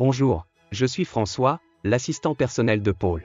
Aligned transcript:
Bonjour, 0.00 0.46
je 0.70 0.86
suis 0.86 1.04
François, 1.04 1.60
l'assistant 1.84 2.34
personnel 2.34 2.80
de 2.80 2.90
Paul. 2.90 3.22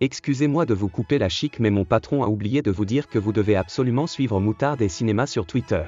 Excusez-moi 0.00 0.66
de 0.66 0.74
vous 0.74 0.88
couper 0.88 1.16
la 1.16 1.28
chic 1.28 1.60
mais 1.60 1.70
mon 1.70 1.84
patron 1.84 2.24
a 2.24 2.26
oublié 2.26 2.60
de 2.60 2.72
vous 2.72 2.84
dire 2.84 3.08
que 3.08 3.20
vous 3.20 3.32
devez 3.32 3.54
absolument 3.54 4.08
suivre 4.08 4.40
Moutarde 4.40 4.82
et 4.82 4.88
Cinéma 4.88 5.28
sur 5.28 5.46
Twitter. 5.46 5.84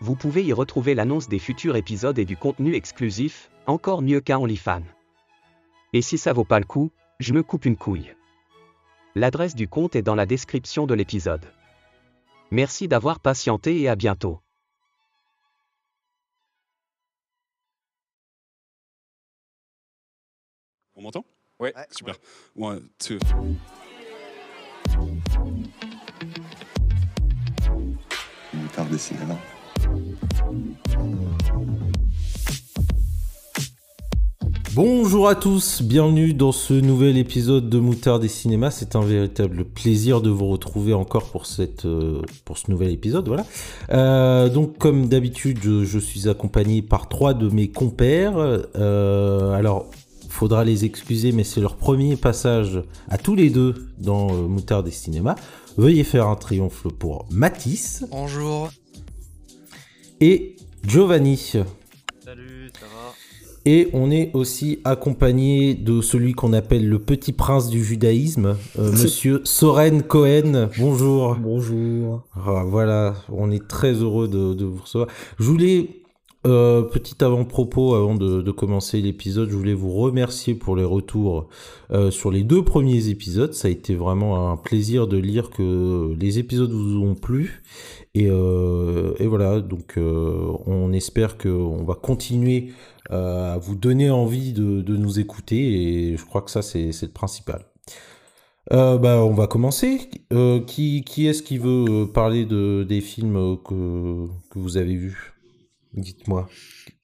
Vous 0.00 0.16
pouvez 0.16 0.42
y 0.42 0.54
retrouver 0.54 0.94
l'annonce 0.94 1.28
des 1.28 1.38
futurs 1.38 1.76
épisodes 1.76 2.18
et 2.18 2.24
du 2.24 2.38
contenu 2.38 2.74
exclusif, 2.74 3.50
encore 3.66 4.00
mieux 4.00 4.22
qu'un 4.22 4.38
OnlyFans. 4.38 4.88
Et 5.92 6.00
si 6.00 6.16
ça 6.16 6.32
vaut 6.32 6.46
pas 6.46 6.58
le 6.58 6.64
coup, 6.64 6.92
je 7.20 7.34
me 7.34 7.42
coupe 7.42 7.66
une 7.66 7.76
couille. 7.76 8.14
L'adresse 9.14 9.54
du 9.54 9.68
compte 9.68 9.96
est 9.96 10.02
dans 10.02 10.14
la 10.14 10.24
description 10.24 10.86
de 10.86 10.94
l'épisode. 10.94 11.44
Merci 12.50 12.88
d'avoir 12.88 13.20
patienté 13.20 13.82
et 13.82 13.90
à 13.90 13.96
bientôt. 13.96 14.40
On 21.02 21.06
m'entend? 21.06 21.24
Ouais. 21.58 21.74
Super. 21.90 22.14
One, 22.56 22.82
two. 22.96 23.18
Moutarde 28.54 28.88
des 28.88 28.98
cinémas. 28.98 29.34
Bonjour 34.74 35.28
à 35.28 35.34
tous, 35.34 35.82
bienvenue 35.82 36.34
dans 36.34 36.52
ce 36.52 36.72
nouvel 36.72 37.18
épisode 37.18 37.68
de 37.68 37.80
Moutarde 37.80 38.22
des 38.22 38.28
cinémas. 38.28 38.70
C'est 38.70 38.94
un 38.94 39.02
véritable 39.02 39.64
plaisir 39.64 40.20
de 40.20 40.30
vous 40.30 40.46
retrouver 40.46 40.94
encore 40.94 41.32
pour, 41.32 41.46
cette, 41.46 41.84
euh, 41.84 42.22
pour 42.44 42.58
ce 42.58 42.70
nouvel 42.70 42.92
épisode. 42.92 43.26
Voilà. 43.26 43.44
Euh, 43.90 44.48
donc, 44.48 44.78
comme 44.78 45.08
d'habitude, 45.08 45.58
je, 45.62 45.84
je 45.84 45.98
suis 45.98 46.28
accompagné 46.28 46.80
par 46.80 47.08
trois 47.08 47.34
de 47.34 47.48
mes 47.48 47.68
compères. 47.68 48.34
Euh, 48.38 49.52
alors, 49.52 49.90
faudra 50.32 50.64
les 50.64 50.84
excuser, 50.84 51.30
mais 51.32 51.44
c'est 51.44 51.60
leur 51.60 51.76
premier 51.76 52.16
passage 52.16 52.82
à 53.08 53.18
tous 53.18 53.34
les 53.34 53.50
deux 53.50 53.74
dans 53.98 54.28
euh, 54.32 54.48
Moutarde 54.48 54.86
des 54.86 54.90
cinémas. 54.90 55.36
Veuillez 55.76 56.04
faire 56.04 56.26
un 56.28 56.36
triomphe 56.36 56.86
pour 56.98 57.26
Matisse 57.30 58.04
Bonjour. 58.10 58.70
et 60.20 60.56
Giovanni. 60.86 61.36
Salut, 61.36 62.70
ça 62.78 62.86
va? 62.86 63.12
Et 63.64 63.88
on 63.92 64.10
est 64.10 64.30
aussi 64.34 64.80
accompagné 64.84 65.74
de 65.74 66.00
celui 66.00 66.32
qu'on 66.32 66.52
appelle 66.52 66.88
le 66.88 66.98
petit 66.98 67.32
prince 67.32 67.68
du 67.68 67.84
judaïsme, 67.84 68.56
euh, 68.78 68.90
monsieur 69.00 69.40
Soren 69.44 70.02
Cohen. 70.02 70.68
Bonjour. 70.78 71.36
Bonjour. 71.36 72.22
Ah, 72.34 72.64
voilà, 72.66 73.14
on 73.30 73.50
est 73.52 73.68
très 73.68 73.92
heureux 73.92 74.26
de, 74.28 74.54
de 74.54 74.64
vous 74.64 74.82
recevoir. 74.82 75.08
Je 75.38 75.44
voulais, 75.44 76.01
euh, 76.44 76.82
petit 76.82 77.22
avant-propos, 77.22 77.94
avant 77.94 78.14
de, 78.14 78.50
commencer 78.50 79.00
l'épisode, 79.00 79.50
je 79.50 79.56
voulais 79.56 79.74
vous 79.74 79.92
remercier 79.92 80.54
pour 80.54 80.76
les 80.76 80.84
retours 80.84 81.48
euh, 81.92 82.10
sur 82.10 82.30
les 82.30 82.42
deux 82.42 82.64
premiers 82.64 83.08
épisodes. 83.08 83.54
Ça 83.54 83.68
a 83.68 83.70
été 83.70 83.94
vraiment 83.94 84.50
un 84.50 84.56
plaisir 84.56 85.06
de 85.06 85.16
lire 85.16 85.50
que 85.50 86.14
les 86.18 86.38
épisodes 86.38 86.72
vous 86.72 86.98
ont 86.98 87.14
plu. 87.14 87.62
Et, 88.14 88.28
euh, 88.28 89.14
et 89.18 89.26
voilà, 89.26 89.60
donc 89.60 89.96
euh, 89.96 90.52
on 90.66 90.92
espère 90.92 91.38
qu'on 91.38 91.84
va 91.84 91.94
continuer 91.94 92.72
euh, 93.10 93.54
à 93.54 93.58
vous 93.58 93.74
donner 93.74 94.10
envie 94.10 94.52
de, 94.52 94.82
de 94.82 94.96
nous 94.96 95.20
écouter. 95.20 96.10
Et 96.10 96.16
je 96.16 96.24
crois 96.24 96.42
que 96.42 96.50
ça, 96.50 96.62
c'est 96.62 96.90
le 97.02 97.08
principal. 97.08 97.64
Euh, 98.70 98.96
bah, 98.98 99.24
on 99.24 99.34
va 99.34 99.46
commencer. 99.46 100.08
Euh, 100.32 100.60
qui 100.60 101.02
qui 101.04 101.26
est-ce 101.26 101.42
qui 101.42 101.58
veut 101.58 101.84
euh, 101.88 102.06
parler 102.06 102.44
de, 102.46 102.84
des 102.88 103.00
films 103.00 103.58
que, 103.64 104.26
que 104.50 104.58
vous 104.58 104.76
avez 104.76 104.94
vus? 104.94 105.31
Dites-moi. 105.94 106.48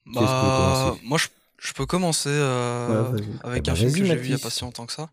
Bah, 0.05 0.95
moi 1.03 1.17
je, 1.17 1.27
je 1.59 1.73
peux 1.73 1.85
commencer 1.85 2.29
euh, 2.31 3.11
Ouais, 3.11 3.19
vas-y. 3.19 3.29
avec 3.43 3.67
Eh 3.67 3.71
un 3.71 3.75
film 3.75 3.91
que 3.93 4.05
j'ai 4.05 4.15
vu 4.15 4.25
il 4.25 4.31
y 4.31 4.35
a 4.35 4.39
pas 4.39 4.49
si 4.49 4.61
longtemps 4.63 4.85
que 4.85 4.93
ça. 4.93 5.09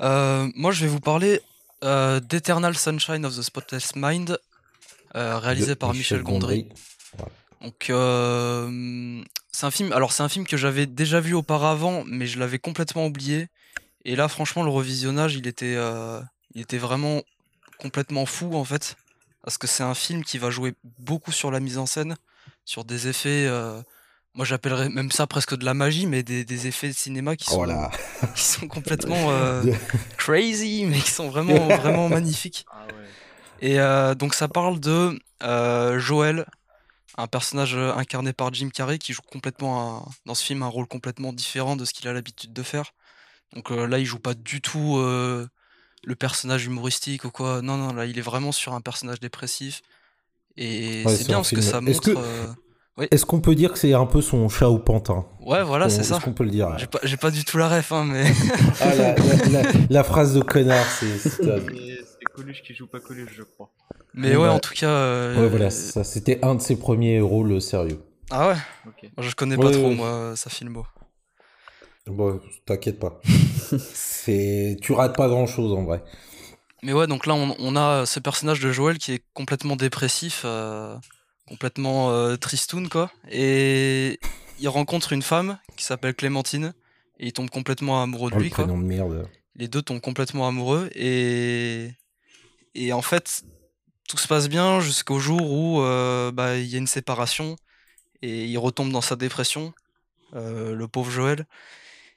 Euh, 0.00 0.48
moi 0.54 0.72
je 0.72 0.82
vais 0.84 0.90
vous 0.90 1.00
parler 1.00 1.40
euh, 1.84 2.20
d'Eternal 2.20 2.76
Sunshine 2.76 3.26
of 3.26 3.36
the 3.36 3.42
Spotless 3.42 3.94
Mind, 3.96 4.38
réalisé 5.14 5.68
De 5.68 5.74
par 5.74 5.92
Michel 5.92 6.22
Gondry. 6.22 6.68
Donc 7.60 7.84
c'est 9.54 9.66
un 9.66 9.70
film. 9.70 9.92
Alors 9.92 10.12
c'est 10.12 10.22
un 10.22 10.28
film 10.28 10.46
que 10.46 10.56
j'avais 10.56 10.86
déjà 10.86 11.20
vu 11.20 11.34
auparavant, 11.34 12.04
mais 12.06 12.26
je 12.26 12.38
l'avais 12.38 12.58
complètement 12.58 13.06
oublié. 13.06 13.48
Et 14.04 14.16
là, 14.16 14.26
franchement, 14.26 14.64
le 14.64 14.70
revisionnage, 14.70 15.34
il 15.36 15.46
était, 15.46 15.76
il 16.54 16.60
était 16.62 16.78
vraiment 16.78 17.22
complètement 17.78 18.26
fou 18.26 18.54
en 18.54 18.64
fait, 18.64 18.96
parce 19.44 19.58
que 19.58 19.66
c'est 19.66 19.82
un 19.84 19.94
film 19.94 20.24
qui 20.24 20.38
va 20.38 20.50
jouer 20.50 20.74
beaucoup 20.98 21.30
sur 21.32 21.50
la 21.50 21.60
mise 21.60 21.78
en 21.78 21.86
scène, 21.86 22.16
sur 22.64 22.84
des 22.84 23.08
effets. 23.08 23.46
euh, 23.48 23.80
moi, 24.34 24.44
j'appellerais 24.46 24.88
même 24.88 25.10
ça 25.10 25.26
presque 25.26 25.56
de 25.56 25.64
la 25.64 25.74
magie, 25.74 26.06
mais 26.06 26.22
des, 26.22 26.44
des 26.44 26.66
effets 26.66 26.88
de 26.88 26.94
cinéma 26.94 27.36
qui 27.36 27.44
sont, 27.46 27.52
Oh 27.62 27.66
qui 28.34 28.42
sont 28.42 28.66
complètement 28.68 29.30
euh, 29.30 29.62
crazy, 30.16 30.84
mais 30.86 30.98
qui 31.00 31.10
sont 31.10 31.28
vraiment, 31.28 31.68
vraiment 31.68 32.08
magnifiques. 32.08 32.64
Et 33.60 33.78
euh, 33.78 34.14
donc 34.14 34.34
ça 34.34 34.48
parle 34.48 34.80
de 34.80 35.18
euh, 35.42 35.98
Joël, 35.98 36.46
un 37.18 37.26
personnage 37.26 37.76
incarné 37.76 38.32
par 38.32 38.52
Jim 38.54 38.70
Carrey 38.70 38.98
qui 38.98 39.12
joue 39.12 39.22
complètement 39.22 39.98
un- 40.06 40.10
dans 40.26 40.34
ce 40.34 40.44
film 40.44 40.62
un 40.62 40.68
rôle 40.68 40.86
complètement 40.88 41.32
différent 41.32 41.76
de 41.76 41.84
ce 41.84 41.92
qu'il 41.92 42.08
a 42.08 42.12
l'habitude 42.12 42.52
de 42.52 42.62
faire. 42.62 42.92
Donc 43.54 43.70
euh, 43.70 43.86
là 43.86 43.98
il 43.98 44.06
joue 44.06 44.18
pas 44.18 44.34
du 44.34 44.60
tout 44.62 44.96
euh, 44.96 45.46
le 46.04 46.16
personnage 46.16 46.64
humoristique 46.64 47.24
ou 47.24 47.30
quoi. 47.30 47.60
Non 47.62 47.76
non 47.76 47.92
là 47.92 48.06
il 48.06 48.18
est 48.18 48.22
vraiment 48.22 48.50
sur 48.50 48.72
un 48.72 48.80
personnage 48.80 49.20
dépressif. 49.20 49.82
Et 50.56 51.04
Ouais, 51.04 51.14
c'est 51.16 51.26
bien 51.26 51.36
parce 51.36 51.50
que 51.50 51.60
ça 51.60 51.78
Est-ce 51.78 51.84
montre. 51.84 52.00
que- 52.14 52.18
euh, 52.18 53.06
Est-ce 53.10 53.24
qu'on 53.24 53.40
peut 53.40 53.54
dire 53.54 53.72
que 53.72 53.78
c'est 53.78 53.94
un 53.94 54.04
peu 54.06 54.20
son 54.20 54.48
chat 54.50 54.68
au 54.68 54.78
pantin 54.78 55.24
Ouais 55.40 55.62
voilà 55.62 55.88
c'est 55.88 56.00
Est-ce 56.00 56.10
ça. 56.14 56.20
qu'on 56.20 56.34
peut 56.34 56.44
le 56.44 56.50
dire 56.50 56.76
J'ai 57.04 57.16
pas, 57.16 57.30
du 57.30 57.44
tout 57.44 57.56
la 57.58 57.68
ref 57.68 57.90
hein, 57.92 58.04
mais. 58.06 58.24
Ah, 58.80 58.94
la, 58.94 59.14
la- 59.14 59.62
la- 59.62 59.72
la 59.88 60.04
phrase 60.04 60.34
de 60.34 60.40
connard, 60.42 60.84
c'est. 61.00 61.18
c'est- 61.18 61.42
Coluche 62.34 62.62
qui 62.62 62.74
joue 62.74 62.86
pas 62.86 63.00
Coluche, 63.00 63.32
je 63.36 63.42
crois. 63.42 63.70
Mais 64.14 64.36
ouais 64.36 64.48
bah, 64.48 64.52
en 64.54 64.58
tout 64.58 64.72
cas. 64.74 64.88
euh, 64.88 65.40
Ouais, 65.42 65.48
voilà, 65.48 65.70
ça, 65.70 66.02
c'était 66.04 66.38
un 66.42 66.54
de 66.54 66.60
ses 66.62 66.76
premiers 66.76 67.20
rôles 67.20 67.60
sérieux. 67.60 68.00
Ah 68.30 68.48
ouais? 68.48 68.56
Ok. 68.86 69.10
Moi, 69.16 69.26
je 69.26 69.34
connais 69.34 69.56
Ouais, 69.56 69.64
pas 69.66 69.70
trop 69.70 69.88
ouais. 69.88 69.94
moi 69.94 70.32
sa 70.36 70.48
filmo. 70.48 70.86
Bon, 72.06 72.40
t'inquiète 72.66 72.98
pas. 72.98 73.20
c'est, 73.94 74.76
tu 74.80 74.92
rates 74.92 75.14
pas 75.16 75.28
grand 75.28 75.46
chose 75.46 75.72
en 75.72 75.84
vrai. 75.84 76.02
Mais 76.82 76.92
ouais, 76.92 77.06
donc 77.06 77.26
là, 77.26 77.34
on, 77.34 77.54
on 77.58 77.76
a 77.76 78.06
ce 78.06 78.18
personnage 78.20 78.60
de 78.60 78.72
Joël 78.72 78.98
qui 78.98 79.12
est 79.12 79.22
complètement 79.34 79.76
dépressif, 79.76 80.42
euh, 80.44 80.96
complètement 81.46 82.10
euh, 82.10 82.36
tristoun, 82.36 82.88
quoi. 82.88 83.10
Et 83.30 84.18
il 84.58 84.68
rencontre 84.68 85.12
une 85.12 85.22
femme 85.22 85.58
qui 85.76 85.84
s'appelle 85.84 86.14
Clémentine, 86.14 86.74
et 87.20 87.26
il 87.26 87.32
tombe 87.32 87.50
complètement 87.50 88.02
amoureux 88.02 88.30
de 88.30 88.34
Oh, 88.34 88.38
le 88.38 88.44
lui, 88.44 88.50
quoi. 88.50 88.64
prénom 88.64 88.78
de 88.80 88.84
merde. 88.84 89.28
Les 89.54 89.68
deux 89.68 89.82
tombent 89.82 90.00
complètement 90.00 90.48
amoureux, 90.48 90.90
et, 90.94 91.90
et 92.74 92.92
en 92.92 93.02
fait, 93.02 93.44
tout 94.08 94.18
se 94.18 94.26
passe 94.26 94.48
bien 94.48 94.80
jusqu'au 94.80 95.20
jour 95.20 95.52
où 95.52 95.82
euh, 95.82 96.32
bah, 96.32 96.56
il 96.56 96.66
y 96.66 96.74
a 96.74 96.78
une 96.78 96.86
séparation, 96.88 97.56
et 98.22 98.44
il 98.46 98.58
retombe 98.58 98.90
dans 98.90 99.00
sa 99.00 99.14
dépression, 99.14 99.72
euh, 100.34 100.74
le 100.74 100.88
pauvre 100.88 101.10
Joël. 101.12 101.46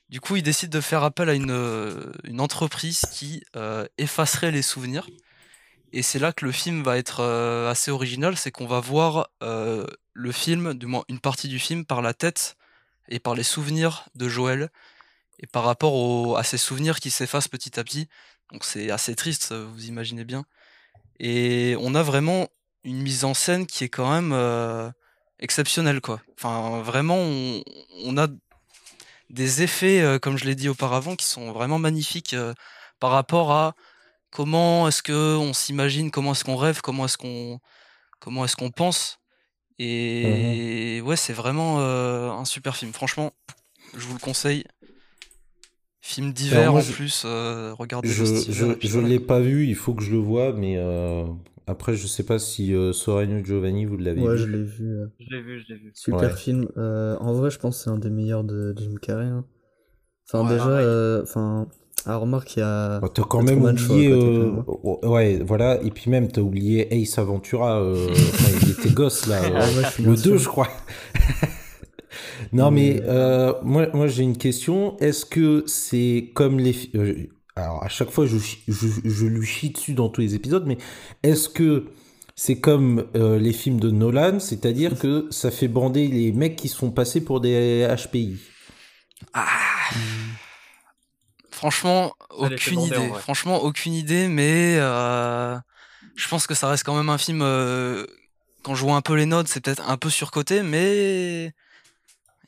Du 0.09 0.21
coup, 0.21 0.35
il 0.35 0.43
décide 0.43 0.69
de 0.69 0.81
faire 0.81 1.03
appel 1.03 1.29
à 1.29 1.33
une, 1.33 1.51
euh, 1.51 2.11
entreprise 2.37 3.01
qui 3.11 3.43
euh, 3.55 3.87
effacerait 3.97 4.51
les 4.51 4.61
souvenirs. 4.61 5.09
Et 5.93 6.03
c'est 6.03 6.19
là 6.19 6.31
que 6.31 6.45
le 6.45 6.51
film 6.51 6.83
va 6.83 6.97
être 6.97 7.21
euh, 7.21 7.69
assez 7.69 7.89
original, 7.89 8.37
c'est 8.37 8.51
qu'on 8.51 8.67
va 8.67 8.79
voir 8.79 9.29
le 9.41 10.31
film, 10.31 10.73
du 10.73 10.85
moins 10.85 11.03
une 11.09 11.19
partie 11.19 11.47
du 11.47 11.59
film, 11.59 11.85
par 11.85 12.01
la 12.01 12.13
tête 12.13 12.55
et 13.09 13.19
par 13.19 13.35
les 13.35 13.43
souvenirs 13.43 14.05
de 14.15 14.29
Joël, 14.29 14.69
et 15.39 15.47
par 15.47 15.63
rapport 15.63 16.37
à 16.37 16.43
ces 16.43 16.57
souvenirs 16.57 16.99
qui 16.99 17.11
s'effacent 17.11 17.47
petit 17.47 17.79
à 17.79 17.83
petit. 17.83 18.07
Donc 18.51 18.63
c'est 18.63 18.91
assez 18.91 19.15
triste, 19.15 19.53
vous 19.53 19.85
imaginez 19.85 20.23
bien. 20.23 20.45
Et 21.19 21.75
on 21.79 21.95
a 21.95 22.03
vraiment 22.03 22.47
une 22.83 23.01
mise 23.01 23.25
en 23.25 23.33
scène 23.33 23.65
qui 23.65 23.83
est 23.83 23.89
quand 23.89 24.09
même 24.09 24.93
exceptionnelle, 25.39 26.01
quoi. 26.01 26.21
Enfin, 26.37 26.81
vraiment, 26.81 27.17
on 27.17 28.17
a 28.17 28.27
des 29.29 29.61
effets, 29.61 30.01
euh, 30.01 30.19
comme 30.19 30.37
je 30.37 30.45
l'ai 30.45 30.55
dit 30.55 30.69
auparavant, 30.69 31.15
qui 31.15 31.25
sont 31.25 31.51
vraiment 31.51 31.79
magnifiques 31.79 32.33
euh, 32.33 32.53
par 32.99 33.11
rapport 33.11 33.51
à 33.51 33.75
comment 34.31 34.87
est-ce 34.87 35.01
que 35.01 35.35
on 35.37 35.53
s'imagine, 35.53 36.11
comment 36.11 36.31
est-ce 36.33 36.43
qu'on 36.43 36.55
rêve, 36.57 36.81
comment 36.81 37.05
est-ce 37.05 37.17
qu'on 37.17 37.59
comment 38.19 38.45
est-ce 38.45 38.55
qu'on 38.55 38.71
pense. 38.71 39.19
Et 39.77 41.01
ouais, 41.03 41.15
c'est 41.15 41.33
vraiment 41.33 41.79
euh, 41.79 42.31
un 42.31 42.45
super 42.45 42.75
film. 42.75 42.93
Franchement, 42.93 43.33
je 43.95 44.05
vous 44.05 44.13
le 44.13 44.19
conseille. 44.19 44.63
Film 46.01 46.33
d'hiver 46.33 46.73
en 46.73 46.81
plus, 46.83 47.23
euh, 47.25 47.73
regardez 47.73 48.07
Je, 48.07 48.23
voilà. 48.87 49.07
l'ai 49.07 49.19
pas 49.19 49.39
vu, 49.39 49.65
il 49.67 49.75
faut 49.75 49.95
que 49.95 50.03
je 50.03 50.11
le 50.11 50.19
voie, 50.19 50.53
mais 50.53 50.75
euh, 50.77 51.25
après, 51.67 51.95
je 51.95 52.07
sais 52.07 52.23
pas 52.23 52.39
si 52.39 52.73
euh, 52.73 52.91
Giovanni, 53.43 53.85
vous 53.85 53.97
l'avez 53.97 54.21
Ouais, 54.21 54.35
vu. 54.35 54.41
je 54.41 54.47
l'ai 54.47 54.63
vu. 54.63 54.85
euh, 54.99 55.05
Je 55.19 55.35
l'ai 55.35 55.41
vu, 55.41 55.59
je 55.61 55.73
l'ai 55.73 55.79
vu. 55.79 55.91
Super 55.93 56.19
Ouais. 56.21 56.35
film. 56.35 56.67
Euh, 56.77 57.15
en 57.19 57.33
vrai, 57.33 57.49
je 57.49 57.59
pense 57.59 57.77
que 57.77 57.83
c'est 57.83 57.89
un 57.89 57.97
des 57.99 58.09
meilleurs 58.09 58.43
de 58.43 58.73
Jim 58.77 58.95
Carrey. 59.01 59.25
hein. 59.25 59.45
Enfin, 60.27 60.43
Ouais, 60.47 60.53
déjà, 60.53 60.69
euh, 60.69 61.21
enfin, 61.23 61.67
ah, 62.05 62.17
remarque, 62.17 62.55
il 62.55 62.59
y 62.59 62.63
a. 62.63 62.99
Oh, 63.03 63.07
t'as 63.07 63.23
quand 63.23 63.43
même 63.43 63.63
oublié. 63.63 64.11
euh, 64.11 64.51
oh, 64.67 64.99
ouais, 65.03 65.39
voilà, 65.45 65.81
et 65.83 65.91
puis 65.91 66.09
même, 66.09 66.27
t'as 66.31 66.41
oublié 66.41 66.87
Ace 67.01 67.17
Aventura, 67.19 67.79
euh, 67.81 68.07
enfin, 68.09 68.57
il 68.63 68.71
était 68.71 68.89
gosse 68.93 69.27
là. 69.27 69.39
Ah 69.55 69.59
ouais, 69.59 69.83
le 69.99 70.03
moins 70.05 70.13
2, 70.15 70.21
sûr. 70.21 70.37
je 70.37 70.47
crois. 70.47 70.67
Non, 72.53 72.71
mais 72.71 72.95
Mais- 73.01 73.01
euh, 73.09 73.53
moi, 73.63 73.87
moi 73.93 74.07
j'ai 74.07 74.23
une 74.23 74.37
question. 74.37 74.97
Est-ce 74.99 75.25
que 75.25 75.63
c'est 75.67 76.31
comme 76.33 76.59
les. 76.59 76.75
Alors, 77.55 77.83
à 77.83 77.87
chaque 77.87 78.09
fois, 78.11 78.25
je, 78.25 78.37
chi- 78.37 78.63
je, 78.67 78.87
je 79.03 79.25
lui 79.25 79.45
chie 79.45 79.69
dessus 79.69 79.93
dans 79.93 80.09
tous 80.09 80.21
les 80.21 80.35
épisodes, 80.35 80.65
mais 80.65 80.77
est-ce 81.23 81.47
que 81.47 81.85
c'est 82.35 82.59
comme 82.59 83.05
euh, 83.15 83.39
les 83.39 83.53
films 83.53 83.79
de 83.79 83.91
Nolan, 83.91 84.39
c'est-à-dire 84.41 84.99
que 84.99 85.27
ça 85.31 85.51
fait 85.51 85.69
bander 85.69 86.07
les 86.09 86.33
mecs 86.33 86.57
qui 86.57 86.67
se 86.67 86.75
font 86.75 86.91
passer 86.91 87.21
pour 87.23 87.39
des 87.39 87.87
HPI 87.89 88.37
Ah. 89.33 89.45
Franchement, 91.49 92.13
Ça 92.29 92.35
aucune 92.37 92.75
bander, 92.75 92.95
idée. 92.97 93.13
Franchement, 93.19 93.63
aucune 93.63 93.93
idée, 93.93 94.27
mais 94.27 94.75
euh, 94.77 95.57
je 96.15 96.27
pense 96.27 96.47
que 96.47 96.53
ça 96.53 96.67
reste 96.67 96.83
quand 96.83 96.95
même 96.97 97.09
un 97.09 97.17
film. 97.17 97.41
euh, 97.41 98.05
quand 98.63 98.75
je 98.75 98.81
vois 98.83 98.95
un 98.95 99.01
peu 99.01 99.13
les 99.15 99.25
notes, 99.25 99.47
c'est 99.47 99.61
peut-être 99.61 99.87
un 99.89 99.95
peu 99.97 100.09
surcoté, 100.09 100.63
mais 100.63 101.53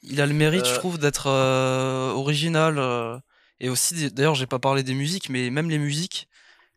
il 0.03 0.21
a 0.21 0.25
le 0.25 0.33
mérite, 0.33 0.65
je 0.67 0.73
trouve, 0.73 0.97
d'être 0.97 1.27
euh, 1.27 2.11
original. 2.11 2.79
Et 3.59 3.69
aussi, 3.69 4.11
d'ailleurs, 4.11 4.35
j'ai 4.35 4.47
pas 4.47 4.59
parlé 4.59 4.83
des 4.83 4.93
musiques, 4.93 5.29
mais 5.29 5.49
même 5.49 5.69
les 5.69 5.79
musiques, 5.79 6.27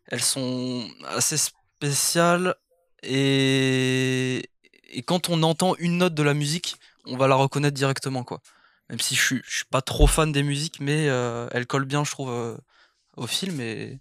elles 0.07 0.21
sont 0.23 0.87
assez 1.07 1.37
spéciales. 1.37 2.55
Et, 3.03 4.49
et 4.91 5.03
quand 5.03 5.29
on 5.29 5.43
entend 5.43 5.75
une 5.77 5.97
note 5.99 6.15
de 6.15 6.23
la 6.23 6.33
musique, 6.33 6.77
on 7.05 7.17
va 7.17 7.27
la 7.27 7.35
reconnaître 7.35 7.75
directement, 7.75 8.23
quoi. 8.23 8.41
Même 8.89 8.99
si 8.99 9.15
je 9.15 9.21
suis, 9.23 9.41
je 9.45 9.57
suis 9.57 9.65
pas 9.65 9.81
trop 9.81 10.07
fan 10.07 10.31
des 10.31 10.43
musiques, 10.43 10.79
mais 10.81 11.09
euh, 11.09 11.47
elle 11.51 11.67
colle 11.67 11.85
bien, 11.85 12.03
je 12.03 12.11
trouve, 12.11 12.29
euh, 12.31 12.57
au 13.17 13.27
film 13.27 13.61
et, 13.61 13.99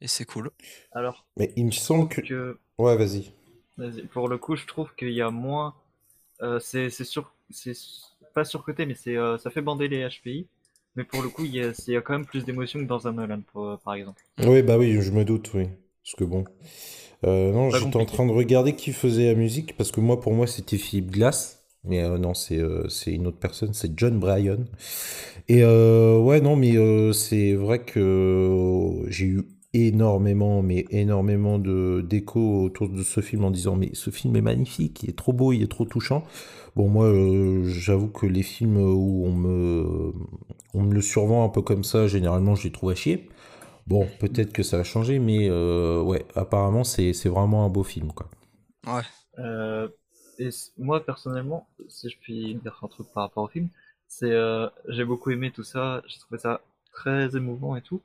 et 0.00 0.08
c'est 0.08 0.24
cool. 0.24 0.50
Alors 0.92 1.24
Mais 1.36 1.52
il 1.56 1.66
me 1.66 1.70
semble 1.70 2.08
que. 2.08 2.20
que, 2.20 2.58
Ouais, 2.78 2.96
vas-y. 2.96 3.32
pour 4.12 4.28
le 4.28 4.38
coup, 4.38 4.56
je 4.56 4.66
trouve 4.66 4.94
qu'il 4.96 5.10
y 5.10 5.22
a 5.22 5.30
moins. 5.30 5.74
euh, 6.42 6.60
c'est 6.60 6.90
sur, 6.90 7.32
pas 8.34 8.44
surcoté, 8.44 8.86
mais 8.86 8.94
c'est 8.94 9.16
euh, 9.16 9.38
ça 9.38 9.50
fait 9.50 9.62
bander 9.62 9.88
les 9.88 10.02
HPI. 10.08 10.46
Mais 10.96 11.04
pour 11.04 11.22
le 11.22 11.28
coup, 11.28 11.44
il 11.44 11.54
y 11.54 11.60
a, 11.60 11.72
il 11.86 11.94
y 11.94 11.96
a 11.96 12.00
quand 12.02 12.14
même 12.14 12.26
plus 12.26 12.44
d'émotion 12.44 12.80
que 12.80 12.84
dans 12.86 13.06
un 13.06 13.12
Nolan, 13.12 13.42
pour- 13.52 13.78
par 13.80 13.94
exemple. 13.94 14.22
Oui, 14.40 14.62
bah 14.62 14.78
oui, 14.78 15.00
je 15.00 15.10
me 15.12 15.24
doute, 15.24 15.52
oui. 15.54 15.68
Parce 16.02 16.14
que 16.16 16.24
bon. 16.24 16.44
Euh, 17.24 17.52
non, 17.52 17.70
j'étais 17.70 17.96
en 17.96 18.06
train 18.06 18.26
de 18.26 18.32
regarder 18.32 18.74
qui 18.76 18.92
faisait 18.92 19.26
la 19.28 19.34
musique, 19.34 19.76
parce 19.76 19.92
que 19.92 20.00
moi, 20.00 20.20
pour 20.20 20.32
moi, 20.34 20.46
c'était 20.46 20.78
Philippe 20.78 21.10
Glass. 21.12 21.64
Mais 21.84 22.02
euh, 22.02 22.18
non, 22.18 22.34
c'est 22.34 22.58
euh, 22.58 22.88
c'est 22.88 23.12
une 23.12 23.26
autre 23.26 23.38
personne, 23.38 23.74
c'est 23.74 23.92
John 23.98 24.18
Bryan. 24.20 24.66
Et 25.48 25.62
euh, 25.64 26.18
ouais, 26.18 26.40
non, 26.40 26.56
mais 26.56 26.76
euh, 26.76 27.12
c'est 27.12 27.54
vrai 27.54 27.80
que 27.84 28.00
euh, 28.00 29.10
j'ai 29.10 29.26
eu 29.26 29.44
énormément, 29.74 30.62
mais 30.62 30.86
énormément 30.90 31.58
de 31.58 32.02
d'échos 32.08 32.62
autour 32.64 32.88
de 32.88 33.02
ce 33.02 33.20
film 33.20 33.44
en 33.44 33.50
disant, 33.50 33.76
mais 33.76 33.90
ce 33.94 34.10
film 34.10 34.36
est 34.36 34.40
magnifique, 34.42 35.02
il 35.02 35.10
est 35.10 35.16
trop 35.16 35.32
beau, 35.32 35.52
il 35.52 35.62
est 35.62 35.70
trop 35.70 35.84
touchant. 35.84 36.24
Bon, 36.76 36.88
moi, 36.88 37.06
euh, 37.06 37.64
j'avoue 37.66 38.08
que 38.08 38.26
les 38.26 38.42
films 38.42 38.78
où 38.78 39.24
on 39.26 39.32
me, 39.32 40.12
on 40.74 40.82
me 40.82 40.94
le 40.94 41.02
survend 41.02 41.44
un 41.44 41.48
peu 41.48 41.62
comme 41.62 41.84
ça, 41.84 42.06
généralement, 42.08 42.54
je 42.54 42.64
les 42.64 42.72
trouve 42.72 42.90
à 42.90 42.94
chier. 42.94 43.28
Bon, 43.86 44.08
peut-être 44.20 44.52
que 44.52 44.62
ça 44.62 44.78
a 44.80 44.84
changé, 44.84 45.18
mais 45.18 45.48
euh, 45.50 46.02
ouais, 46.02 46.26
apparemment, 46.36 46.84
c'est 46.84 47.12
c'est 47.12 47.28
vraiment 47.28 47.64
un 47.66 47.68
beau 47.70 47.84
film, 47.84 48.12
quoi. 48.12 48.28
Euh, 49.38 49.88
et 50.38 50.50
moi, 50.78 51.04
personnellement, 51.04 51.68
si 51.88 52.10
je 52.10 52.18
puis 52.18 52.54
dire 52.56 52.78
un 52.82 52.88
truc 52.88 53.08
par 53.12 53.24
rapport 53.24 53.44
au 53.44 53.48
film, 53.48 53.68
c'est 54.06 54.30
euh, 54.32 54.68
j'ai 54.88 55.04
beaucoup 55.04 55.30
aimé 55.30 55.50
tout 55.52 55.64
ça, 55.64 56.02
j'ai 56.06 56.18
trouvé 56.18 56.38
ça 56.38 56.60
très 56.92 57.36
émouvant 57.36 57.76
et 57.76 57.82
tout. 57.82 58.02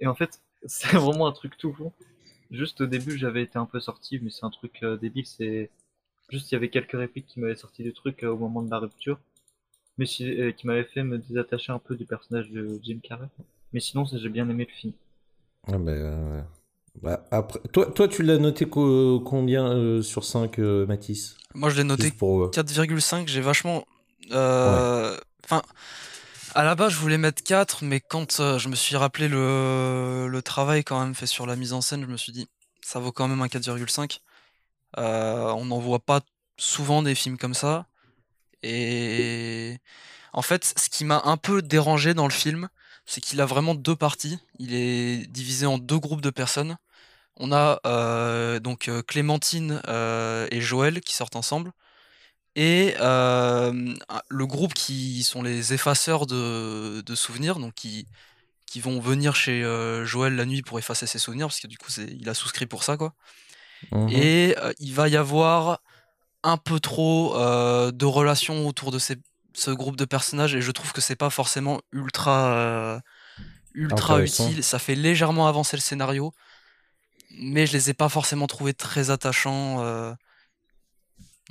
Et 0.00 0.06
en 0.06 0.14
fait, 0.14 0.40
c'est 0.66 0.88
vraiment 0.96 1.26
un 1.26 1.32
truc 1.32 1.56
tout 1.56 1.72
con. 1.72 1.92
Juste 2.50 2.80
au 2.80 2.86
début, 2.86 3.16
j'avais 3.16 3.42
été 3.42 3.58
un 3.58 3.66
peu 3.66 3.80
sorti, 3.80 4.18
mais 4.22 4.30
c'est 4.30 4.44
un 4.44 4.50
truc 4.50 4.80
euh, 4.82 4.96
débile, 4.96 5.26
c'est 5.26 5.70
juste 6.30 6.50
il 6.50 6.54
y 6.54 6.56
avait 6.56 6.68
quelques 6.70 6.92
répliques 6.92 7.26
qui 7.26 7.40
m'avaient 7.40 7.56
sorti 7.56 7.82
du 7.82 7.92
truc 7.92 8.24
euh, 8.24 8.28
au 8.30 8.36
moment 8.36 8.62
de 8.62 8.70
la 8.70 8.78
rupture, 8.78 9.18
mais 9.98 10.06
si- 10.06 10.24
euh, 10.40 10.52
qui 10.52 10.66
m'avaient 10.66 10.84
fait 10.84 11.02
me 11.04 11.18
désattacher 11.18 11.72
un 11.72 11.78
peu 11.78 11.94
du 11.96 12.06
personnage 12.06 12.50
de 12.50 12.78
Jim 12.82 12.98
Carrey. 13.02 13.28
Mais 13.72 13.80
sinon, 13.80 14.04
c'est- 14.06 14.18
j'ai 14.18 14.28
bien 14.28 14.48
aimé 14.48 14.66
le 14.68 14.74
film. 14.74 14.92
Ah 15.68 15.78
ben, 15.78 15.88
euh, 15.90 16.42
bah, 17.00 17.24
après, 17.30 17.60
toi, 17.72 17.86
toi, 17.86 18.08
tu 18.08 18.22
l'as 18.24 18.38
noté 18.38 18.66
co- 18.68 19.20
combien 19.20 19.70
euh, 19.72 20.02
sur 20.02 20.24
5, 20.24 20.58
euh, 20.58 20.86
Mathis 20.86 21.36
Moi, 21.54 21.70
je 21.70 21.76
l'ai 21.76 21.84
noté 21.84 22.10
pour, 22.10 22.44
euh, 22.44 22.50
4,5, 22.50 23.28
j'ai 23.28 23.40
vachement. 23.40 23.84
euh, 24.32 25.16
Enfin, 25.44 25.62
à 26.54 26.64
la 26.64 26.74
base, 26.74 26.92
je 26.92 26.98
voulais 26.98 27.18
mettre 27.18 27.42
4, 27.42 27.84
mais 27.84 28.00
quand 28.00 28.40
euh, 28.40 28.58
je 28.58 28.68
me 28.68 28.74
suis 28.76 28.96
rappelé 28.96 29.28
le, 29.28 30.40
travail 30.44 30.84
quand 30.84 31.00
même 31.00 31.14
fait 31.14 31.26
sur 31.26 31.46
la 31.46 31.56
mise 31.56 31.72
en 31.72 31.80
scène, 31.80 32.02
je 32.02 32.06
me 32.06 32.16
suis 32.16 32.32
dit, 32.32 32.48
ça 32.82 32.98
vaut 32.98 33.12
quand 33.12 33.28
même 33.28 33.40
un 33.42 33.46
4,5. 33.46 34.20
Euh, 34.98 35.50
on 35.52 35.66
n'en 35.66 35.78
voit 35.78 36.00
pas 36.00 36.20
souvent 36.56 37.02
des 37.02 37.14
films 37.14 37.38
comme 37.38 37.54
ça. 37.54 37.86
Et 38.62 39.78
en 40.32 40.42
fait, 40.42 40.74
ce 40.76 40.88
qui 40.88 41.04
m'a 41.04 41.22
un 41.24 41.36
peu 41.36 41.62
dérangé 41.62 42.14
dans 42.14 42.26
le 42.26 42.32
film, 42.32 42.68
c'est 43.06 43.20
qu'il 43.20 43.40
a 43.40 43.46
vraiment 43.46 43.74
deux 43.74 43.96
parties. 43.96 44.38
Il 44.58 44.74
est 44.74 45.26
divisé 45.30 45.66
en 45.66 45.78
deux 45.78 45.98
groupes 45.98 46.20
de 46.22 46.30
personnes. 46.30 46.76
On 47.36 47.52
a 47.52 47.80
euh, 47.86 48.60
donc 48.60 48.90
Clémentine 49.06 49.80
et 49.88 50.60
Joël 50.60 51.00
qui 51.00 51.14
sortent 51.14 51.36
ensemble. 51.36 51.72
Et 52.62 52.94
euh, 53.00 53.72
le 54.28 54.46
groupe 54.46 54.74
qui 54.74 55.22
sont 55.22 55.42
les 55.42 55.72
effaceurs 55.72 56.26
de, 56.26 57.00
de 57.00 57.14
souvenirs, 57.14 57.58
donc 57.58 57.72
qui, 57.74 58.06
qui 58.66 58.80
vont 58.80 59.00
venir 59.00 59.34
chez 59.34 59.64
euh, 59.64 60.04
Joël 60.04 60.36
la 60.36 60.44
nuit 60.44 60.60
pour 60.62 60.78
effacer 60.78 61.06
ses 61.06 61.18
souvenirs, 61.18 61.46
parce 61.46 61.60
que 61.60 61.68
du 61.68 61.78
coup 61.78 61.90
il 62.20 62.28
a 62.28 62.34
souscrit 62.34 62.66
pour 62.66 62.84
ça, 62.84 62.98
quoi. 62.98 63.14
Et 64.06 64.54
euh, 64.58 64.72
il 64.78 64.92
va 64.94 65.08
y 65.08 65.16
avoir 65.16 65.80
un 66.42 66.58
peu 66.58 66.80
trop 66.80 67.34
de 67.92 68.04
relations 68.06 68.66
autour 68.66 68.90
de 68.90 68.98
ces, 68.98 69.16
ce 69.54 69.70
groupe 69.70 69.96
de 69.96 70.04
personnages, 70.04 70.54
et 70.54 70.60
je 70.60 70.70
trouve 70.72 70.92
que 70.92 71.00
c'est 71.00 71.16
pas 71.16 71.30
forcément 71.30 71.80
ultra, 71.92 73.00
ultra 73.74 74.20
utile. 74.20 74.62
Ça 74.64 74.78
fait 74.78 74.96
légèrement 74.96 75.48
avancer 75.48 75.76
le 75.76 75.82
scénario, 75.82 76.32
mais 77.30 77.66
je 77.66 77.72
les 77.72 77.90
ai 77.90 77.94
pas 77.94 78.08
forcément 78.08 78.46
trouvés 78.46 78.74
très 78.74 79.10
attachants. 79.10 79.78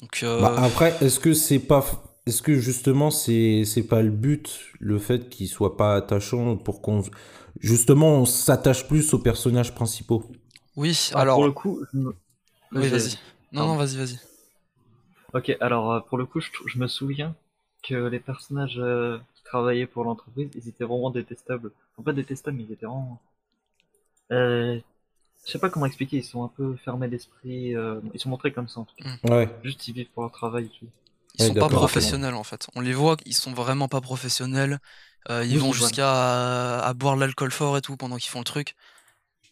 Euh. 0.03 0.07
Donc, 0.07 0.23
euh, 0.23 0.49
Bah, 0.49 0.53
après, 0.57 0.97
est-ce 1.01 1.19
que 1.19 1.33
c'est 1.33 1.59
pas, 1.59 1.85
est-ce 2.25 2.41
que 2.41 2.55
justement 2.59 3.11
c'est 3.11 3.65
c'est 3.65 3.83
pas 3.87 4.01
le 4.01 4.09
but, 4.11 4.59
le 4.79 4.97
fait 4.99 5.29
qu'il 5.29 5.47
soit 5.47 5.77
pas 5.77 5.95
attachant 5.95 6.57
pour 6.57 6.81
qu'on, 6.81 7.03
justement, 7.59 8.09
on 8.21 8.25
s'attache 8.25 8.87
plus 8.87 9.13
aux 9.13 9.19
personnages 9.19 9.73
principaux? 9.75 10.23
oui, 10.75 11.11
Ah, 11.13 11.21
alors, 11.21 11.43
pour 11.43 11.43
le 11.43 11.51
coup, 11.51 11.79
je 11.93 11.97
me- 11.99 12.15
oui, 12.73 12.89
vas-y. 12.89 13.11
Non, 13.53 13.67
non, 13.67 13.77
vas-y, 13.77 13.97
vas-y. 13.97 14.19
Ok, 15.33 15.57
alors 15.59 15.91
euh, 15.91 15.99
pour 16.01 16.19
le 16.19 16.25
coup, 16.27 16.39
je 16.39 16.77
me 16.77 16.87
souviens 16.87 17.35
que 17.83 17.95
les 17.95 18.19
personnages 18.19 18.77
euh, 18.77 19.17
qui 19.35 19.43
travaillaient 19.43 19.87
pour 19.87 20.03
l'entreprise, 20.03 20.49
ils 20.55 20.67
étaient 20.69 20.83
vraiment 20.83 21.09
détestables. 21.09 21.71
Enfin, 21.97 22.03
pas 22.03 22.13
détestables, 22.13 22.57
mais 22.57 22.63
ils 22.63 22.71
étaient 22.73 22.85
vraiment. 22.85 23.19
Euh, 24.31 24.79
je 25.49 25.53
sais 25.53 25.59
pas 25.59 25.69
comment 25.69 25.85
expliquer, 25.87 26.17
ils 26.17 26.23
sont 26.23 26.43
un 26.43 26.47
peu 26.49 26.75
fermés 26.77 27.07
d'esprit. 27.07 27.75
euh, 27.75 27.99
Ils 28.13 28.19
sont 28.19 28.29
montrés 28.29 28.53
comme 28.53 28.67
ça 28.67 28.79
en 28.81 28.85
tout 28.85 28.95
cas. 28.95 29.09
Ouais. 29.23 29.49
Juste 29.63 29.87
ils 29.87 29.93
vivent 29.93 30.09
pour 30.13 30.23
leur 30.23 30.31
travail 30.31 30.65
et 30.65 30.69
tout. 30.69 30.87
Ils 31.35 31.41
Ouais, 31.41 31.47
sont 31.47 31.55
pas 31.55 31.69
professionnels 31.69 32.35
en 32.35 32.43
fait. 32.43 32.67
On 32.75 32.81
les 32.81 32.93
voit, 32.93 33.17
ils 33.25 33.33
sont 33.35 33.53
vraiment 33.53 33.87
pas 33.87 34.01
professionnels. 34.01 34.79
Euh, 35.29 35.45
ils 35.45 35.57
Oui, 35.57 35.59
vont 35.59 35.73
jusqu'à 35.73 36.79
à, 36.81 36.93
boire 36.93 37.15
de 37.15 37.21
l'alcool 37.21 37.51
fort 37.51 37.77
et 37.77 37.81
tout 37.81 37.97
pendant 37.97 38.17
qu'ils 38.17 38.29
font 38.31 38.39
le 38.39 38.45
truc. 38.45 38.75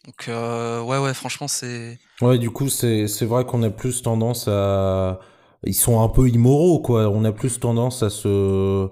Donc 0.06 0.28
euh, 0.30 0.82
ouais 0.84 1.00
ouais 1.00 1.14
franchement 1.14 1.48
c'est 1.50 2.00
Ouais, 2.22 2.40
du 2.40 2.50
coup, 2.50 2.68
c'est 2.70 3.08
c'est 3.08 3.26
vrai 3.26 3.46
qu'on 3.46 3.62
a 3.62 3.70
plus 3.70 4.02
tendance 4.02 4.48
à, 4.48 5.20
ils 5.64 5.76
sont 5.76 6.02
un 6.02 6.10
peu 6.10 6.28
immoraux, 6.28 6.80
quoi. 6.82 7.10
On 7.10 7.24
a 7.26 7.32
plus 7.32 7.60
tendance 7.60 8.02
à 8.02 8.10
se, 8.10 8.90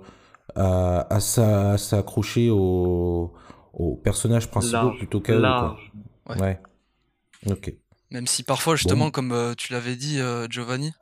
à, 0.55 1.07
à 1.13 1.19
s'a- 1.19 1.71
à 1.73 1.77
s'accrocher 1.79 2.49
aux, 2.51 3.33
aux 3.73 3.95
personnages 3.97 4.49
principaux 4.51 4.91
Large, 4.91 4.97
plutôt 4.97 5.21
qu'à 5.21 5.35
eux, 5.39 5.53
quoi. 5.53 5.77
Ouais. 6.35 6.59
Ok. 7.45 7.73
même 8.11 8.27
si 8.27 8.43
parfois 8.43 8.75
justement 8.75 9.11
comme 9.11 9.31
euh, 9.31 9.53
tu 9.55 9.73
l'avais 9.73 9.95
dit 9.95 10.19
euh, 10.19 10.47
Giovanni, 10.49 10.93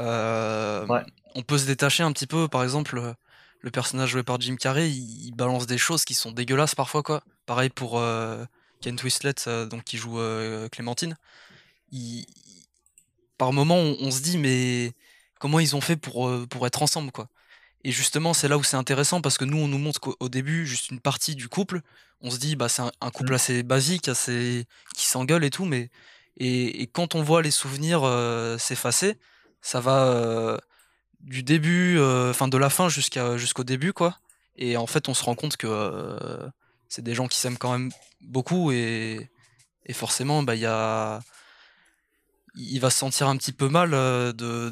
euh, 0.00 0.86
Ouais. 0.86 1.02
on 1.34 1.42
peut 1.42 1.58
se 1.58 1.66
détacher 1.66 2.02
un 2.02 2.12
petit 2.12 2.26
peu. 2.26 2.48
Par 2.48 2.62
exemple 2.62 3.14
le 3.60 3.70
personnage 3.70 4.10
joué 4.10 4.22
par 4.22 4.40
Jim 4.40 4.56
Carrey, 4.56 4.90
il, 4.90 5.26
il 5.26 5.32
balance 5.32 5.66
des 5.66 5.78
choses 5.78 6.04
qui 6.04 6.14
sont 6.14 6.32
dégueulasses 6.32 6.74
parfois 6.74 7.02
quoi. 7.02 7.22
Pareil 7.46 7.70
pour 7.70 7.98
euh, 7.98 8.44
Ken 8.80 8.96
Twistlet 8.96 9.34
euh, 9.46 9.66
donc 9.66 9.84
qui 9.84 9.96
joue 9.98 10.18
euh, 10.20 10.68
Clémentine. 10.68 11.16
Il- 11.92 12.26
par 13.38 13.52
moment 13.52 13.76
on, 13.76 13.96
on 14.00 14.10
se 14.10 14.20
dit 14.22 14.38
mais 14.38 14.92
comment 15.38 15.60
ils 15.60 15.76
ont 15.76 15.80
fait 15.80 15.96
pour, 15.96 16.28
euh, 16.28 16.46
pour 16.46 16.66
être 16.66 16.82
ensemble 16.82 17.12
quoi? 17.12 17.28
Et 17.86 17.92
justement, 17.92 18.34
c'est 18.34 18.48
là 18.48 18.58
où 18.58 18.64
c'est 18.64 18.76
intéressant 18.76 19.20
parce 19.20 19.38
que 19.38 19.44
nous, 19.44 19.58
on 19.58 19.68
nous 19.68 19.78
montre 19.78 20.00
qu'au 20.00 20.16
au 20.18 20.28
début, 20.28 20.66
juste 20.66 20.90
une 20.90 20.98
partie 20.98 21.36
du 21.36 21.48
couple. 21.48 21.82
On 22.20 22.32
se 22.32 22.38
dit, 22.38 22.56
bah, 22.56 22.68
c'est 22.68 22.82
un, 22.82 22.90
un 23.00 23.10
couple 23.12 23.30
Mm. 23.30 23.34
assez 23.36 23.62
basique, 23.62 24.08
assez 24.08 24.66
qui 24.96 25.06
s'engueule 25.06 25.44
et 25.44 25.50
tout, 25.50 25.64
mais 25.66 25.90
et, 26.36 26.82
et 26.82 26.88
quand 26.88 27.14
on 27.14 27.22
voit 27.22 27.42
les 27.42 27.52
souvenirs 27.52 28.02
euh, 28.02 28.58
s'effacer, 28.58 29.18
ça 29.62 29.78
va 29.80 30.08
euh, 30.08 30.58
du 31.20 31.44
début, 31.44 31.96
euh, 31.98 32.30
enfin 32.30 32.48
de 32.48 32.58
la 32.58 32.70
fin 32.70 32.88
jusqu'à 32.88 33.36
jusqu'au 33.36 33.62
début, 33.62 33.92
quoi. 33.92 34.18
Et 34.56 34.76
en 34.76 34.86
fait, 34.88 35.08
on 35.08 35.14
se 35.14 35.22
rend 35.22 35.36
compte 35.36 35.56
que 35.56 35.70
c'est 36.88 37.02
des 37.02 37.14
gens 37.14 37.28
qui 37.28 37.38
s'aiment 37.38 37.58
quand 37.58 37.72
même 37.72 37.92
beaucoup 38.20 38.72
et, 38.72 39.30
et 39.86 39.92
forcément, 39.92 40.42
bah, 40.42 40.56
il 40.56 40.62
y 40.62 40.66
a, 40.66 41.20
il 42.56 42.80
va 42.80 42.90
se 42.90 42.98
sentir 42.98 43.28
un 43.28 43.36
petit 43.36 43.52
peu 43.52 43.68
mal 43.68 43.90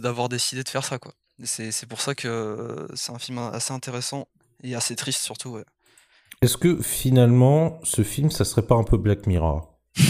d'avoir 0.00 0.28
décidé 0.28 0.64
de 0.64 0.68
faire 0.68 0.84
ça, 0.84 0.98
quoi. 0.98 1.14
C'est 1.42 1.72
c'est 1.72 1.86
pour 1.86 2.00
ça 2.00 2.14
que 2.14 2.28
euh, 2.28 2.86
c'est 2.94 3.12
un 3.12 3.18
film 3.18 3.38
assez 3.38 3.72
intéressant 3.72 4.28
et 4.62 4.74
assez 4.74 4.94
triste 4.96 5.20
surtout. 5.22 5.50
Ouais. 5.50 5.64
Est-ce 6.42 6.56
que 6.56 6.80
finalement, 6.80 7.80
ce 7.82 8.02
film, 8.02 8.30
ça 8.30 8.44
serait 8.44 8.62
pas 8.66 8.74
un 8.76 8.84
peu 8.84 8.96
Black 8.96 9.26
Mirror? 9.26 9.74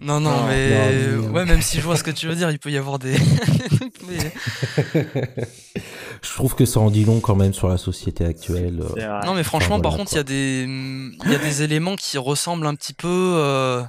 Non. 0.00 0.18
Non, 0.20 0.46
mais, 0.48 1.12
non, 1.16 1.30
ouais, 1.30 1.44
même 1.44 1.62
si 1.62 1.76
je 1.78 1.82
vois 1.84 1.96
ce 1.96 2.02
que 2.02 2.10
tu 2.10 2.26
veux 2.26 2.34
dire, 2.34 2.50
il 2.50 2.58
peut 2.58 2.72
y 2.72 2.76
avoir 2.76 2.98
des. 2.98 3.14
mais- 4.08 4.32
Je 6.22 6.30
trouve 6.34 6.54
que 6.56 6.64
ça 6.64 6.80
en 6.80 6.90
dit 6.90 7.04
long 7.04 7.20
quand 7.20 7.36
même 7.36 7.52
sur 7.54 7.68
la 7.68 7.76
société 7.78 8.24
actuelle. 8.24 8.80
euh. 8.96 9.20
Non, 9.24 9.34
mais 9.34 9.44
franchement, 9.44 9.76
voilà, 9.76 9.82
par 9.82 9.96
contre, 9.96 10.12
il 10.12 10.16
y 10.16 10.18
a 10.18 10.24
des, 10.24 10.64
il 10.66 11.30
y 11.30 11.34
a 11.34 11.38
des 11.38 11.62
éléments 11.62 11.94
qui 11.94 12.18
ressemblent 12.18 12.66
un 12.66 12.74
petit 12.74 12.94
peu. 12.94 13.06
euh, 13.08 13.82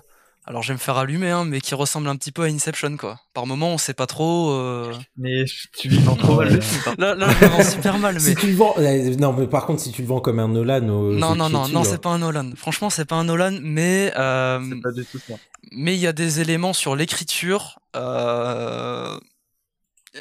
Alors, 0.46 0.62
je 0.62 0.70
vais 0.70 0.74
me 0.74 0.80
faire 0.80 0.98
allumer, 0.98 1.30
hein, 1.32 1.46
mais 1.46 1.62
qui 1.62 1.74
ressemblent 1.74 2.10
un 2.10 2.18
petit 2.18 2.34
peu 2.34 2.44
à 2.44 2.48
Inception, 2.48 2.98
quoi. 2.98 3.20
Par 3.34 3.46
moment, 3.46 3.70
on 3.70 3.78
sait 3.78 3.94
pas 3.94 4.08
trop. 4.08 4.52
euh, 4.52 4.94
Mais 5.18 5.46
tu 5.80 5.88
lui 5.88 6.00
vends 6.00 6.16
trop 6.18 6.36
mal 6.36 6.54
le 6.54 6.60
film. 6.60 6.82
Là, 6.98 7.16
là, 7.16 7.28
je 7.40 7.46
me 7.46 7.50
vends 7.50 7.64
super 7.64 7.98
mal, 7.98 8.16
mais. 8.16 8.20
Si 8.20 8.36
tu 8.36 8.48
le 8.48 8.56
vends, 8.56 8.74
euh, 8.78 9.16
non 9.16 9.32
mais 9.32 9.48
par 9.48 9.66
contre 9.66 9.82
si 9.82 9.92
tu 9.94 10.02
le 10.02 10.08
vends 10.10 10.20
comme 10.20 10.40
un 10.40 10.50
Nolan, 10.50 10.90
aux 10.90 11.14
Non, 11.14 11.34
non, 11.36 11.50
non, 11.50 11.70
non, 11.70 11.84
là. 11.84 11.90
c'est 11.90 12.02
pas 12.02 12.10
un 12.10 12.18
Nolan. 12.20 12.52
Franchement, 12.58 12.90
c'est 12.90 13.06
pas 13.06 13.16
un 13.16 13.24
Nolan, 13.24 13.58
mais 13.62 14.12
euh, 14.18 14.60
C'est 14.70 14.82
pas 14.82 14.92
du 14.92 15.06
tout 15.06 15.20
ça. 15.26 15.36
mais 15.72 15.96
il 15.96 16.00
y 16.02 16.08
a 16.08 16.14
des 16.14 16.42
éléments 16.42 16.74
sur 16.74 16.96
l'écriture. 16.98 17.80
euh, 17.96 19.18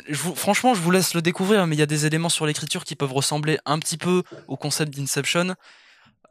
je 0.08 0.22
vous- 0.22 0.34
franchement, 0.36 0.72
je 0.74 0.80
vous 0.80 0.90
laisse 0.92 1.14
le 1.14 1.20
découvrir, 1.22 1.66
mais 1.66 1.74
il 1.74 1.78
y 1.80 1.82
a 1.82 1.86
des 1.86 2.06
éléments 2.06 2.28
sur 2.28 2.46
l'écriture 2.46 2.84
qui 2.84 2.94
peuvent 2.94 3.12
ressembler 3.12 3.58
un 3.66 3.78
petit 3.80 3.98
peu 3.98 4.22
au 4.48 4.56
concept 4.56 4.94
d'Inception, 4.94 5.54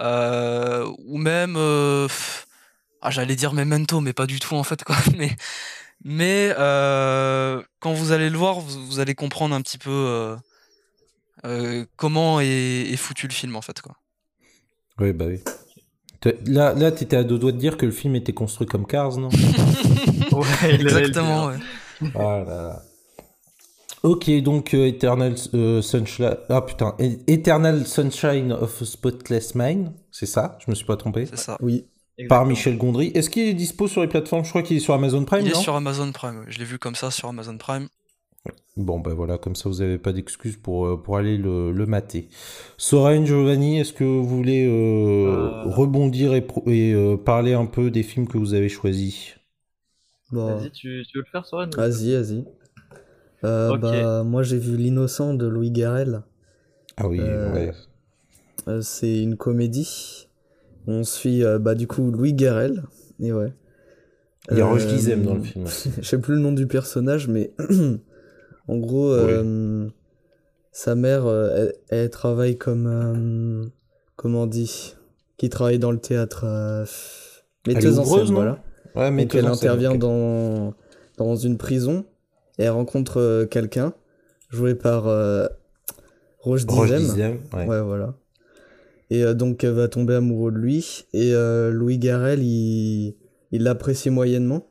euh, 0.02 0.90
ou 1.06 1.18
même, 1.18 1.56
euh, 1.58 2.08
pff, 2.08 2.48
ah, 3.02 3.10
j'allais 3.12 3.36
dire 3.36 3.54
Memento, 3.54 4.00
mais 4.00 4.14
pas 4.14 4.28
du 4.28 4.40
tout 4.40 4.56
en 4.56 4.64
fait, 4.64 4.84
quoi. 4.84 4.96
Mais, 5.18 5.36
mais 6.04 6.52
euh, 6.58 7.62
quand 7.80 7.94
vous 7.94 8.12
allez 8.12 8.32
le 8.32 8.38
voir, 8.38 8.60
vous, 8.60 8.86
vous 8.88 9.00
allez 9.00 9.14
comprendre 9.14 9.54
un 9.54 9.62
petit 9.62 9.78
peu 9.78 9.92
euh, 9.92 10.36
euh, 11.46 11.86
comment 11.96 12.40
est, 12.42 12.92
est 12.92 12.98
foutu 12.98 13.28
le 13.28 13.34
film 13.34 13.56
en 13.56 13.62
fait, 13.62 13.82
quoi. 13.82 13.96
Oui 15.00 15.14
bah 15.14 15.26
oui. 15.28 15.40
Là, 16.46 16.74
là, 16.74 16.92
t'étais 16.92 17.18
à 17.18 17.24
deux 17.24 17.38
doigts 17.38 17.52
de 17.52 17.58
dire 17.58 17.78
que 17.78 17.86
le 17.86 17.92
film 17.92 18.16
était 18.16 18.34
construit 18.34 18.68
comme 18.68 18.86
Cars, 18.86 19.18
non? 19.18 19.30
Ouais, 20.32 20.74
Exactement, 20.76 21.48
ouais. 21.48 21.58
Ah 22.16 22.44
là 22.46 22.46
là. 22.46 22.84
Ok, 24.04 24.32
donc 24.42 24.74
euh, 24.74 24.88
Eternal 24.88 25.36
euh, 25.54 25.82
Sunshine. 25.82 26.38
Ah 26.50 26.62
putain, 26.62 26.96
Eternal 27.28 27.86
Sunshine 27.86 28.52
of 28.52 28.82
a 28.82 28.86
Spotless 28.86 29.54
Mind, 29.56 29.92
c'est 30.10 30.26
ça? 30.26 30.58
Je 30.66 30.72
me 30.72 30.76
suis 30.76 30.86
pas 30.86 30.98
trompé. 30.98 31.28
C'est 31.28 31.38
ça. 31.38 31.58
Oui. 31.62 31.86
Par. 32.28 32.46
Michel 32.46 32.78
Gondry. 32.78 33.12
Est-ce 33.14 33.30
qu'il 33.30 33.48
est 33.48 33.54
dispo 33.54 33.88
sur 33.88 34.02
les 34.02 34.08
plateformes? 34.08 34.44
Je 34.46 34.50
crois 34.50 34.64
qu'il 34.64 34.78
est 34.78 34.82
sur 34.82 34.94
Amazon 34.94 35.24
Prime, 35.26 35.42
Il 35.46 35.48
est 35.52 35.54
non? 35.54 35.60
sur 35.60 35.76
Amazon 35.76 36.12
Prime. 36.12 36.44
Je 36.48 36.60
l'ai 36.60 36.66
vu 36.66 36.78
comme 36.80 36.96
ça 36.96 37.12
sur 37.12 37.30
Amazon 37.30 37.58
Prime. 37.58 37.88
Bon, 38.78 39.00
ben 39.00 39.14
voilà, 39.14 39.38
comme 39.38 39.56
ça 39.56 39.68
vous 39.70 39.80
n'avez 39.80 39.98
pas 39.98 40.14
d'excuses 40.14 40.56
pour, 40.58 40.88
euh, 40.88 40.98
pour 40.98 41.18
aller 41.18 41.38
le, 41.38 41.72
le 41.74 41.86
mater. 41.86 42.30
Soren, 42.78 43.26
Giovanni, 43.26 43.80
est-ce 43.80 43.92
que 43.94 44.04
vous 44.06 44.24
voulez 44.26 44.66
euh, 44.66 44.72
Euh. 45.28 45.64
rebondir 45.66 46.34
et, 46.34 46.44
euh, 46.94 47.18
parler 47.18 47.54
un 47.54 47.66
peu 47.66 47.92
des 47.92 48.02
films 48.02 48.28
que 48.28 48.38
vous 48.38 48.54
avez 48.54 48.70
choisis? 48.70 49.36
Bon. 50.32 50.56
Vas-y, 50.56 50.72
tu, 50.72 51.04
tu 51.08 51.18
veux 51.18 51.24
le 51.26 51.30
faire, 51.32 51.46
Soren 51.46 51.70
Vas-y, 51.76 52.16
vas-y. 52.16 52.46
Euh, 53.44 53.78
bah, 53.78 54.24
moi 54.24 54.42
j'ai 54.44 54.58
vu 54.58 54.78
L'innocent 54.78 55.34
de 55.34 55.48
Louis 55.48 55.72
Garrel. 55.72 56.22
Ah 56.98 57.08
oui, 57.08 57.20
Euh, 57.20 57.54
ouais. 58.68 58.82
C'est 58.82 59.22
une 59.22 59.36
comédie. 59.36 60.28
On 60.88 61.04
suit 61.04 61.44
euh, 61.44 61.60
bah, 61.60 61.76
du 61.76 61.88
coup 61.88 62.12
Louis 62.12 62.34
Garrel. 62.34 62.84
Et 63.20 63.32
ouais. 63.32 63.54
Il 64.52 64.58
y 64.58 64.62
a 64.62 64.66
Roche 64.66 64.84
Euh, 64.84 64.88
Dizem 64.96 65.24
dans 65.24 65.36
le 65.36 65.44
film. 65.44 65.66
Je 66.02 66.08
sais 66.08 66.18
plus 66.18 66.34
le 66.36 66.42
nom 66.42 66.52
du 66.52 66.66
personnage, 66.68 67.28
mais 67.28 67.54
en 68.68 68.78
gros, 68.78 69.10
euh, 69.12 69.88
sa 70.72 70.96
mère, 70.96 71.26
euh, 71.28 71.50
elle, 71.56 71.74
elle 71.90 72.10
travaille 72.10 72.58
comme. 72.58 72.88
euh, 72.88 73.66
comment 74.16 74.44
on 74.44 74.48
dit 74.48 74.96
Qui 75.38 75.50
travaille 75.50 75.80
dans 75.80 75.92
le 75.92 76.00
théâtre. 76.00 76.44
euh, 76.46 76.86
metteuse 77.68 78.00
en 78.00 78.06
scène, 78.06 78.34
voilà. 78.34 78.64
Ouais, 78.96 79.12
mais 79.12 79.24
Donc 79.24 79.36
elle 79.36 79.46
intervient 79.46 79.96
dans, 79.96 80.74
dans 81.18 81.36
une 81.36 81.58
prison 81.58 82.04
et 82.58 82.64
elle 82.64 82.72
rencontre 82.72 83.20
euh, 83.22 83.46
quelqu'un 83.46 83.94
joué 84.50 84.76
par 84.76 85.08
euh, 85.08 85.48
Roche 86.40 86.66
Roche 86.68 86.90
Dizem. 86.90 87.00
Dizem, 87.00 87.40
ouais. 87.54 87.66
Ouais, 87.68 87.82
voilà. 87.82 88.16
Et 89.12 89.24
euh, 89.24 89.36
donc 89.36 89.64
elle 89.64 89.74
va 89.74 89.88
tomber 89.90 90.16
amoureux 90.16 90.52
de 90.52 90.58
lui. 90.58 91.06
Et 91.14 91.36
euh, 91.36 91.70
Louis 91.70 92.00
Garrel, 92.00 92.42
il 92.42 93.18
il 93.52 93.64
l'apprécie 93.64 94.10
moyennement. 94.10 94.68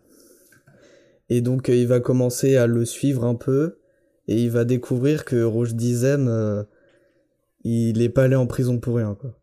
Et 1.28 1.42
donc 1.42 1.68
euh, 1.68 1.76
il 1.76 1.86
va 1.86 2.00
commencer 2.00 2.56
à 2.56 2.66
le 2.66 2.84
suivre 2.84 3.24
un 3.24 3.36
peu. 3.36 3.76
Et 4.26 4.42
il 4.42 4.50
va 4.50 4.64
découvrir 4.64 5.24
que 5.24 5.42
Roche 5.42 5.74
Dizem, 5.74 6.26
euh, 6.26 6.64
il 7.62 8.00
est 8.00 8.08
pas 8.08 8.24
allé 8.24 8.36
en 8.36 8.46
prison 8.46 8.78
pour 8.78 8.96
rien, 8.96 9.14
quoi. 9.14 9.36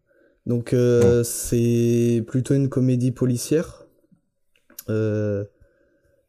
Donc 0.47 0.73
euh, 0.73 1.23
c'est 1.23 2.23
plutôt 2.25 2.55
une 2.55 2.69
comédie 2.69 3.11
policière. 3.11 3.85
Euh, 4.89 5.43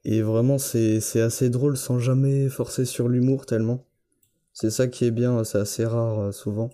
et 0.04 0.20
vraiment, 0.20 0.58
c'est 0.58 1.00
c'est 1.00 1.20
assez 1.20 1.48
drôle 1.48 1.76
sans 1.76 1.98
jamais 1.98 2.48
forcer 2.48 2.84
sur 2.84 3.08
l'humour 3.08 3.46
tellement. 3.46 3.86
C'est 4.52 4.70
ça 4.70 4.88
qui 4.88 5.04
est 5.06 5.10
bien, 5.12 5.44
c'est 5.44 5.58
assez 5.58 5.86
rare 5.86 6.20
euh, 6.20 6.32
souvent. 6.32 6.70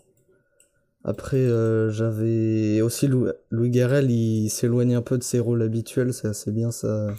Après, 1.04 1.36
euh, 1.38 1.90
j'avais 1.90 2.80
aussi 2.82 3.08
Lou- 3.08 3.28
Louis 3.50 3.70
Garrel, 3.70 4.10
il 4.10 4.50
s'éloigne 4.50 4.94
un 4.96 5.02
peu 5.02 5.18
de 5.18 5.22
ses 5.22 5.38
rôles 5.40 5.62
habituels, 5.62 6.14
c'est 6.14 6.28
assez 6.28 6.50
bien 6.52 6.70
ça. 6.70 7.18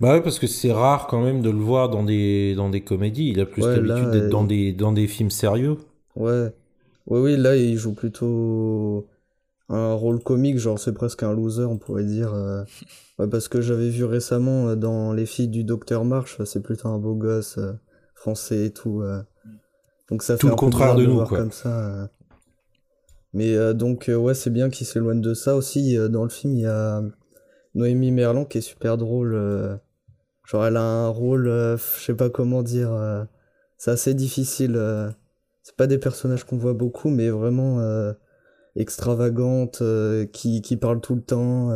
Bah 0.00 0.12
ouais, 0.14 0.22
parce 0.22 0.38
que 0.38 0.46
c'est 0.46 0.72
rare 0.72 1.06
quand 1.06 1.22
même 1.22 1.42
de 1.42 1.50
le 1.50 1.58
voir 1.58 1.88
dans 1.90 2.02
des, 2.02 2.54
dans 2.54 2.68
des 2.70 2.82
comédies. 2.82 3.28
Il 3.30 3.40
a 3.40 3.46
plus 3.46 3.72
Ouais, 3.72 3.74
l'habitude 3.74 4.10
d'être 4.10 4.28
dans, 4.28 4.44
des, 4.44 4.72
dans 4.72 4.92
des 4.92 5.06
films 5.06 5.30
sérieux. 5.30 5.78
Ouais. 6.14 6.52
Ouais, 7.06 7.20
oui, 7.20 7.36
là, 7.36 7.56
il 7.56 7.76
joue 7.78 7.94
plutôt 7.94 9.08
un 9.70 9.94
rôle 9.94 10.22
comique, 10.22 10.58
genre 10.58 10.78
c'est 10.78 10.94
presque 10.94 11.22
un 11.24 11.34
loser, 11.34 11.64
on 11.64 11.78
pourrait 11.78 12.04
dire. 12.04 12.34
euh. 12.34 12.64
Ouais, 13.18 13.28
parce 13.28 13.48
que 13.48 13.60
j'avais 13.62 13.90
vu 13.90 14.04
récemment 14.04 14.68
euh, 14.70 14.76
dans 14.76 15.12
Les 15.12 15.26
filles 15.26 15.48
du 15.48 15.64
Docteur 15.64 16.04
March, 16.04 16.42
c'est 16.44 16.62
plutôt 16.62 16.88
un 16.88 16.98
beau 16.98 17.14
gosse 17.16 17.58
euh, 17.58 17.74
français 18.14 18.66
et 18.66 18.72
tout. 18.72 19.02
euh. 19.02 19.22
Donc 20.10 20.22
ça 20.22 20.38
Tout 20.38 20.48
fait 20.48 20.48
le 20.48 20.54
un 20.54 20.56
contraire 20.56 20.94
de 20.94 21.04
nous, 21.04 21.22
quoi. 21.22 21.44
comme 21.44 21.52
ça. 21.52 22.10
Mais 23.36 23.54
euh, 23.54 23.74
donc, 23.74 24.08
euh, 24.08 24.16
ouais, 24.16 24.32
c'est 24.32 24.48
bien 24.50 24.70
qu'il 24.70 24.86
s'éloigne 24.86 25.20
de 25.20 25.34
ça 25.34 25.56
aussi. 25.56 25.96
euh, 25.98 26.08
Dans 26.08 26.22
le 26.22 26.30
film, 26.30 26.54
il 26.54 26.62
y 26.62 26.66
a 26.66 27.02
Noémie 27.74 28.10
Merlan 28.10 28.46
qui 28.46 28.58
est 28.58 28.62
super 28.62 28.96
drôle. 28.96 29.32
Genre, 30.46 30.64
elle 30.64 30.76
a 30.78 30.82
un 30.82 31.08
rôle, 31.08 31.44
je 31.46 32.02
sais 32.02 32.14
pas 32.14 32.30
comment 32.30 32.62
dire. 32.62 32.90
C'est 33.76 33.90
assez 33.90 34.14
difficile. 34.14 34.80
C'est 35.62 35.76
pas 35.76 35.86
des 35.86 35.98
personnages 35.98 36.44
qu'on 36.44 36.56
voit 36.56 36.72
beaucoup, 36.72 37.10
mais 37.10 37.28
vraiment 37.28 37.78
extravagantes, 38.76 39.78
euh, 39.82 40.24
qui, 40.26 40.62
qui 40.62 40.76
parlent 40.76 41.00
tout 41.02 41.14
le 41.14 41.20
temps. 41.22 41.70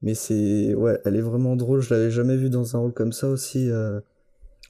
Mais 0.00 0.14
c'est. 0.14 0.74
Ouais, 0.74 0.98
elle 1.04 1.16
est 1.16 1.20
vraiment 1.20 1.54
drôle. 1.56 1.80
Je 1.82 1.92
l'avais 1.92 2.10
jamais 2.10 2.36
vue 2.36 2.48
dans 2.50 2.74
un 2.76 2.78
rôle 2.80 2.94
comme 2.94 3.12
ça 3.12 3.28
aussi. 3.28 3.68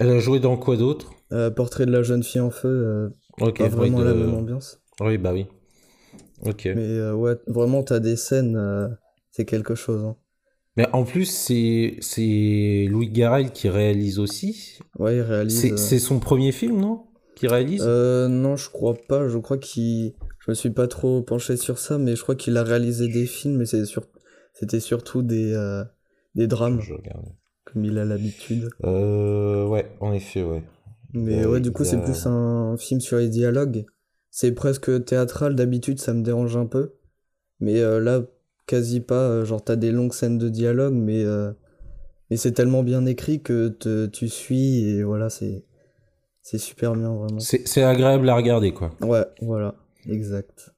Elle 0.01 0.11
a 0.11 0.19
joué 0.19 0.41
dans 0.41 0.57
quoi 0.57 0.77
d'autre? 0.77 1.13
Euh, 1.33 1.51
Portrait 1.51 1.87
de 1.87 1.93
la 1.93 2.03
jeune 2.03 2.23
fille 2.25 2.41
en 2.41 2.51
feu, 2.51 2.69
euh, 2.69 3.09
Ok, 3.41 3.59
pas 3.59 3.65
oui, 3.65 3.71
vraiment 3.71 4.01
de- 4.01 4.05
la 4.05 4.15
même 4.15 4.35
ambiance. 4.35 4.81
Oui, 5.01 5.17
bah 5.17 5.33
oui. 5.33 5.47
Ok. 6.45 6.65
Mais 6.67 6.77
euh, 6.77 7.15
ouais, 7.15 7.37
vraiment, 7.47 7.83
t'as 7.83 8.01
des 8.01 8.17
scènes, 8.17 8.57
euh, 8.57 8.89
c'est 9.31 9.45
quelque 9.45 9.75
chose. 9.75 10.05
hein. 10.05 10.17
Mais 10.77 10.87
en 10.93 11.05
plus, 11.05 11.27
c'est 11.27 11.97
c'est 12.01 12.87
Louis 12.89 13.11
Garrel 13.11 13.51
qui 13.53 13.69
réalise 13.69 14.19
aussi. 14.19 14.79
Ouais, 14.99 15.17
il 15.17 15.21
réalise. 15.21 15.61
C'est 15.61 15.73
euh, 15.73 15.77
c'est 15.77 15.99
son 15.99 16.19
premier 16.19 16.51
film, 16.51 16.81
non? 16.81 17.05
Qui 17.37 17.47
réalise? 17.47 17.83
Euh, 17.87 18.29
non, 18.29 18.57
je 18.57 18.71
crois 18.71 18.95
pas. 18.95 19.29
Je 19.29 19.39
crois 19.39 19.59
qu'il. 19.59 20.15
Je 20.39 20.51
me 20.51 20.55
suis 20.55 20.71
pas 20.71 20.89
trop 20.89 21.23
penché 21.23 21.57
sur 21.57 21.79
ça, 21.79 21.99
mais 21.99 22.17
je 22.17 22.23
crois 22.23 22.35
qu'il 22.35 22.57
a 22.57 22.65
réalisé 22.65 23.07
des 23.09 23.27
films, 23.27 23.59
mais 23.59 23.67
c'est 23.67 23.85
sur... 23.85 24.05
c'était 24.55 24.81
surtout 24.81 25.23
des, 25.23 25.53
euh, 25.53 25.85
des 26.35 26.47
drames, 26.49 26.81
Je 26.81 26.95
regarde. 26.95 27.27
comme 27.65 27.85
il 27.85 27.97
a 27.99 28.05
l'habitude. 28.05 28.69
Euh, 28.85 29.67
ouais, 29.69 29.87
en 30.01 30.13
effet, 30.13 30.43
ouais. 30.43 30.65
Mais 31.13 31.45
ouais, 31.47 31.61
du 31.61 31.71
coup, 31.71 31.85
c'est 31.85 32.03
plus 32.03 32.27
un 32.27 32.77
film 32.79 33.01
sur 33.01 33.19
les 33.19 33.29
dialogues. 33.29 33.85
C'est 34.33 34.53
presque 34.55 35.05
théâtral, 35.07 35.55
d'habitude, 35.57 36.01
ça 36.01 36.15
me 36.15 36.25
dérange 36.25 36.57
un 36.57 36.67
peu. 36.67 36.95
Mais 37.61 37.81
euh, 37.81 38.01
là, 38.01 38.23
quasi 38.67 39.01
pas. 39.01 39.15
euh, 39.17 39.45
Genre, 39.47 39.63
t'as 39.65 39.77
des 39.77 39.93
longues 39.93 40.15
scènes 40.15 40.39
de 40.39 40.49
dialogue, 40.49 40.95
mais, 40.95 41.25
euh, 41.25 41.53
mais 42.31 42.37
c'est 42.39 42.53
tellement 42.53 42.83
bien 42.83 43.07
écrit 43.07 43.43
que 43.43 43.69
te- 43.69 44.07
tu 44.07 44.29
suis, 44.29 44.85
et 44.87 45.03
voilà, 45.05 45.31
c'est 45.31 45.65
c'est 46.43 46.59
super 46.59 46.95
bien, 46.95 47.15
vraiment. 47.15 47.39
C'est 47.41 47.69
c'est 47.69 47.85
agréable 47.85 48.29
à 48.29 48.37
regarder, 48.37 48.73
quoi. 48.73 48.93
Ouais, 49.03 49.27
voilà, 49.43 49.77
exact. 50.09 50.73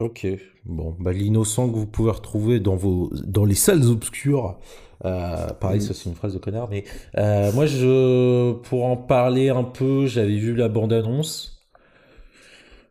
Ok. 0.00 0.26
Bon, 0.64 0.94
bah 1.00 1.12
l'innocent 1.12 1.68
que 1.70 1.76
vous 1.76 1.86
pouvez 1.86 2.10
retrouver 2.12 2.60
dans 2.60 2.76
vos 2.76 3.10
dans 3.26 3.44
les 3.44 3.56
salles 3.56 3.84
obscures. 3.86 4.58
Euh, 5.04 5.48
pareil, 5.60 5.78
Mm. 5.78 5.82
ça 5.82 5.94
c'est 5.94 6.08
une 6.08 6.14
phrase 6.14 6.34
de 6.34 6.38
connard, 6.38 6.68
mais 6.70 6.84
moi 7.54 7.66
je 7.66 8.52
pour 8.62 8.84
en 8.86 8.96
parler 8.96 9.48
un 9.48 9.64
peu, 9.64 10.06
j'avais 10.06 10.36
vu 10.36 10.54
la 10.54 10.68
bande 10.68 10.92
annonce. 10.92 11.57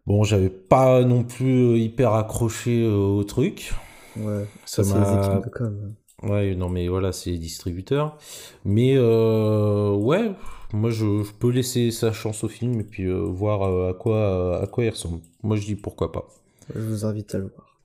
Bon, 0.07 0.23
j'avais 0.23 0.49
pas 0.49 1.03
non 1.03 1.23
plus 1.23 1.73
euh, 1.73 1.77
hyper 1.77 2.13
accroché 2.13 2.81
euh, 2.83 2.95
au 2.95 3.23
truc. 3.23 3.73
Ouais, 4.17 4.45
Ça 4.65 4.83
ça, 4.83 4.83
c'est 4.83 4.99
les 4.99 5.13
m'a 5.13 5.13
équipes 5.13 5.45
de 5.45 5.49
com. 5.49 5.95
Ouais, 6.23 6.55
non, 6.55 6.69
mais 6.69 6.87
voilà, 6.87 7.11
c'est 7.11 7.31
les 7.31 7.37
distributeurs. 7.39 8.17
Mais 8.65 8.95
euh, 8.97 9.91
ouais, 9.93 10.31
moi, 10.73 10.89
je, 10.91 11.23
je 11.23 11.31
peux 11.33 11.51
laisser 11.51 11.91
sa 11.91 12.13
chance 12.13 12.43
au 12.43 12.49
film 12.49 12.79
et 12.81 12.83
puis 12.85 13.03
euh, 13.05 13.19
voir 13.19 13.63
euh, 13.63 13.91
à 13.91 13.93
quoi, 13.93 14.17
euh, 14.17 14.63
à 14.63 14.67
quoi 14.67 14.85
il 14.85 14.89
ressemble. 14.91 15.21
Moi, 15.43 15.57
je 15.57 15.65
dis 15.65 15.75
pourquoi 15.75 16.11
pas. 16.11 16.27
Je 16.73 16.79
vous 16.79 17.05
invite 17.05 17.35
à 17.35 17.39
le 17.39 17.47
voir. 17.53 17.77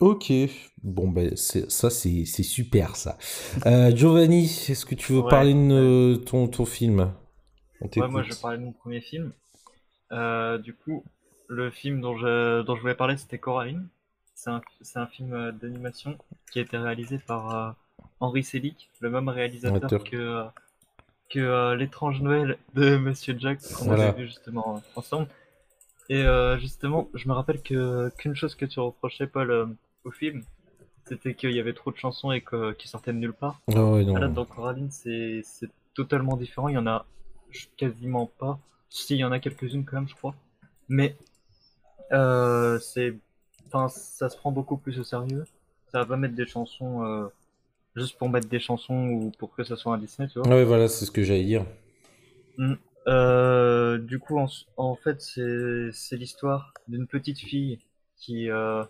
Ok, 0.00 0.30
bon 0.82 1.08
ben 1.08 1.34
ça 1.36 1.88
c'est 1.88 2.26
c'est 2.26 2.42
super 2.42 2.96
ça. 2.96 3.16
Euh, 3.64 3.96
Giovanni, 3.96 4.44
est-ce 4.68 4.84
que 4.84 4.94
tu 4.94 5.14
veux 5.14 5.22
Ouais. 5.22 5.30
parler 5.30 5.54
de 5.54 6.16
ton, 6.16 6.48
ton 6.48 6.66
film? 6.66 7.12
On 7.80 7.88
Ouais, 7.98 8.08
moi 8.08 8.22
je 8.22 8.34
parlais 8.34 8.58
de 8.58 8.62
mon 8.62 8.72
premier 8.72 9.00
film. 9.00 9.32
Euh, 10.12 10.58
du 10.58 10.74
coup, 10.74 11.02
le 11.48 11.70
film 11.70 12.00
dont 12.00 12.16
je, 12.16 12.62
dont 12.62 12.76
je 12.76 12.80
voulais 12.80 12.94
parler 12.94 13.16
c'était 13.16 13.38
Coraline. 13.38 13.86
C'est 14.34 14.50
un, 14.50 14.60
un 14.96 15.06
film 15.06 15.32
euh, 15.32 15.52
d'animation 15.52 16.18
qui 16.52 16.58
a 16.58 16.62
été 16.62 16.76
réalisé 16.76 17.18
par 17.18 17.54
euh, 17.54 17.70
Henri 18.20 18.42
Selick, 18.44 18.90
le 19.00 19.10
même 19.10 19.28
réalisateur 19.28 20.04
que, 20.04 20.16
euh, 20.16 20.44
que 21.30 21.38
euh, 21.40 21.74
L'étrange 21.74 22.20
Noël 22.20 22.58
de 22.74 22.96
Monsieur 22.98 23.34
Jack 23.38 23.60
qu'on 23.62 23.86
Voilà. 23.86 24.08
avait 24.08 24.22
vu 24.22 24.26
justement 24.26 24.82
ensemble. 24.94 25.28
Et 26.08 26.22
justement, 26.60 27.08
je 27.14 27.26
me 27.28 27.32
rappelle 27.32 27.60
que 27.62 28.10
qu'une 28.16 28.36
chose 28.36 28.54
que 28.54 28.64
tu 28.64 28.78
reprochais 28.78 29.26
Paul 29.26 29.74
au 30.04 30.10
film, 30.12 30.44
c'était 31.04 31.34
qu'il 31.34 31.50
y 31.50 31.58
avait 31.58 31.72
trop 31.72 31.90
de 31.90 31.96
chansons 31.96 32.30
et 32.30 32.42
que, 32.42 32.74
qui 32.74 32.86
sortaient 32.86 33.12
de 33.12 33.18
nulle 33.18 33.32
part. 33.32 33.60
Non. 33.66 33.96
Ah, 33.96 34.20
Là, 34.20 34.28
dans 34.28 34.44
Coraline, 34.44 34.92
c'est 34.92 35.42
totalement 35.94 36.36
différent. 36.36 36.68
Il 36.68 36.74
y 36.74 36.78
en 36.78 36.86
a 36.86 37.06
quasiment 37.76 38.26
pas. 38.38 38.60
Si, 38.88 39.14
il 39.14 39.18
y 39.18 39.24
en 39.24 39.32
a 39.32 39.40
quelques-unes 39.40 39.84
quand 39.84 39.96
même, 39.96 40.08
je 40.08 40.14
crois. 40.14 40.36
Mais 40.88 41.16
euh, 42.12 42.78
c'est, 42.78 43.14
enfin, 43.66 43.88
ça 43.88 44.28
se 44.28 44.36
prend 44.36 44.52
beaucoup 44.52 44.76
plus 44.76 44.98
au 44.98 45.04
sérieux. 45.04 45.44
Ça 45.92 46.00
va 46.00 46.06
pas 46.06 46.16
mettre 46.16 46.34
des 46.34 46.46
chansons 46.46 47.04
euh, 47.04 47.28
juste 47.94 48.18
pour 48.18 48.28
mettre 48.28 48.48
des 48.48 48.60
chansons 48.60 49.08
ou 49.08 49.32
pour 49.38 49.54
que 49.54 49.64
ça 49.64 49.76
soit 49.76 49.94
un 49.94 49.98
Disney, 49.98 50.28
tu 50.28 50.38
vois. 50.38 50.48
Ouais, 50.48 50.64
voilà, 50.64 50.88
c'est 50.88 51.04
ce 51.04 51.10
que 51.10 51.22
j'allais 51.22 51.44
dire. 51.44 51.64
Euh, 53.08 53.98
du 53.98 54.18
coup, 54.18 54.38
en, 54.38 54.46
en 54.76 54.96
fait, 54.96 55.20
c'est 55.20 55.90
c'est 55.92 56.16
l'histoire 56.16 56.74
d'une 56.88 57.06
petite 57.06 57.38
fille 57.38 57.78
qui 58.16 58.50
euh, 58.50 58.82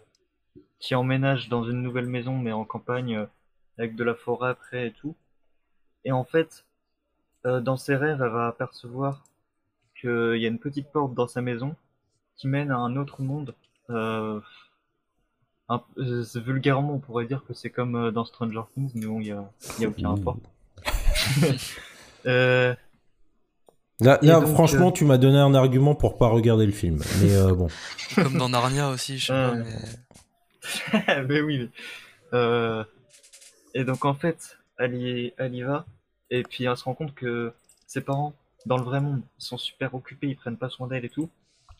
qui 0.78 0.94
emménage 0.94 1.48
dans 1.48 1.64
une 1.64 1.82
nouvelle 1.82 2.06
maison, 2.06 2.36
mais 2.38 2.52
en 2.52 2.64
campagne, 2.64 3.16
euh, 3.16 3.26
avec 3.78 3.94
de 3.94 4.04
la 4.04 4.14
forêt 4.14 4.50
après 4.50 4.88
et 4.88 4.92
tout. 4.92 5.14
Et 6.04 6.12
en 6.12 6.24
fait, 6.24 6.64
euh, 7.46 7.60
dans 7.60 7.76
ses 7.76 7.96
rêves, 7.96 8.22
elle 8.22 8.30
va 8.30 8.46
apercevoir 8.46 9.24
qu'il 10.00 10.36
y 10.36 10.44
a 10.44 10.48
une 10.48 10.58
petite 10.58 10.90
porte 10.90 11.14
dans 11.14 11.26
sa 11.26 11.42
maison 11.42 11.74
qui 12.36 12.48
mène 12.48 12.70
à 12.70 12.76
un 12.78 12.96
autre 12.96 13.22
monde. 13.22 13.54
Euh, 13.90 14.40
un- 15.68 15.82
euh, 15.98 16.24
vulgairement, 16.36 16.94
on 16.94 16.98
pourrait 16.98 17.26
dire 17.26 17.42
que 17.46 17.54
c'est 17.54 17.70
comme 17.70 17.96
euh, 17.96 18.10
dans 18.10 18.24
Stranger 18.24 18.62
Things, 18.74 18.90
mais 18.94 19.06
bon, 19.06 19.20
il 19.20 19.26
y 19.28 19.32
a, 19.32 19.44
y 19.78 19.84
a 19.84 19.88
aucun 19.88 20.10
Ouh. 20.10 20.14
rapport. 20.16 20.36
Euh, 22.26 22.74
Là, 24.00 24.18
Et 24.20 24.26
là 24.26 24.40
donc, 24.40 24.48
franchement, 24.48 24.88
euh, 24.88 24.92
tu 24.92 25.04
m'as 25.04 25.16
donné 25.16 25.38
un 25.38 25.54
argument 25.54 25.94
pour 25.94 26.18
pas 26.18 26.26
regarder 26.28 26.66
le 26.66 26.72
film. 26.72 27.00
Mais 27.22 27.34
euh, 27.34 27.54
bon. 27.54 27.68
Comme 28.16 28.36
dans 28.36 28.48
Narnia 28.48 28.90
aussi, 28.90 29.16
je 29.18 29.26
sais 29.26 29.32
pas, 29.32 29.54
mais... 29.54 31.22
mais 31.28 31.40
oui, 31.40 31.58
mais... 31.58 31.68
Euh... 32.34 32.84
Et 33.74 33.84
donc 33.84 34.04
en 34.04 34.14
fait, 34.14 34.58
elle 34.78 34.94
y, 34.94 35.32
elle 35.38 35.54
y 35.54 35.62
va, 35.62 35.86
et 36.30 36.42
puis 36.42 36.64
elle 36.64 36.76
se 36.76 36.84
rend 36.84 36.94
compte 36.94 37.14
que 37.14 37.52
ses 37.86 38.00
parents, 38.00 38.34
dans 38.66 38.76
le 38.76 38.82
vrai 38.82 39.00
monde, 39.00 39.22
ils 39.38 39.44
sont 39.44 39.56
super 39.58 39.94
occupés, 39.94 40.26
ils 40.28 40.36
prennent 40.36 40.56
pas 40.58 40.68
soin 40.68 40.88
d'elle 40.88 41.04
et 41.04 41.08
tout. 41.10 41.30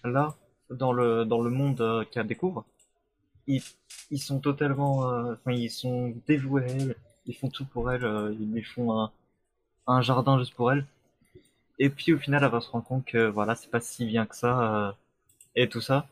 Là, 0.04 0.36
dans 0.70 0.92
le, 0.92 1.25
dans 1.25 1.40
le 1.42 1.50
monde 1.50 1.80
euh, 1.80 2.04
qu'elle 2.04 2.26
découvre, 2.26 2.64
ils, 3.46 3.62
ils 4.11 4.20
sont 4.20 4.40
totalement... 4.40 5.11
euh, 5.11 5.35
Enfin, 5.35 5.52
ils 5.52 5.70
sont 5.70 6.14
dévoués 6.26 6.64
à 6.64 6.68
elle, 6.68 6.96
ils 7.26 7.37
font 7.37 7.49
tout 7.50 7.64
pour 7.66 7.90
elle, 7.92 8.04
euh, 8.04 8.35
ils 8.40 8.52
lui 8.52 8.62
font 8.64 8.99
un, 9.00 9.12
un 9.88 10.02
jardin 10.02 10.38
juste 10.38 10.54
pour 10.54 10.73
elle. 10.73 10.87
Et 11.78 11.90
puis 11.90 12.12
au 12.12 12.18
final, 12.18 12.44
elle 12.44 12.50
va 12.50 12.61
se 12.61 12.70
rendre 12.70 12.85
compte 12.85 13.05
que 13.07 13.26
voilà, 13.29 13.55
c'est 13.55 13.70
pas 13.70 13.81
si 13.81 14.05
bien 14.07 14.26
que 14.26 14.37
ça, 14.37 14.88
euh, 14.88 14.92
et 15.57 15.68
tout 15.68 15.81
ça. 15.83 16.09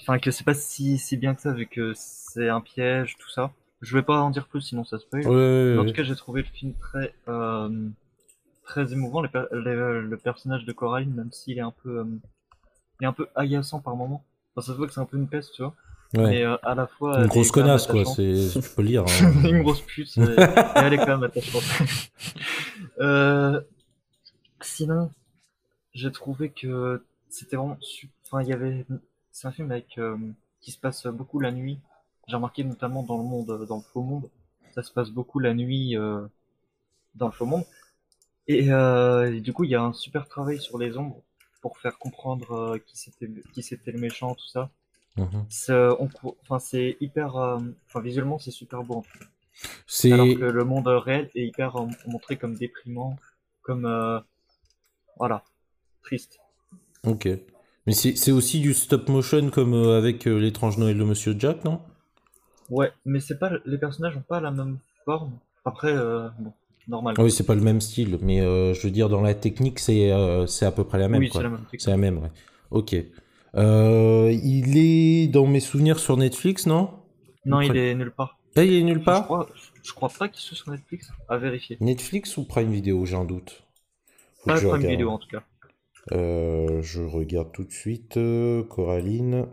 Enfin, 0.00 0.18
que 0.18 0.30
c'est 0.30 0.44
pas 0.44 0.54
si, 0.54 0.98
si 0.98 1.16
bien 1.16 1.34
que 1.34 1.40
ça, 1.40 1.52
vu 1.52 1.66
que 1.66 1.92
c'est 1.94 2.48
un 2.48 2.60
piège, 2.60 3.16
tout 3.18 3.30
ça. 3.30 3.52
Je 3.80 3.94
vais 3.96 4.02
pas 4.02 4.20
en 4.20 4.30
dire 4.30 4.46
plus, 4.46 4.60
sinon 4.62 4.84
ça 4.84 4.98
spoil. 4.98 5.24
Ouais, 5.24 5.30
ouais, 5.30 5.74
Mais 5.74 5.78
en 5.80 5.84
ouais. 5.84 5.86
tout 5.86 5.94
cas, 5.94 6.02
j'ai 6.02 6.16
trouvé 6.16 6.42
le 6.42 6.48
film 6.48 6.74
très, 6.74 7.14
euh, 7.28 7.88
très 8.64 8.92
émouvant. 8.92 9.22
Le, 9.22 9.28
per- 9.28 9.46
le- 9.52 10.02
le 10.02 10.16
personnage 10.18 10.64
de 10.64 10.72
Coraline, 10.72 11.14
même 11.14 11.32
s'il 11.32 11.58
est 11.58 11.62
un 11.62 11.72
peu, 11.82 12.06
euh, 13.00 13.04
est 13.04 13.06
un 13.06 13.12
peu 13.12 13.28
agaçant 13.34 13.80
par 13.80 13.96
moment. 13.96 14.22
Enfin, 14.54 14.66
ça 14.66 14.72
se 14.72 14.78
voit 14.78 14.86
que 14.86 14.92
c'est 14.92 15.00
un 15.00 15.06
peu 15.06 15.16
une 15.16 15.28
peste, 15.28 15.52
tu 15.54 15.62
vois. 15.62 15.74
Ouais. 16.14 16.30
Mais 16.30 16.42
euh, 16.44 16.56
à 16.62 16.74
la 16.74 16.86
fois. 16.86 17.20
Une 17.20 17.26
grosse 17.26 17.50
connasse, 17.50 17.86
quoi. 17.86 18.04
C'est, 18.04 18.50
tu 18.52 18.60
peux 18.74 18.82
le 18.82 18.88
dire. 18.88 19.04
hein. 19.22 19.32
une 19.44 19.62
grosse 19.62 19.80
pute, 19.80 20.16
et, 20.16 20.20
et 20.20 20.36
elle 20.76 20.92
est 20.94 20.98
quand 20.98 21.18
même 21.18 21.24
attachante. 21.24 21.62
euh, 23.00 23.60
sinon, 24.60 25.10
j'ai 25.92 26.12
trouvé 26.12 26.50
que 26.50 27.02
c'était 27.28 27.56
vraiment 27.56 27.78
Enfin, 28.26 28.42
il 28.42 28.48
y 28.48 28.52
avait. 28.52 28.86
C'est 29.32 29.48
un 29.48 29.52
film 29.52 29.70
avec 29.70 29.98
euh, 29.98 30.16
qui 30.60 30.70
se 30.70 30.78
passe 30.78 31.06
beaucoup 31.06 31.40
la 31.40 31.50
nuit. 31.50 31.78
J'ai 32.28 32.36
remarqué 32.36 32.64
notamment 32.64 33.02
dans 33.02 33.18
le 33.18 33.24
monde, 33.24 33.66
dans 33.66 33.76
le 33.76 33.82
faux 33.82 34.02
monde, 34.02 34.30
ça 34.74 34.82
se 34.82 34.90
passe 34.92 35.10
beaucoup 35.10 35.38
la 35.38 35.54
nuit 35.54 35.96
euh, 35.96 36.26
dans 37.14 37.26
le 37.26 37.32
faux 37.32 37.46
monde. 37.46 37.64
Et, 38.46 38.72
euh, 38.72 39.34
et 39.34 39.40
du 39.40 39.52
coup, 39.52 39.64
il 39.64 39.70
y 39.70 39.74
a 39.74 39.82
un 39.82 39.92
super 39.92 40.26
travail 40.28 40.60
sur 40.60 40.78
les 40.78 40.96
ombres 40.96 41.20
pour 41.64 41.78
faire 41.78 41.96
comprendre 41.98 42.52
euh, 42.52 42.78
qui 42.78 42.98
c'était, 42.98 43.30
qui 43.54 43.62
c'était 43.62 43.90
le 43.90 43.98
méchant, 43.98 44.34
tout 44.34 44.46
ça. 44.46 44.68
Mhm. 45.16 45.46
Enfin, 46.42 46.58
c'est 46.58 46.98
hyper, 47.00 47.36
euh, 47.36 47.58
enfin, 47.86 48.02
visuellement, 48.02 48.38
c'est 48.38 48.50
super 48.50 48.82
beau. 48.82 48.96
en 48.96 49.02
fait. 49.02 49.24
C'est. 49.86 50.12
Alors 50.12 50.26
que 50.26 50.44
le 50.44 50.64
monde 50.64 50.88
réel 50.88 51.30
est 51.34 51.46
hyper 51.46 51.76
euh, 51.76 51.86
montré 52.06 52.36
comme 52.36 52.54
déprimant, 52.54 53.16
comme 53.62 53.86
euh, 53.86 54.20
voilà, 55.16 55.42
triste. 56.02 56.38
Ok. 57.06 57.28
Mais 57.86 57.94
c'est, 57.94 58.14
c'est 58.14 58.32
aussi 58.32 58.60
du 58.60 58.74
stop 58.74 59.08
motion 59.08 59.48
comme 59.48 59.72
avec 59.72 60.26
l'étrange 60.26 60.76
Noël 60.76 60.98
de 60.98 61.04
Monsieur 61.04 61.34
Jack, 61.38 61.64
non? 61.64 61.80
Ouais, 62.68 62.92
mais 63.06 63.20
c'est 63.20 63.38
pas 63.38 63.52
les 63.64 63.78
personnages 63.78 64.18
ont 64.18 64.28
pas 64.28 64.40
la 64.40 64.50
même 64.50 64.76
forme. 65.06 65.38
Après, 65.64 65.96
euh, 65.96 66.28
bon, 66.38 66.52
Oui, 67.18 67.30
c'est 67.30 67.46
pas 67.46 67.54
le 67.54 67.60
même 67.60 67.80
style, 67.80 68.18
mais 68.20 68.40
euh, 68.40 68.74
je 68.74 68.82
veux 68.82 68.90
dire, 68.90 69.08
dans 69.08 69.20
la 69.20 69.34
technique, 69.34 69.78
c'est, 69.78 70.12
euh, 70.12 70.46
à 70.62 70.70
peu 70.72 70.84
près 70.84 70.98
la 70.98 71.08
même. 71.08 71.20
oui, 71.20 71.30
c'est 71.32 71.42
la 71.42 71.48
même 71.48 71.60
technique. 71.60 71.80
C'est 71.80 71.90
la 71.90 71.96
même, 71.96 72.18
ouais. 72.18 72.30
Ok. 72.70 72.94
Euh, 73.56 74.36
il 74.42 74.76
est 74.76 75.28
dans 75.28 75.46
mes 75.46 75.60
souvenirs 75.60 75.98
sur 75.98 76.16
Netflix, 76.16 76.66
non? 76.66 76.90
Non, 77.46 77.60
il 77.60 77.76
est 77.76 77.94
nulle 77.94 78.10
part. 78.10 78.38
Ah, 78.56 78.64
il 78.64 78.72
est 78.74 78.82
nulle 78.82 78.98
Je 78.98 79.04
part? 79.04 79.24
crois, 79.24 79.48
je 79.82 79.92
crois 79.92 80.08
pas 80.08 80.28
qu'il 80.28 80.40
soit 80.40 80.56
sur 80.56 80.70
Netflix. 80.70 81.10
À 81.28 81.38
vérifier. 81.38 81.76
Netflix 81.80 82.36
ou 82.36 82.44
Prime 82.44 82.70
Video, 82.70 83.04
j'ai 83.04 83.16
un 83.16 83.24
doute. 83.24 83.64
Faut 84.38 84.50
Pas 84.50 84.56
je 84.56 84.60
Prime 84.68 84.72
regarde. 84.72 84.92
Video 84.92 85.10
en 85.10 85.18
tout 85.18 85.28
cas. 85.28 85.42
Euh, 86.12 86.82
je 86.82 87.02
regarde 87.02 87.52
tout 87.52 87.64
de 87.64 87.72
suite. 87.72 88.18
Coraline. 88.68 89.46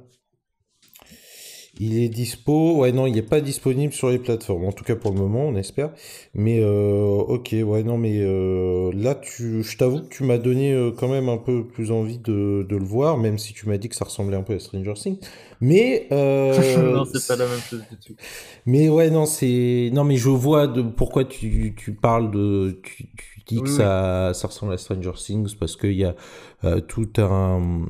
Il 1.80 1.98
est 1.98 2.10
dispo. 2.10 2.76
Ouais, 2.78 2.92
non, 2.92 3.08
il 3.08 3.14
n'est 3.16 3.22
pas 3.22 3.40
disponible 3.42 3.94
sur 3.94 4.10
les 4.10 4.20
plateformes. 4.20 4.66
En 4.66 4.74
tout 4.74 4.84
cas 4.84 4.96
pour 4.96 5.12
le 5.12 5.18
moment, 5.20 5.46
on 5.48 5.56
espère. 5.56 5.92
Mais 6.34 6.60
euh, 6.62 7.06
ok, 7.06 7.56
ouais, 7.66 7.84
non, 7.84 7.98
mais 7.98 8.20
euh, 8.20 8.92
là, 8.94 9.16
tu, 9.16 9.64
je 9.64 9.78
t'avoue 9.78 10.02
que 10.02 10.10
tu 10.10 10.24
m'as 10.24 10.38
donné 10.38 10.74
euh, 10.74 10.92
quand 10.92 11.08
même 11.08 11.30
un 11.30 11.38
peu 11.38 11.66
plus 11.66 11.92
envie 11.92 12.20
de, 12.20 12.66
de 12.70 12.76
le 12.76 12.84
voir, 12.84 13.18
même 13.18 13.38
si 13.38 13.54
tu 13.54 13.68
m'as 13.70 13.78
dit 13.78 13.88
que 13.90 13.96
ça 13.96 14.06
ressemblait 14.06 14.36
un 14.36 14.44
peu 14.44 14.54
à 14.54 14.60
Stranger 14.60 14.94
Things. 14.96 15.20
Mais 15.62 16.08
euh, 16.12 16.94
non, 16.94 17.06
c'est 17.06 17.26
pas 17.26 17.38
la 17.38 17.48
même 17.48 17.62
chose 17.62 17.84
du 17.90 17.98
tout. 17.98 18.16
mais 18.66 18.90
ouais, 18.90 19.10
non, 19.10 19.26
c'est. 19.26 19.90
Non, 19.94 20.04
mais 20.04 20.18
je 20.18 20.30
vois 20.30 20.68
de 20.68 20.82
pourquoi 20.82 21.24
tu, 21.26 21.74
tu 21.78 21.94
parles 21.96 22.32
de. 22.32 22.80
Tu, 22.84 23.10
tu 23.16 23.40
dis 23.48 23.64
que 23.64 23.70
Oui, 23.70 23.76
ça, 23.76 24.34
ça 24.34 24.48
ressemble 24.48 24.74
à 24.74 24.78
Stranger 24.78 25.14
Things 25.16 25.56
parce 25.56 25.76
qu'il 25.78 25.94
y 25.94 26.04
a 26.04 26.16
euh, 26.64 26.82
tout 26.82 27.10
un. 27.18 27.86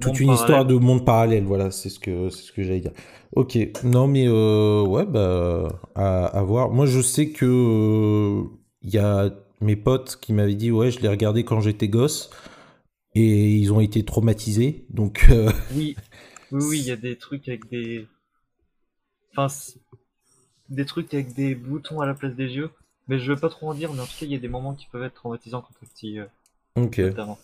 Toute 0.00 0.20
une 0.20 0.30
histoire 0.30 0.64
de 0.64 0.74
monde 0.74 1.04
parallèle, 1.04 1.44
voilà, 1.44 1.70
c'est 1.70 1.88
ce 1.88 1.98
que, 1.98 2.30
c'est 2.30 2.42
ce 2.42 2.52
que 2.52 2.62
j'allais 2.62 2.80
dire. 2.80 2.92
Ok, 3.34 3.58
non, 3.84 4.06
mais 4.08 4.24
euh, 4.26 4.82
ouais, 4.82 5.04
bah, 5.06 5.80
à, 5.94 6.26
à 6.26 6.42
voir. 6.42 6.70
Moi, 6.70 6.86
je 6.86 7.00
sais 7.00 7.30
que 7.30 7.44
euh, 7.46 8.44
il 8.82 8.90
y 8.90 8.98
a 8.98 9.30
mes 9.60 9.76
potes 9.76 10.18
qui 10.20 10.32
m'avaient 10.32 10.54
dit, 10.54 10.70
ouais, 10.70 10.90
je 10.90 11.00
l'ai 11.00 11.08
regardé 11.08 11.44
quand 11.44 11.60
j'étais 11.60 11.88
gosse 11.88 12.30
et 13.14 13.56
ils 13.56 13.72
ont 13.72 13.80
été 13.80 14.04
traumatisés, 14.04 14.86
donc. 14.90 15.26
euh, 15.30 15.50
Oui, 15.70 15.96
oui, 16.52 16.62
oui, 16.64 16.78
il 16.80 16.86
y 16.86 16.90
a 16.92 16.96
des 16.96 17.16
trucs 17.18 17.48
avec 17.48 17.68
des. 17.68 18.06
Enfin, 19.36 19.48
des 20.68 20.84
trucs 20.84 21.12
avec 21.14 21.34
des 21.34 21.54
boutons 21.54 22.00
à 22.00 22.06
la 22.06 22.14
place 22.14 22.34
des 22.34 22.54
yeux. 22.54 22.70
Mais 23.08 23.18
je 23.18 23.32
veux 23.32 23.38
pas 23.38 23.48
trop 23.48 23.70
en 23.70 23.74
dire, 23.74 23.92
mais 23.92 24.00
en 24.00 24.06
tout 24.06 24.12
cas, 24.18 24.26
il 24.26 24.32
y 24.32 24.36
a 24.36 24.38
des 24.38 24.48
moments 24.48 24.74
qui 24.74 24.86
peuvent 24.86 25.02
être 25.02 25.14
traumatisants 25.14 25.60
quand 25.60 25.74
t'es 25.80 25.86
petit, 25.86 26.18
euh, 26.18 26.26
ok. 26.74 26.98
notamment. 27.02 27.38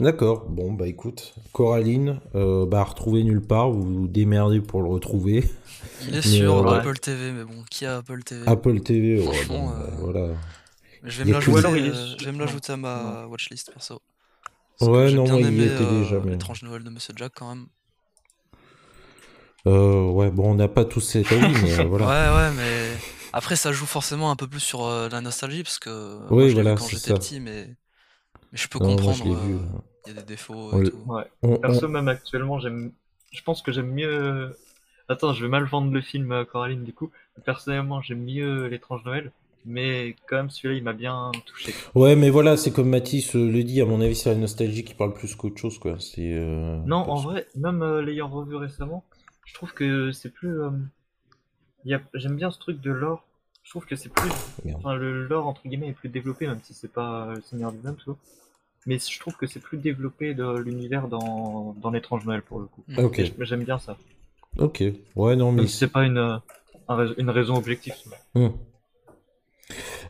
D'accord, 0.00 0.46
bon 0.48 0.72
bah 0.72 0.86
écoute, 0.86 1.34
Coraline, 1.52 2.20
euh, 2.34 2.64
bah 2.64 2.82
retrouver 2.84 3.22
nulle 3.22 3.42
part, 3.42 3.70
vous 3.70 3.82
vous 3.82 4.08
démerdez 4.08 4.60
pour 4.60 4.80
le 4.82 4.88
retrouver. 4.88 5.44
Il 6.00 6.16
est 6.16 6.22
Mais, 6.26 6.38
sur 6.38 6.56
euh, 6.56 6.62
ouais. 6.72 6.78
Apple 6.78 6.98
TV, 6.98 7.32
mais 7.32 7.44
bon, 7.44 7.62
qui 7.70 7.84
a 7.84 7.98
Apple 7.98 8.22
TV 8.22 8.46
Apple 8.46 8.80
TV, 8.80 9.20
ouais, 9.20 9.44
bon, 9.48 9.66
bah, 9.68 9.76
euh, 9.78 9.96
voilà. 10.00 10.28
Mais 11.02 11.10
Je 11.10 11.18
vais 11.18 11.24
me 11.24 11.32
l'ajouter, 11.32 11.66
euh, 11.68 12.06
sur- 12.06 12.18
je 12.18 12.24
vais 12.24 12.32
me 12.32 12.38
l'ajouter 12.40 12.72
à 12.72 12.76
ma 12.76 13.26
watchlist 13.26 13.72
perso. 13.72 14.00
Ouais, 14.80 15.10
que 15.10 15.16
non, 15.16 15.24
bien 15.24 15.32
moi, 15.32 15.40
il 15.42 15.60
y 15.60 15.64
était 15.64 15.84
euh, 15.84 16.00
déjà, 16.00 16.20
mais- 16.20 16.32
l'étrange 16.32 16.62
Noël 16.62 16.82
de 16.82 16.90
Monsieur 16.90 17.12
Jack 17.16 17.32
quand 17.36 17.48
même. 17.54 17.66
Euh, 19.66 20.10
ouais, 20.10 20.30
bon, 20.30 20.52
on 20.52 20.54
n'a 20.54 20.68
pas 20.68 20.84
tous 20.86 21.00
cet 21.00 21.32
avis, 21.32 21.54
mais 21.62 21.72
euh, 21.72 21.84
voilà. 21.84 22.06
Ouais, 22.08 22.36
ouais, 22.36 22.50
mais 22.56 22.96
Après, 23.32 23.56
ça 23.56 23.72
joue 23.72 23.86
forcément 23.86 24.30
un 24.30 24.36
peu 24.36 24.48
plus 24.48 24.60
sur 24.60 24.84
euh, 24.86 25.08
la 25.08 25.20
nostalgie 25.20 25.62
parce 25.62 25.78
que 25.78 26.18
moi, 26.18 26.30
Oui, 26.30 26.48
je 26.48 26.54
vu 26.54 26.54
voilà, 26.54 26.74
quand 26.74 26.86
c'est 26.86 26.96
j'étais 26.96 27.08
ça. 27.08 27.14
petit, 27.14 27.40
mais 27.40 27.76
je 28.52 28.68
peux 28.68 28.78
Non, 28.78 28.96
moi, 29.00 29.12
je 29.12 29.22
comprendre. 29.22 29.36
euh, 29.36 29.46
vu. 29.46 29.58
Il 30.06 30.14
y 30.14 30.18
a 30.18 30.20
des 30.22 30.26
défauts 30.26 30.70
On 30.72 30.82
et 30.82 30.90
tout. 30.90 30.96
Ouais. 31.06 31.24
On- 31.42 31.56
Perso, 31.56 31.86
on- 31.86 31.88
même 31.90 32.08
actuellement, 32.08 32.58
j'aime. 32.58 32.92
Je 33.32 33.42
pense 33.42 33.62
que 33.62 33.72
j'aime 33.72 33.92
mieux. 33.92 34.56
Attends, 35.08 35.32
je 35.32 35.42
vais 35.42 35.48
mal 35.50 35.64
vendre 35.64 35.92
le 35.92 36.00
film 36.00 36.32
euh, 36.32 36.44
Coraline 36.44 36.84
du 36.84 36.92
coup. 36.92 37.10
Personnellement, 37.44 38.00
j'aime 38.00 38.24
mieux 38.24 38.66
L'étrange 38.66 39.04
Noël, 39.04 39.32
mais 39.64 40.14
quand 40.28 40.36
même 40.36 40.50
celui-là, 40.50 40.74
il 40.78 40.84
m'a 40.84 40.92
bien 40.92 41.30
touché. 41.46 41.74
Ouais, 41.94 42.16
mais 42.16 42.30
voilà, 42.30 42.56
c'est 42.56 42.72
comme 42.72 42.88
Mathis 42.90 43.34
euh, 43.36 43.50
le 43.50 43.62
dit, 43.64 43.80
à 43.80 43.86
mon 43.86 44.00
avis, 44.00 44.14
c'est 44.14 44.30
la 44.30 44.36
nostalgie 44.36 44.84
qui 44.84 44.94
parle 44.94 45.14
plus 45.14 45.34
qu'autre 45.34 45.58
chose, 45.58 45.78
quoi. 45.78 45.96
C'est. 46.00 46.32
euh, 46.34 46.78
Non, 46.86 46.98
en 47.10 47.16
vrai, 47.16 47.46
même 47.56 47.82
euh, 47.82 48.02
l'ayant 48.02 48.28
revu 48.28 48.56
récemment, 48.56 49.04
je 49.44 49.54
trouve 49.54 49.72
que 49.74 50.12
c'est 50.12 50.30
plus. 50.30 50.60
euh, 50.60 50.70
a... 51.90 51.98
J'aime 52.14 52.36
bien 52.36 52.50
ce 52.50 52.58
truc 52.58 52.80
de 52.80 52.90
lore. 52.90 53.24
Je 53.70 53.74
trouve 53.74 53.86
que 53.86 53.94
c'est 53.94 54.08
plus. 54.08 54.28
Enfin, 54.74 54.96
le 54.96 55.28
lore 55.28 55.46
entre 55.46 55.62
guillemets 55.68 55.90
est 55.90 55.92
plus 55.92 56.08
développé, 56.08 56.48
même 56.48 56.58
si 56.60 56.74
c'est 56.74 56.90
pas 56.92 57.34
le 57.36 57.40
Seigneur 57.40 57.70
des 57.70 57.86
Anneaux, 57.86 57.96
tout. 58.04 58.16
Mais 58.84 58.98
je 58.98 59.20
trouve 59.20 59.36
que 59.36 59.46
c'est 59.46 59.60
plus 59.60 59.78
développé 59.78 60.34
de 60.34 60.58
l'univers 60.58 61.06
dans, 61.06 61.76
dans 61.80 61.92
l'étrange 61.92 62.26
Noël 62.26 62.42
pour 62.42 62.58
le 62.58 62.66
coup. 62.66 62.82
Mm. 62.88 62.98
Ok. 62.98 63.32
J'aime 63.38 63.62
bien 63.62 63.78
ça. 63.78 63.96
Ok. 64.58 64.82
Ouais, 65.14 65.36
non, 65.36 65.52
mais. 65.52 65.58
Même 65.58 65.68
si 65.68 65.76
c'est 65.76 65.86
pas 65.86 66.04
une, 66.04 66.40
une 67.16 67.30
raison 67.30 67.54
objective. 67.54 67.94
Hmm. 68.34 68.48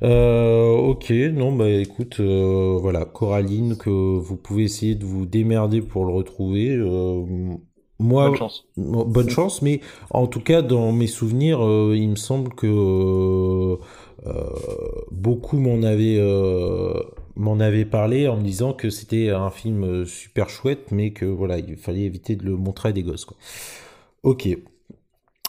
Euh, 0.03 0.71
ok, 0.71 1.11
non, 1.11 1.55
bah 1.55 1.69
écoute, 1.69 2.21
euh, 2.21 2.79
voilà, 2.81 3.05
Coraline, 3.05 3.77
que 3.77 3.91
vous 3.91 4.37
pouvez 4.39 4.63
essayer 4.63 4.95
de 4.95 5.05
vous 5.05 5.27
démerder 5.27 5.83
pour 5.83 6.07
le 6.07 6.15
retrouver. 6.15 6.75
euh, 6.75 7.59
moi, 8.01 8.29
Bonne 8.29 8.37
chance. 8.39 8.65
Bon, 8.77 9.05
Bonne 9.05 9.31
chance, 9.31 9.63
mais 9.63 9.81
en 10.11 10.27
tout 10.27 10.41
cas, 10.41 10.63
dans 10.63 10.93
mes 10.93 11.07
souvenirs, 11.07 11.65
euh, 11.65 11.95
il 11.97 12.09
me 12.09 12.17
semble 12.17 12.53
que 12.55 12.67
euh, 12.67 13.77
euh, 14.27 14.51
beaucoup 15.11 15.59
m'en 15.59 15.83
avaient, 15.83 16.19
m'en 17.37 17.61
avaient 17.61 17.85
parlé 17.85 18.29
en 18.29 18.37
me 18.37 18.43
disant 18.43 18.73
que 18.73 18.91
c'était 18.91 19.31
un 19.31 19.51
film 19.51 20.05
super 20.07 20.49
chouette, 20.49 20.91
mais 20.91 21.11
que 21.13 21.25
voilà, 21.25 21.59
il 21.59 21.77
fallait 21.77 22.03
éviter 22.03 22.37
de 22.37 22.45
le 22.45 22.57
montrer 22.57 22.91
à 22.91 22.93
des 22.93 23.03
gosses, 23.03 23.25
quoi. 23.25 23.37
Ok. 24.23 24.49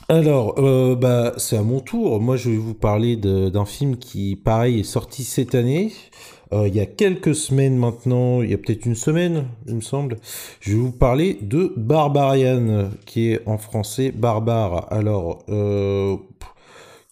Alors, 0.10 0.56
euh, 0.60 0.96
bah, 0.96 1.34
c'est 1.38 1.56
à 1.58 1.62
mon 1.64 1.80
tour. 1.80 2.20
Moi, 2.20 2.36
je 2.36 2.50
vais 2.50 2.58
vous 2.58 2.74
parler 2.74 3.16
de- 3.16 3.50
d'un 3.50 3.66
film 3.66 3.98
qui, 3.98 4.36
pareil, 4.36 4.80
est 4.82 4.84
sorti 4.84 5.24
cette 5.24 5.56
année. 5.56 5.92
Euh, 6.54 6.68
il 6.68 6.76
y 6.76 6.80
a 6.82 6.86
quelques 6.86 7.34
semaines 7.34 7.78
maintenant, 7.78 8.42
il 8.42 8.52
y 8.52 8.54
a 8.54 8.58
peut-être 8.58 8.86
une 8.86 8.96
semaine, 8.96 9.46
il 9.68 9.76
me 9.76 9.82
semble. 9.82 10.18
Je 10.60 10.72
vais 10.74 10.78
vous 10.80 10.92
parler 10.92 11.38
de 11.42 11.74
Barbarian, 11.78 12.90
qui 13.06 13.30
est 13.32 13.48
en 13.48 13.58
français 13.58 14.12
Barbare. 14.12 14.92
Alors, 14.92 15.44
euh, 15.50 16.18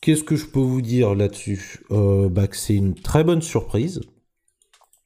qu'est-ce 0.01 0.23
que 0.23 0.35
je 0.35 0.45
peux 0.45 0.59
vous 0.59 0.81
dire 0.81 1.15
là-dessus? 1.15 1.79
Euh, 1.91 2.27
bah, 2.27 2.47
Que 2.47 2.57
c'est 2.57 2.75
une 2.75 2.95
très 2.95 3.23
bonne 3.23 3.41
surprise. 3.41 4.01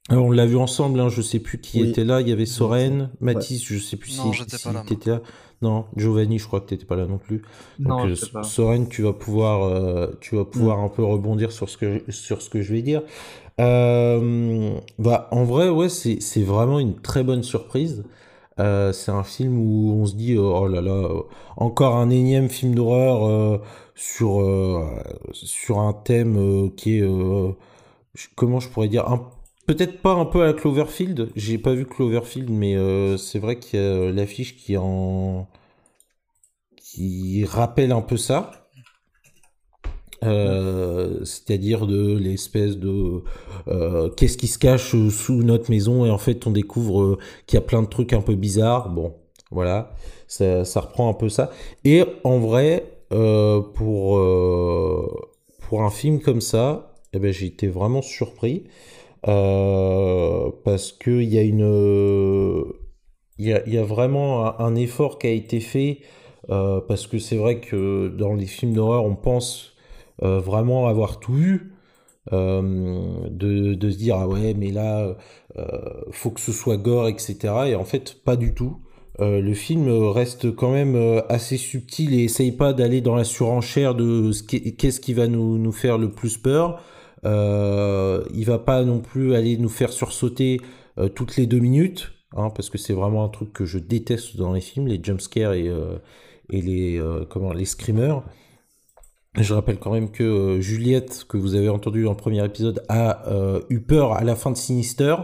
Alors, 0.10 0.26
on 0.26 0.32
l'a 0.32 0.46
vu 0.46 0.58
ensemble, 0.58 1.00
hein, 1.00 1.10
je 1.10 1.22
sais 1.22 1.40
plus 1.40 1.62
qui 1.62 1.82
Oui. 1.82 1.90
était 1.90 2.04
là. 2.04 2.20
Il 2.20 2.28
y 2.28 2.32
avait 2.32 2.46
Soren, 2.46 3.12
Mathis, 3.22 3.64
je 3.64 3.78
sais 3.78 3.96
plus 3.98 4.18
Non, 4.18 4.34
si, 4.34 4.44
si 4.58 4.68
moi. 4.70 4.84
t'étais 4.86 5.12
là. 5.12 5.22
Non, 5.62 5.86
Giovanni, 5.96 6.40
je 6.40 6.46
crois 6.46 6.60
que 6.60 6.66
t'étais 6.68 6.84
pas 6.86 6.98
là 6.98 7.06
non 7.06 7.18
plus. 7.18 7.42
Non, 7.80 8.00
Donc, 8.00 8.10
je 8.10 8.16
sais 8.16 8.30
pas. 8.32 8.44
Soren, 8.44 8.90
tu 8.90 9.04
vas 9.04 9.14
pouvoir, 9.14 9.64
euh, 9.64 10.08
tu 10.20 10.36
vas 10.36 10.44
pouvoir 10.44 10.80
un 10.80 10.90
peu 10.90 11.06
rebondir 11.06 11.54
sur 11.54 11.70
ce 11.70 11.78
que 11.78 12.02
je, 12.06 12.12
sur 12.12 12.42
ce 12.42 12.50
que 12.50 12.62
je 12.62 12.74
vais 12.74 12.82
dire. 12.82 13.02
Euh, 13.60 14.80
bah, 15.00 15.28
en 15.32 15.44
vrai, 15.44 15.70
ouais, 15.70 15.90
c'est 15.90 16.44
vraiment 16.44 16.80
une 16.80 17.00
très 17.02 17.24
bonne 17.24 17.44
surprise. 17.44 18.04
Euh, 18.60 18.94
c'est 18.94 19.12
un 19.12 19.24
film 19.24 19.58
où 19.60 19.94
on 20.02 20.06
se 20.06 20.16
dit 20.16 20.38
oh 20.38 20.68
là 20.68 20.82
là, 20.82 20.92
euh, 20.92 21.24
encore 21.58 21.96
un 21.96 22.10
énième 22.12 22.50
film 22.50 22.76
d'horreur 22.76 23.62
sur 23.96 24.44
sur 25.34 25.80
un 25.80 25.94
thème 25.94 26.72
qui 26.76 27.00
est 27.00 27.04
comment 28.36 28.60
je 28.60 28.70
pourrais 28.70 28.88
dire 28.88 29.06
peut-être 29.66 30.02
pas 30.02 30.14
un 30.14 30.26
peu 30.26 30.44
à 30.46 30.54
Cloverfield. 30.54 31.30
J'ai 31.36 31.58
pas 31.58 31.74
vu 31.74 31.86
Cloverfield, 31.86 32.50
mais 32.50 32.76
c'est 33.18 33.40
vrai 33.40 33.60
qu'il 33.60 33.80
y 33.80 33.84
a 33.84 34.12
l'affiche 34.12 34.56
qui 34.58 34.78
en 34.78 35.48
qui 36.78 37.46
rappelle 37.46 37.92
un 37.92 38.02
peu 38.02 38.18
ça. 38.18 38.63
Euh, 40.26 41.24
c'est-à-dire 41.26 41.86
de 41.88 42.18
l'espèce 42.18 42.78
de 42.78 43.24
euh, 43.68 44.10
qu'est-ce 44.10 44.38
qui 44.38 44.48
se 44.48 44.58
cache 44.58 44.96
sous 45.10 45.44
notre 45.44 45.70
maison 45.70 46.06
et 46.06 46.12
en 46.12 46.18
fait 46.18 46.48
on 46.48 46.52
découvre 46.52 47.02
euh, 47.02 47.18
qu'il 47.46 47.58
y 47.58 47.62
a 47.62 47.66
plein 47.66 47.82
de 47.82 47.88
trucs 47.88 48.14
un 48.14 48.22
peu 48.22 48.36
bizarres. 48.36 48.90
Bon 48.90 49.16
voilà. 49.52 49.94
Ça, 50.28 50.66
ça 50.66 50.82
reprend 50.82 51.10
un 51.10 51.14
peu 51.14 51.30
ça. 51.30 51.52
Et 51.84 52.04
en 52.24 52.40
vrai 52.40 52.86
pour 53.10 54.20
pour 55.60 55.84
un 55.84 55.92
film 55.92 56.20
comme 56.20 56.42
ça 56.42 56.96
eh 57.14 57.20
ben, 57.20 57.32
j'ai 57.32 57.46
été 57.46 57.68
vraiment 57.68 58.02
surpris 58.02 58.64
parce 59.22 60.92
que 60.92 61.22
il 61.22 61.32
y 61.32 61.38
a 61.38 61.44
une 61.44 62.64
il 63.38 63.46
y 63.48 63.72
y 63.72 63.78
a 63.78 63.84
vraiment 63.84 64.60
un, 64.60 64.76
effort 64.76 65.20
qui 65.20 65.28
a 65.28 65.32
été 65.32 65.60
fait 65.60 66.00
parce 66.48 67.06
que 67.06 67.20
c'est 67.20 67.36
vrai 67.36 67.60
que 67.60 68.08
dans 68.08 68.34
les 68.34 68.48
films 68.48 68.74
d'horreur 68.74 69.06
on 69.06 69.16
pense 69.16 69.73
euh, 70.22 70.40
vraiment 70.40 70.88
avoir 70.88 71.20
tout 71.20 71.34
vu, 71.34 71.74
euh, 72.32 73.28
de, 73.30 73.74
de 73.74 73.90
se 73.90 73.98
dire 73.98 74.16
ah 74.16 74.30
ouais 74.30 74.54
mais 74.54 74.72
là 74.72 75.18
euh, 75.58 75.68
faut 76.12 76.32
que 76.32 76.40
ce 76.40 76.54
soit 76.54 76.78
gore 76.78 77.10
etc 77.10 77.36
et 77.68 77.76
en 77.76 77.84
fait 77.84 78.24
pas 78.24 78.38
du 78.38 78.54
tout. 78.54 78.78
Euh, 79.20 79.42
le 79.42 79.54
film 79.54 79.90
reste 79.90 80.56
quand 80.56 80.72
même 80.72 81.22
assez 81.28 81.58
subtil 81.58 82.14
et 82.14 82.24
essaye 82.24 82.54
pas 82.54 82.72
d'aller 82.72 83.02
dans 83.02 83.16
la 83.16 83.26
surenchère 83.26 83.94
de 83.94 84.32
qu'est-ce 84.72 85.02
qui 85.02 85.14
va 85.14 85.28
nous, 85.28 85.58
nous 85.58 85.72
faire 85.74 85.98
le 85.98 86.12
plus 86.12 86.38
peur. 86.38 86.82
Il 87.26 88.44
va 88.46 88.60
pas 88.60 88.84
non 88.84 89.00
plus 89.02 89.36
aller 89.36 89.58
nous 89.58 89.70
faire 89.70 89.92
sursauter 89.92 90.62
toutes 91.16 91.36
les 91.36 91.46
deux 91.46 91.60
minutes, 91.60 92.14
hein, 92.36 92.50
parce 92.50 92.70
que 92.70 92.78
c'est 92.78 92.94
vraiment 92.94 93.24
un 93.24 93.30
truc 93.30 93.54
que 93.54 93.66
je 93.66 93.80
déteste 93.80 94.38
dans 94.38 94.54
les 94.54 94.62
films, 94.62 94.88
les 94.88 95.00
jumpscares 95.04 95.54
et, 95.54 95.70
et 96.50 96.62
les, 96.62 97.02
comment, 97.30 97.54
les 97.54 97.66
screamers. 97.66 98.24
Je 99.36 99.54
rappelle 99.54 99.80
quand 99.80 99.92
même 99.92 100.12
que 100.12 100.24
euh, 100.24 100.62
Juliette, 100.62 101.26
que 101.28 101.38
vous 101.38 101.56
avez 101.56 101.70
entendu 101.70 102.04
dans 102.04 102.12
le 102.12 102.18
premier 102.18 102.44
épisode, 102.46 102.84
a 102.88 103.28
euh, 103.28 103.62
eu 103.70 103.80
peur 103.80 104.14
à 104.14 104.24
la 104.24 104.36
fin 104.36 104.52
de 104.52 104.58
Sinister. 104.58 105.16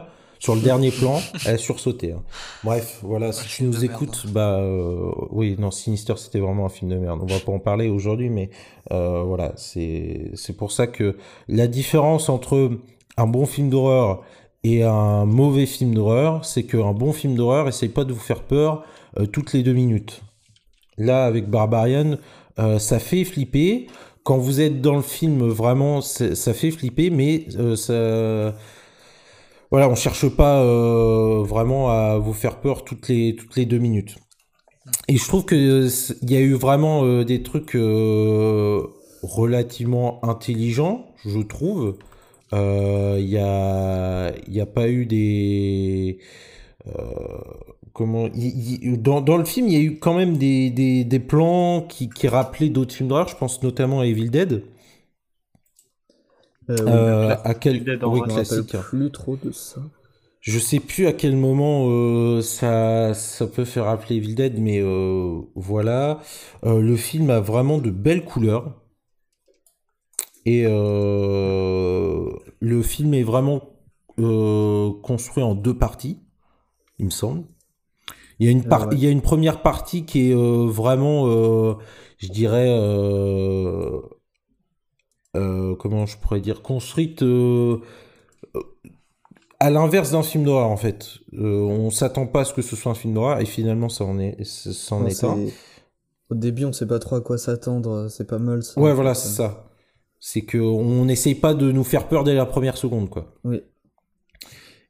Sur 0.41 0.55
le 0.55 0.61
dernier 0.61 0.89
plan, 0.91 1.19
elle 1.45 1.55
a 1.55 1.57
sursauté. 1.57 2.13
hein. 2.13 2.23
Bref, 2.63 2.99
voilà, 3.03 3.33
si 3.33 3.45
tu 3.47 3.63
nous 3.65 3.71
merde. 3.71 3.83
écoutes, 3.83 4.25
bah 4.29 4.57
euh, 4.59 5.11
oui, 5.31 5.57
non, 5.59 5.69
Sinister, 5.69 6.13
c'était 6.15 6.39
vraiment 6.39 6.65
un 6.65 6.69
film 6.69 6.89
de 6.89 6.95
merde. 6.95 7.19
On 7.21 7.25
va 7.25 7.39
pas 7.39 7.51
en 7.51 7.59
parler 7.59 7.89
aujourd'hui, 7.89 8.29
mais 8.29 8.49
euh, 8.91 9.21
voilà, 9.23 9.51
c'est 9.57 10.31
c'est 10.35 10.55
pour 10.55 10.71
ça 10.71 10.87
que 10.87 11.17
la 11.49 11.67
différence 11.67 12.29
entre 12.29 12.71
un 13.17 13.27
bon 13.27 13.45
film 13.45 13.69
d'horreur 13.69 14.21
et 14.63 14.83
un 14.83 15.25
mauvais 15.25 15.65
film 15.65 15.93
d'horreur, 15.93 16.45
c'est 16.45 16.63
qu'un 16.63 16.93
bon 16.93 17.11
film 17.11 17.35
d'horreur 17.35 17.67
essaye 17.67 17.89
pas 17.89 18.05
de 18.05 18.13
vous 18.13 18.19
faire 18.19 18.41
peur 18.43 18.85
toutes 19.33 19.51
les 19.51 19.61
deux 19.61 19.73
minutes. 19.73 20.21
Là, 20.97 21.25
avec 21.25 21.49
Barbarian, 21.49 22.17
euh, 22.59 22.77
ça 22.77 22.99
fait 22.99 23.23
flipper. 23.23 23.87
Quand 24.23 24.37
vous 24.37 24.59
êtes 24.61 24.81
dans 24.81 24.95
le 24.95 25.01
film, 25.01 25.47
vraiment, 25.47 26.01
ça 26.01 26.53
fait 26.53 26.71
flipper, 26.71 27.09
mais 27.09 27.45
euh, 27.57 27.75
ça... 27.75 28.53
Voilà, 29.71 29.87
on 29.89 29.95
cherche 29.95 30.27
pas 30.27 30.61
euh, 30.61 31.41
vraiment 31.43 31.89
à 31.89 32.17
vous 32.17 32.33
faire 32.33 32.59
peur 32.59 32.83
toutes 32.83 33.07
les, 33.07 33.35
toutes 33.35 33.55
les 33.55 33.65
deux 33.65 33.79
minutes. 33.79 34.17
Et 35.07 35.17
je 35.17 35.25
trouve 35.27 35.45
que 35.45 35.55
euh, 35.55 35.89
y 36.23 36.35
a 36.35 36.41
eu 36.41 36.53
vraiment 36.53 37.23
des 37.23 37.41
trucs 37.43 37.77
relativement 39.23 40.19
intelligents, 40.23 41.07
je 41.25 41.39
trouve. 41.39 41.97
Il 42.51 43.29
y 43.29 43.37
a, 43.37 44.31
y 44.47 44.59
a 44.59 44.65
pas 44.65 44.89
eu 44.89 45.05
des 45.05 46.19
comment 47.99 48.27
il- 48.35 48.81
il- 48.83 49.01
dans, 49.01 49.21
dans 49.21 49.37
le 49.37 49.45
film 49.45 49.67
il 49.67 49.73
y 49.73 49.77
a 49.77 49.81
eu 49.81 49.99
quand 49.99 50.13
même 50.15 50.37
des, 50.37 50.69
des, 50.71 51.03
des 51.03 51.19
plans 51.19 51.81
qui, 51.83 52.09
qui 52.09 52.27
rappelaient 52.29 52.69
d'autres 52.69 52.95
films 52.95 53.09
d'horreur. 53.09 53.27
Je 53.27 53.35
pense 53.37 53.61
notamment 53.63 53.99
à 54.01 54.05
Evil 54.07 54.29
Dead. 54.31 54.63
Euh, 56.69 56.75
Euh, 56.87 57.35
à 57.43 57.53
quel 57.55 57.83
Dead 57.83 58.03
oui, 58.03 58.21
classique. 58.21 58.77
plus 58.79 59.09
trop 59.11 59.35
de 59.37 59.51
ça. 59.51 59.81
je 60.41 60.59
sais 60.59 60.79
plus 60.79 61.07
à 61.07 61.13
quel 61.13 61.35
moment 61.35 61.85
euh, 61.89 62.41
ça 62.41 63.13
ça 63.13 63.47
peut 63.47 63.65
faire 63.65 63.85
rappeler 63.85 64.17
Evil 64.17 64.35
Dead 64.35 64.57
mais 64.59 64.81
voilà. 65.55 66.19
Le 66.63 66.95
film 66.95 67.29
a 67.29 67.39
vraiment 67.39 67.77
de 67.79 67.89
belles 67.91 68.25
couleurs. 68.25 68.75
Et 70.45 70.63
le 70.63 72.29
film 72.81 73.13
est 73.13 73.23
vraiment 73.23 73.61
construit 74.17 75.43
en 75.43 75.55
deux 75.55 75.77
parties 75.77 76.19
il 76.99 77.05
me 77.05 77.11
semble 77.11 77.43
Il 78.39 78.45
y 78.45 78.49
a 78.49 78.51
une, 78.51 78.63
par- 78.63 78.83
Ah 78.83 78.87
ouais. 78.87 78.95
il 78.95 79.03
y 79.03 79.07
a 79.07 79.09
une 79.09 79.21
première 79.21 79.61
partie 79.61 80.05
qui 80.05 80.29
est 80.29 80.33
euh, 80.33 80.65
vraiment, 80.67 81.27
euh, 81.27 81.73
je 82.17 82.29
dirais, 82.29 82.67
euh, 82.69 84.01
comment 85.75 86.05
je 86.05 86.17
pourrais 86.17 86.41
dire, 86.41 86.61
construite 86.61 87.23
à 89.59 89.69
l'inverse 89.69 90.11
d'un 90.11 90.23
film 90.23 90.45
d'horreur 90.45 90.69
en 90.69 90.77
fait. 90.77 91.19
On 91.33 91.89
s'attend 91.91 92.27
pas 92.27 92.41
à 92.41 92.45
ce 92.45 92.53
que 92.53 92.61
ce 92.61 92.75
soit 92.75 92.91
un 92.91 92.95
film 92.95 93.13
d'horreur 93.13 93.39
et 93.41 93.45
finalement 93.45 93.89
ça 93.89 94.05
en 94.05 94.19
est, 94.19 94.43
ça 94.43 94.95
en 94.95 95.05
est 95.05 95.23
un. 95.23 95.37
Au 96.29 96.35
début, 96.35 96.65
on 96.65 96.71
sait 96.71 96.85
pas 96.87 96.99
trop 96.99 97.15
à 97.15 97.21
quoi 97.21 97.37
s'attendre, 97.37 98.07
c'est 98.07 98.27
pas 98.27 98.37
mal 98.37 98.61
ça. 98.63 98.79
Ouais, 98.79 98.93
voilà, 98.93 99.15
c'est 99.15 99.29
ça. 99.29 99.65
C'est 100.19 100.43
qu'on 100.45 101.05
n'essaye 101.05 101.33
pas 101.35 101.53
de 101.53 101.71
nous 101.71 101.83
faire 101.83 102.07
peur 102.07 102.23
dès 102.23 102.35
la 102.35 102.45
première 102.45 102.77
seconde, 102.77 103.09
quoi. 103.09 103.33
Oui. 103.43 103.61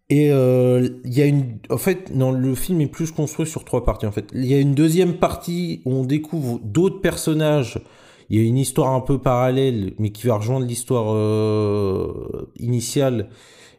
Et 0.10 0.32
euh, 0.32 0.90
il 1.06 1.14
y 1.14 1.22
a 1.22 1.26
une, 1.26 1.60
en 1.70 1.78
fait, 1.78 2.10
non, 2.16 2.32
le 2.32 2.56
film 2.56 2.82
est 2.82 2.88
plus 2.88 3.12
construit 3.12 3.46
sur 3.46 3.64
trois 3.64 3.86
parties. 3.86 4.08
En 4.08 4.12
fait, 4.12 4.26
il 4.34 4.46
y 4.46 4.56
a 4.56 4.60
une 4.60 4.74
deuxième 4.74 5.18
partie 5.18 5.82
où 5.86 5.94
on 5.94 6.04
découvre 6.04 6.60
d'autres 6.64 7.00
personnages. 7.00 7.80
Il 8.30 8.40
y 8.40 8.44
a 8.44 8.48
une 8.48 8.58
histoire 8.58 8.94
un 8.94 9.02
peu 9.02 9.20
parallèle, 9.20 9.94
mais 10.00 10.12
qui 10.12 10.28
va 10.28 10.36
rejoindre 10.36 10.66
l'histoire 10.66 11.14
euh, 11.14 12.52
initiale 12.58 13.30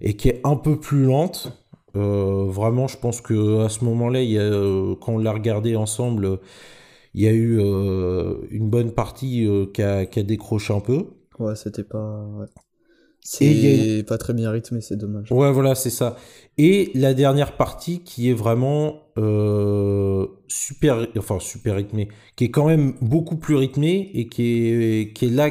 et 0.00 0.14
qui 0.14 0.28
est 0.28 0.40
un 0.44 0.56
peu 0.56 0.78
plus 0.78 1.04
lente. 1.04 1.52
Euh, 1.96 2.44
vraiment, 2.46 2.86
je 2.86 2.96
pense 2.96 3.20
que 3.20 3.64
à 3.64 3.68
ce 3.68 3.84
moment-là, 3.84 4.20
quand 5.00 5.14
on 5.14 5.18
l'a 5.18 5.32
regardé 5.32 5.74
ensemble, 5.74 6.38
il 7.14 7.22
y 7.22 7.28
a 7.28 7.32
eu 7.32 7.58
une 7.58 8.70
bonne 8.70 8.92
partie 8.92 9.48
qui, 9.74 9.82
a, 9.82 10.04
décroché 10.04 10.72
un 10.72 10.80
peu. 10.80 11.06
Ouais, 11.40 11.56
c'était 11.56 11.84
pas. 11.84 12.24
Y 13.22 13.46
a 13.46 13.98
C'est 13.98 14.04
pas 14.06 14.18
très 14.18 14.32
bien 14.32 14.50
rythmé, 14.50 14.80
c'est 14.80 14.96
dommage. 14.96 15.30
Ouais, 15.30 15.52
voilà, 15.52 15.74
c'est 15.74 15.90
ça. 15.90 16.16
Et 16.58 16.90
la 16.94 17.14
dernière 17.14 17.56
partie 17.56 18.02
qui 18.02 18.30
est 18.30 18.34
vraiment 18.34 19.02
euh, 19.18 20.26
super, 20.48 21.06
enfin 21.16 21.38
super 21.38 21.76
rythmée, 21.76 22.08
qui 22.36 22.44
est 22.44 22.50
quand 22.50 22.66
même 22.66 22.94
beaucoup 23.00 23.36
plus 23.36 23.56
rythmée 23.56 24.10
et 24.14 24.28
qui 24.28 24.42
est, 24.42 25.12
qui 25.12 25.26
est 25.26 25.30
là, 25.30 25.50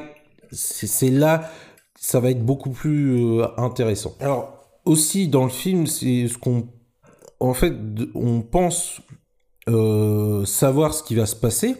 c'est 0.51 0.87
c'est 0.87 1.11
là, 1.11 1.49
ça 1.95 2.19
va 2.19 2.31
être 2.31 2.43
beaucoup 2.43 2.71
plus 2.71 3.39
euh, 3.39 3.45
intéressant. 3.57 4.15
Alors 4.19 4.69
aussi 4.85 5.27
dans 5.27 5.43
le 5.43 5.51
film, 5.51 5.85
c'est 5.87 6.27
ce 6.27 6.37
qu'on, 6.37 6.67
en 7.39 7.53
fait, 7.53 7.73
on 8.15 8.41
pense 8.41 9.01
euh, 9.69 10.43
savoir 10.45 10.93
ce 10.93 11.03
qui 11.03 11.15
va 11.15 11.27
se 11.27 11.35
passer 11.35 11.75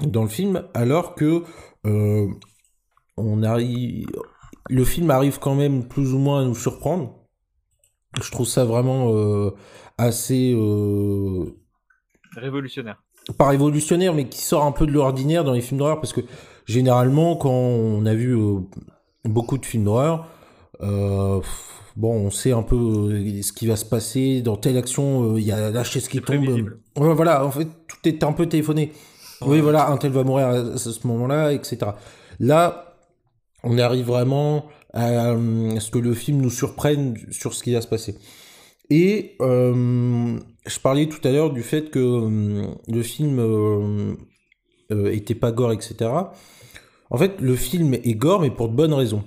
dans 0.00 0.22
le 0.22 0.28
film, 0.28 0.62
alors 0.74 1.14
que 1.14 1.42
on 3.16 3.42
arrive, 3.42 4.06
le 4.68 4.84
film 4.84 5.10
arrive 5.10 5.38
quand 5.38 5.54
même 5.54 5.84
plus 5.84 6.12
ou 6.12 6.18
moins 6.18 6.42
à 6.42 6.44
nous 6.44 6.54
surprendre. 6.54 7.14
Je 8.22 8.30
trouve 8.30 8.46
ça 8.46 8.64
vraiment 8.64 9.12
euh, 9.12 9.50
assez 9.98 10.52
euh, 10.54 11.54
Révolutionnaire. 12.36 13.02
pas 13.36 13.48
révolutionnaire, 13.48 14.14
mais 14.14 14.28
qui 14.28 14.40
sort 14.40 14.64
un 14.64 14.72
peu 14.72 14.86
de 14.86 14.92
l'ordinaire 14.92 15.44
dans 15.44 15.52
les 15.52 15.60
films 15.60 15.78
d'horreur, 15.78 16.00
parce 16.00 16.12
que 16.12 16.20
généralement, 16.66 17.36
quand 17.36 17.50
on 17.50 18.06
a 18.06 18.14
vu 18.14 18.36
euh, 18.36 18.60
beaucoup 19.24 19.58
de 19.58 19.66
films 19.66 19.84
d'horreur, 19.84 20.28
bon, 20.80 22.14
on 22.14 22.30
sait 22.30 22.52
un 22.52 22.62
peu 22.62 23.10
ce 23.42 23.52
qui 23.52 23.66
va 23.66 23.76
se 23.76 23.84
passer 23.84 24.42
dans 24.42 24.56
telle 24.56 24.76
action. 24.76 25.36
Il 25.36 25.44
y 25.44 25.52
a 25.52 25.70
la 25.70 25.84
chaise 25.84 26.08
qui 26.08 26.20
tombe. 26.20 26.46
Ouais, 26.96 27.14
voilà, 27.14 27.44
en 27.44 27.50
fait, 27.50 27.68
tout 27.86 27.96
est 28.04 28.22
un 28.22 28.32
peu 28.32 28.46
téléphoné. 28.46 28.92
Oui, 29.42 29.60
voilà, 29.60 29.90
un 29.90 29.96
tel 29.98 30.12
va 30.12 30.24
mourir 30.24 30.46
à 30.48 30.78
ce 30.78 31.06
moment-là, 31.06 31.52
etc. 31.52 31.78
Là, 32.38 32.85
on 33.66 33.78
arrive 33.78 34.06
vraiment 34.06 34.66
à, 34.92 35.32
euh, 35.32 35.76
à 35.76 35.80
ce 35.80 35.90
que 35.90 35.98
le 35.98 36.14
film 36.14 36.40
nous 36.40 36.50
surprenne 36.50 37.16
sur 37.30 37.52
ce 37.52 37.62
qui 37.62 37.72
va 37.74 37.80
se 37.80 37.88
passer. 37.88 38.16
Et 38.88 39.36
euh, 39.40 40.38
je 40.66 40.78
parlais 40.80 41.08
tout 41.08 41.20
à 41.26 41.32
l'heure 41.32 41.52
du 41.52 41.62
fait 41.62 41.90
que 41.90 41.98
euh, 41.98 42.66
le 42.88 43.02
film 43.02 44.16
était 44.90 45.34
pas 45.34 45.50
gore, 45.50 45.72
etc. 45.72 46.10
En 47.10 47.16
fait, 47.16 47.40
le 47.40 47.56
film 47.56 47.94
est 47.94 48.14
gore, 48.14 48.40
mais 48.40 48.50
pour 48.50 48.68
de 48.68 48.74
bonnes 48.74 48.94
raisons. 48.94 49.24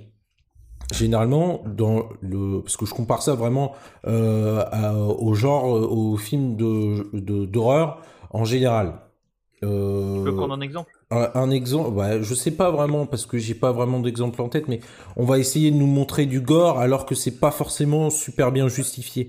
Généralement, 0.93 1.61
parce 2.63 2.77
que 2.77 2.85
je 2.85 2.93
compare 2.93 3.21
ça 3.21 3.35
vraiment 3.35 3.73
au 4.05 5.33
genre, 5.35 5.79
de 6.57 7.09
de- 7.13 7.45
d'horreur 7.45 8.01
en 8.31 8.45
général. 8.45 9.01
Tu 9.61 9.67
peux 9.67 10.35
prendre 10.35 10.53
un 10.53 10.61
exemple? 10.61 10.98
Un, 11.11 11.29
un 11.33 11.49
exemple, 11.51 11.89
ouais, 11.97 12.19
je 12.21 12.33
sais 12.35 12.51
pas 12.51 12.69
vraiment 12.71 13.05
parce 13.05 13.25
que 13.25 13.37
j'ai 13.37 13.55
pas 13.55 13.71
vraiment 13.71 13.99
d'exemple 13.99 14.41
en 14.41 14.49
tête, 14.49 14.67
mais 14.67 14.79
on 15.15 15.25
va 15.25 15.39
essayer 15.39 15.71
de 15.71 15.75
nous 15.75 15.87
montrer 15.87 16.25
du 16.25 16.39
gore 16.41 16.79
alors 16.79 17.05
que 17.05 17.15
c'est 17.15 17.39
pas 17.39 17.51
forcément 17.51 18.09
super 18.09 18.51
bien 18.51 18.67
justifié. 18.67 19.27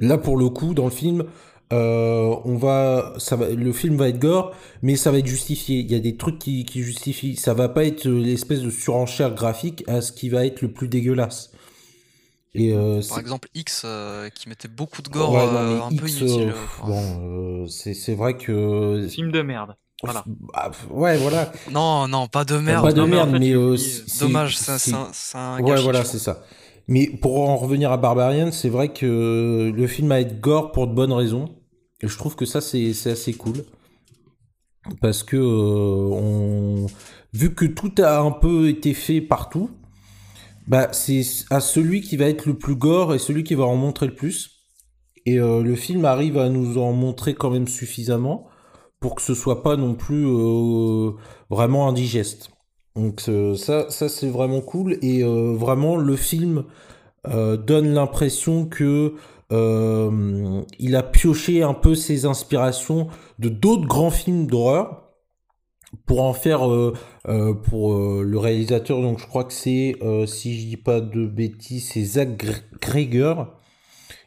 Là, 0.00 0.18
pour 0.18 0.36
le 0.36 0.48
coup, 0.50 0.74
dans 0.74 0.84
le 0.84 0.90
film, 0.90 1.24
euh, 1.72 2.34
on 2.44 2.56
va, 2.56 3.14
ça 3.18 3.36
va, 3.36 3.48
le 3.50 3.72
film 3.72 3.96
va 3.96 4.08
être 4.08 4.18
gore, 4.18 4.54
mais 4.82 4.96
ça 4.96 5.10
va 5.10 5.18
être 5.18 5.26
justifié. 5.26 5.78
Il 5.78 5.90
y 5.90 5.94
a 5.94 5.98
des 5.98 6.16
trucs 6.16 6.38
qui, 6.38 6.64
qui 6.64 6.82
justifient. 6.82 7.36
Ça 7.36 7.54
va 7.54 7.68
pas 7.68 7.84
être 7.84 8.06
l'espèce 8.06 8.60
de 8.60 8.70
surenchère 8.70 9.34
graphique 9.34 9.84
à 9.88 10.00
ce 10.00 10.12
qui 10.12 10.28
va 10.28 10.44
être 10.46 10.60
le 10.62 10.70
plus 10.72 10.88
dégueulasse. 10.88 11.52
Et 12.54 12.72
euh, 12.74 13.00
Par 13.08 13.18
exemple, 13.18 13.48
X 13.54 13.82
euh, 13.84 14.28
qui 14.30 14.48
mettait 14.48 14.68
beaucoup 14.68 15.02
de 15.02 15.08
gore 15.08 15.32
Ouais, 15.32 15.46
non, 15.46 15.54
euh, 15.56 15.80
un 15.82 15.88
peu 15.90 16.08
inutile. 16.08 16.48
euh, 16.48 16.50
euh, 16.50 16.52
enfin. 16.80 16.86
bon, 16.88 17.62
euh, 17.62 17.66
c'est 17.66 17.94
c'est 17.94 18.14
vrai 18.14 18.36
que. 18.36 19.06
Film 19.08 19.32
de 19.32 19.42
merde. 19.42 19.74
Voilà. 20.02 20.24
Ah, 20.54 20.70
ouais, 20.90 21.16
voilà. 21.18 21.50
Non, 21.72 22.06
non, 22.06 22.28
pas 22.28 22.44
de 22.44 22.56
merde. 22.58 22.82
pas 22.84 22.92
de 22.92 23.00
mais 23.02 23.06
en 23.06 23.08
merde, 23.08 23.30
fait, 23.32 23.38
mais 23.40 23.48
il- 23.48 23.56
euh, 23.56 23.76
Dommage, 24.20 24.56
c'est 24.56 24.92
un, 24.92 25.08
un 25.34 25.60
Ouais, 25.60 25.70
gâchis, 25.70 25.82
voilà, 25.82 26.04
c'est 26.04 26.18
ça. 26.20 26.44
Mais 26.86 27.06
pour 27.08 27.48
en 27.48 27.56
revenir 27.56 27.90
à 27.92 27.96
Barbarian, 27.96 28.50
c'est 28.52 28.68
vrai 28.68 28.92
que 28.92 29.72
le 29.74 29.86
film 29.86 30.10
a 30.12 30.20
être 30.20 30.40
gore 30.40 30.72
pour 30.72 30.86
de 30.86 30.94
bonnes 30.94 31.12
raisons. 31.12 31.46
Et 32.00 32.08
je 32.08 32.16
trouve 32.16 32.36
que 32.36 32.44
ça, 32.46 32.60
c'est 32.60 32.92
c'est 32.94 33.10
assez 33.10 33.34
cool. 33.34 33.64
Parce 35.00 35.22
que, 35.22 35.36
euh, 35.36 36.08
on... 36.12 36.86
vu 37.32 37.54
que 37.54 37.64
tout 37.66 37.92
a 37.98 38.20
un 38.20 38.30
peu 38.30 38.68
été 38.68 38.94
fait 38.94 39.20
partout, 39.20 39.70
bah, 40.66 40.88
c'est 40.92 41.22
à 41.50 41.60
celui 41.60 42.00
qui 42.00 42.16
va 42.16 42.26
être 42.26 42.46
le 42.46 42.56
plus 42.56 42.76
gore 42.76 43.14
et 43.14 43.18
celui 43.18 43.42
qui 43.44 43.54
va 43.54 43.64
en 43.64 43.76
montrer 43.76 44.06
le 44.06 44.14
plus. 44.14 44.52
Et 45.26 45.38
euh, 45.38 45.62
le 45.62 45.74
film 45.74 46.04
arrive 46.04 46.38
à 46.38 46.48
nous 46.48 46.78
en 46.78 46.92
montrer 46.92 47.34
quand 47.34 47.50
même 47.50 47.68
suffisamment 47.68 48.46
pour 49.00 49.14
que 49.14 49.22
ce 49.22 49.34
soit 49.34 49.62
pas 49.62 49.76
non 49.76 49.94
plus 49.94 50.26
euh, 50.26 51.12
vraiment 51.50 51.88
indigeste. 51.88 52.50
Donc 52.96 53.20
ça, 53.20 53.90
ça 53.90 54.08
c'est 54.08 54.28
vraiment 54.28 54.60
cool 54.60 54.98
et 55.02 55.22
euh, 55.22 55.54
vraiment 55.54 55.96
le 55.96 56.16
film 56.16 56.64
euh, 57.28 57.56
donne 57.56 57.94
l'impression 57.94 58.66
que 58.66 59.14
il 59.50 60.96
a 60.96 61.02
pioché 61.02 61.62
un 61.62 61.72
peu 61.72 61.94
ses 61.94 62.26
inspirations 62.26 63.08
de 63.38 63.48
d'autres 63.48 63.86
grands 63.86 64.10
films 64.10 64.46
d'horreur 64.46 65.04
pour 66.04 66.22
en 66.22 66.34
faire 66.34 66.68
pour 67.62 67.94
le 67.94 68.38
réalisateur. 68.38 69.00
Donc 69.00 69.18
je 69.18 69.26
crois 69.26 69.44
que 69.44 69.54
c'est 69.54 69.96
si 70.26 70.60
je 70.60 70.66
dis 70.66 70.76
pas 70.76 71.00
de 71.00 71.26
bêtises, 71.26 71.88
c'est 71.92 72.04
Zach 72.04 72.36
Gre-. 72.82 73.46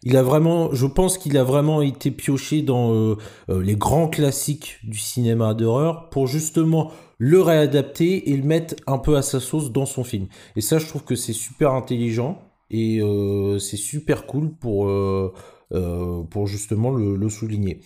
Il 0.03 0.17
a 0.17 0.23
vraiment, 0.23 0.73
je 0.73 0.85
pense 0.87 1.17
qu'il 1.17 1.37
a 1.37 1.43
vraiment 1.43 1.81
été 1.81 2.09
pioché 2.11 2.61
dans 2.63 2.93
euh, 2.93 3.15
euh, 3.49 3.61
les 3.61 3.75
grands 3.75 4.07
classiques 4.07 4.77
du 4.83 4.97
cinéma 4.97 5.53
d'horreur 5.53 6.09
pour 6.09 6.25
justement 6.27 6.91
le 7.19 7.39
réadapter 7.41 8.31
et 8.31 8.35
le 8.37 8.43
mettre 8.43 8.75
un 8.87 8.97
peu 8.97 9.15
à 9.15 9.21
sa 9.21 9.39
sauce 9.39 9.71
dans 9.71 9.85
son 9.85 10.03
film. 10.03 10.27
Et 10.55 10.61
ça, 10.61 10.79
je 10.79 10.87
trouve 10.87 11.03
que 11.03 11.15
c'est 11.15 11.33
super 11.33 11.73
intelligent 11.73 12.41
et 12.71 12.99
euh, 12.99 13.59
c'est 13.59 13.77
super 13.77 14.25
cool 14.25 14.51
pour, 14.59 14.87
euh, 14.87 15.31
pour 16.31 16.47
justement 16.47 16.89
le, 16.91 17.15
le 17.15 17.29
souligner. 17.29 17.81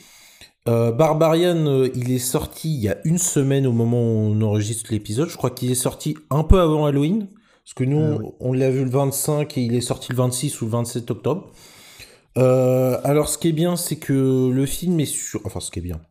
Euh, 0.68 0.92
Barbarian, 0.92 1.68
euh, 1.68 1.90
il 1.96 2.12
est 2.12 2.18
sorti 2.18 2.74
il 2.74 2.82
y 2.82 2.90
a 2.90 2.98
une 3.04 3.18
semaine 3.20 3.68
au 3.68 3.72
moment 3.72 4.00
où 4.02 4.32
on 4.32 4.42
enregistre 4.42 4.92
l'épisode. 4.92 5.30
Je 5.30 5.38
crois 5.38 5.52
qu'il 5.52 5.70
est 5.70 5.76
sorti 5.76 6.16
un 6.32 6.44
peu 6.44 6.60
avant 6.60 6.86
Halloween. 6.86 7.28
Parce 7.64 7.74
que 7.76 7.84
nous, 7.84 8.00
Ah 8.00 8.18
oui. 8.20 8.26
on 8.40 8.54
l'a 8.54 8.70
vu 8.72 8.84
le 8.84 8.90
25 8.90 9.58
et 9.58 9.62
il 9.62 9.76
est 9.76 9.82
sorti 9.82 10.12
le 10.12 10.18
26 10.18 10.62
ou 10.62 10.66
le 10.66 10.72
27 10.72 11.12
octobre. 11.12 11.52
Euh, 12.38 13.00
alors, 13.04 13.30
ce 13.30 13.38
qui 13.38 13.50
est 13.50 13.54
bien, 13.54 13.76
c'est 13.76 13.98
que 13.98 14.50
le 14.50 14.66
film 14.66 15.00
est 15.00 15.06
sur. 15.06 15.42
Enfin, 15.46 15.60
ce 15.60 15.72
qui 15.72 15.80
est 15.80 15.84
bien. 15.84 16.02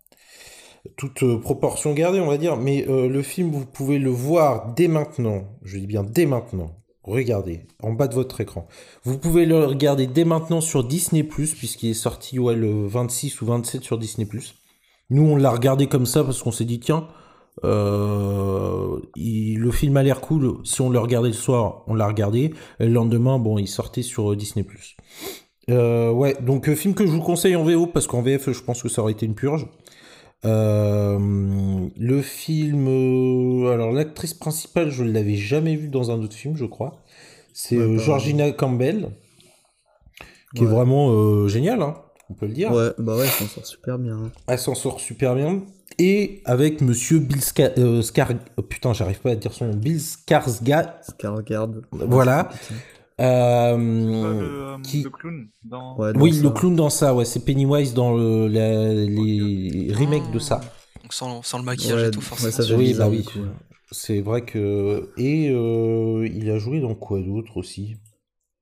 Toute 0.97 1.23
euh, 1.23 1.39
proportion 1.39 1.93
gardée, 1.93 2.21
on 2.21 2.27
va 2.27 2.39
dire. 2.39 2.57
Mais 2.57 2.87
euh, 2.89 3.09
le 3.09 3.23
film, 3.23 3.51
vous 3.51 3.67
pouvez 3.67 3.99
le 3.99 4.11
voir 4.11 4.75
dès 4.75 4.89
maintenant. 4.89 5.45
Je 5.63 5.79
dis 5.79 5.87
bien 5.87 6.03
dès 6.03 6.27
maintenant. 6.27 6.71
Regardez, 7.03 7.67
en 7.83 7.93
bas 7.93 8.09
de 8.09 8.15
votre 8.15 8.41
écran. 8.41 8.67
Vous 9.03 9.19
pouvez 9.19 9.45
le 9.45 9.67
regarder 9.67 10.07
dès 10.07 10.25
maintenant 10.25 10.63
sur 10.63 10.85
Disney+, 10.85 11.23
puisqu'il 11.23 11.91
est 11.91 11.95
sorti 11.95 12.39
ouais, 12.39 12.55
le 12.55 12.87
26 12.87 13.43
ou 13.43 13.47
27 13.47 13.83
sur 13.83 13.99
Disney+. 13.99 14.27
Nous, 15.11 15.23
on 15.23 15.37
l'a 15.37 15.51
regardé 15.51 15.87
comme 15.87 16.07
ça 16.07 16.25
parce 16.25 16.43
qu'on 16.43 16.51
s'est 16.51 16.65
dit, 16.65 16.81
tiens, 16.81 17.07
le 17.63 19.01
film 19.71 19.99
a 19.99 20.03
l'air 20.03 20.23
cool. 20.23 20.57
Si 20.65 20.81
on 20.81 20.89
le 20.89 20.99
regardait 20.99 21.29
le 21.29 21.35
soir, 21.35 21.83
on 21.89 21.95
l'a 21.95 22.07
regardé. 22.07 22.55
Et 22.81 22.87
le 22.87 22.93
lendemain, 22.93 23.39
bon, 23.39 23.59
il 23.59 23.69
sortait 23.69 24.01
sur 24.01 24.35
Disney+. 24.35 24.65
Euh, 25.71 26.11
ouais, 26.11 26.37
donc 26.41 26.69
euh, 26.69 26.75
film 26.75 26.95
que 26.95 27.07
je 27.07 27.11
vous 27.13 27.23
conseille 27.23 27.57
en 27.57 27.65
VO 27.65 27.87
parce 27.87 28.07
qu'en 28.07 28.21
VF, 28.23 28.51
je 28.53 28.63
pense 28.63 28.83
que 28.83 28.89
ça 28.89 29.03
aurait 29.03 29.13
été 29.13 29.25
une 29.27 29.35
purge. 29.35 29.67
Euh, 30.45 31.19
le 31.97 32.21
film, 32.23 32.87
alors 33.67 33.93
l'actrice 33.93 34.35
principale, 34.35 34.91
je 34.91 35.03
l'avais 35.05 35.37
jamais 35.37 35.75
vue 35.77 35.89
dans 35.89 36.11
un 36.11 36.21
autre 36.23 36.35
film, 36.35 36.57
je 36.57 36.67
crois. 36.67 37.03
C'est 37.55 37.79
Ouais. 37.79 37.99
Georgina 37.99 38.51
Campbell, 38.53 39.11
qui 40.55 40.65
est 40.65 40.67
vraiment 40.67 41.49
géniale, 41.49 41.81
hein, 41.83 41.95
on 42.29 42.35
peut 42.35 42.47
le 42.47 42.53
dire. 42.53 42.71
Ouais, 42.73 42.91
bah 42.99 43.17
ouais, 43.17 43.27
ça 43.27 43.45
s'en 43.45 43.47
sort 43.47 43.67
super 43.67 43.99
bien. 43.99 44.17
hein. 44.17 44.31
Elle 44.49 44.59
s'en 44.59 44.75
sort 44.75 45.01
super 45.01 45.35
bien. 45.35 45.63
Et 45.99 46.43
avec 46.45 46.81
Monsieur 46.81 47.21
Bill 47.21 47.41
Scar, 47.41 47.71
Scar- 48.03 48.33
oh, 48.57 48.63
putain, 48.63 48.93
j'arrive 48.93 49.21
pas 49.21 49.31
à 49.31 49.37
dire 49.37 49.53
son 49.53 49.67
nom, 49.69 49.75
Bill 49.77 49.99
Skarsgård. 49.99 50.91
Skarsgård. 51.09 51.83
Voilà. 51.93 52.51
Euh, 53.21 53.77
le, 53.77 54.75
euh, 54.75 54.79
qui- 54.83 55.03
le 55.03 55.11
clown 55.11 55.49
dans. 55.65 55.97
Ouais, 55.97 56.13
dans 56.13 56.21
Oui, 56.21 56.33
ça. 56.35 56.43
le 56.43 56.51
clown 56.51 56.75
dans 56.75 56.91
ça, 56.91 57.15
ouais, 57.15 57.25
c'est 57.25 57.45
Pennywise 57.45 57.95
dans 57.95 58.13
le- 58.15 58.49
la- 58.49 58.93
les 58.93 59.93
remakes 59.95 60.33
de 60.33 60.39
ça. 60.39 60.61
Donc 61.03 61.13
sans, 61.13 61.43
sans 61.43 61.59
le 61.59 61.65
maquillage 61.65 62.01
Ouais, 62.03 62.09
et 62.09 62.11
tout, 62.11 62.19
ouais, 62.19 62.25
forcément. 62.25 62.51
ça 62.53 62.75
Oui, 62.75 62.85
bizarre, 62.87 63.11
bah 63.11 63.17
oui. 63.17 63.25
C'est 63.93 64.21
vrai 64.21 64.45
que. 64.45 65.11
Et 65.17 65.51
euh, 65.51 66.27
il 66.35 66.51
a 66.51 66.59
joué 66.59 66.81
dans 66.81 66.95
quoi 66.97 67.21
d'autre 67.21 67.57
aussi? 67.59 67.97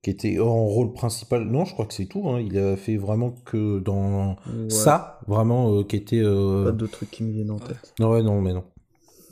Qui 0.03 0.09
était 0.11 0.37
en 0.37 0.65
rôle 0.65 0.91
principal. 0.93 1.45
Non, 1.45 1.63
je 1.65 1.73
crois 1.73 1.85
que 1.85 1.93
c'est 1.93 2.05
tout. 2.07 2.27
hein. 2.29 2.39
Il 2.41 2.57
a 2.59 2.75
fait 2.75 2.97
vraiment 2.97 3.31
que 3.31 3.79
dans 3.79 4.31
Ouais. 4.31 4.69
ça, 4.69 5.19
vraiment, 5.27 5.73
euh, 5.79 5.83
qui 5.83 5.95
était. 5.95 6.19
euh, 6.21 6.65
Pas 6.65 6.71
d'autres 6.73 6.91
trucs 6.91 7.09
qui 7.09 7.23
me 7.23 7.31
viennent 7.31 7.51
en 7.51 7.57
tête. 7.59 7.93
Non, 7.99 8.11
ouais, 8.11 8.21
non, 8.21 8.41
mais 8.41 8.53
non. 8.53 8.65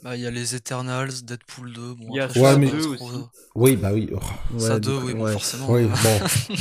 Bah, 0.04 0.16
il 0.16 0.22
y 0.24 0.26
a 0.28 0.32
les 0.32 0.56
Eternals, 0.56 1.12
Deadpool 1.24 1.74
2. 1.74 1.82
Bon, 1.94 2.06
Il 2.10 2.16
y 2.16 2.20
a 2.20 2.24
après, 2.26 2.40
Ouais, 2.40 2.58
mais- 2.58 2.68
pas 2.68 2.72
deux 2.78 2.96
trop, 2.96 3.06
aussi. 3.06 3.16
euh, 3.16 3.22
Oui, 3.56 3.76
bah 3.76 3.90
oui. 3.94 4.10
Oh, 4.14 4.60
Ça 4.60 4.74
Ouais, 4.76 4.80
2, 4.80 4.92
oui, 4.98 5.12
coup, 5.12 5.18
bon, 5.20 5.24
ouais. 5.26 5.32
forcément. 5.34 5.66
oui, 5.70 5.84
bon. 6.04 6.56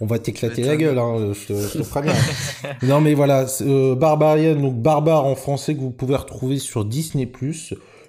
On 0.00 0.06
va 0.06 0.18
t'éclater 0.18 0.62
la 0.62 0.76
gueule, 0.76 0.98
hein, 0.98 1.32
je, 1.32 1.46
te, 1.46 1.52
je 1.68 1.78
te 1.78 1.88
préviens. 1.88 2.14
non, 2.82 3.00
mais 3.00 3.14
voilà, 3.14 3.46
euh, 3.62 3.94
Barbarian, 3.94 4.54
donc 4.56 4.80
Barbare 4.82 5.24
en 5.24 5.34
français, 5.34 5.74
que 5.74 5.80
vous 5.80 5.90
pouvez 5.90 6.16
retrouver 6.16 6.58
sur 6.58 6.84
Disney+. 6.84 7.30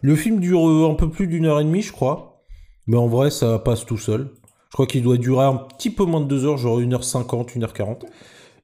Le 0.01 0.15
film 0.15 0.39
dure 0.39 0.67
euh, 0.67 0.89
un 0.91 0.95
peu 0.95 1.09
plus 1.09 1.27
d'une 1.27 1.45
heure 1.45 1.59
et 1.59 1.63
demie, 1.63 1.81
je 1.81 1.91
crois. 1.91 2.43
Mais 2.87 2.97
en 2.97 3.07
vrai, 3.07 3.31
ça 3.31 3.57
passe 3.59 3.85
tout 3.85 3.97
seul. 3.97 4.31
Je 4.69 4.73
crois 4.73 4.87
qu'il 4.87 5.03
doit 5.03 5.17
durer 5.17 5.45
un 5.45 5.55
petit 5.55 5.89
peu 5.89 6.03
moins 6.05 6.21
de 6.21 6.27
deux 6.27 6.45
heures, 6.45 6.57
genre 6.57 6.79
1h50, 6.79 7.55
1h40. 7.57 8.03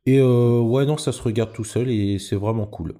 Et 0.05 0.19
euh, 0.19 0.59
ouais, 0.59 0.85
non, 0.85 0.97
ça 0.97 1.11
se 1.11 1.21
regarde 1.21 1.53
tout 1.53 1.63
seul 1.63 1.89
et 1.89 2.19
c'est 2.19 2.35
vraiment 2.35 2.65
cool. 2.67 2.95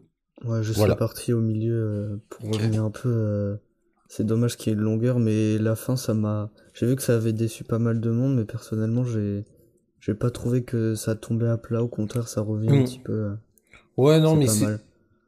Ouais, 0.46 0.64
juste 0.64 0.78
Voilà. 0.78 0.94
la 0.94 0.98
partie 0.98 1.34
au 1.34 1.40
milieu, 1.42 1.74
euh, 1.76 2.18
pour 2.30 2.50
revenir 2.54 2.84
un 2.84 2.92
peu. 2.92 3.10
euh, 3.10 3.56
c'est 4.08 4.26
dommage 4.26 4.58
qu'il 4.58 4.72
y 4.72 4.76
ait 4.76 4.78
une 4.78 4.84
longueur, 4.84 5.20
mais 5.20 5.58
la 5.58 5.76
fin, 5.76 5.96
ça 5.96 6.14
m'a. 6.14 6.50
J'ai 6.74 6.86
vu 6.88 6.96
que 6.96 7.02
ça 7.04 7.16
avait 7.16 7.34
déçu 7.34 7.64
pas 7.64 7.80
mal 7.80 8.02
de 8.02 8.10
monde, 8.10 8.36
mais 8.36 8.46
personnellement, 8.46 9.04
j'ai. 9.04 9.46
J'ai 10.00 10.16
pas 10.16 10.32
trouvé 10.32 10.64
que 10.64 10.96
ça 10.96 11.16
tombait 11.16 11.48
à 11.48 11.58
plat, 11.58 11.84
au 11.84 11.88
contraire, 11.88 12.28
ça 12.28 12.42
revient 12.42 12.72
un 12.72 12.78
Mm. 12.82 12.84
petit 12.84 13.00
peu. 13.00 13.12
euh, 13.14 13.34
Ouais, 13.98 14.20
non, 14.20 14.36
mais 14.36 14.48
c'est... 14.48 14.80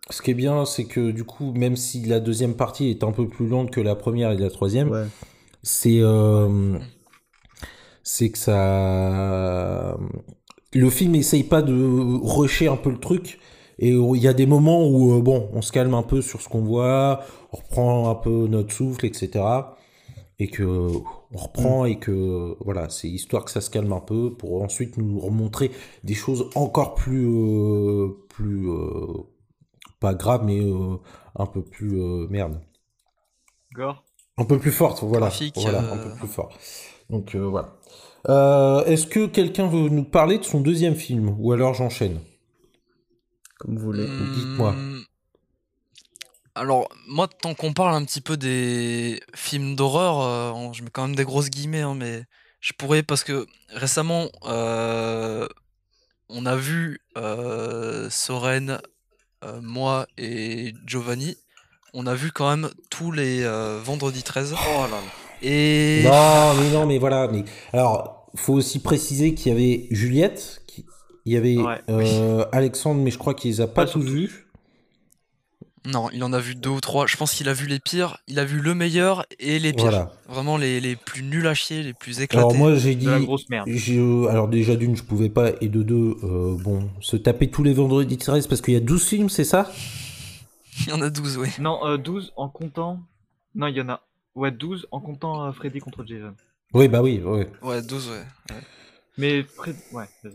Ce 0.10 0.22
qui 0.22 0.32
est 0.32 0.34
bien, 0.34 0.66
c'est 0.66 0.86
que 0.86 1.12
du 1.12 1.24
coup, 1.24 1.54
même 1.54 1.76
si 1.78 2.04
la 2.06 2.20
deuxième 2.20 2.56
partie 2.56 2.90
est 2.90 3.04
un 3.04 3.12
peu 3.12 3.28
plus 3.30 3.48
lente 3.48 3.72
que 3.72 3.80
la 3.82 3.96
première 3.96 4.32
et 4.32 4.38
la 4.38 4.50
troisième, 4.50 4.90
Ouais, 4.90 5.06
c'est 5.62 6.00
euh, 6.02 6.78
c'est 8.04 8.30
que 8.32 8.38
ça 8.38 9.98
le 10.74 10.90
film 10.90 11.16
essaye 11.16 11.44
pas 11.44 11.62
de 11.62 11.74
rusher 11.74 12.68
un 12.68 12.76
peu 12.78 12.90
le 12.90 13.00
truc 13.00 13.40
et 13.80 13.90
il 13.90 14.22
y 14.22 14.28
a 14.28 14.34
des 14.34 14.46
moments 14.46 14.88
où 14.88 15.18
euh, 15.18 15.22
bon 15.22 15.50
on 15.54 15.62
se 15.62 15.72
calme 15.72 15.94
un 15.94 16.04
peu 16.04 16.22
sur 16.22 16.42
ce 16.42 16.50
qu'on 16.50 16.62
voit 16.62 17.22
on 17.52 17.58
reprend 17.58 18.10
un 18.10 18.16
peu 18.16 18.48
notre 18.48 18.74
souffle 18.74 19.06
etc 19.06 19.44
et 20.40 20.48
que 20.48 20.64
on 21.32 21.38
reprend 21.38 21.86
et 21.86 21.98
que 21.98 22.56
voilà 22.64 22.90
c'est 22.90 23.08
histoire 23.08 23.46
que 23.46 23.52
ça 23.52 23.62
se 23.62 23.70
calme 23.70 23.94
un 23.94 24.00
peu 24.00 24.34
pour 24.34 24.62
ensuite 24.62 24.98
nous 24.98 25.20
remontrer 25.20 25.72
des 26.04 26.16
choses 26.16 26.50
encore 26.56 26.96
plus 26.96 27.28
euh, 27.28 28.10
plus 28.30 28.70
euh, 28.70 29.24
pas 30.00 30.14
graves 30.14 30.44
mais 30.46 30.60
euh, 30.60 30.98
un 31.36 31.46
peu 31.46 31.64
plus 31.64 32.28
merde 32.30 32.60
Gore. 33.74 34.04
un 34.38 34.46
peu 34.46 34.60
plus 34.60 34.72
forte, 34.72 35.02
voilà. 35.02 35.28
Graphique, 35.28 35.56
voilà, 35.58 35.80
un 35.80 35.98
peu 35.98 36.14
plus 36.14 36.28
fort. 36.28 36.56
Donc 37.10 37.36
voilà. 37.36 37.74
Est-ce 38.86 39.08
que 39.08 39.26
quelqu'un 39.26 39.68
veut 39.68 39.90
nous 39.90 40.04
parler 40.04 40.38
de 40.38 40.44
son 40.44 40.62
deuxième 40.62 40.94
film? 40.94 41.36
Ou 41.40 41.54
alors 41.54 41.74
j'enchaîne? 41.74 42.20
Comme 43.64 43.78
vous 43.78 43.84
voulez. 43.86 44.08
dites-moi. 44.34 44.74
Hmm, 44.74 45.02
Alors, 46.56 46.88
moi, 47.08 47.28
tant 47.28 47.54
qu'on 47.56 47.74
parle 47.74 47.96
un 47.96 48.06
petit 48.06 48.22
peu 48.22 48.38
des 48.38 49.20
films 49.34 49.76
d'horreur, 49.76 50.22
euh, 50.22 50.74
je 50.74 50.84
mets 50.84 50.90
quand 50.92 51.08
même 51.08 51.16
des 51.16 51.24
grosses 51.26 51.50
guillemets, 51.50 51.82
hein, 51.82 51.96
mais 51.96 52.24
je 52.60 52.74
pourrais, 52.74 53.02
parce 53.04 53.24
que 53.24 53.48
récemment, 53.70 54.30
euh, 54.46 55.48
on 56.30 56.46
a 56.46 56.56
vu 56.56 57.00
euh, 57.18 58.10
Soren, 58.10 58.80
euh, 59.44 59.60
moi 59.62 60.06
et 60.18 60.74
Giovanni, 60.86 61.38
on 61.94 62.06
a 62.08 62.14
vu 62.16 62.32
quand 62.32 62.50
même 62.50 62.70
tous 62.90 63.12
les 63.12 63.44
euh, 63.44 63.80
vendredis 63.84 64.24
13. 64.24 64.54
Oh 64.54 64.82
là 64.84 64.88
là. 64.90 64.98
Et 65.42 66.04
Non, 66.06 66.54
mais 66.56 66.70
non, 66.72 66.86
mais 66.86 66.98
voilà. 67.00 67.28
Mais 67.28 67.44
alors, 67.74 68.32
faut 68.36 68.54
aussi 68.54 68.80
préciser 68.80 69.34
qu'il 69.36 69.52
y 69.52 69.56
avait 69.56 69.88
Juliette, 69.92 70.63
qui- 70.63 70.63
il 71.26 71.34
y 71.34 71.38
avait 71.38 71.58
Ouais. 71.58 71.80
euh, 71.90 72.46
Alexandre, 72.52 73.02
mais 73.02 73.12
je 73.12 73.18
crois 73.18 73.34
qu'il 73.34 73.52
les 73.52 73.62
a 73.62 73.68
pas 73.68 73.86
Pas 73.86 73.92
tous 73.92 74.02
vus. 74.02 74.46
non, 75.86 76.10
il 76.14 76.24
en 76.24 76.32
a 76.34 76.40
vu 76.40 76.56
deux 76.56 76.70
ou 76.70 76.80
trois. 76.80 77.08
Je 77.08 77.18
pense 77.18 77.34
qu'il 77.34 77.50
a 77.50 77.54
vu 77.54 77.68
les 77.68 77.80
pires, 77.80 78.18
il 78.28 78.40
a 78.40 78.46
vu 78.46 78.60
le 78.62 78.74
meilleur 78.74 79.26
et 79.40 79.60
les 79.60 79.74
pires. 79.74 79.84
Voilà. 79.86 80.12
Vraiment 80.30 80.58
les, 80.58 80.80
les 80.80 80.96
plus 80.96 81.24
nuls 81.24 81.46
à 81.48 81.54
chier, 81.54 81.84
les 81.84 81.94
plus 81.94 82.22
éclatés. 82.22 82.38
Alors 82.46 82.56
moi 82.56 82.76
j'ai 82.76 82.96
dit, 82.96 83.06
De 83.06 83.12
la 83.12 83.20
grosse 83.20 83.50
merde. 83.50 83.68
alors 84.30 84.48
déjà 84.48 84.76
d'une 84.76 84.96
je 84.96 85.04
pouvais 85.04 85.30
pas 85.30 85.52
et 85.62 85.68
de 85.68 85.84
deux, 85.84 86.16
euh, 86.24 86.56
bon, 86.58 86.90
se 87.02 87.18
taper 87.18 87.50
tous 87.50 87.64
les 87.64 87.74
vendredis 87.74 88.18
13 88.18 88.48
parce 88.48 88.62
qu'il 88.62 88.74
y 88.74 88.78
a 88.78 88.82
12 88.82 89.04
films, 89.06 89.30
c'est 89.30 89.44
ça? 89.44 89.72
Il 90.82 90.90
y 90.90 90.94
en 90.94 91.02
a 91.02 91.10
12, 91.10 91.38
oui. 91.38 91.50
Non, 91.60 91.86
euh, 91.86 91.98
12 91.98 92.34
en 92.36 92.50
comptant. 92.50 93.00
Non, 93.54 93.68
il 93.68 93.76
y 93.76 93.82
en 93.82 93.90
a. 93.90 94.02
Ouais, 94.36 94.52
12 94.52 94.88
en 94.92 95.00
comptant 95.00 95.46
euh, 95.46 95.52
Freddy 95.52 95.80
contre 95.80 96.04
Jason. 96.06 96.34
Oui, 96.74 96.88
bah 96.88 97.04
oui, 97.04 97.22
ouais. 97.24 97.48
Ouais, 97.62 97.82
12, 97.84 98.10
ouais. 98.10 98.56
Mais 99.20 99.44
Fred... 99.44 99.76
Ouais, 99.92 100.06
vas-y. 100.24 100.34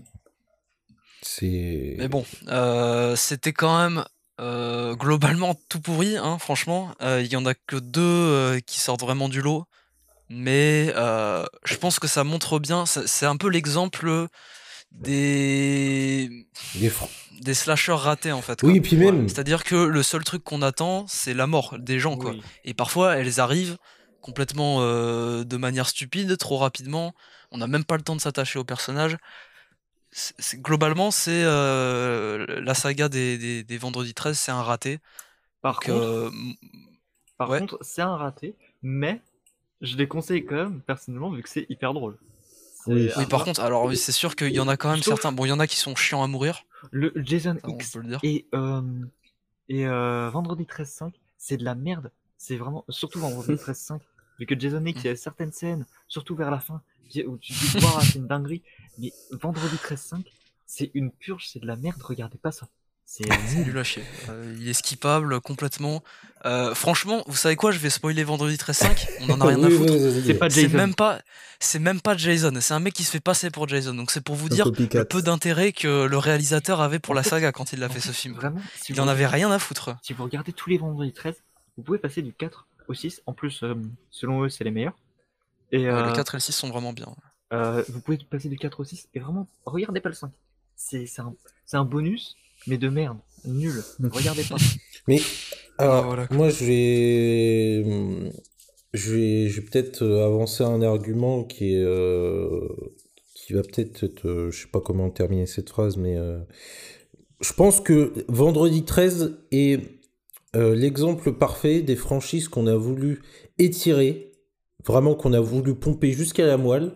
C'est. 1.22 1.94
Mais 1.98 2.09
bon, 2.09 2.24
euh, 2.48 3.16
c'était 3.16 3.52
quand 3.52 3.78
même 3.78 4.04
euh, 4.40 4.94
globalement 4.94 5.54
tout 5.68 5.81
pourri, 5.81 6.16
hein, 6.16 6.38
franchement. 6.38 6.92
Euh, 7.02 7.22
Il 7.24 7.33
y 7.33 7.37
en 7.37 7.44
a 7.46 7.54
que 7.54 7.76
deux 7.76 8.00
euh, 8.02 8.61
qui 8.61 8.81
sortent 8.81 9.00
vraiment 9.00 9.28
du 9.28 9.42
lot. 9.42 9.64
Mais 10.31 10.92
euh, 10.94 11.46
je 11.64 11.74
pense 11.76 11.98
que 11.98 12.07
ça 12.07 12.22
montre 12.22 12.59
bien, 12.59 12.85
c'est 12.85 13.24
un 13.24 13.37
peu 13.38 13.48
l'exemple 13.48 14.28
des, 14.92 16.46
des 17.40 17.54
slashers 17.54 17.92
ratés 17.92 18.33
en 18.33 18.42
fait. 18.42 18.61
quoi. 18.61 18.68
Oui, 18.70 18.76
et 18.76 18.81
puis 18.81 18.96
même, 18.96 19.28
C'est-à-dire 19.28 19.64
que 19.64 19.74
le 19.74 20.02
seul 20.02 20.24
truc 20.24 20.44
qu'on 20.44 20.61
attend, 20.62 21.07
c'est 21.09 21.35
la 21.35 21.46
mort 21.46 21.76
des 21.78 21.98
gens, 21.98 22.16
quoi. 22.16 22.33
Oui. 22.33 22.42
Et 22.64 22.74
parfois, 22.74 23.16
elles 23.16 23.40
arrivent 23.40 23.78
complètement 24.20 24.78
euh, 24.81 25.44
de 25.44 25.57
manière 25.57 25.88
stupide, 25.88 26.37
trop 26.37 26.59
rapidement. 26.59 27.14
On 27.50 27.59
n'a 27.59 27.66
même 27.66 27.85
pas 27.85 27.96
le 27.96 28.02
temps 28.02 28.16
de 28.16 28.20
s'attacher 28.20 28.59
au 28.59 28.64
personnage. 28.64 29.16
Globalement, 30.57 31.11
c'est 31.11 31.42
euh, 31.44 32.61
la 32.61 32.75
saga 32.75 33.09
des, 33.09 33.38
des, 33.38 33.62
des 33.62 33.79
Vendredi 33.79 34.14
13, 34.14 34.38
c'est 34.38 34.51
un 34.51 34.62
raté. 34.62 34.99
Par 35.61 35.77
Donc, 35.77 35.85
contre, 35.85 36.07
euh, 36.07 36.31
par 37.37 37.51
ouais. 37.51 37.61
contre, 37.61 37.79
c'est 37.83 38.03
un 38.03 38.16
raté, 38.16 38.55
mais 38.83 39.21
je 39.81 39.97
les 39.97 40.09
conseille 40.09 40.44
quand 40.44 40.57
même 40.57 40.81
personnellement 40.81 41.31
vu 41.31 41.42
que 41.42 41.49
c'est 41.49 41.66
hyper 41.68 41.94
drôle. 41.94 42.16
Oui. 42.87 43.11
oui, 43.16 43.27
par 43.27 43.44
contre, 43.44 43.61
alors 43.61 43.85
oui, 43.85 43.97
c'est 43.97 44.12
sûr 44.12 44.35
qu'il 44.35 44.53
y 44.53 44.61
en 44.61 44.68
a 44.68 44.77
quand 44.77 44.88
même 44.90 45.03
Sauf- 45.03 45.14
certains. 45.21 45.33
Bon, 45.33 45.44
il 45.44 45.49
y 45.49 45.53
en 45.53 45.61
a 45.61 45.66
qui 45.66 45.77
sont 45.77 45.94
chiants 45.94 46.23
à 46.23 46.27
mourir, 46.27 46.64
le 46.90 47.12
Jason 47.16 47.57
on 47.64 47.77
peut 47.77 47.99
le 48.01 48.09
dire. 48.09 48.21
et 48.23 48.47
euh, 48.55 48.83
et 49.68 49.87
euh, 49.87 50.31
Vendredi 50.31 50.64
13 50.66 50.88
5, 50.90 51.14
c'est 51.37 51.57
de 51.57 51.64
la 51.64 51.75
merde. 51.75 52.11
C'est 52.38 52.57
vraiment 52.57 52.85
surtout 52.88 53.18
Vendredi 53.21 53.57
13 53.57 53.79
5 53.79 54.03
vu 54.38 54.47
que 54.47 54.59
Jason 54.59 54.85
X, 54.85 55.03
il 55.05 55.07
y 55.09 55.11
a 55.11 55.16
certaines 55.16 55.53
scènes, 55.53 55.85
surtout 56.07 56.37
vers 56.37 56.51
la 56.51 56.61
fin, 56.61 56.81
où 57.27 57.38
tu 57.38 57.53
dis 57.53 57.77
Ouah, 57.83 58.01
c'est 58.03 58.16
une 58.18 58.27
dinguerie. 58.27 58.62
Mais 58.99 59.12
Vendredi 59.31 59.77
13 59.77 60.01
5, 60.01 60.27
c'est 60.66 60.90
une 60.94 61.11
purge, 61.11 61.47
c'est 61.53 61.61
de 61.61 61.66
la 61.66 61.77
merde. 61.77 62.01
Regardez 62.03 62.38
pas 62.38 62.53
ça. 62.53 62.66
C'est 63.11 63.25
C'est 63.47 63.64
nul 63.64 63.79
à 63.79 63.85
chier. 63.85 64.03
Euh, 64.29 64.55
il 64.61 64.68
est 64.68 64.75
skippable 64.75 65.40
complètement. 65.40 66.03
Euh, 66.44 66.75
franchement, 66.75 67.23
vous 67.27 67.37
savez 67.37 67.57
quoi 67.57 67.71
Je 67.71 67.79
vais 67.79 67.88
spoiler 67.88 68.23
Vendredi 68.23 68.57
13-5. 68.57 69.09
On 69.21 69.31
en 69.31 69.40
a 69.40 69.47
rien 69.47 69.62
à 69.64 69.71
foutre. 69.71 69.92
oui, 69.94 69.99
oui, 69.99 70.12
oui. 70.16 70.23
c'est 70.27 70.35
pas 70.35 70.51
C'est 70.51 70.62
Jason. 70.64 70.77
même 70.77 70.94
pas, 70.94 71.23
c'est 71.59 71.79
même 71.79 72.03
pas 72.03 72.14
Jason. 72.18 72.53
C'est 72.61 72.75
un 72.75 72.81
mec 72.81 72.92
qui 72.92 73.05
se 73.05 73.11
fait 73.11 73.21
passer 73.21 73.49
pour 73.51 73.66
Jason. 73.66 73.94
Donc 73.94 74.11
c'est 74.11 74.21
pour 74.21 74.35
vous 74.35 74.49
Un 74.49 74.55
dire 74.55 74.64
copycat. 74.64 74.99
le 74.99 75.05
peu 75.07 75.23
d'intérêt 75.23 75.73
que 75.73 76.05
le 76.05 76.18
réalisateur 76.18 76.83
avait 76.83 76.99
pour 76.99 77.14
la 77.14 77.23
saga 77.23 77.51
quand 77.51 77.73
il 77.73 77.83
a 77.83 77.87
En 77.87 77.88
fait 77.88 78.01
ce 78.01 78.12
film. 78.12 78.35
Vraiment, 78.35 78.61
si 78.77 78.92
Il 78.92 79.01
en 79.01 79.09
avait 79.09 79.27
rien 79.27 79.51
à 79.51 79.59
foutre. 79.59 79.97
Si 80.03 80.12
vous 80.12 80.25
regardez 80.25 80.53
tous 80.53 80.68
les 80.68 80.77
vendredis 80.77 81.14
13, 81.14 81.35
vous 81.79 81.83
pouvez 81.85 81.99
passer 81.99 82.21
du 82.21 82.35
4 82.35 82.66
au 82.88 82.92
6. 82.94 83.23
En 83.25 83.33
plus, 83.33 83.62
euh, 83.62 83.75
selon 84.11 84.42
eux, 84.44 84.51
c'est 84.51 84.64
les 84.64 84.71
meilleurs. 84.71 84.99
Et 85.72 85.87
Euh, 85.87 85.96
euh, 86.02 86.07
le 86.07 86.12
4 86.14 86.35
et 86.35 86.37
le 86.38 86.40
6 86.40 86.52
sont 86.52 86.68
vraiment 86.70 86.92
bien. 86.92 87.14
euh, 87.52 87.83
vous 87.88 88.00
pouvez 88.00 88.18
passer 88.18 88.48
du 88.48 88.57
4 88.59 88.81
au 88.81 88.85
6 88.85 89.09
et 89.14 89.20
vraiment, 89.20 89.46
regardez 89.64 90.00
pas 90.00 90.09
le 90.09 90.14
5. 90.14 90.31
C'est 90.76 91.07
c'est 91.07 91.20
un, 91.22 91.35
c'est 91.66 91.76
un 91.76 91.85
bonus, 91.85 92.37
mais 92.66 92.78
de 92.78 92.88
merde. 92.88 93.18
Nul. 93.45 93.82
Regardez 94.12 94.45
pas. 94.45 94.57
Mais 95.07 95.20
alors, 95.78 96.05
voilà, 96.07 96.26
moi, 96.30 96.51
je 96.51 96.64
vais, 96.64 97.84
je 98.95 99.14
vais, 99.14 99.49
je 99.49 99.61
vais 99.61 99.66
peut-être 99.66 100.03
euh, 100.03 100.24
avancer 100.26 100.64
un 100.64 100.82
argument 100.82 101.45
qui 101.45 101.74
est, 101.74 101.82
euh, 101.84 102.68
qui 103.34 103.53
va 103.53 103.62
peut-être, 103.62 104.05
être, 104.05 104.26
euh, 104.26 104.51
je 104.51 104.62
sais 104.62 104.68
pas 104.68 104.80
comment 104.80 105.09
terminer 105.11 105.47
cette 105.47 105.68
phrase, 105.70 105.97
mais 105.97 106.16
euh, 106.16 106.40
je 107.40 107.53
pense 107.53 107.80
que 107.80 108.12
Vendredi 108.28 108.84
13 108.84 109.38
est 109.53 109.80
euh, 110.57 110.74
l'exemple 110.74 111.32
parfait 111.32 111.82
des 111.82 111.97
franchises 111.97 112.49
qu'on 112.49 112.66
a 112.66 112.74
voulu 112.76 113.22
étirer, 113.59 114.28
vraiment 114.87 115.14
qu'on 115.14 115.33
a 115.33 115.41
voulu 115.41 115.74
pomper 115.74 116.12
jusqu'à 116.12 116.47
la 116.47 116.57
moelle. 116.57 116.93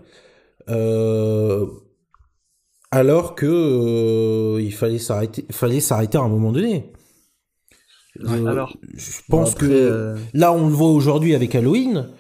euh, 0.69 1.67
alors 2.91 3.35
que 3.35 3.47
euh, 3.47 4.61
il 4.61 4.73
fallait 4.73 4.99
s'arrêter, 4.99 5.47
fallait 5.51 5.81
s'arrêter 5.81 6.19
à 6.19 6.21
un 6.21 6.29
moment 6.29 6.53
donné. 6.53 6.93
Euh, 8.21 8.45
Alors, 8.47 8.77
je 8.95 9.21
pense 9.29 9.53
après, 9.53 9.67
que 9.69 9.73
euh, 9.73 10.19
là, 10.35 10.53
on 10.53 10.67
le 10.69 10.75
voit 10.75 10.91
aujourd'hui 10.91 11.35
avec 11.35 11.55
Halloween. 11.55 12.11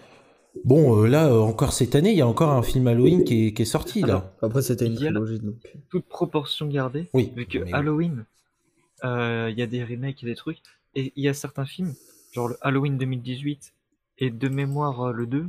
Bon, 0.64 1.02
euh, 1.02 1.06
là, 1.06 1.26
euh, 1.28 1.40
encore 1.40 1.74
cette 1.74 1.94
année, 1.94 2.12
il 2.12 2.16
y 2.16 2.22
a 2.22 2.26
encore 2.26 2.50
un 2.52 2.62
film 2.62 2.86
Halloween 2.86 3.24
qui 3.24 3.48
est, 3.48 3.52
qui 3.52 3.62
est 3.62 3.66
sorti, 3.66 4.00
là. 4.00 4.06
Alors, 4.06 4.24
Après, 4.40 4.62
c'était 4.62 4.86
une 4.86 4.94
trilogie, 4.94 5.40
donc. 5.40 5.56
toute 5.90 6.06
proportion 6.06 6.66
gardée, 6.68 7.08
Oui. 7.12 7.30
vu 7.36 7.44
que 7.46 7.58
mais- 7.58 7.72
Halloween, 7.74 8.24
euh, 9.04 9.48
il 9.52 9.58
y 9.58 9.62
a 9.62 9.66
des 9.66 9.84
remakes 9.84 10.22
et 10.22 10.26
des 10.26 10.34
trucs, 10.34 10.58
et 10.94 11.12
il 11.16 11.22
y 11.24 11.28
a 11.28 11.34
certains 11.34 11.66
films, 11.66 11.92
genre 12.32 12.48
le 12.48 12.56
Halloween 12.62 12.96
2018 12.96 13.74
Et 14.24 14.30
de 14.30 14.48
mémoire, 14.48 15.08
euh, 15.08 15.12
le 15.12 15.26
2, 15.26 15.46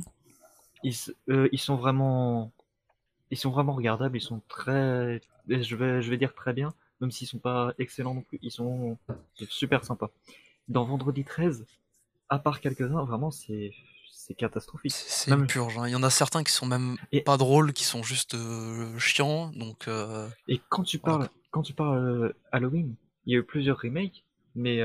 ils, 0.82 0.90
s- 0.90 1.14
euh, 1.28 1.48
ils 1.52 1.60
sont 1.60 1.76
vraiment, 1.76 2.50
ils 3.30 3.38
sont 3.38 3.50
vraiment 3.50 3.72
regardables. 3.72 4.16
Ils 4.16 4.20
sont 4.20 4.42
très, 4.48 5.20
je 5.48 5.76
vais, 5.76 6.02
je 6.02 6.10
vais 6.10 6.16
dire 6.16 6.34
très 6.34 6.52
bien, 6.52 6.74
même 7.00 7.12
s'ils 7.12 7.28
sont 7.28 7.38
pas 7.38 7.72
excellents 7.78 8.14
non 8.14 8.22
plus. 8.22 8.40
Ils 8.42 8.50
sont 8.50 8.98
super 9.48 9.84
sympas. 9.84 10.10
Dans 10.66 10.84
Vendredi 10.84 11.24
13, 11.24 11.66
à 12.28 12.40
part 12.40 12.60
quelques-uns, 12.60 13.04
vraiment, 13.04 13.30
c'est, 13.30 13.70
c'est 14.10 14.34
catastrophique. 14.34 14.90
C'est 14.92 15.30
Même- 15.30 15.46
purge. 15.46 15.78
hein. 15.78 15.86
Il 15.86 15.92
y 15.92 15.96
en 15.96 16.02
a 16.02 16.10
certains 16.10 16.42
qui 16.42 16.50
sont 16.50 16.66
même 16.66 16.96
Et- 17.12 17.20
pas 17.20 17.36
drôles, 17.36 17.72
qui 17.74 17.84
sont 17.84 18.02
juste 18.02 18.34
euh, 18.34 18.98
chiants. 18.98 19.52
Donc, 19.52 19.86
euh, 19.86 20.28
Et 20.48 20.60
quand 20.68 20.82
tu 20.82 20.98
Voilà. 20.98 21.18
parles, 21.18 21.28
quand 21.52 21.62
tu 21.62 21.74
parles 21.74 21.98
euh, 21.98 22.32
Halloween, 22.50 22.96
il 23.26 23.34
y 23.34 23.36
a 23.36 23.38
eu 23.38 23.44
plusieurs 23.44 23.78
remakes, 23.78 24.24
mais 24.56 24.80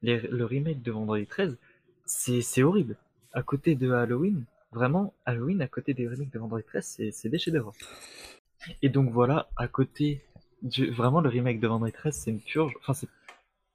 les- 0.00 0.20
le 0.20 0.44
remake 0.46 0.80
de 0.82 0.90
Vendredi 0.90 1.26
13, 1.26 1.58
c'est 2.06 2.40
c'est 2.40 2.62
horrible. 2.62 2.96
À 3.36 3.42
côté 3.42 3.74
de 3.74 3.92
Halloween, 3.92 4.46
vraiment, 4.72 5.12
Halloween 5.26 5.60
à 5.60 5.68
côté 5.68 5.92
des 5.92 6.08
remakes 6.08 6.32
de 6.32 6.38
Vendredi 6.38 6.64
13, 6.64 7.02
c'est 7.12 7.28
des 7.28 7.38
chefs-d'œuvre. 7.38 7.74
Et 8.80 8.88
donc 8.88 9.10
voilà, 9.10 9.50
à 9.56 9.68
côté, 9.68 10.24
du, 10.62 10.90
vraiment 10.90 11.20
le 11.20 11.28
remake 11.28 11.60
de 11.60 11.68
Vendredi 11.68 11.92
13, 11.92 12.16
c'est 12.16 12.30
une 12.30 12.40
purge. 12.40 12.72
Enfin, 12.80 12.94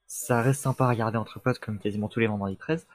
ça 0.08 0.42
reste 0.42 0.62
sympa 0.62 0.86
à 0.86 0.90
regarder 0.90 1.20
entre 1.20 1.40
potes 1.40 1.60
comme 1.60 1.78
quasiment 1.78 2.08
tous 2.08 2.20
les 2.20 2.26
Vendredi 2.26 2.58
13, 2.58 2.88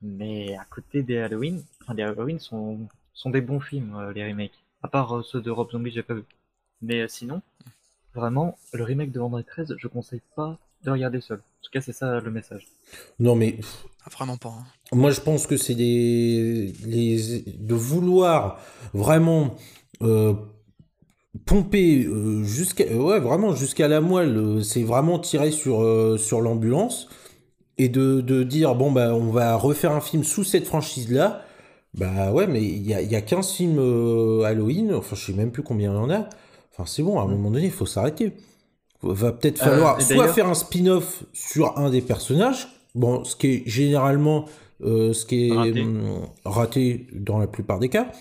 mais 0.00 0.56
à 0.56 0.64
côté 0.64 1.02
des 1.02 1.18
Halloween, 1.18 1.62
enfin 1.82 1.92
des 1.92 2.04
Halloween 2.04 2.38
sont, 2.38 2.88
sont 3.12 3.28
des 3.28 3.42
bons 3.42 3.60
films, 3.60 3.94
euh, 3.94 4.10
les 4.14 4.26
remakes. 4.26 4.58
À 4.82 4.88
part 4.88 5.18
euh, 5.18 5.22
ceux 5.22 5.42
de 5.42 5.50
Rob 5.50 5.70
Zombie, 5.70 5.90
j'ai 5.90 6.02
pas 6.02 6.14
vu. 6.14 6.24
Mais 6.80 7.02
euh, 7.02 7.08
sinon, 7.08 7.42
Vraiment, 8.18 8.56
le 8.72 8.84
remake 8.84 9.12
de 9.12 9.20
Vendredi 9.20 9.46
13, 9.46 9.74
je 9.78 9.88
conseille 9.88 10.22
pas 10.36 10.58
de 10.84 10.90
regarder 10.90 11.20
seul. 11.20 11.38
En 11.38 11.62
tout 11.62 11.70
cas, 11.72 11.80
c'est 11.80 11.92
ça 11.92 12.20
le 12.20 12.30
message. 12.30 12.66
Non, 13.18 13.34
mais 13.36 13.58
ah, 14.04 14.10
vraiment 14.10 14.36
pas. 14.36 14.48
hein. 14.50 14.64
moi, 14.92 15.10
je 15.10 15.20
pense 15.20 15.46
que 15.46 15.56
c'est 15.56 15.74
des, 15.74 16.72
les, 16.84 17.42
de 17.58 17.74
vouloir 17.74 18.58
vraiment 18.94 19.54
euh, 20.02 20.34
pomper 21.46 22.04
euh, 22.06 22.42
jusqu'à, 22.44 22.84
ouais, 22.96 23.20
vraiment 23.20 23.54
jusqu'à 23.54 23.88
la 23.88 24.00
moelle. 24.00 24.36
euh, 24.36 24.62
C'est 24.62 24.82
vraiment 24.82 25.18
tirer 25.18 25.50
sur, 25.50 25.82
euh, 25.82 26.16
sur 26.18 26.40
l'ambulance 26.40 27.08
et 27.78 27.88
de, 27.88 28.20
de 28.20 28.42
dire 28.42 28.74
bon 28.74 28.90
bah 28.92 29.14
on 29.14 29.30
va 29.30 29.54
refaire 29.56 29.92
un 29.92 30.00
film 30.00 30.24
sous 30.24 30.44
cette 30.44 30.66
franchise 30.66 31.10
là. 31.12 31.44
Bah 31.94 32.32
ouais, 32.32 32.46
mais 32.46 32.62
il 32.62 32.86
y 32.86 32.94
a, 32.94 33.02
y 33.02 33.16
a 33.16 33.22
15 33.22 33.52
films 33.52 33.78
euh, 33.78 34.42
Halloween. 34.44 34.94
Enfin, 34.94 35.16
je 35.16 35.26
sais 35.26 35.32
même 35.32 35.52
plus 35.52 35.62
combien 35.62 35.92
il 35.92 35.96
y 35.96 35.98
en 35.98 36.10
a. 36.10 36.28
Enfin, 36.78 36.86
c'est 36.86 37.02
bon. 37.02 37.18
À 37.18 37.24
un 37.24 37.26
moment 37.26 37.50
donné, 37.50 37.66
il 37.66 37.72
faut 37.72 37.86
s'arrêter. 37.86 38.32
Va 39.02 39.32
peut-être 39.32 39.60
Euh, 39.62 39.64
falloir 39.64 40.00
soit 40.02 40.28
faire 40.28 40.48
un 40.48 40.54
spin-off 40.54 41.24
sur 41.32 41.76
un 41.78 41.90
des 41.90 42.00
personnages. 42.00 42.68
Bon, 42.94 43.24
ce 43.24 43.36
qui 43.36 43.46
est 43.48 43.62
généralement 43.66 44.46
euh, 44.80 45.12
ce 45.12 45.26
qui 45.26 45.48
est 45.48 45.52
Raté. 45.52 45.82
hum, 45.82 46.26
raté 46.44 47.06
dans 47.12 47.38
la 47.38 47.46
plupart 47.48 47.78
des 47.80 47.88
cas. 47.88 48.12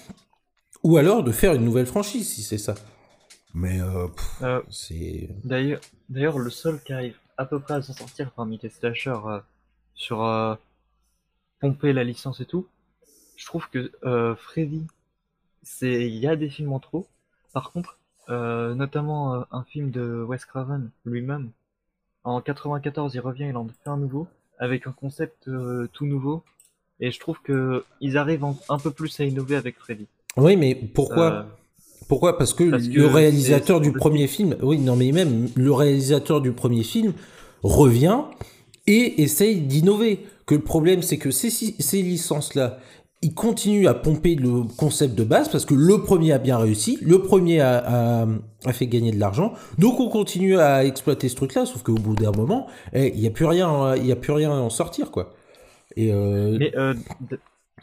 Ou 0.84 0.98
alors 0.98 1.24
de 1.24 1.32
faire 1.32 1.54
une 1.54 1.66
nouvelle 1.66 1.86
franchise 1.86 2.28
si 2.34 2.42
c'est 2.44 2.58
ça. 2.58 2.76
Mais 3.54 3.80
euh, 3.82 4.08
c'est. 4.70 5.30
D'ailleurs, 5.44 5.82
d'ailleurs, 6.10 6.40
le 6.40 6.50
seul 6.50 6.82
qui 6.84 6.94
arrive 6.94 7.16
à 7.38 7.46
peu 7.46 7.60
près 7.60 7.76
à 7.76 7.82
s'en 7.82 7.94
sortir 7.94 8.32
parmi 8.32 8.60
les 8.62 8.70
slashers 8.70 9.20
sur 9.96 10.58
pomper 11.60 11.94
la 11.94 12.04
licence 12.04 12.40
et 12.40 12.46
tout, 12.46 12.68
je 13.36 13.46
trouve 13.46 13.68
que 13.70 13.92
Freddy, 14.38 14.86
c'est, 15.64 16.08
il 16.08 16.16
y 16.18 16.28
a 16.28 16.36
des 16.36 16.50
films 16.50 16.74
en 16.74 16.80
trop. 16.80 17.08
Par 17.54 17.72
contre, 17.72 17.98
notamment 18.30 19.36
euh, 19.36 19.42
un 19.52 19.64
film 19.64 19.92
de 19.92 20.24
Wes 20.28 20.44
Craven 20.46 20.90
lui-même, 21.06 21.50
en 22.24 22.42
94, 22.42 23.14
il 23.16 23.20
revient, 23.20 23.46
il 23.50 23.56
en 23.58 23.66
fait 23.68 23.90
un 23.90 23.98
nouveau 23.98 24.28
avec 24.60 24.88
un 24.88 24.92
concept 24.92 25.48
euh, 25.48 25.88
tout 25.94 26.06
nouveau. 26.06 26.44
Et 27.00 27.12
je 27.12 27.20
trouve 27.20 27.40
que 27.44 27.84
ils 28.02 28.18
arrivent 28.18 28.44
en- 28.44 28.58
un 28.70 28.80
peu 28.80 28.92
plus 28.92 29.20
à 29.20 29.24
innover 29.24 29.56
avec 29.56 29.78
Freddy. 29.78 30.08
Oui, 30.36 30.58
mais 30.58 30.76
pourquoi 30.76 31.32
Euh, 31.32 31.44
Pourquoi? 32.10 32.38
Parce 32.38 32.54
que 32.54 32.70
Parce 32.72 32.88
le 32.88 33.08
que 33.08 33.14
réalisateur 33.14 33.82
du 33.82 33.92
premier 33.92 34.28
film, 34.28 34.56
oui, 34.62 34.78
non 34.80 34.96
mais 34.96 35.12
même 35.12 35.48
le 35.56 35.72
réalisateur 35.74 36.42
du 36.42 36.52
premier 36.54 36.84
film 36.84 37.14
revient 37.64 38.22
et 38.88 39.22
essaye 39.22 39.62
d'innover. 39.62 40.26
Que 40.46 40.56
le 40.56 40.62
problème, 40.62 41.02
c'est 41.02 41.18
que 41.18 41.30
ces, 41.32 41.50
ces 41.50 42.02
licences-là, 42.02 42.80
ils 43.22 43.34
continuent 43.34 43.88
à 43.88 43.94
pomper 43.96 44.36
le 44.36 44.64
concept 44.78 45.16
de 45.16 45.24
base 45.24 45.50
parce 45.50 45.66
que 45.66 45.74
le 45.74 46.04
premier 46.04 46.34
a 46.34 46.38
bien 46.38 46.58
réussi, 46.58 46.98
le 47.02 47.22
premier 47.22 47.62
a, 47.62 47.78
a- 48.24 48.28
a 48.66 48.74
fait 48.74 48.88
gagner 48.88 49.12
de 49.12 49.20
l'argent, 49.20 49.54
donc 49.80 50.00
on 50.00 50.10
continue 50.10 50.60
à 50.60 50.86
exploiter 50.86 51.28
ce 51.30 51.36
truc-là, 51.36 51.66
sauf 51.66 51.82
qu'au 51.84 51.96
bout 51.96 52.16
d'un 52.16 52.32
moment, 52.32 52.68
eh, 52.94 53.12
il 53.16 53.20
n'y 53.20 53.28
a 53.28 53.32
plus 53.32 53.46
rien, 53.46 53.96
il 53.96 54.06
y 54.06 54.12
a 54.12 54.16
plus 54.16 54.34
rien 54.34 54.52
à 54.52 54.56
en 54.56 54.70
sortir, 54.70 55.10
quoi. 55.12 55.34
Et 55.96 56.14
euh, 56.14 56.58
mais 56.60 56.78
euh, 56.78 56.94
Du 57.22 57.38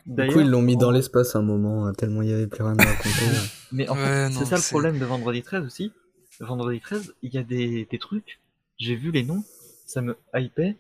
d'ailleurs, 0.07 0.35
coup, 0.35 0.41
ils 0.41 0.49
l'ont 0.49 0.63
mis 0.63 0.77
dans 0.77 0.91
l'espace 0.93 1.35
un 1.35 1.43
moment, 1.43 1.87
hein, 1.87 1.93
tellement 1.95 2.23
il 2.23 2.29
y 2.29 2.33
avait 2.33 2.47
plus 2.47 2.63
rien 2.63 2.77
à 2.79 2.85
raconter. 2.85 3.11
Mais 3.73 3.89
en 3.89 3.97
fait, 3.97 4.31
c'est 4.31 4.45
ça 4.45 4.57
le 4.57 4.63
problème 4.71 4.99
de 5.01 5.05
Vendredi 5.05 5.43
13 5.43 5.65
aussi. 5.65 5.91
Vendredi 6.39 6.81
13, 6.81 7.13
il 7.23 7.35
y 7.35 7.39
a 7.39 7.43
des, 7.43 7.89
des 7.91 7.99
trucs, 7.99 8.39
j'ai 8.79 8.95
vu 8.95 9.11
les 9.11 9.25
noms, 9.25 9.43
ça 9.87 10.01
me 10.01 10.17
hypait. 10.35 10.77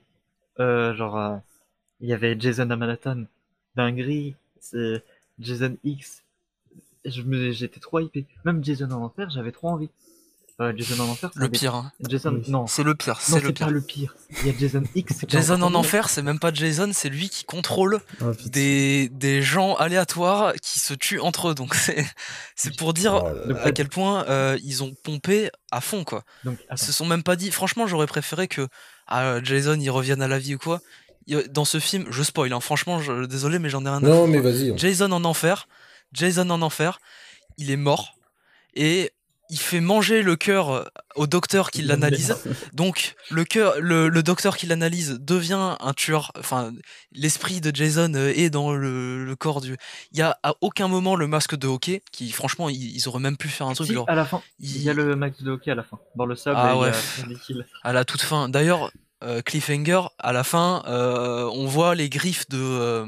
Euh, 0.61 0.95
genre, 0.95 1.19
euh, 1.19 1.37
il 2.01 2.09
y 2.09 2.13
avait 2.13 2.37
Jason 2.39 2.71
à 2.71 2.77
Manhattan, 2.77 3.25
dinguerie, 3.75 4.37
c'est 4.71 5.03
Jason 5.39 5.77
X. 5.85 6.23
Je 7.05 7.23
me, 7.23 7.51
j'étais 7.53 7.81
trop 7.81 8.01
hypé. 8.01 8.27
Même 8.45 8.65
Jason 8.65 8.91
en 8.91 9.03
enfer, 9.03 9.29
j'avais 9.31 9.53
trop 9.53 9.69
envie. 9.69 9.91
Euh, 10.61 10.73
Jason 10.77 11.03
en 11.03 11.09
enfer, 11.09 11.31
Le 11.35 11.49
pire, 11.49 11.75
hein. 11.75 11.91
Jason, 12.09 12.35
Oui. 12.37 12.45
non, 12.49 12.69
c'est 12.69 12.85
le 12.85 12.95
pire, 12.95 13.15
non, 13.29 13.37
c'est 13.39 13.41
le 13.41 13.53
pire. 13.53 13.67
pas 13.67 13.73
le 13.73 13.81
pire. 13.81 14.15
Il 14.41 14.47
y 14.47 14.51
a 14.51 14.55
Jason 14.57 14.85
X. 14.95 15.25
Jason 15.27 15.61
en 15.63 15.75
enfer, 15.75 16.09
c'est 16.09 16.23
même 16.23 16.39
pas 16.39 16.53
Jason, 16.55 16.91
c'est 16.95 17.09
lui 17.09 17.29
qui 17.29 17.43
contrôle 17.45 17.99
Oh, 18.23 18.31
putain. 18.31 18.51
des, 18.51 19.09
des 19.09 19.43
gens 19.43 19.75
aléatoires 19.75 20.53
qui 20.63 20.79
se 20.79 20.95
tuent 20.95 21.19
entre 21.19 21.49
eux. 21.51 21.55
Donc 21.57 21.75
c'est 21.75 22.07
c'est 22.55 22.77
pour 22.77 22.95
dire 22.95 23.21
oh 23.25 23.53
à 23.65 23.73
quel 23.73 23.89
point 23.89 24.25
euh, 24.29 24.57
ils 24.63 24.85
ont 24.85 24.95
pompé 25.03 25.51
à 25.73 25.81
fond 25.81 26.05
quoi. 26.05 26.23
Donc, 26.45 26.57
Ils 26.71 26.79
se 26.79 26.93
sont 26.93 27.05
même 27.05 27.25
pas 27.25 27.35
dit. 27.35 27.51
Franchement, 27.51 27.89
j'aurais 27.89 28.07
préféré 28.07 28.47
que 28.47 28.69
ah, 29.09 29.43
Jason 29.43 29.79
il 29.81 29.91
revienne 29.91 30.23
à 30.23 30.29
la 30.29 30.39
vie 30.39 30.55
ou 30.55 30.59
quoi. 30.59 30.81
Dans 31.51 31.65
ce 31.65 31.81
film, 31.81 32.07
je 32.11 32.23
spoil. 32.23 32.53
hein, 32.53 32.61
franchement, 32.61 33.01
je, 33.01 33.25
désolé, 33.25 33.59
mais 33.59 33.69
j'en 33.71 33.85
ai 33.85 33.89
rien 33.89 33.97
à 33.99 34.01
non, 34.01 34.27
mais 34.27 34.41
vas-y. 34.41 34.71
hein. 34.71 34.75
Jason 34.77 35.11
en 35.13 35.25
enfer, 35.25 35.69
Jason 36.13 36.49
en 36.51 36.61
enfer, 36.63 36.99
il 37.59 37.71
est 37.71 37.77
mort 37.77 38.15
et 38.75 39.11
il 39.51 39.59
fait 39.59 39.81
manger 39.81 40.23
le 40.23 40.37
cœur 40.37 40.91
au 41.17 41.27
docteur 41.27 41.71
qui 41.71 41.83
l'analyse. 41.83 42.35
Donc 42.73 43.15
le 43.31 43.45
cœur, 43.45 43.75
le, 43.79 44.09
le 44.09 44.23
docteur 44.23 44.57
qui 44.57 44.67
l'analyse 44.67 45.19
devient 45.21 45.77
un 45.79 45.93
tueur. 45.93 46.33
Enfin, 46.39 46.73
l'esprit 47.13 47.61
de 47.61 47.71
Jason 47.75 48.13
euh, 48.15 48.33
est 48.35 48.49
dans 48.49 48.73
le, 48.73 49.25
le 49.25 49.37
corps 49.37 49.61
du. 49.61 49.77
Il 50.13 50.19
y 50.19 50.23
a 50.23 50.39
à 50.43 50.55
aucun 50.63 50.89
moment 50.89 51.15
le 51.15 51.27
masque 51.27 51.57
de 51.57 51.67
hockey 51.69 52.03
qui, 52.11 52.33
franchement, 52.33 52.71
ils, 52.71 52.97
ils 52.97 53.07
auraient 53.07 53.21
même 53.21 53.37
pu 53.37 53.49
faire 53.49 53.67
un 53.67 53.75
truc 53.75 53.87
Si, 53.89 53.93
genre 53.93 54.07
à 54.09 54.15
la 54.15 54.25
fin, 54.25 54.43
il- 54.61 54.77
il 54.77 54.83
y 54.83 54.89
a 54.91 54.95
le 54.95 55.15
max 55.15 55.43
de 55.43 55.51
hockey 55.51 55.71
à 55.71 55.75
la 55.75 55.85
fin. 55.85 55.99
Dans 56.17 56.27
le 56.27 56.37
sable, 56.37 56.59
Ah 56.61 56.73
il 56.75 56.81
y 56.81 56.85
a 56.85 56.91
ouais. 56.91 56.93
À 57.83 57.93
la 57.93 58.05
toute 58.07 58.23
fin. 58.23 58.49
D'ailleurs, 58.49 58.91
euh, 59.25 59.43
cliffhanger, 59.43 60.03
à 60.19 60.33
la 60.33 60.45
fin, 60.45 60.83
euh, 60.87 61.45
on 61.53 61.67
voit 61.67 61.95
les 61.95 62.09
griffes 62.09 62.49
de. 62.49 62.59
euh, 62.61 63.07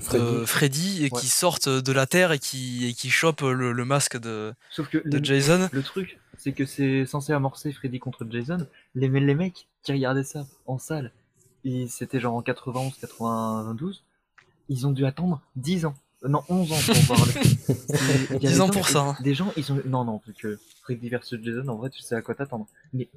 Freddy. 0.00 0.24
de 0.24 0.44
Freddy 0.44 1.04
et 1.06 1.10
Ouais. 1.12 1.20
qui 1.20 1.28
sortent 1.28 1.68
de 1.68 1.92
la 1.92 2.06
terre 2.06 2.32
et 2.32 2.40
qui, 2.40 2.84
et 2.88 2.94
qui 2.94 3.10
chopent 3.10 3.42
le, 3.42 3.72
le 3.72 3.84
masque 3.84 4.18
de, 4.18 4.52
Sauf 4.70 4.88
que 4.88 4.98
de 4.98 5.18
le- 5.18 5.24
Jason. 5.24 5.68
Le 5.72 5.82
truc, 5.84 6.18
c'est 6.36 6.52
que 6.52 6.66
c'est 6.66 7.06
censé 7.06 7.32
amorcer 7.32 7.70
Freddy 7.72 8.00
contre 8.00 8.26
Jason. 8.28 8.66
Les, 8.96 9.08
les 9.08 9.34
mecs 9.36 9.68
qui 9.84 9.92
regardaient 9.92 10.24
ça 10.24 10.46
en 10.66 10.78
salle, 10.78 11.12
et 11.64 11.86
c'était 11.86 12.18
genre 12.18 12.34
en 12.34 12.42
91, 12.42 12.94
92, 13.00 14.02
ils 14.68 14.86
ont 14.86 14.90
dû 14.90 15.06
attendre 15.06 15.40
10 15.56 15.84
ans. 15.86 15.94
Non, 16.26 16.42
11 16.48 16.72
ans 16.72 16.76
pour 16.86 17.16
voir 17.16 17.26
le 17.26 17.32
film. 17.32 17.54
C'est- 17.68 18.26
il 18.30 18.32
y 18.32 18.34
a 18.34 18.38
10 18.38 18.46
des 18.48 18.60
ans 18.62 18.68
pour 18.70 18.88
ça, 18.88 19.00
hein. 19.00 19.16
Des 19.20 19.34
gens, 19.34 19.52
ils 19.56 19.70
ont. 19.72 19.80
Non, 19.84 20.04
non, 20.04 20.18
parce 20.24 20.36
que 20.38 20.58
Freddy 20.82 21.08
versus 21.08 21.38
Jason, 21.42 21.68
en 21.68 21.76
vrai, 21.76 21.90
tu 21.90 22.00
sais 22.02 22.16
à 22.16 22.22
quoi 22.22 22.34
t'attendre. 22.34 22.66
Mais 22.94 23.08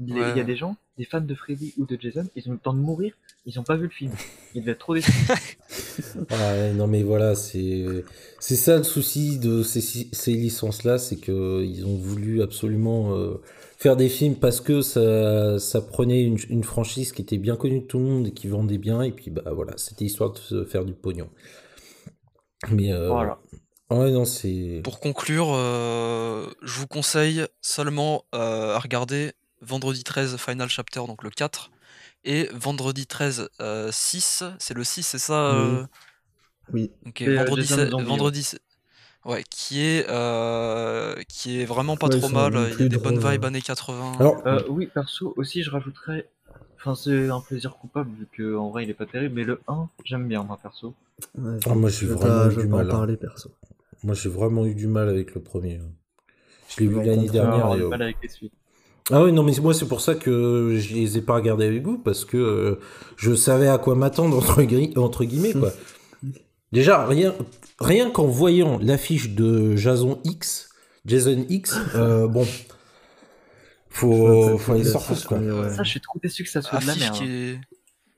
il 0.00 0.14
Ouais. 0.14 0.36
y 0.36 0.40
a 0.40 0.44
des 0.44 0.56
gens, 0.56 0.76
des 0.98 1.04
fans 1.04 1.20
de 1.20 1.34
Freddy 1.34 1.74
ou 1.78 1.86
de 1.86 1.96
Jason, 2.00 2.26
ils 2.36 2.48
ont 2.48 2.52
eu 2.52 2.54
le 2.54 2.60
temps 2.60 2.74
de 2.74 2.80
mourir, 2.80 3.14
ils 3.46 3.58
ont 3.58 3.64
pas 3.64 3.76
vu 3.76 3.84
le 3.84 3.90
film. 3.90 4.12
Ils 4.54 4.60
devaient 4.62 4.72
être 4.72 4.78
trop 4.80 4.94
déçus. 4.94 5.12
Ah 6.30 6.72
non 6.72 6.86
mais 6.86 7.02
voilà, 7.02 7.34
c'est 7.34 8.04
c'est 8.38 8.56
ça 8.56 8.76
le 8.76 8.84
souci 8.84 9.38
de 9.38 9.62
ces, 9.62 9.80
ces 9.80 10.32
licences-là, 10.32 10.98
c'est 10.98 11.16
que 11.16 11.62
ils 11.64 11.86
ont 11.86 11.96
voulu 11.96 12.42
absolument 12.42 13.14
euh, 13.16 13.40
faire 13.78 13.96
des 13.96 14.08
films 14.08 14.36
parce 14.36 14.60
que 14.60 14.80
ça, 14.82 15.58
ça 15.58 15.80
prenait 15.80 16.22
une, 16.22 16.38
une 16.50 16.64
franchise 16.64 17.12
qui 17.12 17.22
était 17.22 17.38
bien 17.38 17.56
connue 17.56 17.80
de 17.80 17.86
tout 17.86 17.98
le 17.98 18.04
monde 18.04 18.26
et 18.28 18.32
qui 18.32 18.48
vendait 18.48 18.78
bien, 18.78 19.02
et 19.02 19.12
puis 19.12 19.30
bah 19.30 19.42
voilà, 19.52 19.72
c'était 19.76 20.04
histoire 20.04 20.32
de 20.32 20.38
se 20.38 20.64
faire 20.64 20.84
du 20.84 20.92
pognon. 20.92 21.28
Mais 22.70 22.92
euh, 22.92 23.08
Voilà. 23.08 23.38
ouais, 23.90 24.10
non, 24.10 24.24
c'est. 24.24 24.80
Pour 24.84 25.00
conclure, 25.00 25.48
euh, 25.54 26.46
je 26.62 26.78
vous 26.78 26.86
conseille 26.86 27.44
seulement 27.60 28.24
euh, 28.34 28.74
à 28.74 28.78
regarder 28.78 29.32
Vendredi 29.66 30.04
13 30.04 30.36
Final 30.36 30.68
Chapter, 30.68 31.00
donc 31.06 31.22
le 31.22 31.30
4, 31.30 31.70
et 32.24 32.48
Vendredi 32.52 33.06
13 33.06 33.48
euh, 33.60 33.90
6, 33.92 34.42
c'est 34.58 34.74
le 34.74 34.84
6, 34.84 35.02
c'est 35.02 35.18
ça 35.18 35.34
euh, 35.52 35.84
Oui. 36.72 36.90
Et, 37.20 37.28
euh, 37.28 37.36
vendredi, 37.36 37.66
Jason 37.66 37.86
se- 37.86 37.90
Zombie, 37.90 38.06
vendredi, 38.06 38.42
se- 38.42 38.56
ouais, 39.24 39.44
qui 39.50 39.82
est, 39.82 40.06
euh, 40.08 41.14
qui 41.28 41.60
est 41.60 41.64
vraiment 41.64 41.96
pas 41.96 42.08
Ouais, 42.08 42.18
trop 42.18 42.28
mal. 42.28 42.54
Il 42.72 42.80
y 42.80 42.82
a 42.82 42.88
des 42.88 42.98
bonnes 42.98 43.18
vibes 43.18 43.44
hein. 43.44 43.48
années 43.48 43.62
80. 43.62 44.18
Alors, 44.20 44.42
Euh, 44.46 44.62
oui, 44.68 44.86
perso, 44.86 45.34
aussi, 45.36 45.62
je 45.62 45.70
rajouterais 45.70 46.28
Enfin, 46.78 46.94
c'est 46.94 47.30
un 47.30 47.40
plaisir 47.40 47.76
coupable 47.76 48.10
vu 48.18 48.26
que 48.30 48.56
en 48.56 48.68
vrai 48.68 48.84
il 48.84 48.90
est 48.90 48.94
pas 48.94 49.06
terrible, 49.06 49.34
mais 49.34 49.44
le 49.44 49.58
1, 49.68 49.88
j'aime 50.04 50.28
bien 50.28 50.42
moi 50.42 50.58
perso. 50.62 50.92
Ouais, 51.38 51.58
Ah, 51.66 51.74
moi, 51.74 51.88
j'ai 51.88 52.06
vraiment 52.06 52.50
eu 52.50 52.56
du 52.56 52.66
mal, 52.68 52.90
hein. 52.90 52.90
parler 52.90 53.16
perso. 53.16 53.50
Moi, 54.02 54.14
j'ai 54.14 54.28
vraiment 54.28 54.66
eu 54.66 54.74
du 54.74 54.86
mal 54.86 55.08
avec 55.08 55.34
le 55.34 55.40
premier. 55.42 55.76
hein. 55.76 55.90
Je 56.68 56.80
l'ai 56.80 56.88
vu 56.88 57.02
l'année 57.02 57.28
dernière. 57.28 57.72
et, 57.72 57.76
du 57.78 57.82
euh, 57.82 57.90
mal 57.90 58.02
avec 58.02 58.16
les 58.22 58.28
suites. 58.28 58.52
Ah 59.10 59.22
oui, 59.22 59.32
non, 59.32 59.42
mais 59.42 59.52
moi, 59.60 59.74
c'est 59.74 59.86
pour 59.86 60.00
ça 60.00 60.14
que 60.14 60.76
je 60.78 60.94
les 60.94 61.18
ai 61.18 61.20
pas 61.20 61.34
regardés 61.34 61.66
avec 61.66 61.82
vous, 61.82 61.98
parce 61.98 62.24
que 62.24 62.36
euh, 62.38 62.80
je 63.16 63.34
savais 63.34 63.68
à 63.68 63.76
quoi 63.78 63.94
m'attendre, 63.94 64.36
entre, 64.38 64.62
gri- 64.62 64.96
entre 64.96 65.24
guillemets, 65.24 65.52
quoi. 65.52 65.72
Déjà, 66.72 67.06
rien, 67.06 67.34
rien 67.78 68.10
qu'en 68.10 68.26
voyant 68.26 68.78
l'affiche 68.82 69.30
de 69.30 69.76
Jason 69.76 70.20
X, 70.24 70.70
Jason 71.04 71.44
X, 71.50 71.78
euh, 71.94 72.26
bon, 72.28 72.46
faut, 73.90 74.56
faut 74.58 74.72
aller 74.72 74.82
refouler, 74.98 75.20
quoi. 75.26 75.38
Ça, 75.70 75.82
je 75.82 75.90
suis 75.90 76.00
trop 76.00 76.18
déçu 76.22 76.42
que 76.42 76.50
ça 76.50 76.62
soit 76.62 76.78
de 76.80 76.86
la 76.86 76.94
merde. 76.96 77.14
qui 77.16 77.24
est... 77.24 77.58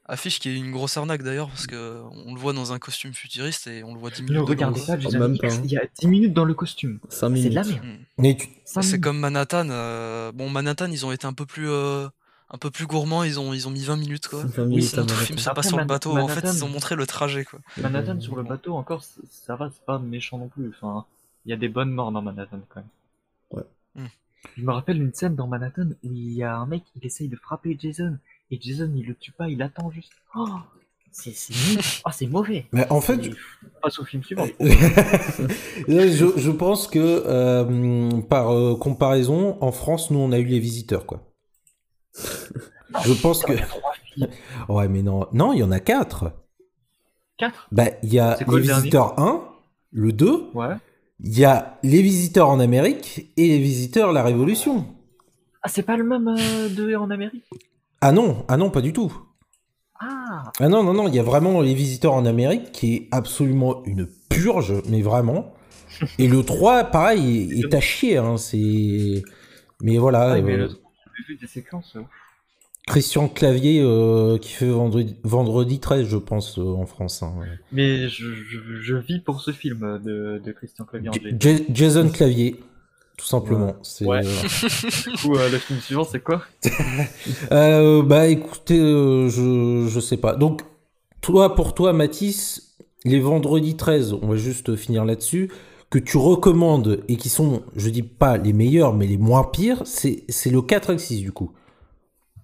Affiche 0.09 0.39
qui 0.39 0.49
est 0.51 0.55
une 0.57 0.71
grosse 0.71 0.97
arnaque 0.97 1.23
d'ailleurs, 1.23 1.49
parce 1.49 1.67
que 1.67 2.01
on 2.27 2.33
le 2.35 2.39
voit 2.41 2.53
dans 2.53 2.73
un 2.73 2.79
costume 2.79 3.13
futuriste 3.13 3.67
et 3.67 3.83
on 3.83 3.93
le 3.93 3.99
voit 3.99 4.11
10 4.11 4.23
Ne 4.23 4.29
minutes. 4.35 4.49
regardez 4.49 4.81
Jason 4.81 5.19
Même 5.19 5.37
pas, 5.39 5.49
hein. 5.53 5.61
il 5.65 5.71
y 5.73 5.77
a 5.77 5.83
10 5.99 6.07
minutes 6.07 6.33
dans 6.33 6.45
le 6.45 6.55
costume. 6.55 7.01
5 7.09 7.27
C'est 7.29 7.29
minutes. 7.33 7.51
de 7.51 7.55
la 7.57 7.65
merde. 7.65 7.85
Mais 8.19 8.37
tu- 8.37 8.47
Cinq 8.65 8.83
C'est 8.83 9.01
comme 9.01 9.19
Manhattan. 9.19 9.67
euh, 9.71 10.31
Bon, 10.33 10.49
Manhattan, 10.49 10.87
ils 10.93 11.05
ont 11.05 11.11
été 11.11 11.27
un 11.27 11.33
peu 11.33 11.45
plus, 11.45 11.69
euh, 11.69 12.07
un 12.51 12.59
peu 12.59 12.71
plus 12.71 12.87
gourmands. 12.87 13.25
Ils 13.25 13.41
ont, 13.41 13.53
ils 13.53 13.67
ont 13.67 13.73
mis 13.73 13.83
20 13.83 13.97
minutes, 13.97 14.29
quoi. 14.29 14.45
20 14.45 14.63
Oui, 14.65 14.77
minutes 14.77 14.95
Manhattan. 14.97 15.15
film 15.17 15.39
se 15.39 15.51
passe 15.51 15.69
sur 15.69 15.79
le 15.79 15.85
bateau. 15.87 16.17
En 16.17 16.29
fait, 16.29 16.45
ils 16.53 16.65
ont 16.65 16.69
montré 16.69 16.95
le 16.95 17.07
trajet, 17.07 17.45
quoi. 17.45 17.59
Manhattan 17.79 18.21
sur 18.21 18.37
le 18.37 18.45
bateau, 18.45 18.75
encore, 18.77 19.03
ça 19.29 19.57
va, 19.57 19.71
c'est 19.75 19.85
pas 19.85 19.99
méchant 19.99 20.39
non 20.39 20.49
plus. 20.49 20.69
Enfin, 20.81 21.05
il 21.47 21.51
y 21.51 21.53
a 21.53 21.57
des 21.57 21.69
bonnes 21.69 21.91
morts 21.91 22.13
dans 22.13 22.23
Manhattan 22.23 22.61
quand 22.69 22.81
même. 22.81 22.89
Ouais. 23.51 24.03
Hmm. 24.03 24.07
Je 24.57 24.63
me 24.63 24.71
rappelle 24.71 25.03
une 25.03 25.13
scène 25.13 25.35
dans 25.35 25.49
Manhattan 25.49 25.89
où 26.05 26.13
il 26.13 26.33
y 26.33 26.45
a 26.45 26.57
un 26.57 26.67
mec, 26.67 26.85
il 26.95 27.05
essaye 27.05 27.27
de 27.29 27.35
frapper 27.37 27.77
Jason 27.81 28.17
et 28.51 28.59
Jason 28.61 28.91
il 28.95 29.07
le 29.07 29.15
tue 29.15 29.33
pas, 29.33 29.49
il 29.49 29.61
attend 29.63 29.91
juste. 29.91 30.13
Oh, 30.35 30.47
c'est. 31.13 31.33
Oh, 32.05 32.11
c'est 32.13 32.27
mauvais. 32.27 32.67
mais 32.73 32.87
en 32.91 33.01
fait, 33.01 33.25
Et 33.27 33.31
passe 33.83 33.99
au 33.99 34.05
film 34.05 34.23
suivant. 34.23 34.47
je, 35.89 36.33
je 36.37 36.51
pense 36.51 36.87
que 36.87 36.99
euh, 37.27 38.21
par 38.23 38.53
euh, 38.55 38.77
comparaison, 38.77 39.59
en 39.61 39.73
France, 39.73 40.11
nous, 40.11 40.19
on 40.19 40.31
a 40.33 40.39
eu 40.39 40.45
les 40.45 40.61
visiteurs, 40.61 41.07
quoi. 41.07 41.23
Je 43.05 43.13
pense 43.21 43.43
que. 43.45 43.53
Ouais, 44.71 44.89
mais 44.89 45.03
non, 45.03 45.27
non, 45.35 45.53
il 45.53 45.59
y 45.59 45.63
en 45.63 45.71
a 45.71 45.79
quatre. 45.81 46.33
Quatre? 47.37 47.69
Bah, 47.71 47.89
il 48.03 48.15
y 48.15 48.19
a 48.19 48.35
quoi 48.47 48.59
les 48.59 48.67
le 48.67 48.73
visiteurs 48.75 49.19
1, 49.21 49.45
le 49.93 50.13
2, 50.13 50.51
Ouais. 50.55 50.75
il 51.21 51.39
y 51.39 51.45
a 51.45 51.79
les 51.83 52.01
visiteurs 52.01 52.49
en 52.49 52.59
Amérique 52.59 53.31
et 53.37 53.49
les 53.49 53.59
visiteurs 53.59 54.13
la 54.15 54.23
Révolution. 54.23 54.87
Ah, 55.63 55.69
c'est 55.69 55.83
pas 55.83 55.99
le 55.99 56.05
même 56.05 56.29
euh, 56.29 56.71
de 56.71 56.95
en 56.95 57.11
Amérique? 57.11 57.45
Ah 58.07 58.13
non, 58.13 58.45
ah 58.47 58.57
non, 58.57 58.71
pas 58.71 58.83
du 58.83 58.93
tout. 58.93 59.13
Ah 60.01 60.53
Ah 60.61 60.69
non, 60.69 60.83
non, 60.85 60.95
non, 60.95 61.09
il 61.09 61.15
y 61.15 61.19
a 61.19 61.23
vraiment 61.23 61.61
les 61.61 61.75
visiteurs 61.75 62.15
en 62.15 62.25
Amérique 62.25 62.71
qui 62.73 62.95
est 62.95 63.09
absolument 63.11 63.83
une 63.85 64.07
purge, 64.31 64.75
mais 64.89 65.03
vraiment. 65.03 65.53
Et 66.19 66.29
le 66.29 66.43
3, 66.43 66.85
pareil, 66.85 67.53
est, 67.53 67.61
est 67.61 67.75
à 67.75 67.81
chier, 67.81 68.19
hein, 68.19 68.37
c'est... 68.37 69.23
Mais 69.83 69.99
voilà, 69.99 70.33
Ouais, 70.33 70.43
mais 70.43 70.53
euh, 70.55 70.57
le 70.57 70.69
j'ai 70.69 71.35
vu 71.35 71.37
des 71.37 71.47
séquences. 71.47 71.97
euh, 71.97 72.03
Christian 72.87 73.29
Clavier 73.29 73.81
euh, 73.83 74.39
qui 74.39 74.53
fait 74.53 74.69
vendredi, 74.69 75.17
vendredi 75.25 75.81
13, 75.81 76.07
je 76.07 76.17
pense, 76.17 76.59
euh, 76.59 76.63
en 76.63 76.87
France. 76.87 77.23
hein. 77.23 77.35
Mais 77.73 78.09
je, 78.09 78.33
je, 78.33 78.81
je 78.81 78.97
vis 78.97 79.19
pour 79.21 79.41
ce 79.41 79.51
film 79.51 80.01
de, 80.05 80.41
de 80.45 80.53
Christian 80.53 80.85
Clavier 80.85 81.11
J- 81.11 81.21
Angeli. 81.21 81.37
J- 81.41 81.65
Jason 81.75 82.09
Clavier, 82.11 82.57
tout 83.17 83.27
simplement. 83.27 83.77
C'est, 83.83 84.05
Ouais. 84.05 84.23
euh, 84.25 84.43
Du 85.07 85.13
coup, 85.19 85.37
euh, 85.37 85.49
le 85.49 85.59
film 85.59 85.81
suivant, 85.81 86.05
c'est 86.05 86.21
quoi? 86.21 86.43
Euh, 87.53 88.03
bah 88.03 88.27
écoutez, 88.29 88.79
euh, 88.79 89.29
je, 89.29 89.87
je 89.89 90.01
sais 90.01 90.17
pas. 90.17 90.35
Donc, 90.35 90.63
toi, 91.21 91.55
pour 91.55 91.75
toi, 91.75 91.93
Mathis, 91.93 92.77
les 93.05 93.21
vendredis 93.21 93.77
13, 93.77 94.13
on 94.15 94.29
va 94.29 94.37
juste 94.37 94.77
finir 94.77 95.05
là-dessus, 95.05 95.51
que 95.91 95.99
tu 95.99 96.17
recommandes 96.19 97.03
et 97.09 97.17
qui 97.17 97.29
sont, 97.29 97.63
je 97.77 97.89
dis 97.91 98.03
pas 98.03 98.37
les 98.37 98.53
meilleurs, 98.53 98.93
mais 98.95 99.07
les 99.07 99.17
moins 99.17 99.45
pires, 99.45 99.83
c'est 99.87 100.25
c'est 100.29 100.51
le 100.51 100.61
4 100.63 100.91
et 100.91 100.93
le 100.95 100.99
6 100.99 101.21
du 101.21 101.33
coup. 101.33 101.53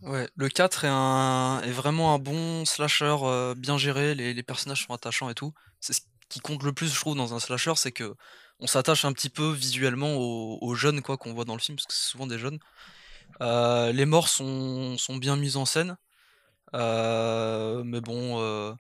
Ouais, 0.02 0.28
le 0.36 0.48
4 0.48 0.84
est, 0.84 0.88
un, 0.90 1.60
est 1.64 1.70
vraiment 1.70 2.14
un 2.14 2.18
bon 2.18 2.64
slasher 2.64 3.16
euh, 3.22 3.54
bien 3.54 3.78
géré, 3.78 4.14
les, 4.14 4.34
les 4.34 4.42
personnages 4.42 4.84
sont 4.86 4.94
attachants 4.94 5.28
et 5.30 5.34
tout. 5.34 5.52
C'est 5.80 5.92
ce 5.92 6.00
qui 6.28 6.40
compte 6.40 6.62
le 6.64 6.72
plus, 6.72 6.92
je 6.92 6.98
trouve, 7.00 7.16
dans 7.16 7.34
un 7.34 7.38
slasher, 7.40 7.74
c'est 7.76 7.92
que 7.92 8.14
on 8.62 8.66
s'attache 8.68 9.04
un 9.04 9.12
petit 9.12 9.28
peu 9.28 9.50
visuellement 9.50 10.14
aux, 10.14 10.58
aux 10.60 10.74
jeunes 10.74 11.02
quoi 11.02 11.16
qu'on 11.16 11.34
voit 11.34 11.44
dans 11.44 11.54
le 11.54 11.60
film, 11.60 11.76
parce 11.76 11.86
que 11.86 11.92
c'est 11.92 12.10
souvent 12.10 12.26
des 12.28 12.38
jeunes. 12.38 12.58
Euh, 13.40 13.92
les 13.92 14.06
morts 14.06 14.28
sont, 14.28 14.96
sont 14.98 15.16
bien 15.16 15.36
mises 15.36 15.56
en 15.56 15.64
scène, 15.64 15.96
euh, 16.74 17.82
mais 17.84 18.00
bon, 18.00 18.40
euh, 18.40 18.72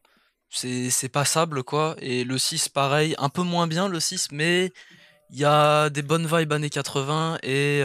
c'est 0.50 0.88
c'est 0.90 1.08
passable 1.08 1.64
quoi. 1.64 1.96
Et 1.98 2.22
le 2.22 2.38
6, 2.38 2.68
pareil, 2.68 3.14
un 3.18 3.28
peu 3.28 3.42
moins 3.42 3.66
bien 3.66 3.88
le 3.88 3.98
6, 3.98 4.28
mais 4.30 4.72
il 5.30 5.38
y 5.38 5.44
a 5.44 5.90
des 5.90 6.02
bonnes 6.02 6.26
vibes 6.26 6.52
années 6.52 6.70
80 6.70 7.38
et, 7.42 7.80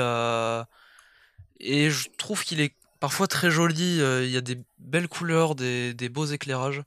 et 1.59 1.89
je 1.89 2.09
trouve 2.17 2.43
qu'il 2.43 2.61
est 2.61 2.75
parfois 2.99 3.27
très 3.27 3.49
joli. 3.49 3.97
Il 3.97 4.29
y 4.29 4.37
a 4.37 4.41
des 4.41 4.59
belles 4.77 5.07
couleurs, 5.07 5.55
des, 5.55 5.95
des 5.95 6.09
beaux 6.09 6.25
éclairages. 6.25 6.83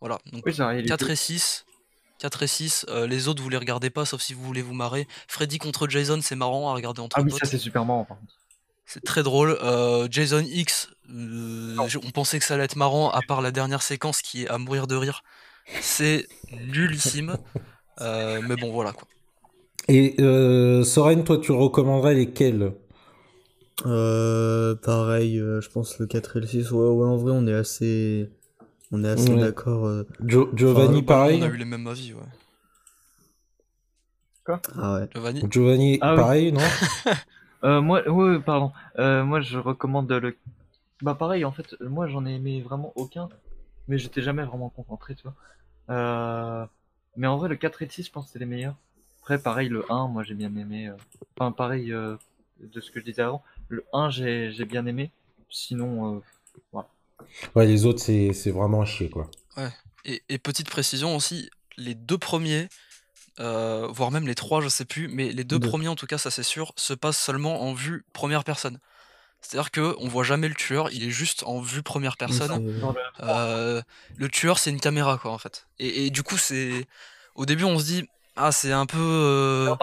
Voilà, 0.00 0.18
donc 0.32 0.44
Oui, 0.46 0.52
c'est 0.52 0.62
la 0.62 0.68
réalité. 0.68 0.88
4 0.88 1.10
et 1.10 1.16
6. 1.16 1.64
4 2.18 2.42
et 2.42 2.46
6, 2.46 2.86
euh, 2.88 3.06
les 3.06 3.28
autres 3.28 3.42
vous 3.42 3.48
les 3.48 3.56
regardez 3.56 3.90
pas 3.90 4.04
sauf 4.04 4.20
si 4.20 4.34
vous 4.34 4.42
voulez 4.42 4.62
vous 4.62 4.74
marrer. 4.74 5.06
Freddy 5.28 5.58
contre 5.58 5.88
Jason, 5.88 6.18
c'est 6.22 6.34
marrant 6.36 6.70
à 6.70 6.74
regarder 6.74 7.00
entre 7.00 7.16
Ah 7.18 7.22
oui, 7.22 7.30
potes. 7.30 7.40
ça 7.40 7.46
c'est 7.46 7.58
super 7.58 7.84
marrant 7.84 8.04
par 8.04 8.18
contre. 8.18 8.32
C'est 8.86 9.04
très 9.04 9.22
drôle. 9.22 9.58
Euh, 9.62 10.08
Jason 10.10 10.42
X, 10.46 10.90
euh, 11.14 11.76
on 12.02 12.10
pensait 12.10 12.38
que 12.38 12.44
ça 12.44 12.54
allait 12.54 12.64
être 12.64 12.76
marrant, 12.76 13.10
à 13.10 13.20
part 13.20 13.42
la 13.42 13.50
dernière 13.50 13.82
séquence 13.82 14.22
qui 14.22 14.44
est 14.44 14.48
à 14.48 14.56
mourir 14.56 14.86
de 14.86 14.96
rire. 14.96 15.22
C'est 15.80 16.26
nullissime. 16.52 17.36
Euh, 18.00 18.40
mais 18.48 18.54
bon, 18.54 18.70
voilà 18.70 18.92
quoi. 18.92 19.08
Et 19.88 20.14
euh, 20.20 20.84
Soren, 20.84 21.24
toi, 21.24 21.38
tu 21.38 21.50
recommanderais 21.50 22.14
lesquels? 22.14 22.72
Euh, 23.86 24.74
pareil, 24.76 25.38
euh, 25.40 25.60
je 25.60 25.68
pense 25.68 25.98
le 25.98 26.06
4 26.06 26.36
et 26.36 26.40
le 26.42 26.46
6. 26.46 26.70
Ouais, 26.70 26.88
ouais, 26.88 27.06
en 27.08 27.16
vrai, 27.16 27.32
on 27.34 27.44
est 27.48 27.52
assez, 27.54 28.30
on 28.92 29.04
est 29.04 29.08
assez 29.08 29.34
Ouais. 29.34 29.40
d'accord. 29.40 29.86
euh. 29.86 30.04
Jo- 30.26 30.50
Giovanni, 30.54 30.98
Enfin, 30.98 31.06
pareil 31.06 31.40
On 31.42 31.46
a 31.46 31.48
eu 31.48 31.56
les 31.56 31.64
mêmes 31.64 31.86
avis, 31.86 32.12
ouais. 32.14 32.20
Ah 34.76 34.94
ouais. 34.94 35.08
Giovanni 35.12 35.42
Giovanni, 35.50 35.98
Ah 36.00 36.14
oui. 36.14 36.20
pareil, 36.20 36.52
non? 36.52 36.60
Euh, 37.64 37.80
moi, 37.80 38.08
ouais, 38.08 38.38
pardon. 38.38 38.70
Euh, 39.00 39.24
moi, 39.24 39.40
je 39.40 39.58
recommande 39.58 40.10
le. 40.12 40.36
Bah, 41.02 41.16
pareil, 41.16 41.44
en 41.44 41.50
fait, 41.50 41.74
moi, 41.80 42.06
j'en 42.06 42.24
ai 42.24 42.34
aimé 42.36 42.62
vraiment 42.62 42.92
aucun, 42.94 43.28
mais 43.88 43.98
j'étais 43.98 44.22
jamais 44.22 44.44
vraiment 44.44 44.68
concentré, 44.68 45.16
tu 45.16 45.24
vois. 45.24 45.34
Euh... 45.90 46.66
Mais 47.16 47.26
en 47.26 47.36
vrai, 47.36 47.48
le 47.48 47.56
4 47.56 47.82
et 47.82 47.86
le 47.86 47.90
6, 47.90 48.04
je 48.06 48.12
pense 48.12 48.26
que 48.26 48.30
c'est 48.32 48.38
les 48.38 48.46
meilleurs. 48.46 48.76
Après, 49.22 49.40
pareil, 49.40 49.68
le 49.68 49.84
1, 49.90 50.06
moi, 50.06 50.22
j'ai 50.22 50.34
bien 50.34 50.54
aimé. 50.54 50.86
euh, 50.86 50.94
Enfin, 51.36 51.50
pareil 51.50 51.92
euh, 51.92 52.14
de 52.60 52.80
ce 52.80 52.92
que 52.92 53.00
je 53.00 53.04
disais 53.04 53.22
avant. 53.22 53.42
Le 53.68 53.84
1, 53.92 54.08
j'ai 54.08 54.52
j'ai 54.52 54.64
bien 54.64 54.86
aimé. 54.86 55.10
Sinon, 55.50 56.22
euh, 56.72 56.80
Ouais, 57.54 57.66
les 57.66 57.86
autres, 57.86 58.00
c'est 58.00 58.32
c'est 58.32 58.50
vraiment 58.50 58.82
à 58.82 58.84
chier, 58.84 59.10
quoi. 59.10 59.30
Et, 60.04 60.22
et 60.28 60.38
petite 60.38 60.70
précision 60.70 61.16
aussi, 61.16 61.50
les 61.76 61.94
deux 61.94 62.18
premiers, 62.18 62.68
euh, 63.40 63.86
voire 63.90 64.10
même 64.10 64.26
les 64.26 64.34
trois, 64.34 64.60
je 64.60 64.68
sais 64.68 64.84
plus, 64.84 65.08
mais 65.08 65.30
les 65.32 65.44
deux 65.44 65.58
Deux. 65.58 65.68
premiers 65.68 65.88
en 65.88 65.96
tout 65.96 66.06
cas, 66.06 66.18
ça 66.18 66.30
c'est 66.30 66.42
sûr, 66.42 66.72
se 66.76 66.94
passent 66.94 67.18
seulement 67.22 67.62
en 67.62 67.74
vue 67.74 68.04
première 68.12 68.44
personne. 68.44 68.78
C'est-à-dire 69.40 69.70
que 69.70 69.94
on 70.00 70.08
voit 70.08 70.24
jamais 70.24 70.48
le 70.48 70.54
tueur, 70.54 70.90
il 70.90 71.04
est 71.04 71.10
juste 71.10 71.44
en 71.44 71.60
vue 71.60 71.82
première 71.82 72.16
personne. 72.16 72.50
Euh, 73.22 73.82
le 74.16 74.28
tueur 74.28 74.58
c'est 74.58 74.70
une 74.70 74.80
caméra 74.80 75.18
quoi 75.18 75.30
en 75.32 75.38
fait. 75.38 75.66
Et, 75.78 76.06
et 76.06 76.10
du 76.10 76.22
coup 76.22 76.36
c'est, 76.38 76.86
au 77.34 77.46
début 77.46 77.64
on 77.64 77.78
se 77.78 77.84
dit 77.84 78.08
ah 78.36 78.52
c'est 78.52 78.72
un 78.72 78.86
peu, 78.86 78.98
euh, 78.98 79.74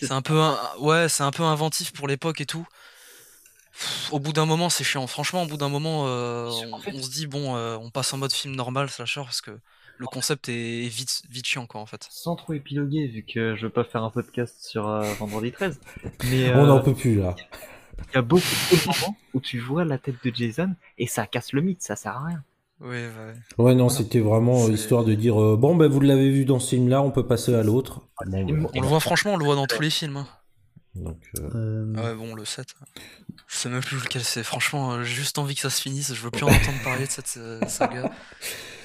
c'est 0.00 0.06
c'est 0.06 0.12
un 0.12 0.22
peu, 0.22 0.38
un- 0.40 0.58
ouais 0.78 1.08
c'est 1.08 1.22
un 1.22 1.30
peu 1.30 1.42
inventif 1.42 1.92
pour 1.92 2.08
l'époque 2.08 2.40
et 2.40 2.46
tout. 2.46 2.66
Pff, 3.72 4.12
Au 4.12 4.18
bout 4.20 4.32
d'un 4.32 4.46
moment 4.46 4.68
c'est 4.70 4.84
chiant. 4.84 5.06
Franchement 5.06 5.42
au 5.42 5.46
bout 5.46 5.56
d'un 5.56 5.68
moment 5.68 6.04
euh, 6.06 6.48
En 6.70 6.76
on, 6.76 6.78
fait- 6.80 6.92
on 6.94 7.02
se 7.02 7.10
dit 7.10 7.26
bon 7.26 7.56
euh, 7.56 7.76
on 7.80 7.90
passe 7.90 8.12
en 8.12 8.18
mode 8.18 8.32
film 8.32 8.54
normal 8.54 8.88
slasher 8.90 9.22
parce 9.22 9.40
que 9.40 9.52
le 9.98 10.06
concept 10.06 10.48
est 10.48 10.88
vite 10.88 11.22
vite 11.30 11.46
chiant 11.46 11.66
quoi 11.66 11.80
en 11.80 11.86
fait. 11.86 12.06
sans 12.10 12.34
trop 12.36 12.52
épiloguer, 12.54 13.06
vu 13.06 13.24
que 13.24 13.54
je 13.56 13.62
veux 13.66 13.70
pas 13.72 13.84
faire 13.84 14.02
un 14.02 14.10
podcast 14.10 14.56
sur 14.64 14.88
euh, 14.88 15.02
vendredi 15.14 15.52
13. 15.52 15.80
Mais 16.30 16.52
On 16.54 16.66
n'en 16.66 16.80
peut 16.80 16.94
plus, 16.94 17.16
là. 17.20 17.34
il 18.10 18.14
y 18.14 18.18
a 18.18 18.22
beaucoup 18.22 18.44
de 18.72 18.86
moments 18.86 19.16
où 19.34 19.40
tu 19.40 19.60
vois 19.60 19.84
la 19.84 19.98
tête 19.98 20.16
de 20.24 20.32
Jason 20.34 20.74
et 20.98 21.06
ça 21.06 21.26
casse 21.26 21.52
le 21.52 21.60
mythe, 21.62 21.82
ça 21.82 21.94
sert 21.96 22.16
à 22.16 22.26
rien. 22.26 22.42
Oui 22.80 22.88
ouais. 22.96 23.34
Ouais, 23.64 23.74
non, 23.76 23.88
c'était 23.88 24.18
vraiment 24.18 24.68
histoire 24.68 25.04
de 25.04 25.14
dire 25.14 25.40
euh, 25.40 25.56
bon, 25.56 25.76
ben 25.76 25.86
vous 25.88 26.00
l'avez 26.00 26.30
vu 26.30 26.44
dans 26.44 26.58
ce 26.58 26.70
film-là, 26.70 27.00
on 27.00 27.12
peut 27.12 27.26
passer 27.26 27.54
à 27.54 27.62
l'autre. 27.62 28.00
Bah, 28.26 28.42
moi- 28.42 28.70
On 28.74 28.80
le 28.80 28.86
voit 28.88 28.98
franchement 29.00 29.34
on 29.34 29.36
le 29.36 29.44
voit 29.44 29.54
dans 29.54 29.66
tous 29.68 29.80
les 29.80 29.90
films. 29.90 30.16
hein. 30.16 30.26
Donc, 30.94 31.16
euh, 31.38 31.48
euh, 31.54 31.92
Ah 31.96 32.02
ouais 32.10 32.14
bon 32.14 32.34
le 32.34 32.44
7. 32.44 32.66
Je 33.48 33.56
sais 33.56 33.68
même 33.68 33.80
plus 33.80 33.96
lequel 33.98 34.22
c'est. 34.22 34.42
Franchement 34.42 34.92
euh, 34.92 35.02
j'ai 35.04 35.14
juste 35.14 35.38
envie 35.38 35.54
que 35.54 35.60
ça 35.62 35.70
se 35.70 35.80
finisse. 35.80 36.12
Je 36.14 36.20
veux 36.22 36.30
plus 36.30 36.44
en 36.44 36.48
entendre 36.48 36.82
parler 36.84 37.06
de 37.06 37.10
cette 37.10 37.38
saga. 37.68 38.10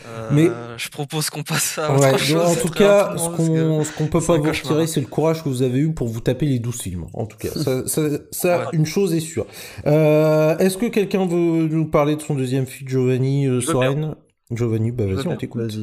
Euh, 0.08 0.30
Mais- 0.32 0.50
je 0.78 0.90
propose 0.90 1.30
qu'on 1.30 1.44
passe 1.44 1.78
à 1.80 1.92
Ouais, 1.94 2.08
autre 2.14 2.20
chose. 2.20 2.42
en 2.42 2.56
tout 2.56 2.70
cas, 2.70 3.14
ce 3.18 3.98
qu'on 3.98 4.08
peut 4.08 4.22
pas 4.22 4.38
vous 4.38 4.44
retirer, 4.44 4.88
c'est 4.88 5.02
le 5.02 5.08
courage 5.08 5.44
que 5.44 5.50
vous 5.50 5.64
avez 5.64 5.80
eu 5.80 5.94
pour 5.94 6.08
vous 6.08 6.22
taper 6.22 6.46
les 6.46 6.60
12 6.60 6.82
films. 6.82 7.08
En 7.14 7.26
tout 7.26 7.36
cas, 7.38 7.50
ça, 7.52 7.86
ça, 7.88 8.02
ça, 8.32 8.60
Ouais. 8.60 8.66
une 8.72 8.86
chose 8.86 9.14
est 9.14 9.20
sûre. 9.20 9.46
Euh, 9.86 10.58
Est-ce 10.60 10.78
que 10.78 10.86
quelqu'un 10.86 11.26
veut 11.26 11.68
nous 11.68 11.88
parler 11.88 12.16
de 12.16 12.22
son 12.22 12.36
deuxième 12.36 12.66
film, 12.66 12.88
Giovanni 12.90 13.48
euh, 13.48 13.60
Soren? 13.60 14.16
Giovanni, 14.50 14.92
bah 14.92 15.06
vas-y, 15.08 15.28
on 15.28 15.36
t'écoute. 15.36 15.74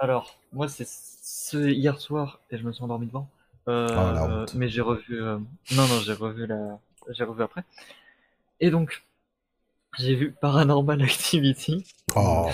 Alors, 0.00 0.36
moi, 0.52 0.66
c'est 0.66 0.88
ce 1.22 1.68
hier 1.68 2.00
soir 2.00 2.40
et 2.50 2.58
je 2.58 2.64
me 2.64 2.72
suis 2.72 2.82
endormi 2.82 3.06
devant. 3.06 3.28
Euh, 3.68 3.86
Ah, 3.90 4.12
la 4.14 4.24
honte. 4.24 4.54
mais 4.54 4.68
j'ai 4.68 4.80
revu. 4.80 5.22
euh, 5.22 5.38
Non, 5.72 5.86
non, 5.88 6.00
j'ai 6.00 6.14
revu 6.14 6.46
la. 6.46 6.78
J'ai 7.10 7.24
revu 7.24 7.42
après. 7.42 7.62
Et 8.60 8.70
donc, 8.70 9.04
j'ai 9.98 10.14
vu 10.14 10.32
Paranormal 10.32 11.02
Activity. 11.02 11.84
Oh. 12.16 12.48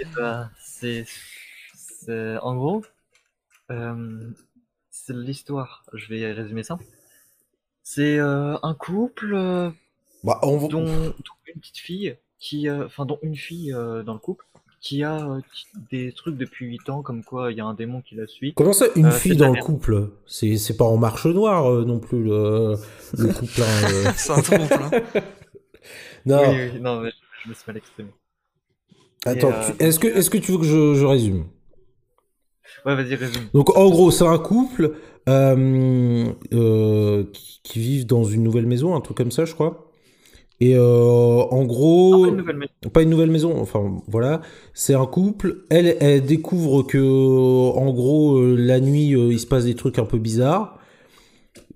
Et 0.00 0.04
bah, 0.16 0.50
c'est. 0.60 1.06
En 2.08 2.54
gros, 2.56 2.84
euh, 3.70 4.30
c'est 4.90 5.14
l'histoire. 5.16 5.84
Je 5.92 6.08
vais 6.08 6.32
résumer 6.32 6.62
ça. 6.62 6.78
C'est 7.82 8.18
euh, 8.18 8.56
un 8.62 8.74
couple 8.74 9.34
euh, 9.34 9.70
Bah, 10.24 10.38
on 10.42 10.66
dont, 10.68 10.84
dont 10.84 11.12
une 11.52 11.60
petite 11.60 11.78
fille 11.78 12.16
qui, 12.38 12.68
euh, 12.68 12.86
enfin, 12.86 13.06
dont 13.06 13.18
une 13.22 13.36
fille 13.36 13.72
euh, 13.72 14.02
dans 14.02 14.12
le 14.12 14.18
couple 14.20 14.45
qui 14.80 15.02
a 15.04 15.28
euh, 15.30 15.40
qui- 15.52 15.66
des 15.90 16.12
trucs 16.12 16.36
depuis 16.36 16.66
8 16.66 16.88
ans, 16.90 17.02
comme 17.02 17.24
quoi 17.24 17.52
il 17.52 17.58
y 17.58 17.60
a 17.60 17.66
un 17.66 17.74
démon 17.74 18.02
qui 18.02 18.14
la 18.14 18.26
suit. 18.26 18.56
Comment 18.56 18.72
ça, 18.72 18.86
une 18.96 19.04
Euh, 19.04 19.12
fille 19.12 19.36
dans 19.36 19.50
le 19.50 19.56
couple? 19.56 20.10
C'est 20.26 20.56
c'est 20.56 20.76
pas 20.76 20.84
en 20.86 20.96
marche 20.96 21.26
noire 21.26 21.70
euh, 21.70 21.84
non 21.84 21.98
plus 22.00 22.22
le, 22.24 22.76
le 23.18 23.28
couple. 23.28 23.62
hein, 23.62 23.84
euh. 23.84 24.12
C'est 24.16 24.32
un 24.32 24.42
trouble. 24.42 24.82
hein. 24.82 24.94
Non, 26.24 26.56
Oui, 26.56 26.70
oui, 26.72 26.80
non, 26.80 27.00
mais 27.00 27.10
je, 27.10 27.16
je 27.44 27.48
me 27.48 27.54
suis 27.54 27.64
mal 27.66 27.76
exprimé. 27.78 28.12
attends. 29.24 29.52
Euh, 29.52 29.58
tu- 29.58 29.74
Est-ce 29.78 29.98
que 29.98 30.06
est-ce 30.08 30.30
que 30.30 30.38
tu 30.38 30.52
veux 30.52 30.58
que 30.58 30.64
je, 30.64 30.94
je 30.94 31.04
résume? 31.04 31.44
Ouais, 32.84 32.94
vas-y, 32.94 33.14
résume. 33.16 33.50
Donc 33.54 33.76
en 33.76 33.88
gros, 33.90 34.10
c'est 34.10 34.26
un 34.26 34.38
couple 34.38 34.92
euh, 35.28 36.26
euh, 36.52 37.24
qui, 37.32 37.60
qui 37.62 37.78
vivent 37.80 38.06
dans 38.06 38.24
une 38.24 38.42
nouvelle 38.42 38.66
maison, 38.66 38.94
un 38.94 39.00
truc 39.00 39.16
comme 39.16 39.30
ça, 39.30 39.44
je 39.44 39.54
crois. 39.54 39.90
Et 40.60 40.74
euh, 40.74 40.82
en 41.50 41.64
gros, 41.64 42.24
Ah, 42.24 42.28
une 42.28 42.36
nouvelle 42.36 42.56
maison. 42.56 42.72
pas 42.92 43.02
une 43.02 43.10
nouvelle 43.10 43.30
maison, 43.30 43.60
enfin 43.60 43.98
voilà, 44.08 44.40
c'est 44.72 44.94
un 44.94 45.04
couple. 45.04 45.64
Elle, 45.68 45.96
elle 46.00 46.24
découvre 46.24 46.82
que 46.82 46.98
en 46.98 47.92
gros 47.92 48.38
euh, 48.38 48.56
la 48.56 48.80
nuit 48.80 49.14
euh, 49.14 49.32
il 49.32 49.38
se 49.38 49.46
passe 49.46 49.64
des 49.66 49.74
trucs 49.74 49.98
un 49.98 50.06
peu 50.06 50.18
bizarres. 50.18 50.78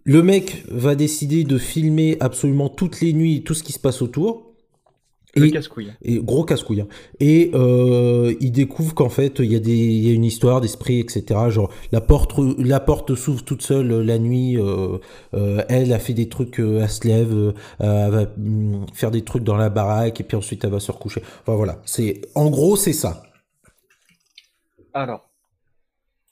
Le 0.04 0.22
mec 0.22 0.64
va 0.70 0.94
décider 0.94 1.44
de 1.44 1.58
filmer 1.58 2.16
absolument 2.20 2.70
toutes 2.70 3.02
les 3.02 3.12
nuits 3.12 3.42
tout 3.44 3.52
ce 3.54 3.62
qui 3.62 3.72
se 3.72 3.78
passe 3.78 4.00
autour. 4.00 4.49
Le 5.36 5.46
Et- 5.46 5.50
casse-couille. 5.52 5.92
et 6.02 6.18
gros 6.18 6.44
casse-couille. 6.44 6.80
hein. 6.80 6.88
Et 7.20 7.52
euh, 7.54 8.34
il 8.40 8.50
découvre 8.50 8.94
qu'en 8.94 9.08
fait, 9.08 9.38
il 9.38 9.52
y, 9.52 9.54
a 9.54 9.60
des, 9.60 9.76
il 9.76 10.04
y 10.04 10.10
a 10.10 10.12
une 10.12 10.24
histoire 10.24 10.60
d'esprit, 10.60 10.98
etc. 10.98 11.38
Genre, 11.50 11.70
la 11.92 12.00
porte, 12.00 12.32
la 12.58 12.80
porte 12.80 13.14
s'ouvre 13.14 13.44
toute 13.44 13.62
seule 13.62 13.92
euh, 13.92 14.02
la 14.02 14.18
nuit. 14.18 14.56
euh, 14.58 14.98
euh, 15.34 15.62
elle 15.68 15.92
a 15.92 16.00
fait 16.00 16.14
des 16.14 16.28
trucs, 16.28 16.58
elle 16.58 16.88
se 16.90 17.06
lève, 17.06 17.54
elle 17.78 18.10
va 18.10 18.22
hum, 18.38 18.86
faire 18.92 19.12
des 19.12 19.22
trucs 19.22 19.44
dans 19.44 19.56
la 19.56 19.70
baraque, 19.70 20.20
et 20.20 20.24
puis 20.24 20.36
ensuite 20.36 20.64
elle 20.64 20.70
va 20.72 20.80
se 20.80 20.90
recoucher. 20.90 21.22
Enfin 21.42 21.54
voilà, 21.54 21.80
c'est 21.84 22.22
en 22.34 22.50
gros, 22.50 22.74
c'est 22.74 22.92
ça. 22.92 23.22
Alors, 24.92 25.30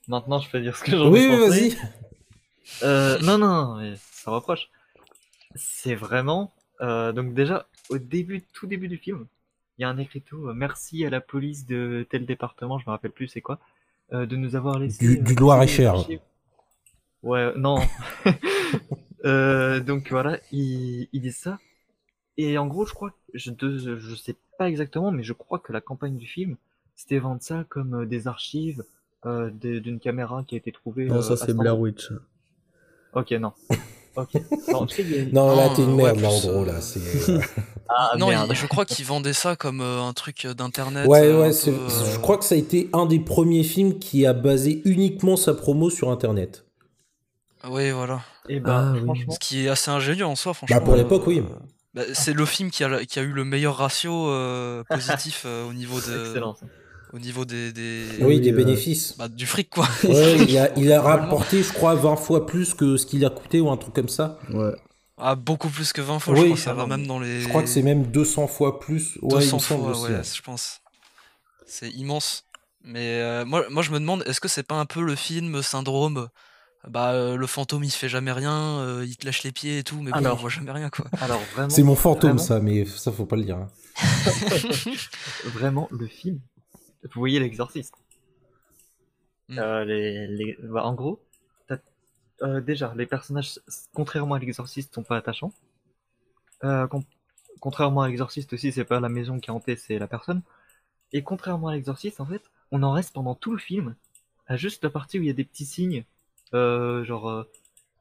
maintenant 0.08 0.40
je 0.40 0.50
peux 0.50 0.60
dire 0.60 0.76
ce 0.76 0.82
que 0.82 0.90
j'en 0.96 1.10
Oui, 1.10 1.20
ai 1.20 1.28
oui, 1.28 1.38
pensé. 1.46 1.76
vas-y. 2.82 3.24
Non, 3.24 3.38
non, 3.38 3.76
mais 3.76 3.92
ça 4.12 4.30
reproche. 4.32 4.68
C'est 5.54 5.94
vraiment. 5.94 6.52
donc, 6.80 7.34
déjà, 7.34 7.66
au 7.90 7.98
début, 7.98 8.42
tout 8.52 8.66
début 8.66 8.88
du 8.88 8.96
film, 8.98 9.26
il 9.78 9.82
y 9.82 9.84
a 9.84 9.88
un 9.88 9.98
écriteau 9.98 10.52
Merci 10.54 11.04
à 11.04 11.10
la 11.10 11.20
police 11.20 11.66
de 11.66 12.06
tel 12.10 12.26
département, 12.26 12.78
je 12.78 12.84
me 12.86 12.90
rappelle 12.90 13.12
plus 13.12 13.28
c'est 13.28 13.40
quoi, 13.40 13.58
euh, 14.12 14.26
de 14.26 14.36
nous 14.36 14.56
avoir 14.56 14.78
laissé. 14.78 15.06
Du- 15.06 15.18
euh, 15.20 15.22
du 15.22 15.34
Loir-et-Cher. 15.34 15.94
Ouais, 17.22 17.52
non. 17.56 17.78
Euh, 19.24 19.80
donc 19.80 20.10
voilà, 20.12 20.38
ils 20.52 21.08
disent 21.12 21.38
ça. 21.38 21.58
Et 22.36 22.56
en 22.56 22.68
gros, 22.68 22.86
je 22.86 22.94
crois, 22.94 23.12
je, 23.34 23.50
de- 23.50 23.98
je 23.98 24.14
sais 24.14 24.36
pas 24.58 24.68
exactement, 24.68 25.10
mais 25.10 25.24
je 25.24 25.32
crois 25.32 25.58
que 25.58 25.72
la 25.72 25.80
campagne 25.80 26.16
du 26.16 26.26
film, 26.26 26.56
c'était 26.94 27.18
vendre 27.18 27.42
ça 27.42 27.64
comme 27.68 28.06
des 28.06 28.28
archives 28.28 28.84
euh, 29.26 29.50
d'une 29.50 29.98
caméra 29.98 30.44
qui 30.46 30.54
a 30.54 30.58
été 30.58 30.70
trouvée. 30.70 31.06
Non, 31.06 31.20
ça 31.20 31.36
c'est 31.36 31.52
Blair. 31.52 31.76
Witch. 31.76 32.12
Ok, 33.12 33.32
non. 33.32 33.52
Ok. 34.16 34.30
Non, 34.72 34.86
tu 34.86 34.96
sais, 34.96 35.02
il 35.02 35.10
y 35.10 35.18
a- 35.20 35.24
Non, 35.32 35.54
là, 35.56 35.68
Non, 35.68 35.74
t'es 35.74 35.82
une 35.82 35.94
ouais, 35.94 36.02
merde, 36.12 36.20
là, 36.20 36.28
en 36.28 36.38
plus, 36.40 36.48
gros, 36.48 36.62
euh, 36.62 36.66
là. 36.66 36.80
c'est, 36.80 37.00
euh, 37.30 37.40
Ah, 37.88 38.12
non, 38.18 38.28
merde. 38.28 38.48
il- 38.50 38.56
je 38.56 38.66
crois 38.66 38.84
qu'ils 38.84 39.04
vendaient 39.04 39.32
ça 39.32 39.54
comme 39.56 39.80
euh, 39.80 40.02
un 40.02 40.12
truc 40.12 40.46
d'internet. 40.46 41.06
Ouais, 41.06 41.22
euh, 41.26 41.40
ouais, 41.42 41.48
un 41.48 41.52
c'est- 41.52 41.70
peu, 41.70 41.76
euh, 41.78 42.12
je 42.12 42.18
crois 42.18 42.36
que 42.38 42.44
ça 42.44 42.54
a 42.54 42.58
été 42.58 42.90
un 42.92 43.06
des 43.06 43.20
premiers 43.20 43.62
films 43.62 43.98
qui 43.98 44.26
a 44.26 44.32
basé 44.32 44.82
uniquement 44.84 45.36
sa 45.36 45.54
promo 45.54 45.88
sur 45.90 46.10
Internet. 46.10 46.64
Oui, 47.68 47.90
voilà. 47.90 48.20
Et 48.48 48.60
ben, 48.60 48.72
Ah, 48.72 48.92
oui. 48.94 49.04
franchement, 49.04 49.32
Ce 49.34 49.38
qui 49.38 49.66
est 49.66 49.68
assez 49.68 49.90
ingénieux 49.90 50.26
en 50.26 50.36
soi, 50.36 50.54
franchement. 50.54 50.76
Bah, 50.78 50.84
pour 50.84 50.96
l'époque, 50.96 51.26
oui. 51.26 51.42
bah, 51.94 52.02
c'est 52.14 52.32
le 52.32 52.46
film 52.46 52.70
qui 52.70 52.82
a, 52.84 53.04
qui 53.04 53.18
a 53.18 53.22
eu 53.22 53.32
le 53.32 53.44
meilleur 53.44 53.76
ratio 53.76 54.28
euh, 54.30 54.82
positif 54.88 55.42
euh, 55.46 55.68
au 55.68 55.72
niveau 55.72 56.00
de, 56.00 56.00
excellent. 56.28 56.54
ça. 56.54 56.66
Au 57.12 57.18
niveau 57.18 57.44
des, 57.44 57.72
des- 57.72 58.04
Oui, 58.20 58.40
des 58.40 58.52
euh, 58.52 58.56
bénéfices. 58.56 59.16
bah, 59.18 59.28
du 59.28 59.46
fric 59.46 59.70
quoi. 59.70 59.88
Ouais, 60.04 60.36
il 60.48 60.58
a, 60.58 60.76
il 60.78 60.92
a 60.92 61.00
rapporté, 61.02 61.62
je 61.62 61.72
crois, 61.72 61.94
20 61.94 62.16
fois 62.16 62.46
plus 62.46 62.74
que 62.74 62.96
ce 62.96 63.06
qu'il 63.06 63.24
a 63.24 63.30
coûté 63.30 63.60
ou 63.60 63.70
un 63.70 63.76
truc 63.76 63.94
comme 63.94 64.08
ça. 64.08 64.38
Ouais. 64.50 64.72
Ah, 65.16 65.34
beaucoup 65.34 65.68
plus 65.68 65.92
que 65.92 66.00
20 66.00 66.18
fois, 66.20 66.34
Oui, 66.34 66.40
je 66.40 66.44
crois 66.46 66.56
que 66.56 66.62
ça 66.62 66.74
va 66.74 66.86
même 66.86 67.06
dans 67.06 67.18
les. 67.18 67.40
Je 67.40 67.48
crois 67.48 67.62
que 67.62 67.68
c'est 67.68 67.82
même 67.82 68.06
200 68.06 68.46
fois 68.46 68.78
plus. 68.78 69.16
Ouais, 69.22 69.28
il 69.44 69.50
200 69.50 69.56
me 69.56 69.60
semble 69.62 69.82
fois, 69.82 69.90
aussi, 69.92 70.02
ouais, 70.12 70.18
ouais. 70.18 70.22
je 70.34 70.42
pense. 70.42 70.80
C'est 71.66 71.90
immense. 71.90 72.44
Mais 72.84 73.20
euh, 73.20 73.44
moi, 73.44 73.64
moi, 73.70 73.82
je 73.82 73.90
me 73.90 73.98
demande, 73.98 74.22
est-ce 74.26 74.40
que 74.40 74.48
c'est 74.48 74.62
pas 74.62 74.76
un 74.76 74.86
peu 74.86 75.02
le 75.02 75.16
film 75.16 75.60
syndrome 75.62 76.28
Bah, 76.88 77.10
euh, 77.10 77.36
le 77.36 77.46
fantôme 77.48 77.82
il 77.82 77.90
se 77.90 77.98
fait 77.98 78.08
jamais 78.08 78.30
rien, 78.30 78.78
euh, 78.78 79.04
il 79.06 79.16
te 79.16 79.26
lâche 79.26 79.42
les 79.42 79.50
pieds 79.50 79.78
et 79.78 79.82
tout, 79.82 80.00
mais 80.00 80.12
bon, 80.12 80.18
Alors. 80.18 80.34
on 80.38 80.40
voit 80.42 80.50
jamais 80.50 80.70
rien 80.70 80.88
quoi. 80.88 81.06
Alors, 81.20 81.40
vraiment. 81.54 81.68
C'est 81.70 81.82
mon 81.82 81.96
fantôme, 81.96 82.30
vraiment, 82.36 82.42
ça, 82.46 82.60
mais 82.60 82.84
ça, 82.86 83.10
faut 83.10 83.26
pas 83.26 83.34
le 83.36 83.42
dire. 83.42 83.56
hein. 83.58 83.68
Vraiment, 85.46 85.88
le 85.90 86.06
film. 86.06 86.38
Vous 87.02 87.20
voyez 87.20 87.40
l'exorciste. 87.40 87.94
Mm. 89.48 89.58
Euh, 89.58 89.84
les, 89.84 90.26
les... 90.26 90.56
bah, 90.62 90.84
en 90.84 90.94
gros, 90.94 91.20
euh, 92.42 92.60
déjà, 92.60 92.92
les 92.96 93.06
personnages, 93.06 93.60
contrairement 93.94 94.34
à 94.34 94.38
l'exorciste, 94.38 94.94
sont 94.94 95.02
pas 95.02 95.16
attachants. 95.16 95.52
Euh, 96.64 96.86
con- 96.86 97.04
Contrairement 97.60 98.02
à 98.02 98.08
l'exorciste 98.08 98.52
aussi, 98.52 98.72
c'est 98.72 98.84
pas 98.84 99.00
la 99.00 99.08
maison 99.08 99.40
qui 99.40 99.50
est 99.50 99.52
hantée, 99.52 99.76
c'est 99.76 99.98
la 99.98 100.06
personne. 100.08 100.42
Et 101.12 101.22
contrairement 101.22 101.68
à 101.68 101.74
l'exorciste, 101.74 102.20
en 102.20 102.26
fait, 102.26 102.42
on 102.72 102.82
en 102.84 102.92
reste 102.92 103.14
pendant 103.14 103.34
tout 103.34 103.52
le 103.52 103.58
film 103.58 103.96
à 104.48 104.56
juste 104.56 104.84
la 104.84 104.90
partie 104.90 105.18
où 105.18 105.22
il 105.22 105.28
y 105.28 105.30
a 105.30 105.34
des 105.34 105.44
petits 105.44 105.66
signes, 105.66 106.04
genre 106.52 107.46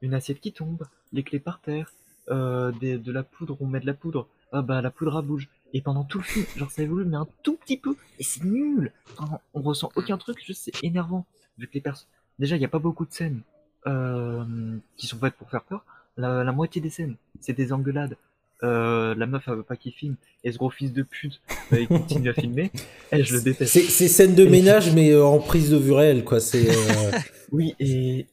une 0.02 0.14
assiette 0.14 0.40
qui 0.40 0.52
tombe, 0.52 0.84
les 1.12 1.22
clés 1.24 1.40
par 1.40 1.60
terre, 1.60 1.92
des- 2.28 2.98
de 2.98 3.12
la 3.12 3.22
poudre, 3.24 3.56
on 3.60 3.66
met 3.66 3.80
de 3.80 3.86
la 3.86 3.94
poudre, 3.94 4.28
ah 4.52 4.62
bah 4.62 4.82
la 4.82 4.90
poudre 4.90 5.16
à 5.18 5.22
bouge. 5.22 5.48
Et 5.74 5.82
pendant 5.82 6.04
tout 6.04 6.18
le 6.18 6.24
film, 6.24 6.46
genre 6.56 6.70
ça 6.70 6.82
évolue 6.82 7.04
mais 7.04 7.16
un 7.16 7.28
tout 7.42 7.56
petit 7.56 7.76
peu, 7.76 7.94
et 8.18 8.24
c'est 8.24 8.42
nul. 8.44 8.92
Vraiment, 9.16 9.40
on 9.54 9.60
ressent 9.60 9.90
aucun 9.96 10.16
truc, 10.16 10.42
juste 10.44 10.62
c'est 10.64 10.84
énervant. 10.84 11.26
Vu 11.58 11.66
que 11.66 11.74
les 11.74 11.80
personnes, 11.80 12.08
déjà 12.38 12.56
il 12.56 12.60
n'y 12.60 12.64
a 12.64 12.68
pas 12.68 12.78
beaucoup 12.78 13.04
de 13.04 13.12
scènes 13.12 13.42
euh, 13.86 14.76
qui 14.96 15.06
sont 15.06 15.18
faites 15.18 15.34
pour 15.34 15.50
faire 15.50 15.64
peur. 15.64 15.84
La, 16.16 16.42
la 16.42 16.52
moitié 16.52 16.80
des 16.80 16.90
scènes, 16.90 17.16
c'est 17.40 17.52
des 17.52 17.72
engueulades. 17.72 18.16
Euh, 18.64 19.14
la 19.14 19.26
meuf 19.26 19.44
elle 19.46 19.54
veut 19.54 19.62
pas 19.62 19.76
qu'il 19.76 19.92
filme 19.92 20.16
et 20.42 20.50
ce 20.50 20.58
gros 20.58 20.68
fils 20.68 20.92
de 20.92 21.04
pute 21.04 21.40
bah, 21.70 21.78
il 21.78 21.86
continue 21.86 22.28
à 22.28 22.34
filmer 22.34 22.72
et 23.12 23.22
je 23.22 23.36
le 23.36 23.40
déteste 23.40 23.72
C'est 23.72 24.08
scène 24.08 24.34
de 24.34 24.44
ménage, 24.46 24.92
mais 24.92 25.12
euh, 25.12 25.24
en 25.24 25.38
prise 25.38 25.70
de 25.70 25.76
vue 25.76 25.92
réelle, 25.92 26.24
quoi. 26.24 26.40
C'est 26.40 26.68
euh, 26.68 27.18
oui 27.52 27.76
et, 27.78 28.26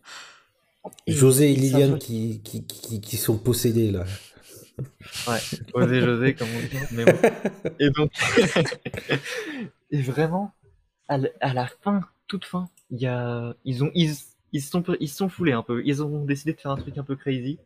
José 1.07 1.51
et 1.51 1.55
Liliane 1.55 1.99
qui, 1.99 2.41
qui, 2.43 2.63
qui 2.65 3.17
sont 3.17 3.37
possédés, 3.37 3.91
là. 3.91 4.05
Ouais, 5.27 5.39
Osé 5.73 6.01
José, 6.01 6.35
comme 6.35 6.47
on 6.55 6.59
dit. 6.59 6.77
Mais 6.91 7.05
bon. 7.05 7.17
Et 7.79 7.89
donc, 7.89 8.11
et 9.91 10.01
vraiment, 10.01 10.53
à 11.07 11.17
la, 11.17 11.67
fin, 11.67 12.01
toute 12.27 12.45
fin, 12.45 12.69
y 12.91 13.05
a, 13.05 13.55
ils 13.63 13.83
ont, 13.83 13.91
ils, 13.93 14.15
ils 14.51 14.61
se 14.61 14.69
sont, 14.69 14.83
ils 14.99 15.09
sont 15.09 15.29
foulés 15.29 15.53
un 15.53 15.63
peu. 15.63 15.81
Ils 15.85 16.03
ont 16.03 16.25
décidé 16.25 16.53
de 16.53 16.59
faire 16.59 16.71
un 16.71 16.77
truc 16.77 16.97
un 16.97 17.03
peu 17.03 17.15
crazy. 17.15 17.59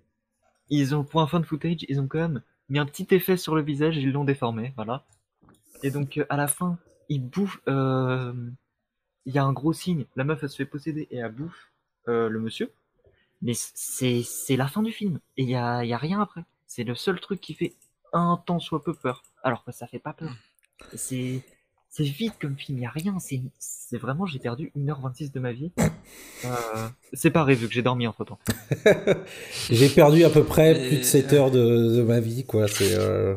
Ils 0.70 0.96
ont, 0.96 1.04
pour 1.04 1.22
un 1.22 1.28
fan 1.28 1.44
footage, 1.44 1.86
ils 1.88 2.00
ont 2.00 2.08
quand 2.08 2.20
même 2.20 2.42
mis 2.70 2.80
un 2.80 2.86
petit 2.86 3.08
effet 3.12 3.38
sur 3.38 3.56
le 3.56 3.62
visage 3.62 3.98
et 3.98 4.02
ils 4.02 4.12
l'ont 4.12 4.26
déformé, 4.26 4.74
voilà. 4.76 5.04
Et 5.84 5.92
donc, 5.92 6.18
euh, 6.18 6.26
à 6.30 6.38
la 6.38 6.48
fin, 6.48 6.78
ils 7.08 7.24
bouffent, 7.24 7.62
euh, 7.68 8.34
il 9.26 9.34
y 9.34 9.40
a 9.40 9.44
un 9.44 9.54
gros 9.54 9.74
signe. 9.74 10.06
La 10.16 10.24
meuf, 10.24 10.44
elle 10.44 10.50
se 10.50 10.58
fait 10.58 10.66
posséder 10.66 11.08
et 11.12 11.18
elle 11.18 11.32
bouffe, 11.32 11.72
euh, 12.08 12.30
le 12.30 12.40
monsieur. 12.40 12.72
Mais 13.42 13.54
c'est, 13.56 14.24
la 14.58 14.68
fin 14.68 14.84
du 14.84 14.92
film. 14.92 15.20
Et 15.38 15.44
il 15.44 15.50
y 15.50 15.56
a, 15.56 15.84
y 15.86 15.94
a 15.94 15.98
rien 15.98 16.22
après. 16.22 16.44
C'est 16.72 16.84
le 16.84 16.94
seul 16.96 17.20
truc 17.20 17.42
qui 17.42 17.56
fait 17.56 17.74
un 18.14 18.40
tant 18.46 18.60
soit 18.60 18.84
peu 18.84 18.94
peur. 18.94 19.24
Alors 19.44 19.64
que 19.66 19.72
ça 19.72 19.88
fait 19.88 19.98
pas 20.00 20.14
peur. 20.14 20.30
Et 20.94 20.98
C'est, 20.98 21.42
c'est 21.90 22.04
vite 22.04 22.36
comme 22.40 22.56
film, 22.56 22.78
il 22.78 22.82
y 22.84 22.86
a 22.86 22.92
rien. 22.92 23.18
C'est, 23.20 23.42
c'est 23.58 23.98
vraiment, 23.98 24.26
j'ai 24.28 24.38
perdu 24.38 24.72
1h26 24.78 25.32
de 25.34 25.40
ma 25.42 25.52
vie. 25.52 25.72
Euh, 26.46 26.88
c'est 27.12 27.32
pareil, 27.32 27.58
vu 27.58 27.68
que 27.68 27.74
j'ai 27.74 27.82
dormi 27.82 28.08
entre 28.08 28.24
temps. 28.24 28.40
J'ai 29.70 29.90
perdu 29.90 30.24
à 30.24 30.30
peu 30.30 30.46
près 30.46 30.74
plus 30.74 30.96
de 30.98 31.02
Et- 31.02 31.04
7 31.04 31.34
heures 31.34 31.52
de, 31.52 31.98
de 31.98 32.02
ma 32.02 32.22
vie, 32.22 32.46
quoi. 32.46 32.70
C'est. 32.70 32.96
euh, 32.96 33.36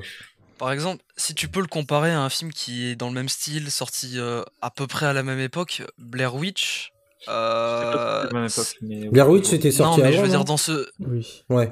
Par 0.57 0.71
exemple, 0.71 1.03
si 1.17 1.35
tu 1.35 1.49
peux 1.49 1.61
le 1.61 1.67
comparer 1.67 2.13
à 2.13 2.21
un 2.21 2.29
film 2.31 2.53
qui 2.53 2.87
est 2.87 2.95
dans 2.95 3.09
le 3.09 3.15
même 3.15 3.29
style, 3.29 3.73
sorti 3.73 4.21
euh, 4.21 4.43
à 4.61 4.71
peu 4.71 4.87
près 4.87 5.07
à 5.07 5.13
la 5.13 5.25
même 5.25 5.41
époque, 5.41 5.83
Blair 5.99 6.37
Witch. 6.37 6.93
Pas 7.27 8.29
la 8.33 8.39
même 8.39 8.47
époque, 8.49 8.77
mais- 8.83 9.09
Blair 9.09 9.29
Witch, 9.29 9.47
c'était 9.47 9.71
non, 9.71 9.75
sorti 9.75 10.01
mais 10.01 10.07
avant, 10.09 10.17
je 10.19 10.23
veux 10.23 10.29
dire 10.29 10.39
non? 10.39 10.45
dans 10.45 10.57
ce. 10.57 10.89
Oui. 11.01 11.43
Ouais. 11.51 11.71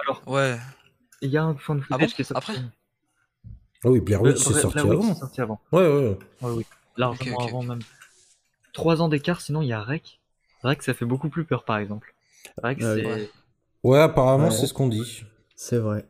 Alors, 0.00 0.22
Ouais. 0.28 0.56
Il 1.22 1.30
y 1.30 1.36
a 1.38 1.44
un 1.44 1.54
fan 1.56 1.78
Ah 1.80 1.84
footage 1.94 2.00
bon 2.10 2.14
qui 2.16 2.20
est 2.22 2.24
sorti. 2.24 2.50
Après 2.52 2.62
Ah 3.84 3.88
oui, 3.90 4.00
Blair 4.00 4.22
Witch, 4.22 4.38
c'est 4.38 4.52
sorti 4.60 4.78
avant. 4.78 5.02
c'est 5.14 5.20
sorti 5.20 5.40
avant. 5.40 5.60
Ouais, 5.72 5.80
ouais, 5.86 6.08
ouais. 6.08 6.18
Ouais, 6.42 6.50
oui. 6.56 6.66
Largement 6.96 7.38
avant 7.38 7.62
même. 7.62 7.80
Trois 8.72 9.00
ans 9.02 9.08
d'écart, 9.08 9.40
sinon 9.40 9.62
il 9.62 9.68
y 9.68 9.72
a 9.72 9.82
Rec. 9.82 10.20
Rec, 10.62 10.82
ça 10.82 10.94
fait 10.94 11.04
beaucoup 11.04 11.28
plus 11.28 11.44
peur, 11.44 11.64
par 11.64 11.78
exemple. 11.78 12.14
Rec, 12.62 12.78
Ah 12.82 12.94
c'est 12.94 13.06
Ouais. 13.06 13.30
Ouais, 13.82 13.98
apparemment, 13.98 14.44
Ouais. 14.44 14.50
c'est 14.52 14.66
ce 14.66 14.74
qu'on 14.74 14.88
dit. 14.88 15.24
C'est 15.56 15.78
vrai. 15.78 16.06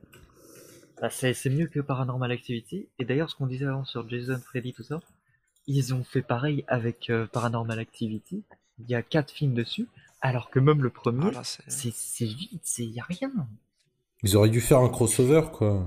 bah, 1.01 1.09
c'est 1.11 1.33
c'est 1.35 1.51
mieux 1.51 1.67
que 1.67 1.81
Paranormal 1.81 2.31
Activity. 2.31 2.89
Et 2.99 3.05
d'ailleurs, 3.05 3.31
ce 3.31 3.35
qu'on 3.37 3.47
disait 3.47 3.67
avant 3.67 3.85
sur 3.85 4.09
Jason, 4.09 4.39
Freddy, 4.45 4.73
tout 4.73 4.83
ça, 4.83 5.01
ils 5.67 5.95
ont 5.95 6.05
fait 6.05 6.23
pareil 6.23 6.65
avec 6.69 7.09
euh, 7.11 7.27
Paranormal 7.27 7.79
Activity. 7.79 8.45
Il 8.79 8.89
y 8.91 8.95
a 8.95 9.03
quatre 9.03 9.31
films 9.31 9.55
dessus, 9.55 9.89
alors 10.21 10.51
que 10.51 10.59
même 10.59 10.83
le 10.83 10.91
premier, 10.91 11.21
Voilà, 11.23 11.43
c'est. 11.45 12.25
vide, 12.27 12.61
c'est 12.63 12.85
y 12.85 13.01
a 13.01 13.05
rien. 13.05 13.33
Ils 14.23 14.37
auraient 14.37 14.51
dû 14.51 14.61
faire 14.61 14.79
un 14.79 14.89
crossover, 14.89 15.43
quoi. 15.53 15.87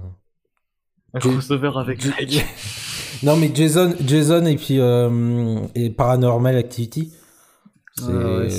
Un 1.14 1.20
crossover 1.20 1.72
avec. 1.76 2.02
Non, 3.24 3.38
mais 3.38 3.50
Jason, 3.54 3.96
Jason 4.06 4.46
et 4.46 4.58
puis 4.58 4.78
euh, 4.80 5.62
et 5.74 5.90
Paranormal 5.90 6.58
Activity, 6.58 7.14
c'est 7.98 8.04
Ah 8.12 8.38
ouais. 8.40 8.50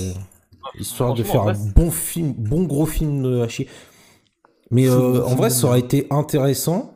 histoire 0.80 1.12
de 1.12 1.22
faire 1.22 1.42
en 1.42 1.48
un 1.48 1.52
vrai, 1.52 1.72
bon 1.74 1.90
film, 1.90 2.32
bon 2.32 2.64
gros 2.64 2.86
film 2.86 3.22
de 3.22 3.40
à 3.42 3.48
chier. 3.48 3.68
Mais 4.70 4.88
euh, 4.88 5.22
en 5.24 5.34
vrai, 5.34 5.50
ça 5.50 5.66
aurait 5.66 5.80
été 5.80 6.06
intéressant. 6.10 6.94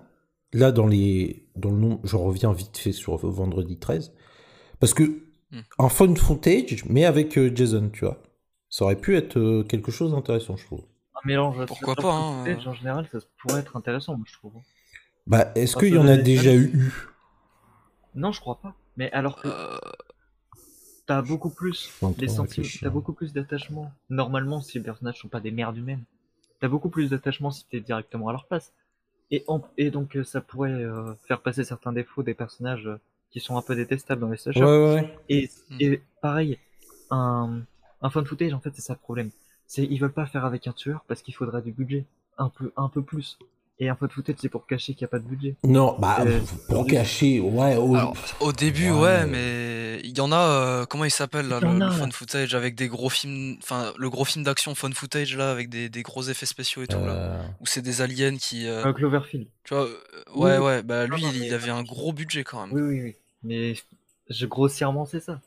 Là, 0.54 0.72
dans 0.72 0.86
les 0.86 1.46
dans 1.54 1.70
le 1.70 1.76
nom, 1.76 2.00
je 2.02 2.16
reviens 2.16 2.52
vite 2.52 2.78
fait 2.78 2.92
sur 2.92 3.16
vendredi 3.18 3.78
13, 3.78 4.12
parce 4.80 4.94
que 4.94 5.20
Hmm. 5.52 5.62
un 5.80 5.88
fun 5.88 6.14
footage, 6.14 6.84
mais 6.88 7.04
avec 7.04 7.36
euh, 7.36 7.50
Jason, 7.52 7.90
tu 7.92 8.04
vois, 8.04 8.22
ça 8.68 8.84
aurait 8.84 8.94
pu 8.94 9.16
être 9.16 9.64
quelque 9.68 9.90
chose 9.90 10.12
d'intéressant, 10.12 10.56
je 10.56 10.64
trouve. 10.64 10.82
Un 11.24 11.28
mélange 11.28 11.66
Pourquoi 11.66 11.96
de 11.96 12.02
pas, 12.02 12.12
hein, 12.12 12.44
footage, 12.44 12.66
En 12.66 12.74
général, 12.74 13.08
ça 13.08 13.18
pourrait 13.38 13.60
être 13.60 13.76
intéressant, 13.76 14.16
moi, 14.16 14.26
je 14.28 14.34
trouve. 14.34 14.60
Bah, 15.26 15.52
est-ce 15.54 15.76
qu'il 15.76 15.88
y 15.94 15.98
en 15.98 16.08
a 16.08 16.16
déjà 16.16 16.54
eu? 16.54 16.92
Non, 18.14 18.30
je 18.32 18.40
crois 18.40 18.60
pas. 18.60 18.74
Mais 18.96 19.10
alors 19.12 19.40
que 19.40 19.48
Euh, 19.48 19.78
t'as 21.06 21.22
beaucoup 21.22 21.50
plus 21.50 21.92
les 22.16 22.28
sentiments, 22.28 22.78
t'as 22.82 22.90
beaucoup 22.90 23.12
plus 23.12 23.32
d'attachement. 23.32 23.92
Normalement, 24.08 24.60
si 24.60 24.78
les 24.78 24.84
personnages 24.84 25.18
sont 25.18 25.28
pas 25.28 25.40
des 25.40 25.50
merdes 25.50 25.76
humaines, 25.76 26.04
t'as 26.60 26.68
beaucoup 26.68 26.90
plus 26.90 27.10
d'attachement 27.10 27.50
si 27.50 27.66
t'es 27.66 27.80
directement 27.80 28.28
à 28.28 28.32
leur 28.32 28.46
place. 28.46 28.72
Et, 29.30 29.44
en- 29.48 29.62
et 29.78 29.90
donc, 29.90 30.16
euh, 30.16 30.24
ça 30.24 30.40
pourrait 30.42 30.72
euh, 30.72 31.14
faire 31.28 31.42
passer 31.42 31.64
certains 31.64 31.92
défauts 31.92 32.22
des 32.24 32.34
personnages 32.34 32.86
euh, 32.88 33.00
qui 33.30 33.40
sont 33.40 33.56
un 33.58 33.62
peu 33.62 33.76
détestables 33.76 34.20
dans 34.22 34.30
les 34.30 34.38
Ouais, 34.54 34.62
slashers. 34.62 34.64
ouais, 34.64 34.94
ouais. 34.94 35.18
Et, 35.28 35.52
Hmm. 35.70 35.80
et 35.80 36.02
pareil, 36.22 36.58
un, 37.10 37.62
un 38.02 38.10
fan 38.10 38.26
footage, 38.26 38.52
en 38.54 38.60
fait, 38.60 38.72
c'est 38.74 38.82
ça 38.82 38.94
le 38.94 39.00
problème. 39.00 39.30
C'est 39.72 39.84
ils 39.84 39.98
veulent 40.00 40.12
pas 40.12 40.26
faire 40.26 40.44
avec 40.44 40.66
un 40.66 40.72
tueur 40.72 41.04
parce 41.06 41.22
qu'il 41.22 41.32
faudra 41.32 41.60
du 41.60 41.70
budget, 41.70 42.04
un 42.38 42.48
peu, 42.48 42.72
un 42.76 42.88
peu 42.88 43.02
plus. 43.02 43.38
Et 43.78 43.88
un 43.88 43.94
fan 43.94 44.10
footage, 44.10 44.34
c'est 44.40 44.48
pour 44.48 44.66
cacher 44.66 44.94
qu'il 44.94 45.04
n'y 45.04 45.06
a 45.06 45.08
pas 45.12 45.20
de 45.20 45.24
budget. 45.28 45.54
Non, 45.62 45.94
bah, 46.00 46.16
Euh, 46.26 46.40
pour 46.68 46.84
cacher, 46.88 47.38
ouais. 47.38 47.76
au- 47.76 47.94
Alors, 47.94 48.14
au 48.40 48.52
début, 48.52 48.90
Ouais. 48.90 48.98
ouais, 49.00 49.26
mais 49.26 50.00
il 50.02 50.18
y 50.18 50.20
en 50.20 50.32
a, 50.32 50.38
euh, 50.38 50.86
comment 50.86 51.04
il 51.04 51.10
s'appelle 51.12 51.46
là, 51.46 51.60
le, 51.60 51.88
fun 51.92 52.10
footage 52.10 52.56
avec 52.56 52.74
des 52.74 52.88
gros 52.88 53.08
films, 53.10 53.58
enfin 53.62 53.92
le 53.96 54.10
gros 54.10 54.24
film 54.24 54.44
d'action 54.44 54.74
fun 54.74 54.90
footage 54.90 55.36
là 55.36 55.52
avec 55.52 55.68
des, 55.70 55.88
des 55.88 56.02
gros 56.02 56.24
effets 56.24 56.46
spéciaux 56.46 56.82
et 56.82 56.88
tout 56.88 56.98
là, 56.98 57.12
euh, 57.12 57.42
où 57.60 57.66
c'est 57.66 57.80
des 57.80 58.02
aliens 58.02 58.36
qui, 58.38 58.66
euh, 58.66 58.84
Un 58.84 58.92
Cloverfield. 58.92 59.46
tu 59.62 59.72
vois, 59.74 59.84
euh, 59.86 59.96
Oui, 60.34 60.50
ouais 60.50 60.58
oui. 60.58 60.64
ouais, 60.64 60.82
bah 60.82 61.06
lui 61.06 61.12
Non, 61.22 61.28
non, 61.28 61.32
il, 61.32 61.40
mais- 61.40 61.46
il 61.46 61.54
avait 61.54 61.70
un 61.70 61.84
gros 61.84 62.12
budget 62.12 62.42
quand 62.42 62.66
même. 62.66 62.74
Oui, 62.74 62.82
oui, 62.82 63.02
oui. 63.04 63.14
Mais 63.44 63.76
je, 64.28 64.46
grossièrement, 64.46 65.06
c'est 65.06 65.20
ça. 65.20 65.40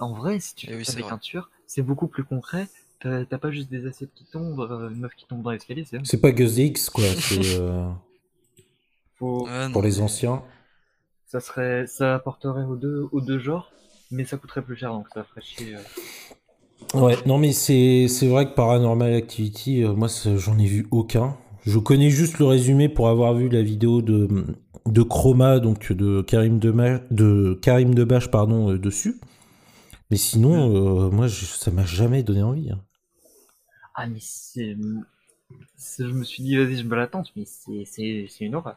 En 0.00 0.14
vrai, 0.14 0.40
si 0.40 0.54
tu 0.56 0.66
Eh 0.66 0.70
fais 0.70 0.76
oui, 0.78 0.84
avec 0.88 1.04
vrai. 1.04 1.12
un 1.12 1.18
tueur, 1.18 1.50
c'est 1.68 1.82
beaucoup 1.82 2.08
plus 2.08 2.24
concret. 2.24 2.66
T'as 3.02 3.24
t'as 3.24 3.38
pas 3.38 3.50
juste 3.50 3.68
des 3.70 3.86
assiettes 3.86 4.14
qui 4.14 4.24
tombent, 4.24 4.60
euh, 4.60 4.88
une 4.90 5.00
meuf 5.00 5.14
qui 5.14 5.26
tombe 5.26 5.42
dans 5.42 5.50
l'escalier, 5.50 5.84
c'est 5.84 5.98
C'est 6.04 6.20
pas 6.20 6.30
Gus 6.32 6.56
X, 6.58 6.88
quoi. 6.90 7.04
C'est 7.18 7.56
euh, 7.58 7.88
faut... 9.18 9.48
Pour 9.72 9.82
les 9.82 10.00
anciens. 10.00 10.42
ça 11.26 11.40
serait, 11.40 11.86
ça 11.86 12.14
apporterait 12.14 12.64
aux 12.64 12.76
deux, 12.76 13.08
aux 13.12 13.20
deux 13.20 13.38
genres, 13.38 13.70
mais 14.10 14.24
ça 14.24 14.36
coûterait 14.36 14.62
plus 14.62 14.76
cher, 14.76 14.92
donc 14.92 15.08
ça 15.14 15.24
ferait 15.24 15.40
chier. 15.40 15.74
euh. 15.74 15.80
Ouais, 16.94 17.16
non, 17.26 17.38
mais 17.38 17.52
c'est 17.52 18.06
c'est 18.08 18.26
vrai 18.28 18.46
que 18.46 18.54
Paranormal 18.54 19.14
Activity, 19.14 19.82
euh, 19.82 19.94
moi, 19.94 20.08
j'en 20.36 20.58
ai 20.58 20.66
vu 20.66 20.86
aucun. 20.90 21.36
Je 21.64 21.78
connais 21.78 22.10
juste 22.10 22.38
le 22.38 22.44
résumé 22.46 22.88
pour 22.88 23.08
avoir 23.08 23.34
vu 23.34 23.48
la 23.48 23.62
vidéo 23.62 24.02
de, 24.02 24.28
de 24.86 25.02
Chroma, 25.02 25.60
donc 25.60 25.92
de 25.92 26.20
Karim 26.22 26.58
Dema- 26.58 27.00
de 27.10 27.58
Karim 27.62 27.94
Debache, 27.94 28.30
pardon, 28.30 28.72
euh, 28.72 28.78
dessus. 28.78 29.20
Mais 30.10 30.16
sinon, 30.18 31.06
euh, 31.06 31.10
moi, 31.10 31.28
je- 31.28 31.46
ça 31.46 31.70
m'a 31.70 31.84
jamais 31.84 32.22
donné 32.22 32.42
envie. 32.42 32.70
hein. 32.70 32.80
Ah, 33.94 34.06
mais 34.06 34.20
c'est, 34.20 34.76
je 35.98 36.04
me 36.04 36.24
suis 36.24 36.42
dit, 36.42 36.56
vas-y, 36.56 36.76
je 36.78 36.84
me 36.84 36.96
l'attends, 36.96 37.22
mais 37.36 37.44
c'est, 37.44 37.84
c'est, 37.84 38.26
c'est 38.28 38.44
une 38.44 38.54
horreur. 38.54 38.76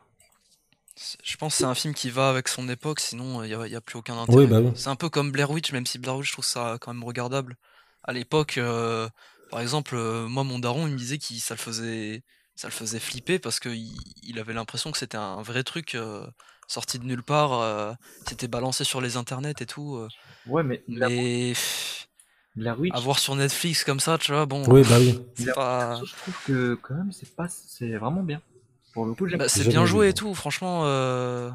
Je 1.24 1.36
pense 1.36 1.54
que 1.56 1.60
c'est 1.60 1.66
un 1.66 1.76
film 1.76 1.94
qui 1.94 2.10
va 2.10 2.30
avec 2.30 2.48
son 2.48 2.70
époque, 2.70 3.02
sinon 3.02 3.44
il 3.44 3.50
n'y 3.50 3.54
a, 3.54 3.68
y 3.68 3.76
a 3.76 3.82
plus 3.82 3.98
aucun 3.98 4.18
intérêt. 4.18 4.48
Bah 4.48 4.62
oui. 4.62 4.72
C'est 4.76 4.88
un 4.90 4.96
peu 4.96 5.10
comme 5.10 5.32
Blair 5.32 5.52
Witch, 5.52 5.72
même 5.74 5.86
si 5.86 6.00
Blair 6.00 6.16
Witch, 6.16 6.28
je 6.28 6.32
trouve 6.34 6.46
ça 6.46 6.78
quand 6.80 6.94
même 6.94 7.04
regardable. 7.04 7.58
À 8.04 8.14
l'époque, 8.14 8.58
euh, 8.58 9.10
par 9.50 9.60
exemple, 9.60 9.96
euh, 9.96 10.28
moi, 10.28 10.44
mon 10.46 10.58
daron, 10.58 10.88
il 10.88 10.94
me 10.94 10.98
disait 10.98 11.18
que 11.18 11.26
ça 11.26 11.54
le 11.54 11.60
faisait, 11.60 12.24
ça 12.56 12.68
le 12.70 12.74
faisait 12.74 13.00
flipper 13.00 13.40
parce 13.40 13.60
qu'il 13.60 13.92
il 14.24 14.40
avait 14.40 14.54
l'impression 14.54 14.92
que 14.92 14.98
c'était 14.98 15.18
un 15.18 15.42
vrai 15.42 15.64
truc 15.64 15.96
euh, 15.96 16.26
sorti 16.68 16.98
de 16.98 17.04
nulle 17.04 17.24
part, 17.24 17.60
euh, 17.60 17.94
c'était 18.28 18.48
balancé 18.48 18.86
sur 18.86 19.02
les 19.02 19.18
internets 19.18 19.56
et 19.60 19.66
tout. 19.66 19.98
euh. 19.98 20.08
Ouais, 20.48 20.64
mais 20.64 20.84
mais 20.88 21.50
pff, 21.54 22.08
Blair 22.56 22.80
Witch, 22.80 22.94
à 22.96 23.00
voir 23.00 23.20
sur 23.20 23.36
Netflix 23.36 23.84
comme 23.84 24.00
ça, 24.00 24.18
tu 24.18 24.32
vois, 24.32 24.46
bon, 24.46 24.64
Oui, 24.68 24.82
bah 24.90 24.98
oui. 25.00 25.14
pas. 25.54 25.98
Witch, 26.00 26.10
je 26.12 26.16
trouve 26.16 26.36
que 26.46 26.76
quand 26.76 26.96
même, 26.96 27.12
c'est 27.12 27.36
pas, 27.36 27.48
c'est 27.50 27.98
vraiment 27.98 28.24
bien. 28.24 28.42
Pour 28.94 29.06
le 29.06 29.14
coup, 29.14 29.28
j'aime. 29.28 29.40
Bah, 29.40 29.50
c'est 29.50 29.68
bien 29.68 29.86
joué 29.86 30.10
et 30.10 30.14
tout, 30.14 30.34
franchement. 30.34 30.84
euh, 30.86 31.52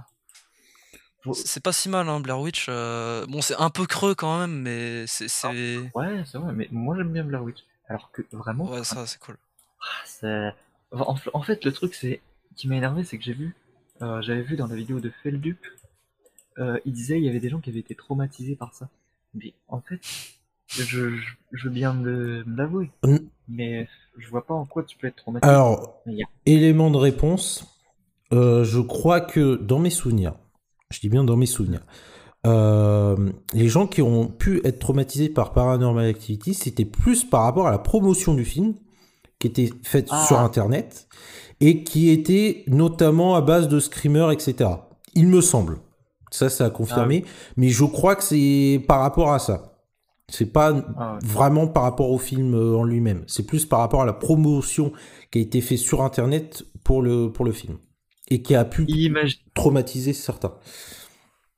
C'est 1.32 1.62
pas 1.62 1.72
si 1.72 1.88
mal, 1.88 2.08
hein, 2.08 2.20
Blair 2.20 2.40
Witch. 2.40 2.66
euh, 2.68 3.26
Bon, 3.26 3.42
c'est 3.42 3.56
un 3.56 3.70
peu 3.70 3.86
creux 3.86 4.14
quand 4.14 4.40
même, 4.40 4.62
mais 4.62 5.06
c'est. 5.06 5.28
c'est- 5.28 5.78
Ouais, 5.94 6.22
c'est 6.26 6.38
vrai, 6.38 6.52
mais 6.52 6.68
moi 6.70 6.96
j'aime 6.96 7.12
bien 7.12 7.24
Blair 7.24 7.42
Witch. 7.42 7.58
Alors 7.88 8.10
que 8.12 8.22
vraiment, 8.32 8.64
Ouais, 8.70 8.84
ça, 8.84 9.06
c'est 9.06 9.18
cool. 9.18 9.36
Ah, 10.22 10.54
En, 10.92 11.16
en 11.34 11.42
fait, 11.42 11.64
le 11.64 11.72
truc 11.72 11.94
c'est 11.94 12.20
qui 12.56 12.68
m'a 12.68 12.76
énervé, 12.76 13.04
c'est 13.04 13.16
que 13.18 13.24
j'ai 13.24 13.32
vu, 13.32 13.54
euh, 14.02 14.20
j'avais 14.22 14.42
vu 14.42 14.56
dans 14.56 14.66
la 14.66 14.74
vidéo 14.76 15.00
de 15.00 15.10
Feldup, 15.22 15.58
euh, 16.58 16.78
il 16.84 16.92
disait 16.92 17.18
il 17.18 17.24
y 17.24 17.28
avait 17.28 17.40
des 17.40 17.48
gens 17.48 17.60
qui 17.60 17.70
avaient 17.70 17.80
été 17.80 17.94
traumatisés 17.94 18.56
par 18.56 18.74
ça. 18.74 18.88
Mais 19.34 19.54
en 19.68 19.80
fait, 19.80 20.00
je, 20.70 20.82
je, 20.84 21.08
je 21.52 21.64
veux 21.68 21.74
bien 21.74 21.96
l'avouer, 22.46 22.90
Mm. 23.04 23.16
mais 23.48 23.88
je 24.18 24.28
vois 24.28 24.46
pas 24.46 24.54
en 24.54 24.64
quoi 24.66 24.82
tu 24.82 24.96
peux 24.96 25.06
être 25.06 25.16
traumatisé. 25.16 25.50
Alors, 25.52 26.02
élément 26.46 26.90
de 26.90 26.96
réponse, 26.96 27.66
euh, 28.32 28.64
je 28.64 28.80
crois 28.80 29.20
que 29.20 29.56
dans 29.56 29.78
mes 29.78 29.90
souvenirs, 29.90 30.34
je 30.90 31.00
dis 31.00 31.08
bien 31.08 31.24
dans 31.24 31.36
mes 31.36 31.46
souvenirs, 31.46 31.84
euh, 32.46 33.30
les 33.52 33.68
gens 33.68 33.86
qui 33.86 34.00
ont 34.02 34.26
pu 34.28 34.60
être 34.64 34.78
traumatisés 34.78 35.28
par 35.28 35.52
Paranormal 35.52 36.06
Activity, 36.06 36.54
c'était 36.54 36.84
plus 36.86 37.24
par 37.24 37.42
rapport 37.42 37.66
à 37.66 37.70
la 37.70 37.78
promotion 37.78 38.34
du 38.34 38.44
film, 38.44 38.74
qui 39.38 39.46
était 39.48 39.70
faite 39.82 40.08
Ah. 40.10 40.24
sur 40.26 40.38
Internet, 40.38 41.08
et 41.60 41.82
qui 41.84 42.08
était 42.10 42.64
notamment 42.68 43.34
à 43.34 43.40
base 43.42 43.68
de 43.68 43.78
screamers, 43.80 44.30
etc. 44.30 44.70
Il 45.14 45.26
me 45.28 45.40
semble. 45.40 45.78
Ça, 46.30 46.48
ça 46.48 46.66
a 46.66 46.70
confirmé, 46.70 47.24
mais 47.56 47.68
je 47.68 47.84
crois 47.84 48.14
que 48.14 48.22
c'est 48.22 48.82
par 48.86 49.00
rapport 49.00 49.32
à 49.32 49.38
ça. 49.40 49.69
C'est 50.30 50.52
pas 50.52 50.74
Ah 50.96 51.14
ouais. 51.14 51.18
vraiment 51.22 51.66
par 51.66 51.82
rapport 51.82 52.10
au 52.10 52.18
film 52.18 52.54
euh, 52.54 52.76
en 52.76 52.84
lui-même. 52.84 53.24
C'est 53.26 53.46
plus 53.46 53.66
par 53.66 53.80
rapport 53.80 54.02
à 54.02 54.06
la 54.06 54.12
promotion 54.12 54.92
qui 55.30 55.38
a 55.38 55.42
été 55.42 55.60
faite 55.60 55.78
sur 55.78 56.02
Internet 56.02 56.64
pour 56.84 57.02
le, 57.02 57.30
pour 57.30 57.44
le 57.44 57.52
film. 57.52 57.76
Et 58.28 58.42
qui 58.42 58.54
a 58.54 58.64
pu 58.64 58.84
Imagine, 58.86 59.38
traumatiser 59.54 60.12
certains. 60.12 60.54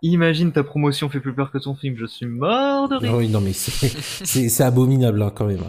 imagine 0.02 0.52
ta 0.52 0.64
promotion 0.64 1.08
fait 1.10 1.20
plus 1.20 1.34
peur 1.34 1.50
que 1.52 1.58
ton 1.58 1.74
film, 1.74 1.96
je 1.98 2.06
suis 2.06 2.26
mort 2.26 2.88
de 2.88 2.96
rire. 2.96 3.14
Oui, 3.14 3.28
non, 3.28 3.40
mais 3.40 3.52
c'est 3.52 4.60
abominable 4.64 5.22
hein, 5.22 5.32
quand 5.34 5.44
même. 5.46 5.62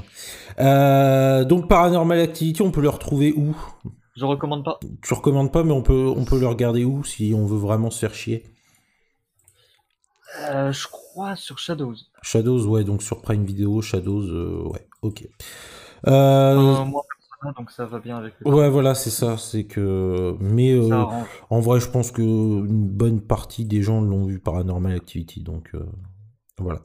Euh, 0.59 1.43
donc 1.45 1.67
Paranormal 1.67 2.19
Activity, 2.19 2.61
on 2.61 2.71
peut 2.71 2.81
le 2.81 2.89
retrouver 2.89 3.33
où? 3.35 3.55
Je 4.15 4.25
recommande 4.25 4.63
pas. 4.63 4.79
Tu 5.01 5.13
recommandes 5.13 5.51
pas, 5.51 5.63
mais 5.63 5.71
on 5.71 5.81
peut, 5.81 6.11
on 6.15 6.23
peut 6.23 6.39
le 6.39 6.47
regarder 6.47 6.85
où 6.85 7.03
si 7.03 7.33
on 7.35 7.45
veut 7.45 7.57
vraiment 7.57 7.89
se 7.89 7.99
faire 7.99 8.13
chier 8.13 8.43
Euh, 10.41 10.71
je 10.71 10.87
crois 10.87 11.35
sur 11.35 11.59
Shadows. 11.59 11.95
Shadows, 12.21 12.65
ouais, 12.67 12.83
donc 12.83 13.03
sur 13.03 13.21
Prime 13.21 13.45
Video, 13.45 13.81
Shadows, 13.81 14.23
euh, 14.29 14.63
ouais, 14.67 14.87
ok. 15.01 15.27
Euh, 16.07 16.55
moi, 16.55 16.63
personnellement, 16.73 17.03
donc 17.57 17.71
ça 17.71 17.85
va 17.85 17.99
bien 17.99 18.17
avec 18.17 18.33
le 18.39 18.51
ouais, 18.51 18.69
voilà, 18.69 18.95
c'est 18.95 19.09
ça, 19.11 19.37
c'est 19.37 19.65
que... 19.65 20.35
Mais 20.39 20.73
euh, 20.73 20.89
en 21.49 21.59
vrai, 21.59 21.79
je 21.79 21.89
pense 21.89 22.11
que 22.11 22.21
une 22.21 22.87
bonne 22.87 23.21
partie 23.21 23.65
des 23.65 23.81
gens 23.81 24.01
l'ont 24.01 24.25
vu 24.25 24.39
Paranormal 24.39 24.93
Activity, 24.95 25.41
donc... 25.41 25.69
euh, 25.75 25.85
Voilà. 26.57 26.81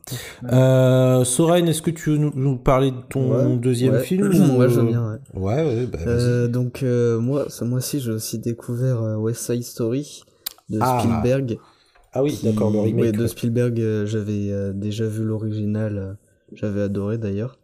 Euh, 0.53 1.25
Soren, 1.25 1.67
est-ce 1.69 1.83
que 1.83 1.91
tu 1.91 2.11
veux 2.11 2.19
nous, 2.19 2.33
nous 2.35 2.57
parler 2.59 2.91
de 2.91 3.01
ton 3.09 3.31
Ouais, 3.31 3.57
deuxième 3.57 3.95
ouais. 3.95 4.05
film 4.05 4.29
Moi, 4.53 4.67
ou, 4.67 4.69
veux 4.71 4.79
euh, 4.79 4.83
bien, 4.85 5.11
ouais. 5.11 5.19
Ouais, 5.41 5.65
ouais, 5.65 5.87
bah. 5.87 5.99
Euh, 6.07 6.49
donc 6.49 6.83
euh, 6.83 7.19
moi, 7.19 7.47
ce 7.49 7.65
mois-ci, 7.65 8.01
j'ai 8.01 8.13
aussi 8.13 8.39
découvert 8.39 9.03
euh, 9.03 9.17
West 9.17 9.41
Side 9.51 9.63
Story 9.65 10.23
de 10.69 10.79
Ah. 10.83 11.01
Spielberg. 11.01 11.59
Ah 12.19 12.23
oui, 12.25 12.33
qui- 12.33 12.45
d'accord, 12.45 12.71
le 12.71 12.81
remake. 12.81 13.05
ouais, 13.05 13.13
de. 13.13 13.27
Spielberg, 13.29 13.81
euh, 13.81 14.05
j'avais 14.05 14.51
euh, 14.51 14.73
déjà 14.73 15.07
vu 15.07 15.25
l'original, 15.25 15.99
euh, 15.99 16.13
j'avais 16.53 16.83
adoré 16.83 17.17
d'ailleurs. 17.17 17.61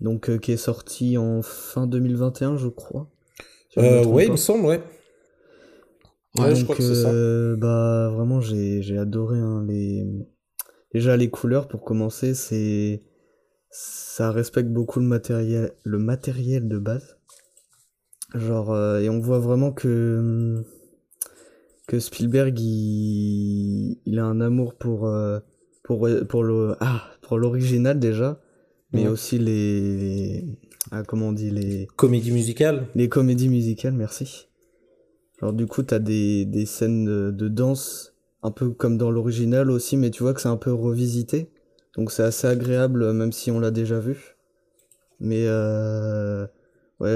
Donc 0.00 0.36
qui 0.38 0.52
est 0.52 0.56
sorti 0.56 1.18
en 1.18 1.42
fin 1.42 1.86
2021, 1.88 2.56
je 2.56 2.68
crois. 2.68 3.08
si 3.70 3.80
je 3.80 3.84
Euh, 3.84 4.04
ouais, 4.04 4.26
il 4.26 4.32
me 4.32 4.36
semble, 4.36 4.66
ouais. 4.66 4.80
Ouais, 6.36 6.48
Donc, 6.48 6.56
je 6.56 6.64
crois 6.64 6.76
que 6.76 6.82
c'est 6.82 7.02
ça. 7.02 7.56
bah 7.56 8.08
vraiment 8.14 8.40
j'ai 8.40 8.82
j'ai 8.82 8.98
adoré 8.98 9.38
hein, 9.38 9.64
les 9.68 10.06
déjà 10.94 11.16
les 11.16 11.28
couleurs 11.28 11.68
pour 11.68 11.82
commencer 11.84 12.34
c'est 12.34 13.02
ça 13.70 14.30
respecte 14.30 14.70
beaucoup 14.70 14.98
le 15.00 15.06
matériel 15.06 15.72
le 15.84 15.98
matériel 15.98 16.68
de 16.68 16.78
base 16.78 17.18
genre 18.34 18.74
et 18.98 19.10
on 19.10 19.20
voit 19.20 19.40
vraiment 19.40 19.72
que 19.72 20.64
que 21.86 21.98
Spielberg 21.98 22.58
il, 22.60 23.98
il 24.06 24.18
a 24.18 24.24
un 24.24 24.40
amour 24.40 24.74
pour 24.74 25.06
euh, 25.06 25.40
pour 25.82 26.08
pour 26.28 26.42
le 26.44 26.76
ah 26.80 27.02
pour 27.22 27.38
l'original 27.38 27.98
déjà 27.98 28.40
mais 28.92 29.02
Ouais. 29.04 29.08
aussi 29.08 29.38
les, 29.38 29.96
les 29.96 30.58
ah 30.90 31.02
comment 31.02 31.28
on 31.28 31.32
dit 31.32 31.50
les 31.50 31.86
Comédie 31.96 32.30
musicale 32.32 32.86
les 32.94 33.08
comédies 33.08 33.48
musicales, 33.48 33.94
merci. 33.94 34.48
Genre 35.40 35.52
du 35.52 35.66
coup, 35.66 35.82
t'as 35.82 35.98
des, 35.98 36.44
des 36.44 36.66
scènes 36.66 37.04
de, 37.04 37.30
de 37.30 37.48
danse, 37.48 38.14
un 38.42 38.50
peu 38.50 38.70
comme 38.70 38.96
dans 38.98 39.10
l'original 39.10 39.70
aussi, 39.70 39.96
mais 39.96 40.10
tu 40.10 40.22
vois 40.22 40.34
que 40.34 40.40
c'est 40.40 40.48
un 40.48 40.56
peu 40.56 40.72
revisité. 40.72 41.50
Donc 41.96 42.12
c'est 42.12 42.22
assez 42.22 42.46
agréable, 42.46 43.12
même 43.12 43.32
si 43.32 43.50
on 43.50 43.58
l'a 43.58 43.70
déjà 43.70 43.98
vu. 43.98 44.36
Mais 45.20 45.44
euh, 45.46 46.46
ouais, 47.00 47.10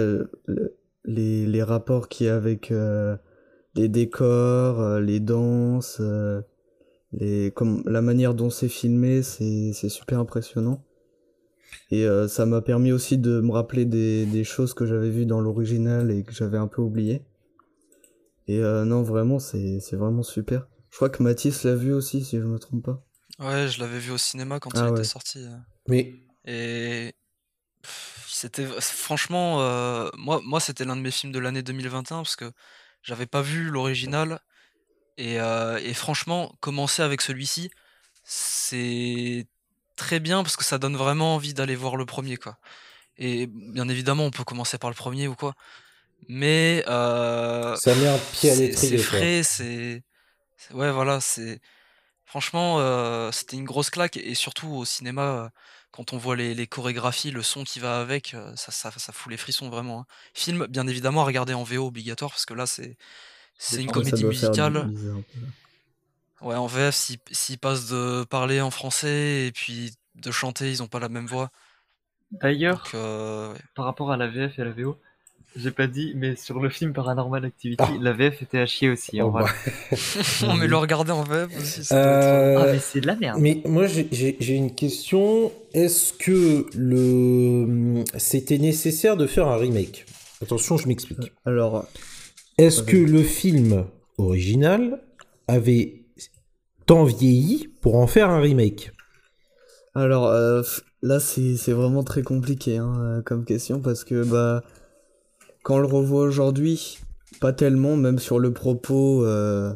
le- 0.47 0.77
les, 1.05 1.47
les 1.47 1.63
rapports 1.63 2.09
qu'il 2.09 2.27
y 2.27 2.31
a 2.31 2.37
avec 2.37 2.73
euh, 2.73 3.17
les 3.77 3.89
décors, 3.89 4.81
euh, 4.81 5.01
les 5.01 5.21
danses, 5.21 5.99
euh, 6.01 6.43
les, 7.13 7.53
comme, 7.53 7.83
la 7.87 8.03
manière 8.03 8.35
dont 8.35 8.51
c'est 8.51 8.69
filmé, 8.69 9.23
c'est 9.23 9.73
c'est 9.73 9.89
super 9.89 10.19
impressionnant. 10.21 10.85
Et 11.91 12.05
euh, 12.07 12.29
ça 12.29 12.47
m'a 12.47 12.63
permis 12.63 12.93
aussi 12.93 13.19
de 13.19 13.41
me 13.41 13.53
rappeler 13.53 13.85
des, 13.85 14.27
des 14.27 14.45
choses 14.45 14.75
que 14.75 14.87
j'avais 14.87 15.11
vues 15.11 15.27
dans 15.27 15.41
l'original 15.41 16.11
et 16.11 16.23
que 16.25 16.33
j'avais 16.33 16.59
un 16.59 16.69
peu 16.69 16.83
oublié. 16.83 17.23
Et 18.49 18.61
euh, 18.61 18.85
non, 18.85 19.03
vraiment, 19.03 19.39
c'est 19.39 19.81
c'est 19.81 19.97
vraiment 19.97 20.23
super. 20.23 20.69
Je 20.91 20.97
crois 20.97 21.11
que 21.11 21.23
Mathis 21.23 21.65
l'a 21.65 21.75
vu 21.75 21.93
aussi, 21.93 22.25
si 22.25 22.39
je 22.39 22.45
me 22.45 22.59
trompe 22.59 22.85
pas. 22.85 23.05
Ouais, 23.39 23.69
je 23.69 23.81
l'avais 23.81 23.99
vu 23.99 24.13
au 24.13 24.19
cinéma 24.19 24.61
quand 24.61 24.71
Ah 24.75 24.81
il 24.81 24.85
ouais. 24.85 24.91
était 24.93 25.05
sorti. 25.05 25.47
Mais 25.89 26.15
Et 26.47 27.15
c'était 28.29 28.67
franchement, 28.81 29.61
euh, 29.63 30.09
moi, 30.17 30.41
moi 30.45 30.61
c'était 30.61 30.85
l'un 30.85 30.97
de 30.97 31.01
mes 31.03 31.11
films 31.11 31.33
de 31.33 31.39
l'année 31.39 31.63
2021 31.63 32.19
parce 32.19 32.37
que 32.37 32.51
j'avais 33.03 33.27
pas 33.27 33.43
vu 33.43 33.71
l'original. 33.71 34.41
Et, 35.19 35.41
euh, 35.41 35.79
et 35.83 35.95
franchement, 35.95 36.55
commencer 36.61 37.03
avec 37.03 37.23
celui-ci, 37.23 37.71
c'est 38.25 39.47
très 39.97 40.21
bien 40.21 40.43
parce 40.43 40.57
que 40.57 40.65
ça 40.65 40.79
donne 40.79 40.97
vraiment 40.97 41.35
envie 41.37 41.55
d'aller 41.55 41.77
voir 41.77 41.97
le 41.97 42.07
premier, 42.07 42.37
quoi. 42.37 42.59
Et 43.19 43.47
bien 43.49 43.89
évidemment, 43.89 44.25
on 44.27 44.31
peut 44.31 44.45
commencer 44.45 44.79
par 44.79 44.91
le 44.91 44.97
premier 44.97 45.29
ou 45.29 45.35
quoi. 45.35 45.55
Mais 46.29 46.85
euh, 46.89 47.77
ça 47.77 47.95
met 47.95 48.09
un 48.09 48.19
pied 48.19 48.51
à 48.51 48.55
c'est 48.55 48.73
c'est 48.75 48.91
l'étrier, 48.91 48.97
quoi. 48.99 49.05
frais, 49.05 49.43
c'est. 49.43 50.03
c'est- 50.57 50.75
Ouais, 50.75 50.91
voilà, 50.93 51.21
c'est. 51.21 51.61
Franchement, 52.27 52.81
euh, 52.81 53.33
c'était 53.33 53.57
une 53.57 53.65
grosse 53.65 53.91
claque. 53.91 54.17
Et 54.17 54.35
surtout 54.35 54.69
au 54.69 54.85
cinéma, 54.85 55.51
quand 55.97 56.13
on 56.13 56.19
voit 56.19 56.37
les, 56.37 56.55
les 56.55 56.67
chorégraphies, 56.67 57.31
le 57.31 57.43
son 57.43 57.65
qui 57.65 57.81
va 57.81 58.01
avec, 58.01 58.35
euh, 58.35 58.55
ça, 58.55 58.71
ça, 58.71 58.91
ça 58.91 59.13
fout 59.13 59.31
les 59.31 59.39
frissons 59.39 59.71
vraiment. 59.71 60.01
hein. 60.01 60.07
Film, 60.35 60.67
bien 60.67 60.87
évidemment, 60.87 61.23
à 61.23 61.25
regarder 61.25 61.55
en 61.55 61.63
VO 61.63 61.87
obligatoire 61.87 62.31
parce 62.31 62.45
que 62.47 62.55
là, 62.55 62.67
c'est. 62.67 62.97
Une 63.73 63.91
comédie 63.91 64.25
musicale. 64.25 64.91
Ouais, 66.43 66.55
en 66.55 66.67
VF, 66.67 66.95
s'ils 66.95 67.59
passent 67.59 67.89
de 67.89 68.25
parler 68.25 68.61
en 68.61 68.71
français 68.71 69.47
et 69.47 69.53
puis 69.53 69.95
de 70.15 70.31
chanter, 70.31 70.71
ils 70.71 70.83
ont 70.83 70.87
pas 70.87 71.01
la 71.01 71.09
même 71.09 71.27
voix. 71.27 71.51
D'ailleurs, 72.31 72.87
euh, 72.95 73.53
ouais. 73.53 73.59
par 73.75 73.87
rapport 73.87 74.13
à 74.13 74.19
la 74.19 74.29
VF 74.29 74.59
et 74.59 74.63
à 74.63 74.65
la 74.67 74.73
VO, 74.73 75.01
j'ai 75.55 75.71
pas 75.71 75.87
dit, 75.87 76.13
mais 76.17 76.35
sur 76.37 76.61
le 76.61 76.69
film 76.69 76.93
Paranormal 76.93 77.45
Activity, 77.45 77.83
Ah. 77.87 77.93
la 78.01 78.13
VF 78.13 78.43
était 78.43 78.59
à 78.59 78.67
chier 78.67 78.91
aussi. 78.91 79.21
hein, 79.21 79.25
Oh, 79.27 79.31
voilà. 79.31 79.49
Non, 80.43 80.55
mais 80.55 80.67
le 80.67 80.77
regarder 80.77 81.13
en 81.13 81.23
VF 81.23 81.49
aussi, 81.59 81.89
Euh, 81.93 82.57
Ah, 82.59 82.73
mais 82.73 82.79
c'est 82.79 83.01
de 83.01 83.07
la 83.07 83.17
merde. 83.17 83.39
Mais 83.41 83.63
moi, 83.67 83.87
j'ai- 83.87 84.55
une 84.57 84.75
question. 84.75 85.53
Est-ce 85.75 86.13
que 86.13 86.67
le 86.75 88.05
c'était 88.17 88.59
nécessaire 88.59 89.17
de 89.17 89.27
faire 89.27 89.49
un 89.49 89.57
remake? 89.57 90.07
Attention, 90.43 90.77
je 90.77 90.89
m'explique. 90.89 91.33
Alors, 91.45 91.87
Est-ce 92.59 92.83
que 92.83 92.97
le 92.97 93.23
film 93.23 93.85
original 94.19 95.01
avait 95.49 96.05
tant 96.87 97.05
vieilli 97.05 97.69
pour 97.83 97.97
en 97.97 98.07
faire 98.07 98.31
un 98.31 98.41
remake? 98.41 98.93
Alors 99.95 100.27
euh, 100.27 100.63
là, 101.03 101.21
c'est 101.21 101.57
c'est 101.57 101.73
vraiment 101.73 102.03
très 102.03 102.23
compliqué 102.23 102.77
hein, 102.79 102.95
euh, 103.01 103.23
comme 103.23 103.45
question 103.45 103.81
parce 103.81 104.05
que 104.05 104.25
bah 104.25 104.63
quand 105.67 105.77
on 105.77 105.81
le 105.81 105.87
revoit 105.87 106.23
aujourd'hui, 106.23 106.99
pas 107.41 107.53
tellement, 107.53 107.97
même 107.97 108.21
sur 108.21 108.39
le 108.39 108.53
propos. 108.53 109.25
euh, 109.25 109.75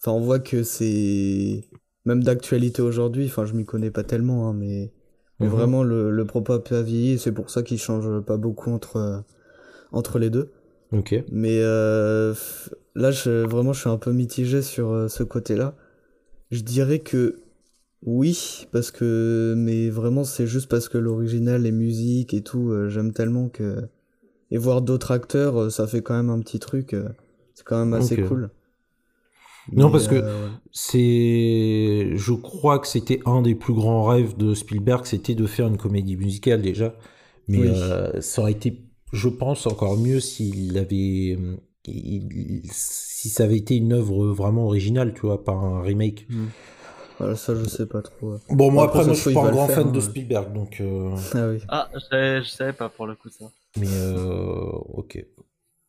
Enfin, 0.00 0.10
on 0.10 0.20
voit 0.20 0.40
que 0.40 0.64
c'est 0.64 1.62
même 2.04 2.24
d'actualité 2.24 2.82
aujourd'hui. 2.82 3.26
Enfin, 3.26 3.44
je 3.46 3.52
m'y 3.54 3.64
connais 3.64 3.92
pas 3.92 4.02
tellement, 4.02 4.48
hein, 4.48 4.54
mais 4.54 4.92
mais 5.38 5.46
Mhm. 5.46 5.52
vraiment 5.52 5.84
le, 5.84 6.10
le 6.10 6.24
propos 6.24 6.54
a 6.54 6.64
pas 6.64 6.82
vieilli. 6.82 7.16
C'est 7.18 7.30
pour 7.30 7.48
ça 7.48 7.62
qu'il 7.62 7.78
change 7.78 8.08
pas 8.24 8.36
beaucoup 8.36 8.70
entre 8.72 8.96
euh, 8.96 9.18
entre 9.92 10.18
les 10.18 10.30
deux. 10.30 10.50
Ok. 10.90 11.14
Mais 11.30 11.60
euh, 11.62 12.34
là, 12.96 13.12
je, 13.12 13.46
vraiment, 13.46 13.72
je 13.72 13.80
suis 13.82 13.88
un 13.90 13.98
peu 13.98 14.10
mitigé 14.12 14.62
sur 14.62 15.08
ce 15.08 15.22
côté-là. 15.22 15.76
Je 16.50 16.62
dirais 16.62 16.98
que 16.98 17.36
oui, 18.02 18.66
parce 18.72 18.90
que, 18.90 19.54
mais 19.56 19.90
vraiment, 19.90 20.24
c'est 20.24 20.48
juste 20.48 20.68
parce 20.68 20.88
que 20.88 20.98
l'original, 20.98 21.62
les 21.62 21.72
musiques 21.72 22.34
et 22.34 22.42
tout, 22.42 22.72
j'aime 22.88 23.12
tellement 23.12 23.48
que. 23.48 23.86
Et 24.50 24.58
voir 24.58 24.82
d'autres 24.82 25.12
acteurs, 25.12 25.56
euh, 25.60 25.70
ça 25.70 25.86
fait 25.86 26.02
quand 26.02 26.14
même 26.14 26.30
un 26.30 26.40
petit 26.40 26.58
truc. 26.60 26.94
euh, 26.94 27.08
c'est 27.54 27.64
quand 27.64 27.78
même 27.78 27.94
assez 27.94 28.18
cool. 28.18 28.50
Non, 29.76 29.90
Mais, 29.90 29.90
parce 29.90 30.08
que 30.08 30.24
euh, 30.24 30.48
ouais. 30.48 30.50
c'est, 30.72 32.10
je 32.16 32.32
crois 32.32 32.78
que 32.78 32.88
c'était 32.88 33.20
un 33.26 33.42
des 33.42 33.54
plus 33.54 33.74
grands 33.74 34.04
rêves 34.04 34.36
de 34.36 34.54
Spielberg, 34.54 35.04
c'était 35.06 35.34
de 35.34 35.46
faire 35.46 35.68
une 35.68 35.76
comédie 35.78 36.16
musicale 36.16 36.62
déjà. 36.62 36.94
Mais 37.48 37.60
Oui. 37.60 37.68
euh, 37.68 38.20
ça 38.20 38.42
aurait 38.42 38.52
été, 38.52 38.82
je 39.12 39.28
pense, 39.28 39.66
encore 39.66 39.96
mieux 39.96 40.20
s'il 40.20 40.76
avait, 40.78 41.38
il- 41.86 42.70
si 42.72 43.28
ça 43.28 43.44
avait 43.44 43.58
été 43.58 43.76
une 43.76 43.92
œuvre 43.92 44.26
vraiment 44.28 44.64
originale, 44.66 45.14
tu 45.14 45.22
vois, 45.22 45.44
pas 45.44 45.52
un 45.52 45.82
remake. 45.82 46.26
Voilà, 47.18 47.36
ça, 47.36 47.54
je 47.54 47.66
sais 47.66 47.86
pas 47.86 48.02
trop. 48.02 48.32
ouais. 48.34 48.38
Bon, 48.50 48.70
moi 48.70 48.84
Après, 48.84 49.00
après, 49.00 49.04
moi 49.04 49.14
ça 49.14 49.14
je 49.14 49.20
suis 49.20 49.30
pas 49.30 49.40
un 49.44 49.48
grand 49.48 49.68
fan 49.68 49.92
de 49.92 49.98
hein. 49.98 50.00
Spielberg, 50.00 50.52
donc. 50.52 50.80
euh, 50.82 51.16
Ah 51.32 51.48
oui. 51.48 51.60
Ah, 51.68 51.88
je 51.94 51.98
savais, 52.00 52.42
je 52.42 52.48
savais 52.48 52.72
pas 52.72 52.88
pour 52.88 53.06
le 53.06 53.14
coup 53.16 53.30
ça. 53.30 53.46
Mais 53.76 53.86
euh, 53.88 54.62
ok. 54.70 55.24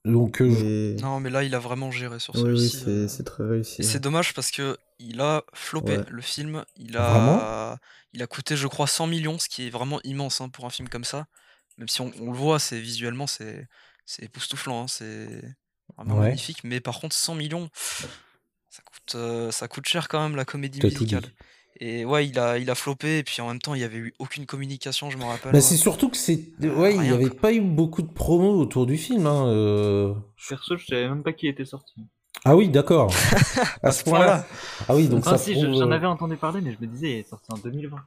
Donc 0.05 0.41
euh, 0.41 0.95
Non, 1.01 1.19
mais 1.19 1.29
là, 1.29 1.43
il 1.43 1.53
a 1.55 1.59
vraiment 1.59 1.91
géré 1.91 2.19
sur 2.19 2.35
Oui, 2.35 2.41
oui, 2.43 2.57
celui-ci. 2.57 2.77
c'est 2.77 2.89
euh. 2.89 3.07
c'est 3.07 3.23
très 3.23 3.43
réussi. 3.43 3.81
Et 3.81 3.85
c'est 3.85 3.99
dommage 3.99 4.33
parce 4.33 4.51
que 4.51 4.77
il 4.99 5.21
a 5.21 5.43
floppé 5.53 5.97
Ouais. 5.97 6.03
le 6.09 6.21
film. 6.21 6.63
Il 6.77 6.93
Vraiment? 6.93 7.37
a, 7.39 7.77
il 8.13 8.21
a 8.21 8.27
coûté, 8.27 8.55
je 8.55 8.67
crois, 8.67 8.87
100 8.87 9.07
millions, 9.07 9.39
ce 9.39 9.49
qui 9.49 9.67
est 9.67 9.69
vraiment 9.69 9.99
immense 10.03 10.41
hein, 10.41 10.49
pour 10.49 10.65
un 10.65 10.69
film 10.69 10.89
comme 10.89 11.03
ça. 11.03 11.25
Même 11.77 11.87
si 11.87 12.01
on, 12.01 12.11
on 12.19 12.31
le 12.31 12.37
voit, 12.37 12.59
c'est 12.59 12.79
visuellement, 12.79 13.27
c'est 13.27 13.67
c'est 14.05 14.23
époustouflant, 14.23 14.83
hein, 14.83 14.87
c'est 14.87 15.27
vraiment 15.97 16.15
Ouais. 16.15 16.27
magnifique. 16.27 16.63
Mais 16.63 16.79
par 16.81 16.99
contre, 16.99 17.15
100 17.15 17.35
millions, 17.35 17.69
ça 18.69 18.81
coûte, 18.83 19.15
euh, 19.15 19.51
ça 19.51 19.67
coûte 19.67 19.87
cher 19.87 20.07
quand 20.07 20.21
même 20.21 20.35
la 20.35 20.45
comédie 20.45 20.81
musicale. 20.81 21.25
Et 21.83 22.05
ouais, 22.05 22.27
il 22.27 22.37
a, 22.37 22.59
il 22.59 22.69
a 22.69 22.75
floppé. 22.75 23.17
Et 23.17 23.23
puis 23.23 23.41
en 23.41 23.47
même 23.47 23.59
temps, 23.59 23.73
il 23.73 23.81
y 23.81 23.83
avait 23.83 23.97
eu 23.97 24.13
aucune 24.19 24.45
communication, 24.45 25.09
je 25.09 25.17
me 25.17 25.23
rappelle. 25.23 25.51
Bah, 25.51 25.57
ouais. 25.57 25.61
c'est 25.61 25.77
surtout 25.77 26.09
que 26.09 26.15
c'est, 26.17 26.39
ouais, 26.61 26.93
il 26.95 26.97
y 26.97 26.99
rien, 27.07 27.13
avait 27.15 27.25
quoi. 27.29 27.39
pas 27.41 27.53
eu 27.53 27.61
beaucoup 27.61 28.03
de 28.03 28.11
promos 28.11 28.53
autour 28.59 28.85
du 28.85 28.97
film. 28.97 29.25
Hein, 29.25 29.47
euh. 29.47 30.13
Perso, 30.47 30.77
je 30.77 30.85
savais 30.85 31.09
même 31.09 31.23
pas 31.23 31.33
qui 31.33 31.47
était 31.47 31.65
sorti. 31.65 31.93
Ah 32.45 32.55
oui, 32.55 32.69
d'accord. 32.69 33.11
à 33.83 33.91
ce 33.91 34.03
point-là. 34.03 34.45
Ah 34.87 34.95
oui, 34.95 35.07
donc 35.07 35.23
Ah 35.25 35.31
ça 35.31 35.37
si, 35.39 35.53
prouve, 35.53 35.73
j'en 35.75 35.89
euh, 35.91 35.95
avais 35.95 36.07
entendu 36.07 36.37
parler, 36.37 36.61
mais 36.61 36.71
je 36.71 36.77
me 36.85 36.87
disais, 36.91 37.11
il 37.11 37.17
est 37.19 37.29
sorti 37.29 37.47
en 37.51 37.57
2020. 37.57 37.97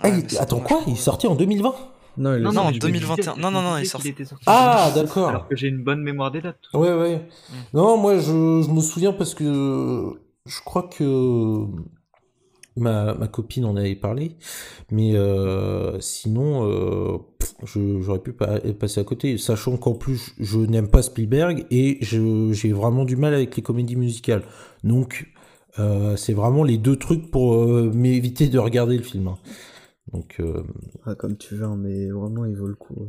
Ah, 0.00 0.08
Ouais, 0.08 0.18
il- 0.30 0.38
Attends 0.38 0.60
quoi? 0.60 0.78
Il 0.78 0.80
est 0.80 0.84
trouve. 0.92 0.98
sorti 0.98 1.26
en 1.26 1.34
2020 1.34 1.74
Non, 2.18 2.34
il 2.34 2.36
est 2.36 2.40
Non, 2.42 2.52
mais 2.52 2.58
en 2.58 2.68
je 2.68 2.74
me 2.74 2.80
2021. 2.80 3.14
disais- 3.16 3.40
Non, 3.40 3.50
non, 3.50 3.62
non, 3.62 3.76
il 3.78 3.82
était 4.08 4.24
sorti 4.24 4.44
en 4.46 4.52
Ah, 4.52 4.90
2019, 4.94 5.04
d'accord. 5.06 5.28
Alors 5.30 5.48
que 5.48 5.56
j'ai 5.56 5.68
une 5.68 5.82
bonne 5.82 6.02
mémoire 6.02 6.30
des 6.30 6.42
dates. 6.42 6.60
Ouais, 6.74 6.92
ouais. 6.92 7.16
Mm. 7.16 7.54
Non, 7.74 7.96
moi, 7.96 8.18
je, 8.18 8.22
je 8.26 8.70
me 8.70 8.80
souviens 8.80 9.12
parce 9.14 9.34
que 9.34 10.20
je 10.46 10.60
crois 10.64 10.82
que 10.84 11.64
ma, 12.76 13.14
ma 13.14 13.28
copine 13.28 13.64
en 13.64 13.76
avait 13.76 13.94
parlé, 13.96 14.36
mais 14.90 15.16
euh, 15.16 16.00
sinon, 16.00 16.68
euh, 16.70 17.18
j'aurais 18.00 18.20
pu 18.20 18.32
pas, 18.32 18.60
passer 18.78 19.00
à 19.00 19.04
côté, 19.04 19.38
sachant 19.38 19.76
qu'en 19.76 19.94
plus, 19.94 20.34
je, 20.38 20.44
je 20.44 20.58
n'aime 20.60 20.88
pas 20.88 21.02
Spielberg 21.02 21.66
et 21.70 21.98
je- 22.02 22.52
j'ai 22.52 22.72
vraiment 22.72 23.04
du 23.04 23.16
mal 23.16 23.34
avec 23.34 23.56
les 23.56 23.62
comédies 23.62 23.96
musicales. 23.96 24.42
Donc, 24.84 25.26
Euh, 25.80 26.14
c'est 26.16 26.34
vraiment 26.34 26.62
les 26.62 26.78
deux 26.78 26.94
trucs 26.96 27.32
pour 27.32 27.54
euh, 27.56 27.90
m'éviter 27.92 28.46
de 28.46 28.58
regarder 28.60 28.96
le 28.96 29.02
film. 29.02 29.26
hein. 29.26 29.38
Donc, 30.12 30.36
euh, 30.40 30.62
Ah, 31.04 31.14
comme 31.14 31.36
tu 31.36 31.54
veux, 31.56 31.64
hein, 31.64 31.76
mais 31.76 32.10
vraiment, 32.10 32.44
il 32.46 32.56
vaut 32.56 32.66
le 32.66 32.74
coup. 32.74 33.08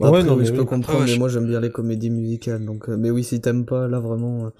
Ouais, 0.00 0.10
Après, 0.10 0.24
non, 0.24 0.36
oui, 0.36 0.36
mais 0.36 0.44
je 0.44 0.52
oui. 0.52 0.52
peux 0.52 0.64
comprendre, 0.64 1.04
Ouais, 1.04 1.06
mais 1.06 1.14
je- 1.14 1.16
moi 1.16 1.28
j'aime 1.28 1.46
bien 1.46 1.60
les 1.60 1.70
comédies 1.70 2.10
musicales. 2.10 2.64
Donc, 2.64 2.88
mais 2.88 3.10
oui, 3.10 3.24
si 3.24 3.40
t'aimes 3.40 3.64
pas, 3.66 3.88
là 3.88 4.00
vraiment. 4.00 4.50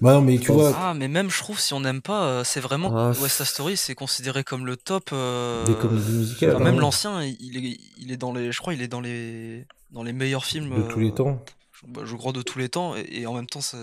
Bah 0.00 0.14
non, 0.14 0.20
mais 0.20 0.38
tu 0.38 0.52
vois, 0.52 0.72
Ah, 0.76 0.94
mais 0.94 1.08
même 1.08 1.30
je 1.30 1.38
trouve 1.38 1.58
si 1.58 1.72
on 1.74 1.80
n'aime 1.80 2.02
pas, 2.02 2.24
euh, 2.24 2.44
c'est 2.44 2.60
vraiment 2.60 2.94
Ah, 2.96 3.12
West 3.20 3.36
Side 3.36 3.46
Story, 3.46 3.76
c'est 3.76 3.94
considéré 3.94 4.44
comme 4.44 4.66
le 4.66 4.76
top. 4.76 5.10
euh, 5.12 5.64
des 5.64 5.74
comédies 5.74 6.12
musicales, 6.12 6.50
enfin, 6.56 6.60
hein, 6.60 6.64
même 6.64 6.80
l'ancien, 6.80 7.22
il 7.22 7.56
est, 7.64 7.78
il 7.98 8.12
est 8.12 8.16
dans 8.16 8.32
les, 8.32 8.52
je 8.52 8.58
crois, 8.58 8.74
il 8.74 8.82
est 8.82 8.88
dans 8.88 9.00
les, 9.00 9.66
dans 9.90 10.02
les 10.02 10.12
meilleurs 10.12 10.44
films 10.44 10.74
de 10.76 10.82
tous 10.88 11.00
les 11.00 11.08
euh, 11.10 11.14
temps. 11.14 11.44
je, 11.72 11.86
bah, 11.90 12.02
je 12.04 12.14
crois 12.16 12.32
de 12.32 12.42
tous 12.42 12.58
les 12.58 12.68
temps, 12.68 12.96
et, 12.96 13.06
et 13.10 13.26
en 13.26 13.34
même 13.34 13.46
temps, 13.46 13.60
ça, 13.60 13.78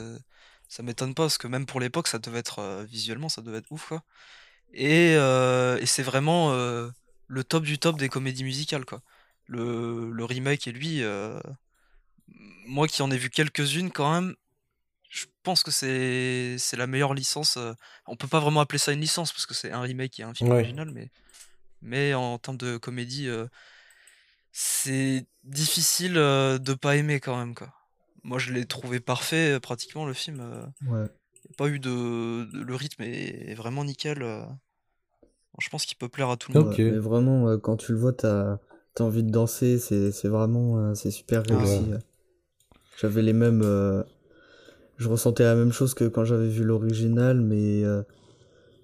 ça 0.68 0.84
m'étonne 0.84 1.14
pas 1.14 1.24
parce 1.24 1.38
que 1.38 1.48
même 1.48 1.66
pour 1.66 1.80
l'époque, 1.80 2.08
ça 2.08 2.20
devait 2.20 2.40
être 2.40 2.60
euh, 2.60 2.84
visuellement, 2.84 3.30
ça 3.30 3.42
devait 3.42 3.58
être 3.60 3.72
ouf, 3.72 3.88
quoi. 3.88 4.04
Et, 4.74 5.16
euh, 5.18 5.78
et 5.82 5.86
c'est 5.86 6.04
vraiment 6.04 6.52
euh, 6.54 6.88
le 7.28 7.44
top 7.44 7.64
du 7.64 7.78
top 7.78 7.98
des 7.98 8.10
comédies 8.10 8.44
musicales, 8.44 8.86
quoi. 8.86 9.02
Le, 9.48 10.12
le 10.12 10.26
remake 10.26 10.68
et 10.68 10.72
lui, 10.72 11.04
euh, 11.04 11.40
moi 12.68 12.88
qui 12.88 13.02
en 13.02 13.12
ai 13.12 13.18
vu 13.18 13.30
quelques-unes 13.30 13.92
quand 13.92 14.14
même, 14.14 14.36
je 15.12 15.26
pense 15.44 15.62
que 15.62 15.72
c'est 15.72 16.56
c'est 16.58 16.78
la 16.78 16.88
meilleure 16.88 17.14
licence. 17.14 17.58
On 18.08 18.16
peut 18.16 18.28
pas 18.30 18.40
vraiment 18.40 18.62
appeler 18.62 18.80
ça 18.80 18.94
une 18.94 19.02
licence 19.02 19.34
parce 19.34 19.46
que 19.46 19.54
c'est 19.54 19.72
un 19.72 19.82
remake 19.82 20.20
et 20.20 20.24
un 20.24 20.34
film 20.34 20.50
Ouais. 20.52 20.60
original, 20.60 20.90
mais 20.92 21.10
mais 21.82 22.14
en 22.14 22.38
termes 22.40 22.58
de 22.58 22.78
comédie, 22.78 23.28
euh, 23.28 23.48
c'est 24.52 25.26
difficile 25.44 26.18
euh, 26.18 26.58
de 26.58 26.74
pas 26.74 26.96
aimer 26.96 27.20
quand 27.20 27.38
même 27.38 27.56
quoi. 27.56 27.74
Moi 28.24 28.40
je 28.40 28.54
l'ai 28.54 28.66
trouvé 28.66 29.00
parfait 29.00 29.60
pratiquement 29.60 30.06
le 30.06 30.14
film. 30.14 30.40
euh, 30.40 30.66
Ouais. 30.90 31.08
pas 31.58 31.68
eu 31.68 31.80
de, 31.80 32.46
de- 32.54 32.62
le 32.64 32.76
rythme 32.76 33.04
est, 33.04 33.50
est 33.52 33.56
vraiment 33.56 33.84
nickel. 33.84 34.24
Je 35.60 35.70
pense 35.70 35.86
qu'il 35.86 35.98
peut 35.98 36.08
plaire 36.10 36.30
à 36.30 36.38
tout 36.38 36.54
le 36.54 36.60
monde. 36.60 36.76
Mais 36.78 36.92
vraiment, 36.98 37.58
quand 37.60 37.76
tu 37.78 37.92
le 37.92 37.98
vois, 37.98 38.14
t'as 38.14 38.60
as 38.98 39.02
envie 39.04 39.24
de 39.24 39.30
danser. 39.32 39.78
C'est 39.80 40.12
c'est 40.12 40.30
vraiment. 40.30 40.96
c'est 40.96 41.12
super 41.12 41.44
Ah 41.50 41.56
réussi. 41.58 41.92
ouais. 41.92 41.98
J'avais 43.00 43.22
les 43.22 43.34
mêmes. 43.34 43.62
Je 45.02 45.10
ressentais 45.10 45.44
la 45.44 45.56
même 45.56 45.72
chose 45.74 45.94
que 45.94 46.06
quand 46.06 46.24
j'avais 46.26 46.48
vu 46.50 46.64
l'original, 46.64 47.42
mais. 47.42 47.84
euh, 47.84 48.04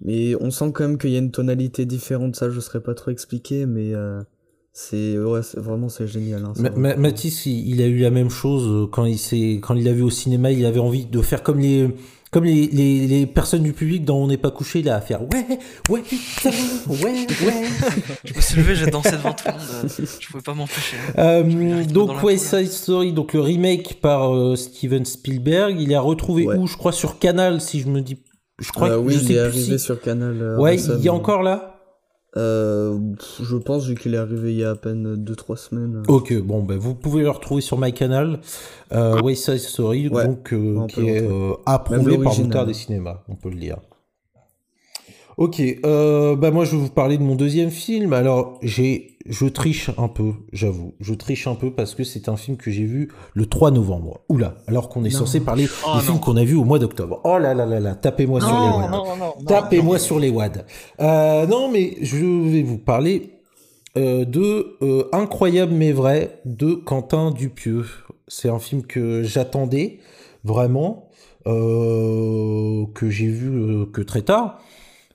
Mais 0.00 0.34
on 0.40 0.50
sent 0.50 0.72
quand 0.74 0.86
même 0.86 0.98
qu'il 0.98 1.10
y 1.10 1.16
a 1.16 1.18
une 1.18 1.30
tonalité 1.30 1.84
différente. 1.86 2.36
Ça, 2.36 2.50
je 2.50 2.60
saurais 2.60 2.80
pas 2.80 2.94
trop 2.94 3.10
expliquer, 3.10 3.66
mais. 3.66 3.94
euh, 3.94 4.22
C'est 4.72 5.18
ouais, 5.18 5.40
vraiment 5.56 5.88
c'est 5.88 6.06
génial. 6.06 6.44
hein, 6.44 6.52
Ma- 6.58 6.70
Ma-. 6.70 6.96
Mathis, 6.96 7.46
il, 7.46 7.68
il 7.70 7.82
a 7.82 7.86
eu 7.86 7.98
la 7.98 8.10
même 8.10 8.30
chose 8.30 8.66
euh, 8.68 8.86
quand 8.86 9.06
il 9.06 9.18
s'est, 9.18 9.58
quand 9.62 9.74
il 9.74 9.84
l'a 9.84 9.92
vu 9.92 10.02
au 10.02 10.10
cinéma. 10.10 10.52
Il 10.52 10.64
avait 10.66 10.78
envie 10.80 11.06
de 11.06 11.20
faire 11.22 11.42
comme 11.42 11.58
les, 11.58 11.88
comme 12.30 12.44
les, 12.44 12.66
les, 12.68 13.06
les 13.06 13.26
personnes 13.26 13.62
du 13.62 13.72
public 13.72 14.04
dont 14.04 14.16
on 14.22 14.26
n'est 14.26 14.36
pas 14.36 14.50
couché. 14.50 14.80
Il 14.80 14.88
a 14.88 14.96
à 14.96 15.00
faire 15.00 15.22
ouais, 15.22 15.58
ouais, 15.88 16.02
putain, 16.02 16.50
ouais, 16.88 17.26
ouais. 17.44 17.64
Je 18.24 18.34
me 18.34 18.40
suis 18.40 18.56
levé, 18.56 18.74
j'ai 18.74 18.86
dansé 18.86 19.12
devant 19.12 19.32
tout 19.32 19.44
le 19.46 19.52
monde. 19.52 19.62
euh, 19.84 20.04
Je 20.20 20.26
pouvais 20.28 20.42
pas 20.42 20.54
m'empêcher. 20.54 20.96
hein. 21.16 21.20
Euh, 21.22 21.84
donc 21.84 22.22
West. 22.22 22.46
Side 22.56 22.70
Story, 22.70 23.12
donc 23.12 23.32
le 23.32 23.40
remake 23.40 24.00
par 24.00 24.34
euh, 24.34 24.56
Steven 24.56 25.04
Spielberg. 25.04 25.80
Il 25.80 25.92
est 25.92 25.96
retrouvé 25.98 26.46
Ouais. 26.46 26.56
où? 26.56 26.66
Je 26.66 26.76
crois 26.76 26.92
sur 26.92 27.18
Canal, 27.18 27.60
si 27.60 27.80
je 27.80 27.88
me 27.88 28.00
dis. 28.00 28.18
Je 28.60 28.72
crois 28.72 28.88
Euh, 28.90 28.96
que 28.96 29.06
oui, 29.06 29.14
je 29.14 29.18
il 29.20 29.26
sais 29.26 29.32
est 29.34 29.36
plus 29.36 29.44
arrivé 29.46 29.78
si- 29.78 29.84
sur 29.84 30.00
Canal. 30.00 30.36
euh, 30.40 30.58
Ouais, 30.58 30.76
il 30.76 31.08
a 31.08 31.12
encore 31.14 31.42
là? 31.42 31.77
Euh, 32.36 32.98
je 33.42 33.56
pense 33.56 33.86
vu 33.86 33.94
qu'il 33.94 34.14
est 34.14 34.18
arrivé 34.18 34.52
il 34.52 34.58
y 34.58 34.64
a 34.64 34.70
à 34.70 34.74
peine 34.74 35.16
2-3 35.16 35.56
semaines. 35.56 36.02
Ok, 36.08 36.34
bon, 36.42 36.62
ben 36.62 36.78
vous 36.78 36.94
pouvez 36.94 37.22
le 37.22 37.30
retrouver 37.30 37.62
sur 37.62 37.78
MyCanal. 37.78 38.40
Euh, 38.92 39.20
West 39.22 39.44
Side 39.44 39.58
Story, 39.58 40.08
Ouais, 40.08 40.26
donc 40.26 40.52
euh, 40.52 40.86
qui 40.86 41.08
est 41.08 41.22
euh, 41.22 41.54
approuvé 41.64 42.18
par. 42.18 42.38
Moutard 42.38 42.66
des 42.66 42.74
cinémas, 42.74 43.22
on 43.28 43.34
peut 43.34 43.48
le 43.48 43.56
dire. 43.56 43.78
Ok, 45.38 45.62
euh, 45.86 46.34
bah 46.34 46.50
moi 46.50 46.64
je 46.64 46.72
vais 46.72 46.82
vous 46.82 46.90
parler 46.90 47.16
de 47.16 47.22
mon 47.22 47.36
deuxième 47.36 47.70
film. 47.70 48.12
Alors 48.12 48.58
j'ai, 48.60 49.17
je 49.28 49.46
triche 49.46 49.90
un 49.98 50.08
peu, 50.08 50.32
j'avoue, 50.52 50.94
je 51.00 51.14
triche 51.14 51.46
un 51.46 51.54
peu 51.54 51.70
parce 51.72 51.94
que 51.94 52.04
c'est 52.04 52.28
un 52.28 52.36
film 52.36 52.56
que 52.56 52.70
j'ai 52.70 52.84
vu 52.84 53.10
le 53.34 53.46
3 53.46 53.70
novembre. 53.70 54.20
Oula, 54.28 54.56
alors 54.66 54.88
qu'on 54.88 55.04
est 55.04 55.12
Non. 55.12 55.18
censé 55.20 55.40
parler 55.40 55.66
Oh, 55.86 55.96
des 55.96 56.04
films 56.04 56.20
qu'on 56.20 56.36
a 56.36 56.44
vus 56.44 56.56
au 56.56 56.64
mois 56.64 56.78
d'octobre. 56.78 57.20
Oh 57.24 57.38
là 57.38 57.54
là 57.54 57.66
là 57.66 57.80
là, 57.80 57.94
tapez-moi 57.94 58.40
sur 58.40 58.48
les 58.50 58.68
wads. 58.68 59.44
Tapez-moi 59.46 59.98
sur 59.98 60.18
les 60.18 60.30
wads. 60.30 60.64
Euh, 61.00 61.46
non, 61.46 61.70
mais 61.70 61.96
je 62.00 62.16
vais 62.50 62.62
vous 62.62 62.78
parler 62.78 63.30
euh, 63.96 64.24
de 64.24 64.76
euh, 64.82 65.04
Incroyable 65.12 65.72
mais 65.72 65.92
vrai 65.92 66.40
de 66.44 66.74
Quentin 66.74 67.30
Dupieux. 67.30 67.84
C'est 68.28 68.48
un 68.48 68.58
film 68.58 68.82
que 68.82 69.22
j'attendais 69.22 69.98
vraiment, 70.44 71.08
que 71.44 73.08
j'ai 73.10 73.26
vu 73.28 73.86
que 73.92 74.02
très 74.02 74.22
tard, 74.22 74.58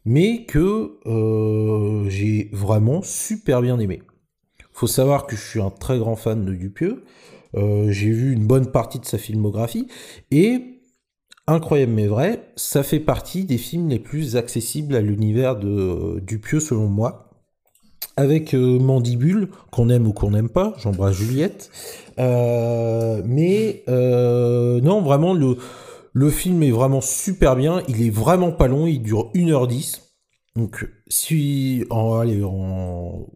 mais 0.05 0.45
que 0.45 0.97
euh, 1.05 2.09
j'ai 2.09 2.32
vraiment 2.53 3.01
super 3.01 3.61
bien 3.61 3.79
aimé. 3.79 4.01
Faut 4.71 4.87
savoir 4.87 5.27
que 5.27 5.35
je 5.35 5.41
suis 5.41 5.61
un 5.61 5.69
très 5.69 5.97
grand 5.97 6.15
fan 6.15 6.45
de 6.45 6.53
Dupieux. 6.53 7.03
Euh, 7.55 7.91
j'ai 7.91 8.09
vu 8.09 8.31
une 8.31 8.47
bonne 8.47 8.71
partie 8.71 8.99
de 8.99 9.05
sa 9.05 9.17
filmographie 9.17 9.87
et 10.31 10.69
Incroyable 11.45 11.91
mais 11.91 12.07
vrai, 12.07 12.53
ça 12.55 12.83
fait 12.83 13.01
partie 13.01 13.43
des 13.43 13.57
films 13.57 13.89
les 13.89 13.99
plus 13.99 14.37
accessibles 14.37 14.95
à 14.95 15.01
l'univers 15.01 15.57
de 15.57 15.67
euh, 15.67 16.21
Dupieux 16.21 16.61
selon 16.61 16.87
moi. 16.87 17.31
Avec 18.15 18.53
euh, 18.53 18.79
Mandibule, 18.79 19.49
qu'on 19.69 19.89
aime 19.89 20.07
ou 20.07 20.13
qu'on 20.13 20.31
n'aime 20.31 20.47
pas, 20.47 20.73
j'embrasse 20.77 21.17
Juliette. 21.17 21.69
Mais 22.17 23.83
non, 23.87 25.01
vraiment, 25.01 25.33
le, 25.33 25.57
le 26.13 26.29
film 26.29 26.63
est 26.63 26.71
vraiment 26.71 27.01
super 27.01 27.57
bien. 27.57 27.83
Il 27.89 28.01
est 28.01 28.09
vraiment 28.09 28.53
pas 28.53 28.69
long, 28.69 28.87
il 28.87 29.01
dure 29.01 29.29
1h10. 29.33 30.12
Donc, 30.55 30.87
si 31.07 31.85
en, 31.89 32.15
allez, 32.15 32.43
en 32.43 33.27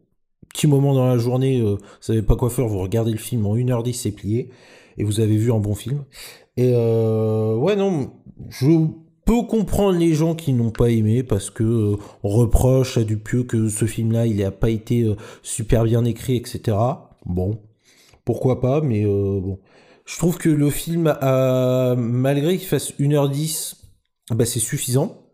petit 0.49 0.67
moment 0.67 0.93
dans 0.93 1.07
la 1.07 1.17
journée, 1.17 1.59
euh, 1.59 1.75
vous 1.75 1.79
savez 2.01 2.21
pas 2.21 2.35
quoi 2.35 2.49
faire, 2.49 2.67
vous 2.67 2.79
regardez 2.79 3.11
le 3.11 3.17
film 3.17 3.45
en 3.45 3.55
1h10, 3.55 3.93
c'est 3.93 4.11
plié. 4.11 4.49
Et 4.97 5.03
vous 5.03 5.19
avez 5.19 5.37
vu 5.37 5.51
un 5.51 5.59
bon 5.59 5.75
film. 5.75 6.03
Et 6.57 6.71
euh, 6.73 7.55
ouais, 7.55 7.75
non, 7.75 8.11
je 8.49 8.87
peux 9.27 9.43
comprendre 9.43 9.99
les 9.99 10.13
gens 10.13 10.35
qui 10.35 10.53
n'ont 10.53 10.71
pas 10.71 10.89
aimé 10.89 11.21
parce 11.21 11.49
que 11.49 11.63
euh, 11.63 11.97
on 12.23 12.29
reproche 12.29 12.97
à 12.97 13.03
Dupieux 13.03 13.43
que 13.43 13.67
ce 13.67 13.85
film-là, 13.85 14.25
il 14.25 14.37
n'a 14.37 14.51
pas 14.51 14.69
été 14.69 15.03
euh, 15.03 15.15
super 15.43 15.83
bien 15.83 16.05
écrit, 16.05 16.37
etc. 16.37 16.77
Bon, 17.25 17.59
pourquoi 18.23 18.61
pas, 18.61 18.81
mais 18.81 19.03
euh, 19.05 19.41
bon. 19.41 19.59
Je 20.05 20.17
trouve 20.17 20.37
que 20.37 20.47
le 20.47 20.69
film, 20.69 21.13
malgré 21.97 22.57
qu'il 22.57 22.67
fasse 22.67 22.93
1h10, 22.93 23.75
bah, 24.31 24.45
c'est 24.45 24.59
suffisant. 24.59 25.26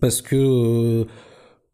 Parce 0.00 0.22
que 0.22 0.36
euh, 0.36 1.04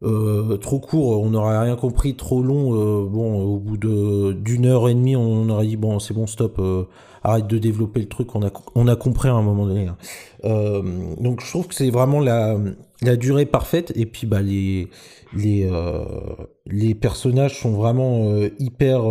euh, 0.02 0.56
trop 0.56 0.80
court, 0.80 1.20
on 1.22 1.30
n'aurait 1.30 1.58
rien 1.58 1.76
compris, 1.76 2.16
trop 2.16 2.42
long, 2.42 2.74
euh, 2.74 3.06
bon, 3.06 3.42
au 3.42 3.58
bout 3.58 3.76
d'une 3.76 4.66
heure 4.66 4.88
et 4.88 4.94
demie, 4.94 5.16
on 5.16 5.48
aurait 5.48 5.66
dit 5.66 5.76
bon, 5.76 5.98
c'est 5.98 6.14
bon, 6.14 6.26
stop, 6.26 6.60
arrête 7.22 7.46
de 7.46 7.58
développer 7.58 8.00
le 8.00 8.08
truc, 8.08 8.34
on 8.34 8.42
a, 8.42 8.50
on 8.74 8.88
a 8.88 8.96
compris 8.96 9.28
à 9.28 9.34
un 9.34 9.42
moment 9.42 9.66
donné. 9.66 9.88
hein. 9.88 9.96
Donc 11.20 11.42
je 11.42 11.48
trouve 11.50 11.68
que 11.68 11.74
c'est 11.74 11.90
vraiment 11.90 12.20
la, 12.20 12.56
la 13.02 13.16
durée 13.16 13.46
parfaite, 13.46 13.92
et 13.94 14.06
puis 14.06 14.26
bah 14.26 14.40
les 14.42 14.88
les 15.36 15.70
les 16.66 16.94
personnages 16.94 17.60
sont 17.60 17.72
vraiment 17.72 18.26
hyper 18.58 19.02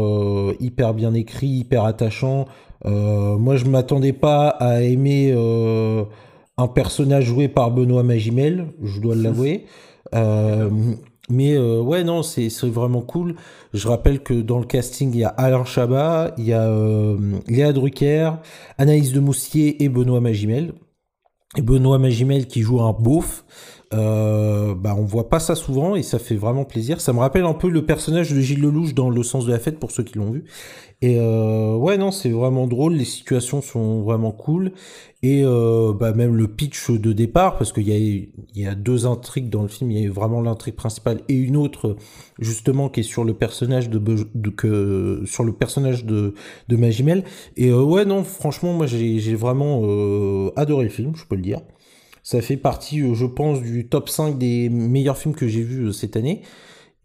hyper 0.59 0.93
bien 0.93 1.13
écrits, 1.13 1.47
hyper 1.47 1.85
attachants. 1.85 2.45
Moi, 2.83 3.55
je 3.57 3.65
m'attendais 3.65 4.13
pas 4.13 4.47
à 4.47 4.81
aimer 4.81 5.33
personnage 6.67 7.25
joué 7.25 7.47
par 7.47 7.71
Benoît 7.71 8.03
Magimel, 8.03 8.67
je 8.83 8.99
dois 8.99 9.15
l'avouer. 9.15 9.65
Euh, 10.13 10.69
mais 11.29 11.55
euh, 11.55 11.79
ouais, 11.81 12.03
non, 12.03 12.23
c'est 12.23 12.49
vraiment 12.65 13.01
cool. 13.01 13.35
Je 13.73 13.87
rappelle 13.87 14.21
que 14.21 14.33
dans 14.33 14.57
le 14.57 14.65
casting, 14.65 15.11
il 15.13 15.19
y 15.19 15.23
a 15.23 15.29
Alain 15.29 15.63
Chabat, 15.63 16.33
il 16.37 16.45
y 16.45 16.53
a 16.53 16.67
euh, 16.67 17.17
Léa 17.47 17.71
Drucker, 17.71 18.31
Anaïs 18.77 19.13
de 19.13 19.19
Moustier 19.19 19.83
et 19.83 19.89
Benoît 19.89 20.21
Magimel. 20.21 20.73
Et 21.57 21.61
Benoît 21.61 21.99
Magimel 21.99 22.47
qui 22.47 22.61
joue 22.61 22.81
un 22.81 22.93
beauf. 22.93 23.45
Euh, 23.91 24.75
bah 24.75 24.93
on 24.95 25.03
voit 25.03 25.29
pas 25.29 25.39
ça 25.39 25.55
souvent 25.55 25.95
et 25.95 26.03
ça 26.03 26.19
fait 26.19 26.35
vraiment 26.35 26.63
plaisir. 26.63 27.01
Ça 27.01 27.11
me 27.11 27.19
rappelle 27.19 27.45
un 27.45 27.55
peu 27.55 27.69
le 27.69 27.85
personnage 27.85 28.31
de 28.31 28.39
Gilles 28.39 28.61
Lelouch 28.61 28.93
dans 28.93 29.09
Le 29.09 29.23
sens 29.23 29.45
de 29.47 29.51
la 29.51 29.57
fête 29.57 29.79
pour 29.79 29.89
ceux 29.89 30.03
qui 30.03 30.19
l'ont 30.19 30.29
vu. 30.29 30.45
Et 31.01 31.17
euh, 31.17 31.75
ouais 31.75 31.97
non 31.97 32.11
c'est 32.11 32.29
vraiment 32.29 32.67
drôle, 32.67 32.93
les 32.93 33.05
situations 33.05 33.61
sont 33.61 34.01
vraiment 34.01 34.31
cool 34.31 34.73
et 35.23 35.43
euh, 35.45 35.93
bah 35.93 36.11
même 36.13 36.35
le 36.35 36.47
pitch 36.49 36.91
de 36.91 37.13
départ 37.13 37.57
parce 37.57 37.71
qu'il 37.71 37.87
y 37.87 37.93
a 37.93 38.59
y 38.61 38.67
a 38.67 38.75
deux 38.75 39.05
intrigues 39.07 39.49
dans 39.49 39.61
le 39.61 39.69
film, 39.69 39.91
il 39.91 40.03
y 40.03 40.07
a 40.07 40.11
vraiment 40.11 40.41
l'intrigue 40.41 40.75
principale 40.75 41.21
et 41.29 41.35
une 41.35 41.55
autre 41.55 41.95
justement 42.37 42.89
qui 42.89 42.99
est 42.99 43.03
sur 43.03 43.23
le 43.23 43.33
personnage 43.33 43.89
de, 43.89 43.97
de 43.97 44.49
que 44.49 45.23
sur 45.25 45.45
le 45.45 45.53
personnage 45.53 46.05
de 46.05 46.33
de 46.67 46.75
Magimel 46.75 47.23
et 47.57 47.69
euh, 47.69 47.81
ouais 47.81 48.03
non 48.05 48.23
franchement 48.25 48.73
moi 48.73 48.85
j'ai 48.85 49.19
j'ai 49.19 49.35
vraiment 49.35 49.81
euh, 49.85 50.51
adoré 50.57 50.83
le 50.83 50.89
film, 50.89 51.15
je 51.15 51.25
peux 51.25 51.35
le 51.35 51.41
dire. 51.41 51.61
Ça 52.29 52.41
fait 52.41 52.57
partie, 52.57 53.01
euh, 53.01 53.15
je 53.15 53.25
pense, 53.25 53.59
du 53.59 53.87
top 53.87 54.07
5 54.07 54.37
des 54.37 54.69
meilleurs 54.69 55.17
films 55.17 55.33
que 55.33 55.47
j'ai 55.47 55.63
vus 55.63 55.87
euh, 55.87 55.91
cette 55.91 56.15
année. 56.15 56.43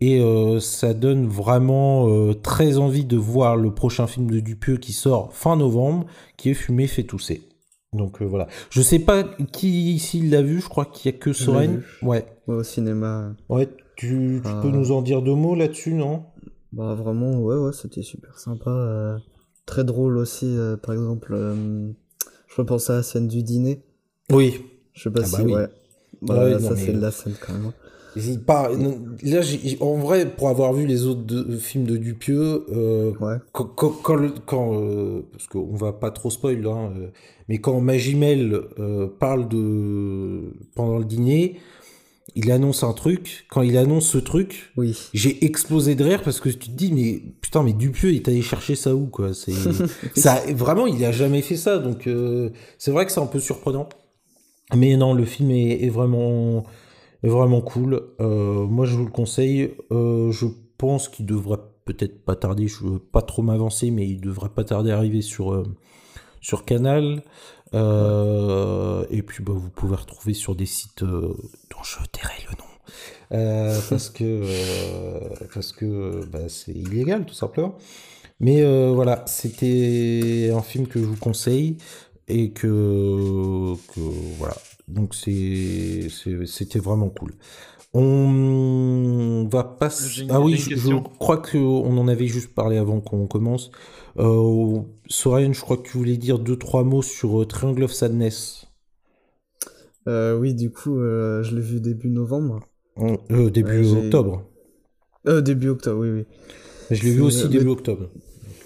Et 0.03 0.21
euh, 0.21 0.61
ça 0.61 0.93
donne 0.93 1.27
vraiment 1.27 2.11
euh, 2.11 2.35
très 2.35 2.77
envie 2.77 3.07
de 3.07 3.17
voir 3.17 3.57
le 3.57 3.73
prochain 3.73 4.07
film 4.07 4.31
de 4.31 4.39
Dupieux 4.39 4.77
qui 4.77 4.93
sort 4.93 5.33
fin 5.33 5.57
novembre, 5.57 6.05
qui 6.37 6.51
est 6.51 6.55
Fumé 6.55 6.87
fait 6.87 7.05
tousser. 7.05 7.49
Donc 7.95 8.21
euh, 8.21 8.27
voilà. 8.27 8.49
Je 8.69 8.83
sais 8.83 8.99
pas 8.99 9.25
qui 9.51 9.95
ici 9.95 10.21
l'a 10.21 10.43
vu, 10.43 10.61
je 10.61 10.69
crois 10.69 10.85
qu'il 10.85 11.11
y 11.11 11.15
a 11.15 11.19
que 11.19 11.33
Soren. 11.33 11.83
Ouais. 12.03 12.27
Ouais, 12.47 12.57
au 12.57 12.63
cinéma. 12.63 13.35
Ouais, 13.49 13.71
tu, 13.97 14.43
tu 14.45 14.51
peux 14.61 14.69
nous 14.69 14.93
en 14.93 15.01
dire 15.01 15.23
deux 15.23 15.35
mots 15.35 15.55
là-dessus, 15.55 15.95
non? 15.95 16.25
Bah 16.71 16.95
vraiment, 16.95 17.39
ouais, 17.39 17.57
ouais, 17.57 17.73
c'était 17.73 18.03
super 18.03 18.39
sympa. 18.39 19.17
très 19.65 19.85
drôle 19.85 20.19
aussi, 20.19 20.55
par 20.83 20.93
exemple. 20.95 21.35
je 21.35 22.55
repense 22.59 22.91
à 22.91 22.97
la 22.97 23.03
scène 23.03 23.27
du 23.27 23.43
dîner. 23.43 23.81
Oui. 24.31 24.61
Je 24.95 25.03
sais 25.03 25.11
pas 25.11 25.21
Ah 25.25 25.29
bah 25.31 25.39
si, 25.39 25.43
oui. 25.45 25.53
ouais. 25.55 25.67
Bah, 26.23 26.45
Ouais, 26.45 26.53
non, 26.53 26.61
ça, 26.61 26.75
mais- 26.75 26.81
c'est 26.81 26.93
de 26.93 27.01
la 27.01 27.11
scène 27.11 27.35
quand 27.45 27.53
même. 27.53 27.67
hein. 27.67 27.73
Il 28.17 28.41
part- 28.41 28.71
non, 28.77 29.01
Là, 29.25 29.41
en 29.81 29.97
vrai, 29.97 30.25
pour 30.31 30.49
avoir 30.49 30.73
vu 30.73 30.87
les 30.87 31.05
autres 31.05 31.23
deux 31.23 31.57
films 31.59 31.85
de 31.85 31.97
Dupieux, 31.97 32.65
euh, 32.73 33.11
Ouais. 33.21 33.37
quand, 33.53 33.65
quand, 33.65 33.89
quand, 33.91 34.15
le- 34.15 34.33
quand, 34.47 34.81
euh, 34.81 35.23
parce 35.33 35.49
qu'on 35.49 35.75
va 35.75 35.93
pas 35.93 36.13
trop 36.13 36.31
spoil, 36.31 36.65
hein, 36.65 36.93
euh, 36.97 37.09
mais 37.49 37.59
quand 37.59 37.81
Magimel 37.81 38.61
euh, 38.79 39.09
parle 39.19 39.49
de 39.49 40.53
pendant 40.77 40.99
le 40.99 41.05
dîner, 41.05 41.57
il 42.37 42.53
annonce 42.53 42.85
un 42.85 42.93
truc. 42.93 43.47
Quand 43.51 43.63
il 43.63 43.77
annonce 43.77 44.07
ce 44.07 44.19
truc, 44.19 44.73
Oui. 44.77 44.97
j'ai 45.13 45.45
explosé 45.45 45.97
de 45.97 46.05
rire 46.05 46.23
parce 46.23 46.39
que 46.39 46.49
tu 46.51 46.57
te 46.59 46.71
dis 46.71 46.93
mais 46.93 47.21
putain 47.41 47.65
mais 47.65 47.73
Dupieux 47.73 48.11
il 48.11 48.17
est 48.17 48.29
allé 48.29 48.43
chercher 48.43 48.77
ça 48.77 48.95
où 48.95 49.07
quoi? 49.07 49.35
C'est 49.35 49.53
ça 50.17 50.41
vraiment 50.55 50.87
il 50.87 51.05
a 51.05 51.11
jamais 51.13 51.43
fait 51.43 51.57
ça 51.57 51.79
donc 51.79 52.07
euh, 52.07 52.51
c'est 52.79 52.91
vrai 52.93 53.07
que 53.07 53.13
c'est 53.13 53.21
un 53.21 53.27
peu 53.27 53.41
surprenant. 53.41 53.89
Mais 54.73 54.97
non 54.97 55.13
le 55.13 55.25
film 55.25 55.51
est, 55.51 55.85
est 55.85 55.91
vraiment 55.91 56.65
est 57.23 57.29
vraiment 57.29 57.61
cool. 57.61 58.03
Euh, 58.21 58.67
moi 58.67 58.87
je 58.87 58.97
vous 58.97 59.05
le 59.05 59.11
conseille. 59.11 59.75
Euh, 59.91 60.31
je 60.33 60.47
pense 60.79 61.09
qu'il 61.09 61.27
devrait 61.27 61.61
peut-être 61.85 62.25
pas 62.25 62.37
tarder. 62.37 62.69
Je 62.69 62.85
veux 62.85 62.99
pas 62.99 63.23
trop 63.23 63.43
m'avancer 63.43 63.91
mais 63.91 64.07
il 64.07 64.21
devrait 64.21 64.49
pas 64.49 64.65
tarder 64.65 64.91
à 64.91 64.97
arriver 64.97 65.23
sur 65.23 65.53
euh, 65.53 65.65
sur 66.41 66.65
Canal. 66.65 67.23
Et 67.73 69.23
puis 69.23 69.43
bah, 69.43 69.53
vous 69.55 69.71
pouvez 69.71 69.97
retrouver 69.97 70.33
sur 70.33 70.55
des 70.55 70.67
sites 70.67 71.03
dont 71.03 71.83
je 71.83 71.99
tairai 72.13 72.35
le 72.51 72.57
nom. 72.57 72.75
Euh, 73.33 73.79
parce 73.91 74.11
que 74.11 74.25
euh, 74.25 75.21
parce 75.53 75.73
que 75.73 76.25
bah, 76.27 76.49
c'est 76.49 76.73
illégal 76.73 77.25
tout 77.27 77.35
simplement. 77.35 77.77
Mais 78.41 78.63
euh, 78.63 78.91
voilà, 78.93 79.25
c'était 79.27 80.51
un 80.55 80.61
film 80.61 80.89
que 80.89 80.99
je 80.99 81.05
vous 81.05 81.17
conseille 81.17 81.79
et 82.29 82.53
que, 82.53 83.75
que 83.95 84.01
voilà. 84.39 84.57
Donc 84.89 85.15
c'est 85.15 86.09
c'était 86.47 86.79
vraiment 86.79 87.09
cool. 87.11 87.33
On 87.97 89.47
va 89.51 89.63
passer. 89.63 90.27
Ah 90.29 90.41
oui, 90.41 90.57
je, 90.57 90.75
je 90.75 90.95
crois 91.19 91.39
qu'on 91.39 91.97
en 91.97 92.09
avait 92.09 92.27
juste 92.27 92.53
parlé 92.53 92.77
avant 92.77 93.01
qu'on 93.01 93.27
commence. 93.29 93.71
Euh, 94.19 94.81
Soren, 95.07 95.55
je 95.55 95.61
crois 95.61 95.77
que 95.77 95.89
tu 95.89 95.99
voulais 95.99 96.17
dire 96.17 96.39
deux 96.39 96.57
trois 96.57 96.83
mots 96.83 97.03
sur 97.03 97.43
euh, 97.43 97.47
Triangle 97.47 97.85
of 97.85 97.93
Sadness. 97.93 98.67
Euh, 100.09 100.37
oui, 100.37 100.55
du 100.55 100.71
coup, 100.71 100.99
euh, 100.99 101.43
je 101.43 101.55
l'ai 101.55 101.63
vu 101.63 101.81
début 101.81 102.11
novembre. 102.11 102.61
Euh, 103.31 103.51
début 103.51 103.87
octobre. 103.87 104.45
Euh, 105.27 105.41
début 105.41 105.69
octobre, 105.69 106.01
oui, 106.01 106.11
oui. 106.11 106.25
Je 106.91 107.03
l'ai 107.05 107.13
vu 107.13 107.23
aussi 107.23 107.49
début 107.49 107.69
octobre. 107.69 108.11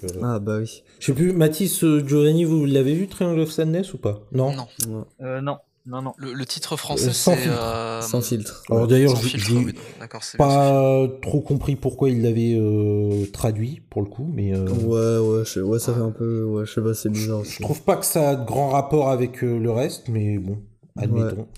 Euh, 0.04 0.08
Ah, 0.22 0.38
bah 0.38 0.58
oui. 0.58 0.82
Je 1.00 1.06
sais 1.06 1.12
plus, 1.14 1.32
Mathis, 1.32 1.82
euh, 1.84 2.06
Giovanni, 2.06 2.44
vous 2.44 2.64
l'avez 2.66 2.94
vu 2.94 3.08
Triangle 3.08 3.40
of 3.40 3.50
Sadness 3.50 3.94
ou 3.94 3.98
pas? 3.98 4.20
Non? 4.32 4.54
Non. 4.54 5.06
Euh, 5.20 5.40
non, 5.40 5.58
non, 5.86 6.02
non. 6.02 6.14
Le, 6.18 6.32
le 6.32 6.46
titre 6.46 6.76
français, 6.76 7.08
Euh, 7.08 7.12
sans 7.12 7.34
c'est. 7.34 7.42
filtre. 7.42 7.58
euh, 7.62 8.00
Sans 8.02 8.20
filtre. 8.20 8.62
Alors 8.70 8.82
Ouais. 8.84 8.88
d'ailleurs, 8.88 9.16
j'ai 9.16 9.36
oui, 9.56 9.72
bien, 9.72 10.08
pas 10.38 11.06
trop 11.22 11.40
compris 11.40 11.74
pourquoi 11.76 12.10
il 12.10 12.22
l'avait 12.22 12.54
euh, 12.56 13.26
traduit 13.32 13.82
pour 13.90 14.02
le 14.02 14.08
coup, 14.08 14.30
mais 14.32 14.54
euh, 14.54 14.66
Ouais, 14.68 15.38
ouais, 15.38 15.44
je- 15.44 15.60
ouais, 15.60 15.78
ça 15.78 15.92
fait 15.94 16.00
un 16.00 16.12
peu. 16.12 16.44
Ouais, 16.44 16.64
je 16.66 16.72
sais 16.72 16.82
pas, 16.82 16.94
c'est 16.94 17.08
bizarre 17.10 17.44
je 17.44 17.60
trouve 17.60 17.82
pas 17.82 17.96
que 17.96 18.06
ça 18.06 18.30
a 18.30 18.36
de 18.36 18.44
grand 18.44 18.68
rapport 18.70 19.10
avec 19.10 19.42
euh, 19.42 19.58
le 19.58 19.70
reste, 19.70 20.08
mais 20.08 20.38
bon, 20.38 20.62
admettons. 20.96 21.48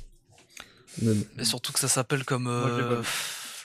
Mais 1.03 1.45
surtout 1.45 1.73
que 1.73 1.79
ça 1.79 1.89
s'appelle 1.89 2.25
comme 2.25 2.47
euh, 2.49 3.03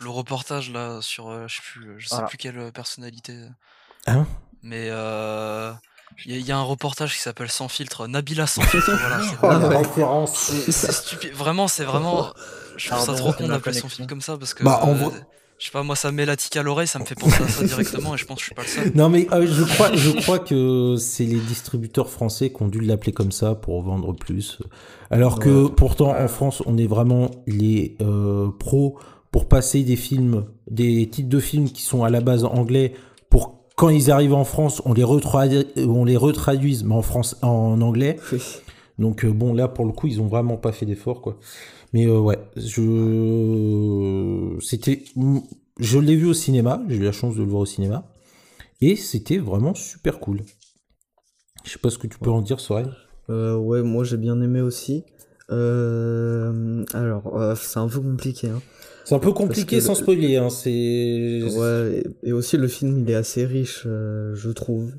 le 0.01 0.09
reportage 0.09 0.71
là 0.71 0.99
sur 1.01 1.29
euh, 1.29 1.45
je 1.47 1.55
sais 1.55 1.61
plus 1.63 1.95
je 1.99 2.07
sais 2.07 2.15
Voilà. 2.15 2.27
plus 2.27 2.37
quelle 2.37 2.71
personnalité. 2.71 3.33
Hein? 4.07 4.27
Mais 4.67 4.87
euh, 4.89 5.71
il 6.25 6.31
y, 6.31 6.35
a- 6.35 6.39
il 6.39 6.45
y 6.45 6.51
a 6.51 6.57
un 6.57 6.63
reportage 6.63 7.13
qui 7.15 7.21
s'appelle 7.21 7.49
Sans 7.51 7.67
filtre, 7.67 8.07
Nabila 8.07 8.47
sans 8.47 8.61
filtre. 8.71 8.91
voilà, 8.99 9.21
c'est 9.21 9.35
Oh, 9.41 9.45
vraiment- 9.47 9.69
la 9.69 9.77
référence. 9.79 10.35
c'est 10.69 10.91
stupide. 10.91 11.33
Vraiment, 11.33 11.67
c'est 11.67 11.83
vraiment. 11.85 12.33
Je 12.77 12.89
trouve 12.89 13.05
ça 13.05 13.13
trop 13.13 13.31
con 13.31 13.47
d'appeler 13.47 13.77
son 13.77 13.87
film 13.87 14.07
comme 14.07 14.21
ça 14.21 14.37
parce 14.37 14.53
que. 14.53 14.63
Bah, 14.63 14.79
en 14.83 14.89
euh, 14.89 14.93
vrai- 14.95 15.25
Je 15.59 15.65
sais 15.67 15.71
pas, 15.71 15.83
moi 15.83 15.95
ça 15.95 16.11
me 16.11 16.17
met 16.17 16.25
la 16.25 16.35
tique 16.35 16.57
à 16.57 16.63
l'oreille, 16.63 16.87
ça 16.87 16.99
me 16.99 17.05
fait 17.05 17.15
penser 17.15 17.41
à 17.43 17.47
ça 17.47 17.63
directement 17.63 18.15
et 18.15 18.17
je 18.17 18.25
pense 18.25 18.37
que 18.37 18.41
je 18.41 18.45
suis 18.47 18.55
pas 18.55 18.63
le 18.63 18.67
seul. 18.67 18.91
Non 18.95 19.07
mais 19.07 19.25
euh, 19.31 19.47
je 19.49 19.63
crois, 19.63 19.95
je 19.95 20.09
crois 20.21 20.39
que 20.39 20.97
c'est 20.99 21.23
les 21.23 21.39
distributeurs 21.39 22.09
français 22.09 22.49
qui 22.51 22.61
ont 22.61 22.67
dû 22.67 22.81
l'appeler 22.81 23.13
comme 23.13 23.31
ça 23.31 23.55
pour 23.55 23.81
vendre 23.81 24.11
plus. 24.13 24.57
Alors 25.11 25.39
que 25.39 25.63
Ouais. 25.65 25.71
pourtant 25.73 26.09
en 26.17 26.27
France 26.27 26.61
on 26.65 26.77
est 26.77 26.87
vraiment 26.87 27.31
les 27.47 27.95
euh, 28.01 28.49
pros 28.59 28.99
pour 29.31 29.47
passer 29.47 29.83
des 29.83 29.95
films, 29.95 30.43
des 30.69 31.07
titres 31.09 31.29
de 31.29 31.39
films 31.39 31.69
qui 31.71 31.83
sont 31.83 32.03
à 32.03 32.09
la 32.09 32.19
base 32.19 32.43
anglais 32.43 32.93
quand 33.75 33.89
ils 33.89 34.11
arrivent 34.11 34.33
en 34.33 34.45
France 34.45 34.81
on 34.85 34.93
les 34.93 35.03
retraduit, 35.03 35.65
on 35.77 36.05
les 36.05 36.17
retraduise 36.17 36.83
mais 36.83 36.95
en 36.95 37.01
France 37.01 37.37
en 37.41 37.81
anglais. 37.81 38.17
Oui. 38.31 38.41
Donc 38.97 39.25
euh, 39.25 39.31
bon 39.31 39.53
là 39.53 39.67
pour 39.67 39.85
le 39.85 39.91
coup 39.91 40.07
ils 40.07 40.21
ont 40.21 40.27
vraiment 40.27 40.57
pas 40.57 40.71
fait 40.71 40.85
d'effort 40.85 41.21
quoi. 41.21 41.37
Mais 41.93 42.07
euh, 42.07 42.19
ouais, 42.19 42.39
je 42.55 44.57
c'était 44.61 45.03
je 45.77 45.99
l'ai 45.99 46.15
vu 46.15 46.27
au 46.27 46.33
cinéma, 46.33 46.81
j'ai 46.87 46.97
eu 46.97 47.03
la 47.03 47.11
chance 47.11 47.35
de 47.35 47.43
le 47.43 47.49
voir 47.49 47.63
au 47.63 47.65
cinéma 47.65 48.07
et 48.81 48.95
c'était 48.95 49.37
vraiment 49.37 49.73
super 49.73 50.19
cool. 50.19 50.41
Je 51.63 51.71
sais 51.71 51.79
pas 51.79 51.89
ce 51.89 51.97
que 51.97 52.07
tu 52.07 52.19
peux 52.19 52.29
en 52.29 52.41
dire 52.41 52.59
Soren. 52.59 52.93
Euh, 53.29 53.55
ouais, 53.55 53.81
moi 53.81 54.03
j'ai 54.03 54.17
bien 54.17 54.39
aimé 54.41 54.61
aussi. 54.61 55.03
Euh, 55.51 56.83
alors, 56.93 57.55
c'est 57.55 57.79
un 57.79 57.87
peu 57.87 57.99
compliqué. 57.99 58.49
Hein. 58.49 58.61
C'est 59.05 59.15
un 59.15 59.19
peu 59.19 59.31
compliqué 59.31 59.79
sans 59.79 59.93
le- 59.93 59.99
spoiler 59.99 60.35
hein, 60.37 60.49
c'est 60.49 61.41
Ouais, 61.57 62.03
et, 62.23 62.29
et 62.29 62.33
aussi 62.33 62.57
le 62.57 62.67
film 62.67 62.97
il 62.99 63.09
est 63.09 63.15
assez 63.15 63.45
riche, 63.45 63.83
euh, 63.85 64.33
je 64.35 64.49
trouve. 64.49 64.91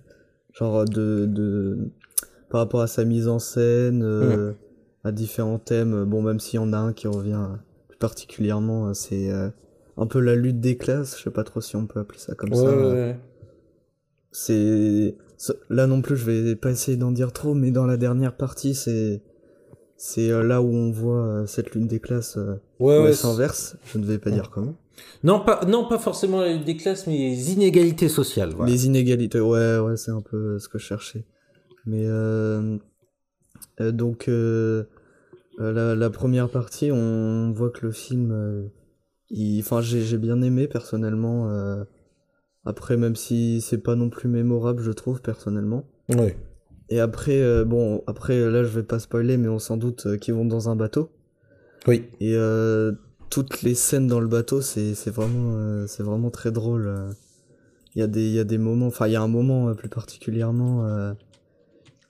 Genre 0.55 0.85
de, 0.87 1.27
de 1.27 1.91
par 2.49 2.61
rapport 2.61 2.81
à 2.81 2.87
sa 2.87 3.05
mise 3.05 3.29
en 3.29 3.39
scène, 3.39 4.03
euh, 4.03 4.53
à 5.05 5.13
différents 5.13 5.59
thèmes. 5.59 6.05
Bon, 6.05 6.23
même 6.23 6.41
s'il 6.41 6.55
y 6.57 6.59
en 6.63 6.73
a 6.73 6.79
un 6.79 6.93
qui 6.95 7.09
revient 7.09 7.49
plus 7.89 7.99
particulièrement, 7.99 8.89
euh, 8.89 8.95
c'est 8.95 9.31
euh, 9.31 9.51
un 9.99 10.07
peu 10.07 10.21
la 10.21 10.35
lutte 10.35 10.61
des 10.61 10.77
classes. 10.79 11.19
Je 11.19 11.25
sais 11.25 11.31
pas 11.31 11.45
trop 11.45 11.61
si 11.61 11.77
on 11.77 11.87
peut 11.87 12.01
appeler 12.01 12.19
ça 12.21 12.35
comme 12.35 12.51
Ouais, 12.51 12.57
ça. 12.57 12.65
ouais, 12.65 12.73
euh. 12.73 13.13
C'est 14.33 15.17
là 15.69 15.87
non 15.87 16.01
plus, 16.03 16.17
je 16.17 16.25
vais 16.31 16.57
pas 16.57 16.71
essayer 16.71 16.97
d'en 16.97 17.11
dire 17.13 17.33
trop, 17.33 17.55
mais 17.55 17.71
dans 17.71 17.87
la 17.87 17.97
dernière 17.97 18.37
partie, 18.37 18.75
c'est 18.75 19.23
c'est 19.99 20.31
euh, 20.31 20.43
là 20.43 20.63
où 20.63 20.69
on 20.69 20.91
voit 20.91 21.25
euh, 21.27 21.47
cette 21.47 21.75
lutte 21.75 21.87
des 21.89 22.01
classes 22.01 22.37
euh, 22.37 22.55
Ouais, 22.79 22.99
ouais, 23.03 23.13
s'inverse. 23.13 23.77
Je 23.87 23.99
ne 23.99 24.05
vais 24.05 24.19
pas 24.19 24.31
dire 24.31 24.51
comment. 24.51 24.75
Non 25.25 25.41
pas 25.41 25.65
non 25.67 25.87
pas 25.89 25.99
forcément 25.99 26.41
la 26.41 26.53
lutte 26.55 26.65
des 26.65 26.77
classes 26.77 27.07
mais 27.07 27.17
les 27.17 27.53
inégalités 27.53 28.09
sociales. 28.09 28.53
voilà. 28.55 28.71
Les 28.73 28.87
inégalités, 28.87 29.41
ouais, 29.41 29.79
ouais, 29.79 29.97
c'est 29.97 30.11
un 30.11 30.23
peu 30.23 30.59
ce 30.59 30.69
que 30.69 30.79
je 30.79 30.85
cherchais. 30.85 31.25
Mais 31.87 32.05
euh, 32.07 32.77
euh, 33.81 33.93
donc 33.93 34.29
euh, 34.29 34.85
la, 35.59 35.95
la 35.95 36.11
première 36.11 36.49
partie, 36.51 36.91
on 36.93 37.53
voit 37.53 37.71
que 37.71 37.85
le 37.87 37.93
film, 37.93 38.69
il- 39.31 39.61
enfin, 39.61 39.81
j'ai 39.81 40.19
bien 40.19 40.41
aimé 40.43 40.67
personnellement. 40.69 41.49
après, 42.65 42.97
même 42.97 43.17
si 43.17 43.61
c'est 43.61 43.79
pas 43.79 43.95
non 43.95 44.11
plus 44.11 44.29
mémorable, 44.29 44.83
je 44.83 44.91
trouve 44.93 45.23
personnellement. 45.23 45.85
Ouais. 46.11 46.37
Et 46.89 47.01
après, 47.01 47.65
bon, 47.65 48.03
après 48.07 48.39
là, 48.51 48.63
je 48.65 48.69
vais 48.69 48.83
pas 48.83 48.99
spoiler, 48.99 49.37
mais 49.37 49.49
on 49.49 49.59
s'en 49.59 49.77
doute 49.77 50.19
qu'ils 50.19 50.35
vont 50.35 50.45
dans 50.45 50.69
un 50.69 50.77
bateau. 50.77 51.11
Oui. 51.87 52.05
Et 52.21 52.35
euh, 52.35 52.93
toutes 53.31 53.63
les 53.63 53.75
scènes 53.75 54.07
dans 54.09 54.21
le 54.21 54.29
bateau, 54.29 54.61
c'est 54.61 54.95
c'est 54.95 55.11
vraiment, 55.11 55.53
euh, 55.57 55.87
c'est 55.87 56.03
vraiment 56.03 56.31
très 56.31 56.51
drôle. 56.53 56.87
euh. 56.89 57.11
Il 57.95 58.01
y 58.01 58.03
a 58.03 58.07
des, 58.07 58.27
il 58.27 58.33
y 58.35 58.39
a 58.41 58.45
des 58.45 58.59
moments, 58.59 58.87
enfin, 58.89 59.07
il 59.07 59.13
y 59.13 59.17
a 59.17 59.23
un 59.23 59.29
moment 59.29 59.69
euh, 59.69 59.75
plus 59.75 59.89
particulièrement 59.89 60.85
euh, 60.85 61.13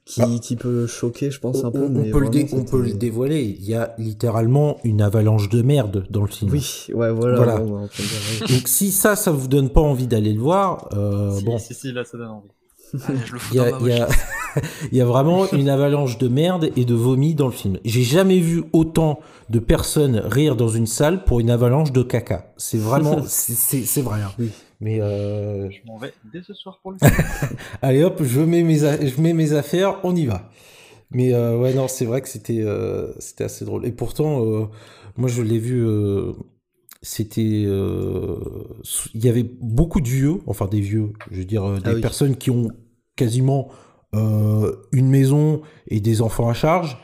qui, 0.05 0.20
Ah. 0.22 0.28
qui 0.43 0.56
peut 0.56 0.86
choquer, 0.86 1.30
je 1.30 1.38
pense, 1.40 1.62
On, 1.62 1.68
un 1.68 1.70
peu. 1.70 1.84
on- 1.84 1.88
mais 1.90 2.10
peut 2.10 2.20
le 2.20 2.28
on 2.55 2.64
peut 2.64 2.90
dévoiler. 2.93 3.43
Il 3.43 3.64
y 3.64 3.74
a 3.74 3.94
littéralement 3.98 4.78
une 4.84 5.01
avalanche 5.02 5.48
de 5.48 5.62
merde 5.62 6.05
dans 6.10 6.22
le 6.22 6.28
film. 6.28 6.51
Oui, 6.52 6.86
ouais, 6.94 7.12
voilà. 7.12 7.36
Voilà. 7.36 7.59
bon, 7.59 7.70
bah, 7.72 7.80
on 7.84 7.86
peut 7.88 8.02
le 8.02 8.09
dire, 8.09 8.47
oui. 8.48 8.55
Donc 8.56 8.68
si 8.68 8.90
ça, 8.90 9.14
ça 9.16 9.30
vous 9.30 9.47
donne 9.48 9.70
pas 9.70 9.80
envie 9.80 10.06
d'aller 10.06 10.32
le 10.32 10.40
voir, 10.40 10.88
euh, 10.94 11.36
si, 11.38 11.44
bon, 11.44 11.59
si, 11.59 11.74
si, 11.74 11.93
là, 11.93 12.05
ça 12.05 12.18
donne 12.18 12.28
envie. 12.28 12.48
Allez, 13.08 13.18
je 13.24 13.32
le 13.32 13.38
fous 13.38 13.48
il 13.54 13.56
y, 13.56 13.58
dans 13.58 13.64
a, 13.66 13.70
ma 13.70 13.78
il 13.80 13.86
y 13.88 13.92
a- 13.92 14.00
watchlist. 14.06 14.26
il 14.92 14.98
y 14.98 15.00
a 15.00 15.04
vraiment 15.04 15.50
une 15.52 15.68
avalanche 15.68 16.18
de 16.18 16.28
merde 16.28 16.70
et 16.76 16.84
de 16.84 16.94
vomi 16.94 17.34
dans 17.34 17.46
le 17.46 17.52
film. 17.52 17.78
J'ai 17.84 18.02
jamais 18.02 18.38
vu 18.38 18.64
autant 18.72 19.20
de 19.50 19.58
personnes 19.58 20.16
rire 20.24 20.56
dans 20.56 20.68
une 20.68 20.86
salle 20.86 21.24
pour 21.24 21.40
une 21.40 21.50
avalanche 21.50 21.92
de 21.92 22.02
caca. 22.02 22.52
C'est 22.56 22.78
vraiment, 22.78 23.22
c'est- 23.26 24.00
vrai. 24.02 24.20
hein. 24.22 24.30
Oui. 24.38 24.50
Mais 24.80 25.00
euh, 25.00 25.70
Je 25.70 25.78
m'en 25.86 25.96
vais 25.98 26.12
dès 26.32 26.42
ce 26.42 26.52
soir 26.52 26.78
pour 26.82 26.92
le 26.92 26.98
allez 27.82 28.02
hop, 28.04 28.20
je 28.22 28.40
mets 28.40 28.62
mes, 28.62 28.78
je 28.78 29.20
mets 29.22 29.32
mes 29.32 29.52
affaires, 29.54 29.98
on 30.04 30.14
y 30.14 30.26
va. 30.26 30.50
Mais 31.10 31.32
euh, 31.32 31.56
ouais, 31.58 31.72
non, 31.72 31.88
c'est 31.88 32.04
vrai 32.04 32.20
que 32.20 32.28
c'était 32.28 32.60
euh, 32.60 33.12
c'était 33.18 33.44
assez 33.44 33.64
drôle. 33.64 33.86
Et 33.86 33.92
pourtant, 33.92 34.44
euh, 34.44 34.64
moi, 35.16 35.28
je 35.30 35.40
l'ai 35.40 35.58
vu. 35.58 35.82
C'était, 37.02 37.64
euh, 37.66 38.36
il 39.14 39.24
y 39.24 39.28
avait 39.28 39.44
beaucoup 39.44 40.01
de 40.01 40.09
vieux, 40.09 40.39
enfin 40.47 40.66
des 40.66 40.81
vieux, 40.81 41.12
je 41.31 41.39
veux 41.39 41.44
dire 41.44 41.64
euh, 41.64 41.81
des 41.81 41.90
Ah 41.90 41.94
oui. 41.94 42.01
personnes 42.01 42.36
qui 42.36 42.51
ont 42.51 42.68
quasiment 43.16 43.68
euh, 44.14 44.74
une 44.93 45.09
maison 45.09 45.62
et 45.89 46.01
des 46.01 46.23
enfants 46.23 46.48
à 46.48 46.55
charge, 46.55 46.98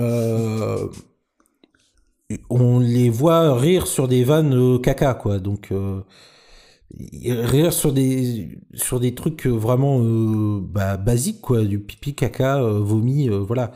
euh, 0.00 0.88
on 2.50 2.78
les 2.78 3.08
voit 3.10 3.54
rire 3.58 3.86
sur 3.86 4.06
des 4.08 4.24
vannes 4.24 4.54
euh, 4.54 4.78
caca, 4.78 5.14
quoi. 5.14 5.38
Donc, 5.38 5.72
euh, 5.72 6.00
rire 7.24 7.72
sur 7.72 7.92
des, 7.92 8.58
sur 8.74 9.00
des 9.00 9.14
trucs 9.14 9.46
vraiment 9.46 10.00
euh, 10.02 10.60
bah, 10.62 10.96
basiques, 10.96 11.40
quoi. 11.40 11.64
Du 11.64 11.78
pipi, 11.80 12.14
caca, 12.14 12.62
euh, 12.62 12.80
vomi, 12.80 13.28
euh, 13.28 13.38
voilà. 13.38 13.72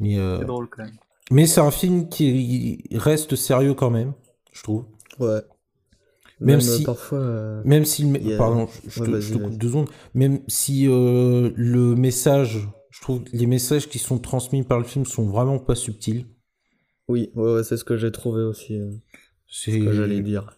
Mais, 0.00 0.18
euh, 0.18 0.38
C'est 0.40 0.44
drôle 0.46 0.68
quand 0.70 0.84
même. 0.84 0.94
mais 1.30 1.46
c'est 1.46 1.60
un 1.60 1.70
film 1.70 2.08
qui 2.08 2.84
reste 2.94 3.36
sérieux 3.36 3.74
quand 3.74 3.90
même, 3.90 4.12
je 4.58 4.62
trouve. 4.64 4.84
Ouais. 5.20 5.40
Même 6.40 6.58
Même, 6.58 6.60
si- 6.60 6.82
euh, 6.82 6.84
parfois. 6.86 7.18
euh, 7.18 7.62
Même 7.64 7.84
si 7.84 8.04
le, 8.04 8.34
a- 8.34 8.38
pardon, 8.38 8.68
je, 8.86 9.00
Ouais, 9.00 9.06
te, 9.06 9.10
vas-y, 9.12 9.22
je 9.22 9.34
te 9.34 9.38
coupe 9.38 9.58
deux 9.58 9.68
secondes. 9.68 9.88
Même 10.14 10.40
si 10.48 10.86
euh, 10.88 11.50
le 11.56 11.94
message, 11.96 12.68
je 12.90 13.00
trouve 13.00 13.22
les 13.32 13.46
messages 13.46 13.88
qui 13.88 13.98
sont 13.98 14.18
transmis 14.18 14.62
par 14.62 14.78
le 14.78 14.84
film 14.84 15.04
sont 15.04 15.26
vraiment 15.26 15.58
pas 15.58 15.74
subtils. 15.74 16.26
Oui, 17.08 17.30
ouais, 17.34 17.54
ouais, 17.54 17.64
c'est 17.64 17.76
ce 17.76 17.84
que 17.84 17.96
j'ai 17.96 18.12
trouvé 18.12 18.42
aussi. 18.42 18.74
euh, 18.78 18.90
C'est 19.48 19.72
ce 19.72 19.78
que 19.78 19.92
j'allais 19.92 20.20
dire. 20.20 20.56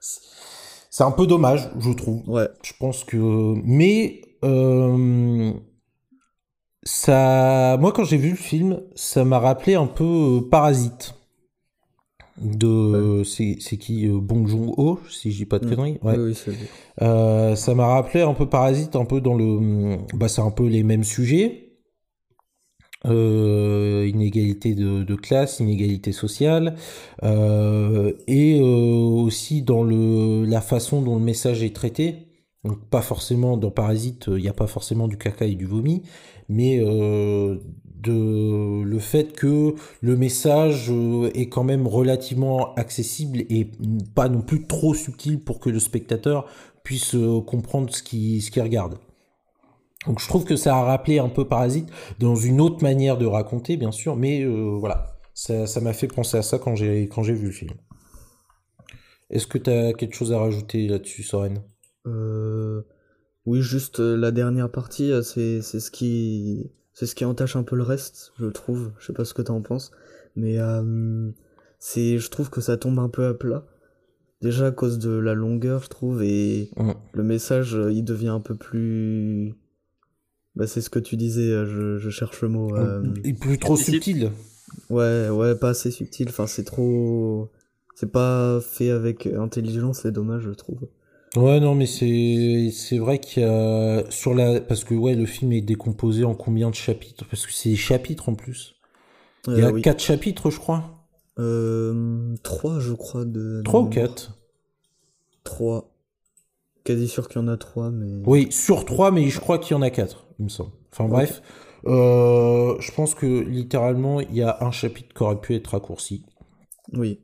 C'est 0.00 1.04
un 1.04 1.10
peu 1.12 1.26
dommage, 1.26 1.70
je 1.78 1.92
trouve. 1.92 2.28
Ouais. 2.28 2.48
Je 2.62 2.72
pense 2.78 3.04
que, 3.04 3.54
mais 3.64 4.22
euh, 4.44 5.52
ça, 6.82 7.76
moi 7.80 7.92
quand 7.92 8.04
j'ai 8.04 8.16
vu 8.16 8.30
le 8.30 8.36
film, 8.36 8.80
ça 8.94 9.24
m'a 9.24 9.38
rappelé 9.38 9.74
un 9.74 9.86
peu 9.86 10.04
euh, 10.04 10.40
Parasite. 10.48 11.14
De, 12.38 13.22
c'est 13.24 13.56
c'est 13.60 13.78
qui 13.78 14.06
euh, 14.06 14.18
Bong 14.20 14.46
Joon-ho, 14.46 15.00
si 15.10 15.32
je 15.32 15.38
dis 15.38 15.46
pas 15.46 15.58
de 15.58 15.66
Mm. 15.66 15.70
conneries. 15.74 15.98
Ouais. 16.02 16.18
Oui, 16.18 16.34
oui. 16.46 16.54
Euh, 17.02 17.56
ça 17.56 17.74
m'a 17.74 17.86
rappelé 17.86 18.22
un 18.22 18.34
peu 18.34 18.46
Parasite, 18.48 18.94
un 18.96 19.06
peu 19.06 19.20
dans 19.22 19.34
le. 19.34 19.96
Bah, 20.14 20.28
c'est 20.28 20.42
un 20.42 20.50
peu 20.50 20.66
les 20.66 20.82
mêmes 20.82 21.04
sujets. 21.04 21.62
Euh, 23.04 24.08
inégalité 24.08 24.74
de, 24.74 25.04
de 25.04 25.14
classe, 25.14 25.60
inégalité 25.60 26.10
sociale, 26.12 26.74
euh, 27.22 28.12
et 28.26 28.60
aussi 28.60 29.62
dans 29.62 29.84
le, 29.84 30.44
la 30.44 30.60
façon 30.60 31.02
dont 31.02 31.16
le 31.16 31.24
message 31.24 31.62
est 31.62 31.74
traité. 31.74 32.26
Donc, 32.64 32.84
pas 32.90 33.02
forcément 33.02 33.56
dans 33.56 33.70
Parasite, 33.70 34.24
il 34.28 34.42
n'y 34.42 34.48
a 34.48 34.52
pas 34.52 34.66
forcément 34.66 35.06
du 35.06 35.18
caca 35.18 35.44
et 35.46 35.54
du 35.54 35.66
vomi, 35.66 36.02
mais 36.48 36.80
de 38.02 38.82
le 38.82 38.98
fait 38.98 39.32
que 39.32 39.74
le 40.00 40.16
message 40.16 40.90
euh, 40.90 41.30
est 41.34 41.48
quand 41.48 41.64
même 41.64 41.86
relativement 41.86 42.74
accessible 42.74 43.40
et 43.48 43.70
pas 44.14 44.28
non 44.28 44.42
plus 44.42 44.66
trop 44.66 44.94
subtil 44.94 45.40
pour 45.40 45.60
que 45.60 45.70
le 45.70 45.80
spectateur 45.80 46.46
puisse 46.82 47.14
euh, 47.14 47.40
comprendre 47.40 47.94
ce 47.94 48.02
qu'il 48.02 48.42
ce 48.42 48.50
qu'il 48.50 48.62
regarde. 48.62 48.98
Donc 50.06 50.20
je 50.20 50.28
trouve 50.28 50.44
que 50.44 50.56
ça 50.56 50.76
a 50.76 50.82
rappelé 50.82 51.18
un 51.18 51.28
peu 51.28 51.46
Parasite 51.48 51.88
dans 52.20 52.36
une 52.36 52.60
autre 52.60 52.82
manière 52.82 53.18
de 53.18 53.26
raconter, 53.26 53.76
bien 53.76 53.92
sûr, 53.92 54.14
mais 54.14 54.42
euh, 54.42 54.76
voilà, 54.78 55.18
ça 55.34 55.80
m'a 55.80 55.92
fait 55.92 56.06
penser 56.06 56.36
à 56.36 56.42
ça 56.42 56.58
quand 56.58 56.76
j'ai 56.76 57.06
vu 57.06 57.46
le 57.46 57.50
film. 57.50 57.72
Est-ce 59.30 59.48
que 59.48 59.58
tu 59.58 59.70
as 59.70 59.92
quelque 59.94 60.14
chose 60.14 60.32
à 60.32 60.38
rajouter 60.38 60.86
là-dessus, 60.86 61.24
Soren? 61.24 61.60
Oui, 63.46 63.62
juste 63.62 63.98
la 63.98 64.30
dernière 64.30 64.70
partie, 64.70 65.10
c'est 65.24 65.60
ce 65.62 65.90
qui 65.90 66.70
c'est 66.98 67.04
ce 67.04 67.14
qui 67.14 67.26
entache 67.26 67.56
un 67.56 67.62
peu 67.62 67.76
le 67.76 67.82
reste, 67.82 68.32
je 68.40 68.46
trouve. 68.46 68.90
Je 68.98 69.06
sais 69.06 69.12
pas 69.12 69.26
ce 69.26 69.34
que 69.34 69.42
t'en 69.42 69.60
penses, 69.60 69.90
mais 70.34 70.58
euh, 70.58 71.30
c'est 71.78 72.18
je 72.18 72.30
trouve 72.30 72.48
que 72.48 72.62
ça 72.62 72.78
tombe 72.78 72.98
un 72.98 73.10
peu 73.10 73.26
à 73.26 73.34
plat. 73.34 73.66
Déjà 74.40 74.68
à 74.68 74.70
cause 74.70 74.98
de 74.98 75.10
la 75.10 75.34
longueur, 75.34 75.82
je 75.82 75.88
trouve, 75.88 76.22
et 76.22 76.70
le 77.12 77.22
message, 77.22 77.74
euh, 77.74 77.92
il 77.92 78.02
devient 78.04 78.28
un 78.28 78.40
peu 78.40 78.54
plus. 78.54 79.54
Bah, 80.54 80.66
c'est 80.66 80.80
ce 80.80 80.88
que 80.90 80.98
tu 80.98 81.16
disais, 81.16 81.50
euh, 81.52 81.66
je, 81.66 81.98
je 81.98 82.10
cherche 82.10 82.40
le 82.40 82.48
mot. 82.48 82.74
euh, 82.76 83.02
Il 83.24 83.30
est 83.30 83.32
plus 83.38 83.58
trop 83.58 83.76
subtil. 83.76 84.30
Ouais, 84.90 85.28
ouais, 85.28 85.54
pas 85.54 85.70
assez 85.70 85.90
subtil. 85.90 86.28
Enfin, 86.30 86.46
c'est 86.46 86.64
trop. 86.64 87.50
C'est 87.94 88.10
pas 88.10 88.60
fait 88.62 88.90
avec 88.90 89.26
intelligence, 89.26 90.00
c'est 90.02 90.12
dommage, 90.12 90.42
je 90.44 90.50
trouve. 90.50 90.86
Ouais, 91.36 91.60
non, 91.60 91.74
mais 91.74 91.86
c'est 91.86 92.70
c'est 92.72 92.98
vrai 92.98 93.18
qu'il 93.20 93.42
y 93.42 93.46
a 93.46 94.10
sur 94.10 94.34
la 94.34 94.60
parce 94.60 94.84
que 94.84 94.94
ouais, 94.94 95.14
le 95.14 95.26
film 95.26 95.52
est 95.52 95.60
décomposé 95.60 96.24
en 96.24 96.34
combien 96.34 96.70
de 96.70 96.74
chapitres? 96.74 97.24
Parce 97.30 97.46
que 97.46 97.52
c'est 97.52 97.68
des 97.70 97.76
chapitres 97.76 98.28
en 98.28 98.34
plus. 98.34 98.74
Il 99.48 99.58
y 99.58 99.62
a 99.62 99.68
Euh, 99.68 99.72
oui. 99.72 99.82
quatre 99.82 100.00
chapitres, 100.02 100.50
je 100.50 100.58
crois. 100.58 101.08
Euh, 101.38 102.34
3, 102.42 102.80
je 102.80 102.92
crois, 102.94 103.24
de. 103.24 103.62
Trois 103.64 103.80
ou 103.80 103.88
quatre? 103.90 104.32
3. 105.44 105.92
Quasi 106.84 107.08
sûr 107.08 107.28
qu'il 107.28 107.40
y 107.40 107.44
en 107.44 107.48
a 107.48 107.56
3, 107.56 107.90
mais. 107.90 108.22
Oui, 108.26 108.48
sur 108.50 108.84
trois, 108.84 109.10
mais 109.10 109.28
je 109.28 109.38
crois 109.40 109.58
qu'il 109.58 109.72
y 109.72 109.78
en 109.78 109.82
a 109.82 109.90
quatre, 109.90 110.26
il 110.38 110.44
me 110.46 110.48
semble. 110.48 110.72
Enfin 110.92 111.08
bref, 111.08 111.40
euh, 111.86 112.74
je 112.80 112.92
pense 112.92 113.14
que 113.14 113.26
littéralement, 113.26 114.20
il 114.20 114.34
y 114.34 114.42
a 114.42 114.58
un 114.60 114.70
chapitre 114.72 115.14
qui 115.14 115.22
aurait 115.22 115.40
pu 115.40 115.54
être 115.54 115.68
raccourci. 115.68 116.24
Oui. 116.92 117.20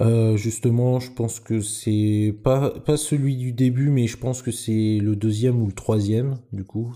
Euh, 0.00 0.36
justement, 0.36 1.00
je 1.00 1.10
pense 1.12 1.38
que 1.40 1.60
c'est 1.60 2.34
pas, 2.42 2.70
pas 2.70 2.96
celui 2.96 3.36
du 3.36 3.52
début, 3.52 3.90
mais 3.90 4.06
je 4.06 4.16
pense 4.16 4.42
que 4.42 4.50
c'est 4.50 4.98
le 4.98 5.16
deuxième 5.16 5.60
ou 5.62 5.66
le 5.66 5.72
troisième, 5.72 6.38
du 6.52 6.64
coup. 6.64 6.94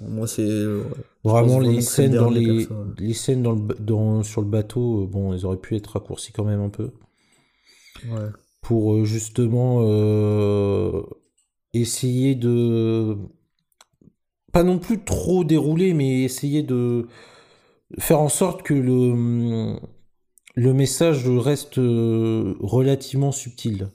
Moi, 0.00 0.26
c'est. 0.26 0.42
euh. 0.42 0.84
Vraiment, 1.24 1.58
les 1.60 1.80
scènes, 1.82 2.12
le 2.12 2.18
dans 2.18 2.30
les, 2.30 2.66
ouais. 2.66 2.76
les 2.98 3.14
scènes 3.14 3.42
dans 3.42 3.52
le, 3.52 3.60
dans, 3.80 4.22
sur 4.22 4.40
le 4.40 4.48
bateau, 4.48 5.02
euh, 5.02 5.06
bon, 5.06 5.32
elles 5.32 5.44
auraient 5.44 5.60
pu 5.60 5.76
être 5.76 5.88
raccourcies 5.88 6.32
quand 6.32 6.44
même 6.44 6.60
un 6.60 6.70
peu. 6.70 6.90
Ouais. 8.04 8.30
Pour 8.60 8.94
euh, 8.94 9.04
justement 9.04 9.78
euh, 9.82 11.02
essayer 11.72 12.34
de. 12.34 13.16
Pas 14.52 14.62
non 14.62 14.78
plus 14.78 15.04
trop 15.04 15.44
dérouler, 15.44 15.92
mais 15.94 16.22
essayer 16.22 16.62
de 16.62 17.06
faire 17.98 18.20
en 18.20 18.28
sorte 18.28 18.62
que 18.62 18.74
le, 18.74 19.76
le 20.58 20.72
message 20.74 21.28
reste 21.28 21.78
euh, 21.78 22.54
relativement 22.60 23.30
subtil 23.30 23.88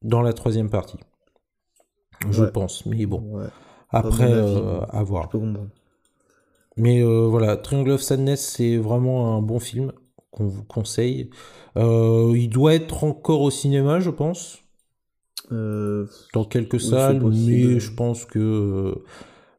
dans 0.00 0.22
la 0.22 0.32
troisième 0.32 0.70
partie. 0.70 0.96
Je 2.30 2.44
Ouais. 2.44 2.50
pense, 2.50 2.86
mais 2.86 3.04
bon. 3.04 3.20
Ouais. 3.36 3.46
Après, 3.90 4.32
euh, 4.32 4.80
à 4.88 5.02
voir. 5.02 5.28
Mais 6.78 7.02
euh, 7.02 7.26
voilà, 7.26 7.58
Triangle 7.58 7.90
of 7.90 8.00
Sadness, 8.00 8.40
c'est 8.56 8.78
vraiment 8.78 9.36
un 9.36 9.42
bon 9.42 9.58
film 9.58 9.92
qu'on 10.30 10.46
vous 10.46 10.64
conseille. 10.64 11.28
Euh, 11.76 12.32
il 12.34 12.48
doit 12.48 12.74
être 12.74 13.04
encore 13.04 13.42
au 13.42 13.50
cinéma, 13.50 14.00
je 14.00 14.08
pense, 14.10 14.58
dans 15.50 16.44
quelques 16.48 16.80
salles, 16.80 17.22
mais 17.22 17.78
je 17.80 17.92
pense 17.92 18.24
que 18.24 18.94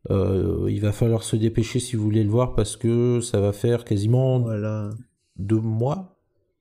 il 0.09 0.79
va 0.81 0.91
falloir 0.91 1.21
se 1.21 1.35
dépêcher 1.35 1.79
si 1.79 1.95
vous 1.95 2.03
voulez 2.03 2.23
le 2.23 2.31
voir 2.31 2.55
parce 2.55 2.75
que 2.75 3.19
ça 3.21 3.39
va 3.39 3.51
faire 3.53 3.85
quasiment 3.85 4.39
voilà. 4.39 4.89
deux 5.37 5.59
mois 5.61 6.12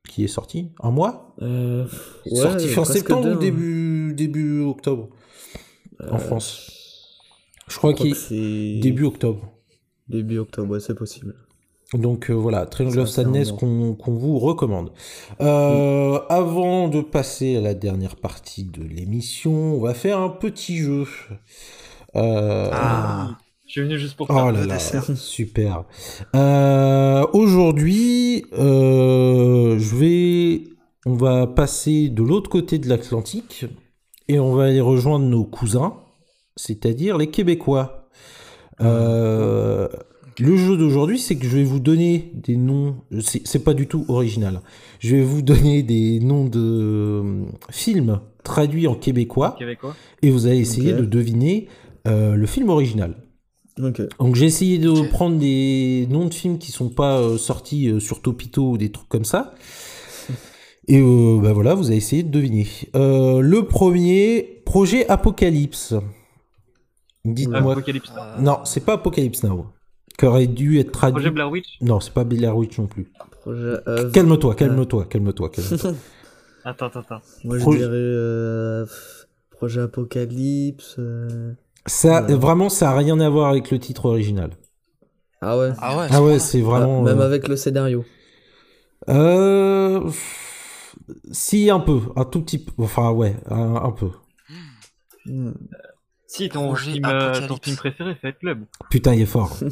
qui 0.08 0.24
est 0.24 0.28
sorti. 0.28 0.70
Un 0.82 0.90
mois 0.90 1.34
Euh, 1.42 1.86
ouais, 2.30 2.36
Sorti 2.40 2.68
fin 2.68 2.84
septembre 2.84 3.28
ou 3.28 3.32
hein. 3.32 3.36
début, 3.36 4.12
début 4.14 4.60
octobre 4.62 5.08
en 6.10 6.16
Euh, 6.16 6.18
France 6.18 7.20
Je 7.68 7.76
crois 7.78 7.94
qu'il 7.94 8.12
que 8.12 8.16
c'est. 8.18 8.78
début 8.80 9.04
octobre. 9.04 9.52
Début 10.08 10.38
octobre, 10.38 10.70
ouais, 10.72 10.80
c'est 10.80 10.94
possible. 10.94 11.34
Donc 11.94 12.30
euh, 12.30 12.34
voilà, 12.34 12.64
Triangle 12.66 13.00
of 13.00 13.08
Sadness 13.08 13.52
qu'on 13.52 13.96
vous 14.06 14.38
recommande. 14.38 14.92
Euh, 15.42 16.18
Avant 16.30 16.88
de 16.88 17.00
passer 17.02 17.56
à 17.56 17.60
la 17.60 17.74
dernière 17.74 18.16
partie 18.16 18.64
de 18.64 18.82
l'émission, 18.82 19.52
on 19.76 19.80
va 19.80 19.92
faire 19.94 20.18
un 20.18 20.30
petit 20.30 20.78
jeu. 20.78 21.06
Euh, 22.16 22.68
Ah. 22.72 23.38
Je 23.72 23.80
suis 23.80 23.88
venu 23.88 23.98
juste 23.98 24.18
pour 24.18 24.26
Oh 24.28 24.34
là 24.34 24.52
le 24.52 24.66
là, 24.66 24.74
dessert. 24.74 25.02
super. 25.16 25.84
Euh, 26.36 27.24
Aujourd'hui, 27.32 28.44
euh, 28.52 29.78
je 29.78 29.96
vais, 29.96 30.64
on 31.06 31.14
va 31.14 31.46
passer 31.46 32.10
de 32.10 32.22
l'autre 32.22 32.50
côté 32.50 32.76
de 32.78 32.86
l'Atlantique 32.86 33.64
et 34.28 34.38
on 34.38 34.54
va 34.54 34.64
aller 34.64 34.82
rejoindre 34.82 35.24
nos 35.24 35.44
cousins, 35.44 35.94
c'est-à-dire 36.54 37.16
les 37.16 37.28
Québécois. 37.28 38.10
Euh, 38.82 39.88
le 40.38 40.56
jeu 40.58 40.76
d'aujourd'hui, 40.76 41.18
c'est 41.18 41.36
que 41.36 41.46
je 41.46 41.56
vais 41.56 41.64
vous 41.64 41.80
donner 41.80 42.30
des 42.34 42.58
noms. 42.58 42.96
C'est 43.22 43.64
pas 43.64 43.72
du 43.72 43.86
tout 43.86 44.04
original. 44.08 44.60
Je 44.98 45.16
vais 45.16 45.22
vous 45.22 45.40
donner 45.40 45.82
des 45.82 46.20
noms 46.20 46.44
de 46.44 47.46
films 47.70 48.20
traduits 48.44 48.86
en 48.86 48.96
québécois 48.96 49.56
Québécois. 49.58 49.96
et 50.20 50.28
vous 50.30 50.46
allez 50.46 50.58
essayer 50.58 50.92
de 50.92 51.06
deviner 51.06 51.68
euh, 52.06 52.34
le 52.34 52.46
film 52.46 52.68
original. 52.68 53.16
Donc 53.78 54.34
j'ai 54.34 54.44
essayé 54.46 54.78
de 54.78 55.08
prendre 55.08 55.38
des 55.38 56.06
noms 56.10 56.26
de 56.26 56.34
films 56.34 56.58
qui 56.58 56.72
sont 56.72 56.90
pas 56.90 57.18
euh, 57.20 57.38
sortis 57.38 57.88
euh, 57.88 58.00
sur 58.00 58.20
Topito 58.20 58.72
ou 58.72 58.78
des 58.78 58.92
trucs 58.92 59.08
comme 59.08 59.24
ça. 59.24 59.54
Et 60.88 61.00
euh, 61.00 61.38
bah 61.40 61.52
voilà, 61.52 61.74
vous 61.74 61.86
avez 61.86 61.96
essayé 61.96 62.22
de 62.22 62.28
deviner. 62.30 62.66
Euh, 62.96 63.40
le 63.40 63.64
premier, 63.64 64.62
Projet 64.66 65.08
Apocalypse. 65.08 65.94
Dites-moi. 67.24 67.72
Apocalypse. 67.72 68.12
Non, 68.40 68.58
c'est 68.64 68.84
pas 68.84 68.94
Apocalypse 68.94 69.42
Now. 69.44 69.66
Qui 70.18 70.26
aurait 70.26 70.48
dû 70.48 70.78
être 70.78 70.92
traduit. 70.92 71.14
Projet 71.14 71.30
Blair 71.30 71.50
Witch. 71.50 71.78
Non, 71.80 72.00
c'est 72.00 72.12
pas 72.12 72.24
Blair 72.24 72.56
Witch 72.56 72.78
non 72.78 72.86
plus. 72.88 73.10
Projet, 73.42 73.76
euh, 73.88 74.10
Calme-toi, 74.10 74.54
calme-toi, 74.54 75.04
calme-toi. 75.06 75.48
calme-toi. 75.50 75.92
Attends, 76.64 76.86
attends, 76.86 77.00
attends. 77.00 77.20
Moi, 77.44 77.58
je 77.58 77.64
dirais. 77.70 77.88
euh, 77.92 78.86
Projet 79.50 79.80
Apocalypse. 79.80 80.96
Ça, 81.86 82.20
Voilà. 82.20 82.36
vraiment, 82.36 82.68
ça 82.68 82.90
a 82.90 82.96
rien 82.96 83.18
à 83.20 83.28
voir 83.28 83.48
avec 83.50 83.70
le 83.70 83.78
titre 83.78 84.06
original. 84.06 84.50
Ah 85.40 85.58
ouais. 85.58 85.72
Ah 85.78 85.96
ouais. 85.98 86.06
Ah 86.10 86.22
ouais, 86.22 86.38
c'est 86.38 86.60
vraiment. 86.60 87.00
Ah, 87.02 87.10
même 87.10 87.20
euh, 87.20 87.26
avec 87.26 87.48
le 87.48 87.56
scénario. 87.56 88.04
Euh... 89.08 90.08
Si, 91.32 91.70
un 91.70 91.80
peu. 91.80 92.00
Un 92.16 92.24
tout 92.24 92.42
petit 92.42 92.58
peu. 92.58 92.72
Enfin, 92.78 93.10
ouais, 93.10 93.36
un, 93.50 93.74
un 93.76 93.90
peu. 93.90 94.10
Hmm. 95.26 95.52
Si, 96.26 96.48
ton 96.48 96.74
film, 96.74 97.04
euh, 97.04 97.46
ton 97.48 97.56
film 97.62 97.76
préféré, 97.76 98.14
Fight 98.20 98.38
Club. 98.38 98.64
Putain, 98.90 99.14
il 99.14 99.22
est 99.22 99.26
fort. 99.26 99.56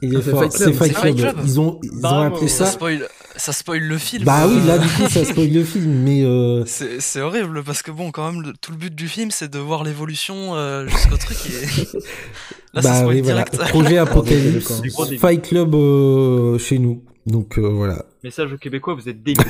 Il 0.00 0.14
est 0.14 0.22
C'est 0.22 0.30
fort. 0.30 0.44
C'est 0.50 0.72
Fight 0.72 0.94
Club. 1.16 1.36
Ils 1.42 1.58
ont, 1.58 1.80
ils 1.82 1.90
ont 1.96 2.00
Bravo. 2.00 2.36
appelé 2.36 2.46
Ça 2.48 2.66
ça. 2.66 2.70
spoil, 2.70 3.08
ça 3.38 3.52
spoil 3.52 3.80
le 3.82 3.96
film. 3.98 4.24
Bah 4.24 4.46
oui, 4.46 4.60
là, 4.66 4.78
du 4.78 4.88
coup, 4.88 5.08
ça 5.08 5.24
spoil 5.24 5.50
le 5.50 5.64
film, 5.64 5.90
mais. 6.02 6.22
Euh... 6.24 6.64
C'est 6.66 7.00
c'est 7.00 7.20
horrible 7.20 7.62
parce 7.64 7.82
que 7.82 7.90
bon, 7.90 8.10
quand 8.10 8.30
même, 8.30 8.42
le- 8.42 8.52
tout 8.52 8.72
le 8.72 8.76
but 8.78 8.94
du 8.94 9.08
film, 9.08 9.30
c'est 9.30 9.48
de 9.50 9.58
voir 9.58 9.84
l'évolution 9.84 10.54
euh, 10.54 10.86
jusqu'au 10.86 11.16
truc. 11.16 11.38
Et... 11.46 11.98
Là, 12.74 12.82
ça 12.82 12.90
bah 12.90 13.00
spoil 13.00 13.14
oui, 13.16 13.20
voilà. 13.22 13.44
Projet 13.44 13.96
Apocalypse. 13.98 14.82
Fight 15.18 15.48
Club 15.48 15.74
euh, 15.74 16.58
chez 16.58 16.78
nous. 16.78 17.02
Donc 17.26 17.58
euh, 17.58 17.62
voilà. 17.62 18.04
Message 18.22 18.52
aux 18.52 18.58
Québécois, 18.58 18.94
vous 18.94 19.08
êtes 19.08 19.22
dégueu. 19.22 19.44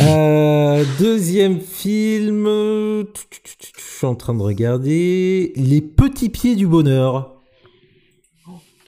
Euh, 0.00 0.84
deuxième 0.98 1.60
film. 1.60 2.46
Je 2.46 3.80
suis 3.96 4.06
en 4.06 4.14
train 4.14 4.34
de 4.34 4.42
regarder. 4.42 5.52
Les 5.56 5.80
petits 5.80 6.28
pieds 6.30 6.56
du 6.56 6.66
bonheur. 6.66 7.32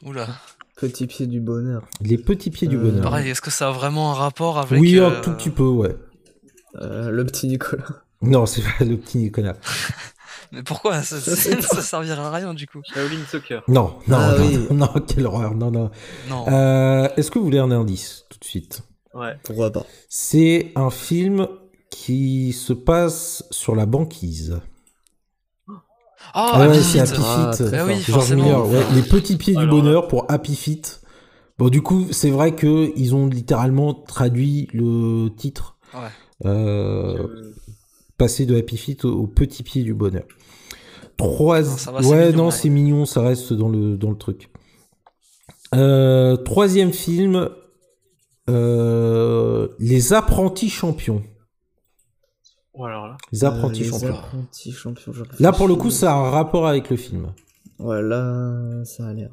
Oula. 0.04 0.28
Petit 0.78 1.06
pied 1.06 1.26
du 1.26 1.40
bonheur. 1.40 1.82
Les 2.00 2.18
petits 2.18 2.50
pieds 2.50 2.68
du 2.68 2.76
Euh, 2.76 2.80
bonheur. 2.82 3.02
Pareil, 3.02 3.28
est-ce 3.30 3.40
que 3.40 3.50
ça 3.50 3.68
a 3.68 3.72
vraiment 3.72 4.12
un 4.12 4.14
rapport 4.14 4.58
avec. 4.58 4.80
oui, 4.80 4.98
euh, 4.98 5.08
un 5.08 5.20
tout 5.20 5.32
petit 5.32 5.50
peu, 5.50 5.64
ouais. 5.66 5.96
Euh, 6.80 7.10
le 7.10 7.24
petit 7.26 7.48
Nicolas. 7.48 7.84
Non, 8.22 8.46
c'est 8.46 8.62
pas 8.62 8.84
le 8.84 8.96
petit 8.96 9.18
Nicolas. 9.18 9.56
Mais 10.52 10.62
pourquoi 10.62 11.02
ça, 11.02 11.20
sais 11.20 11.60
ça 11.60 11.82
servirait 11.82 12.20
à 12.20 12.30
rien 12.30 12.54
du 12.54 12.66
coup. 12.66 12.80
Shaolin 12.94 13.18
Soccer. 13.30 13.62
Non, 13.68 13.96
non, 14.08 14.16
Ah 14.18 14.34
non, 14.38 14.44
oui. 14.46 14.66
non, 14.70 14.74
non, 14.94 15.00
quelle 15.06 15.26
horreur, 15.26 15.54
non, 15.54 15.70
non. 15.70 15.90
Non. 16.30 16.46
Euh, 16.48 17.08
Est-ce 17.16 17.30
que 17.30 17.38
vous 17.38 17.44
voulez 17.44 17.58
un 17.58 17.70
indice 17.70 18.24
tout 18.30 18.38
de 18.38 18.44
suite? 18.44 18.82
Ouais. 19.14 19.36
Pourquoi 19.42 19.70
pas 19.72 19.84
C'est 20.08 20.72
un 20.74 20.90
film 20.90 21.48
qui 21.90 22.52
se 22.52 22.72
passe 22.72 23.44
sur 23.50 23.74
la 23.74 23.84
banquise. 23.84 24.60
Ah, 26.34 26.52
Ah 26.54 26.68
ouais, 26.68 26.80
c'est. 26.82 27.00
Happy 27.00 27.20
Ah, 27.24 27.52
Feet. 27.52 27.70
Bah 27.70 27.84
oui. 27.86 27.94
George. 28.06 28.32
Miller, 28.34 28.68
ouais, 28.68 28.82
les 28.94 29.02
petits 29.02 29.36
pieds 29.36 29.54
du 29.54 29.60
Alors 29.60 29.74
bonheur 29.76 30.08
pour 30.08 30.26
Happy 30.30 30.54
Feet. 30.56 31.00
Bon, 31.58 31.68
du 31.68 31.82
coup, 31.82 32.06
c'est 32.12 32.30
vrai 32.30 32.54
que 32.54 32.92
ils 32.96 33.14
ont 33.14 33.26
littéralement 33.26 33.92
traduit 33.94 34.68
le 34.72 35.28
titre, 35.36 35.76
Ouais. 35.94 36.00
euh, 36.46 37.18
Euh, 37.18 37.52
passé 38.16 38.46
de 38.46 38.56
Happy 38.56 38.76
Feet 38.76 39.04
au, 39.04 39.12
au 39.22 39.26
petit 39.26 39.62
pied 39.62 39.82
du 39.82 39.94
bonheur. 39.94 40.24
Trois... 41.16 41.62
Non, 41.62 41.76
ça 41.76 41.90
va, 41.90 42.02
c'est 42.02 42.08
ouais, 42.08 42.26
mignon, 42.26 42.36
non, 42.38 42.44
ouais. 42.46 42.50
c'est 42.52 42.68
mignon, 42.68 43.06
ça 43.06 43.22
reste 43.22 43.52
dans 43.52 43.68
le 43.68 43.96
dans 43.96 44.10
le 44.10 44.16
truc. 44.16 44.50
Euh, 45.74 46.36
troisième 46.36 46.92
film, 46.92 47.48
euh, 48.48 49.68
les 49.78 50.12
apprentis 50.12 50.70
champions. 50.70 51.22
Oh. 52.78 52.86
Les 53.32 53.44
apprentis 53.44 53.80
Euh, 53.82 53.84
les 53.84 53.90
champions. 53.90 54.14
apprentis 54.18 54.72
champions. 54.72 55.12
je 55.12 55.24
Là, 55.42 55.52
pour 55.52 55.66
le 55.68 55.74
coup, 55.74 55.90
ça 55.90 56.12
a 56.12 56.16
un 56.16 56.30
rapport 56.30 56.66
avec 56.66 56.90
le 56.90 56.96
film. 56.96 57.32
Ouais, 57.78 58.00
là, 58.02 58.84
ça 58.84 59.08
a 59.08 59.12
l'air. 59.12 59.30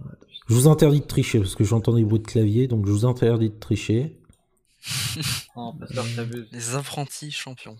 Je 0.47 0.53
vous 0.53 0.67
interdis 0.67 0.99
de 1.01 1.05
tricher 1.05 1.39
parce 1.39 1.55
que 1.55 1.63
j'entends 1.63 1.93
des 1.93 2.03
bruits 2.03 2.19
de 2.19 2.27
clavier, 2.27 2.67
donc 2.67 2.85
je 2.85 2.91
vous 2.91 3.05
interdis 3.05 3.49
de 3.49 3.59
tricher. 3.59 4.19
Non. 5.55 5.73
Les 6.51 6.75
apprentis 6.75 7.31
champions. 7.31 7.77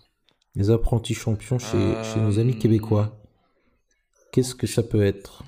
Les 0.56 0.70
apprentis 0.72 1.14
champions 1.14 1.60
chez, 1.60 1.76
Euh, 1.78 2.04
chez 2.04 2.20
nos 2.22 2.40
amis 2.40 2.58
québécois. 2.58 3.18
Qu'est-ce 4.32 4.56
que 4.56 4.66
ça 4.68 4.82
peut 4.82 5.04
être 5.04 5.44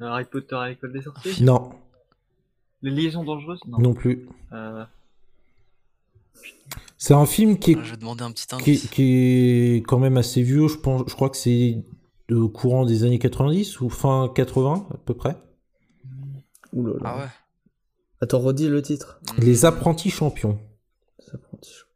Euh, 0.00 0.06
Harry 0.06 0.24
Potter 0.24 0.54
à 0.56 0.68
l'école 0.68 0.92
des 0.92 1.02
sorciers 1.02 1.44
Non, 1.44 1.70
Les 2.82 2.90
liaisons 2.90 3.24
dangereuses? 3.24 3.60
Non. 3.66 3.78
non 3.78 3.94
plus. 3.94 4.28
Euh, 4.52 4.84
C'est 7.06 7.12
un 7.12 7.26
film 7.26 7.58
qui 7.58 7.72
est, 7.72 7.84
Je 7.84 7.90
vais 7.90 7.96
demander 7.98 8.24
un 8.24 8.32
petit 8.32 8.46
qui, 8.46 8.54
indice. 8.54 8.84
est- 8.86 8.88
qui 8.88 9.02
est 9.76 9.82
quand 9.86 9.98
même 9.98 10.16
assez 10.16 10.42
vieux. 10.42 10.68
Je 10.68 10.78
pense, 10.78 11.02
je 11.06 11.14
crois 11.14 11.28
que 11.28 11.36
c'est 11.36 11.84
de 12.30 12.44
courant 12.46 12.86
des 12.86 13.04
années 13.04 13.18
90 13.18 13.82
ou 13.82 13.90
fin 13.90 14.32
80 14.34 14.88
à 14.90 14.96
peu 14.96 15.12
près. 15.12 15.36
Ouh 16.72 16.86
là 16.86 16.92
là. 16.94 17.00
Ah 17.04 17.18
ouais. 17.18 17.28
Attends, 18.22 18.38
redis 18.38 18.68
le 18.68 18.80
titre. 18.80 19.20
Les 19.36 19.66
apprentis 19.66 20.08
champions. 20.08 20.58
Les 21.18 21.34
apprentis 21.34 21.72
champions. 21.74 21.88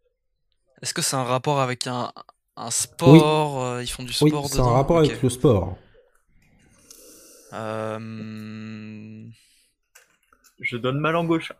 Est-ce 0.82 0.92
que 0.92 1.00
c'est 1.00 1.16
un 1.16 1.24
rapport 1.24 1.60
avec 1.60 1.86
un, 1.86 2.12
un 2.58 2.70
sport 2.70 3.64
euh, 3.64 3.82
Ils 3.82 3.86
font 3.88 4.02
du 4.02 4.12
Oui, 4.20 4.28
sport 4.28 4.46
c'est 4.50 4.60
un 4.60 4.64
rapport 4.64 4.98
avec 4.98 5.22
le 5.22 5.30
sport. 5.30 5.78
Euh, 7.54 9.24
je 10.60 10.76
donne 10.76 10.98
ma 10.98 11.12
langue 11.12 11.30
au 11.30 11.40
chat. 11.40 11.56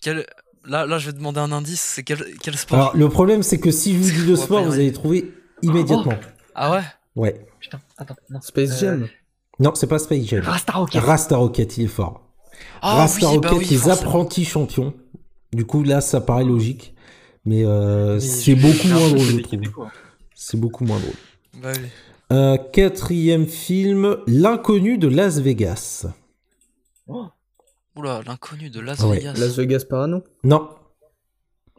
quel... 0.00 0.24
là, 0.68 0.86
là, 0.86 0.98
je 0.98 1.06
vais 1.10 1.16
demander 1.16 1.40
un 1.40 1.52
indice. 1.52 1.80
C'est 1.80 2.02
quel, 2.02 2.24
quel 2.42 2.56
sport 2.56 2.78
Alors 2.78 2.96
le 2.96 3.08
problème 3.08 3.42
c'est 3.42 3.58
que 3.58 3.70
si 3.70 3.94
je 3.94 3.98
vous 3.98 4.10
dis 4.10 4.26
le 4.26 4.36
sport, 4.36 4.64
vous 4.64 4.72
allez 4.74 4.92
trouver 4.92 5.32
immédiatement. 5.62 6.14
Ah 6.54 6.70
ouais? 6.72 6.82
Ouais? 7.16 7.46
Putain, 7.60 7.80
attends, 7.98 8.16
non. 8.30 8.40
Space 8.40 8.70
Euh, 8.82 8.98
Jam. 8.98 9.08
Non, 9.58 9.72
c'est 9.74 9.86
pas 9.86 9.98
Space 9.98 10.24
Jam. 10.26 10.42
Rasta 10.42 10.72
Rocket. 10.74 11.02
Rasta 11.02 11.36
Rocket, 11.36 11.78
il 11.78 11.84
est 11.84 11.88
fort. 11.88 12.22
Ah 12.82 12.94
Rasta 12.96 13.30
oui, 13.32 13.38
bah 13.38 13.50
Rocket, 13.50 13.68
oui, 13.70 13.74
les 13.76 13.88
apprentis 13.88 14.44
champions. 14.44 14.94
Du 15.52 15.64
coup, 15.64 15.82
là, 15.82 16.00
ça 16.00 16.20
paraît 16.20 16.44
logique. 16.44 16.94
Mais, 17.44 17.62
euh, 17.64 18.14
Mais 18.14 18.20
c'est 18.20 18.56
je- 18.56 18.60
beaucoup 18.60 18.88
moins 18.88 19.08
drôle, 19.08 19.20
c'est 19.20 19.64
je 19.64 19.70
trouve. 19.70 19.86
C'est 20.34 20.60
beaucoup 20.60 20.84
moins 20.84 20.98
drôle. 20.98 21.14
Bah 21.62 21.72
oui. 21.74 21.88
Euh, 22.32 22.58
quatrième 22.58 23.46
film, 23.46 24.16
L'inconnu 24.26 24.98
de 24.98 25.06
Las 25.08 25.38
Vegas. 25.38 26.06
Oh, 27.06 27.26
Oula, 27.96 28.20
l'inconnu 28.26 28.70
de 28.70 28.80
Las 28.80 29.00
Ouais. 29.00 29.18
Vegas. 29.18 29.34
Las 29.38 29.56
Vegas 29.56 29.84
Parano. 29.88 30.22
Non, 30.44 30.68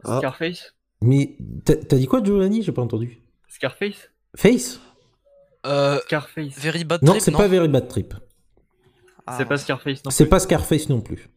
Ah. 0.03 0.17
Scarface 0.19 0.73
mais 1.01 1.37
t'as 1.63 1.75
t'as 1.75 1.97
dit 1.97 2.07
quoi, 2.07 2.23
Giovanni? 2.23 2.63
J'ai 2.63 2.71
pas 2.71 2.81
entendu. 2.81 3.21
Scarface 3.49 4.09
Face? 4.35 4.79
Euh, 5.65 5.99
Scarface. 6.01 6.57
Very 6.57 6.83
Bad 6.85 7.03
Non, 7.03 7.11
Trip, 7.11 7.21
c'est 7.21 7.31
pas 7.31 7.47
Very 7.47 7.67
Bad 7.67 7.87
Trip. 7.87 8.13
Ah, 9.27 9.35
C'est 9.37 9.45
pas 9.45 9.57
Scarface 9.57 10.03
non 10.05 10.09
C'est 10.11 10.23
plus. 10.25 10.29
pas 10.29 10.39
Scarface 10.39 10.89
non 10.89 11.01
plus. 11.01 11.29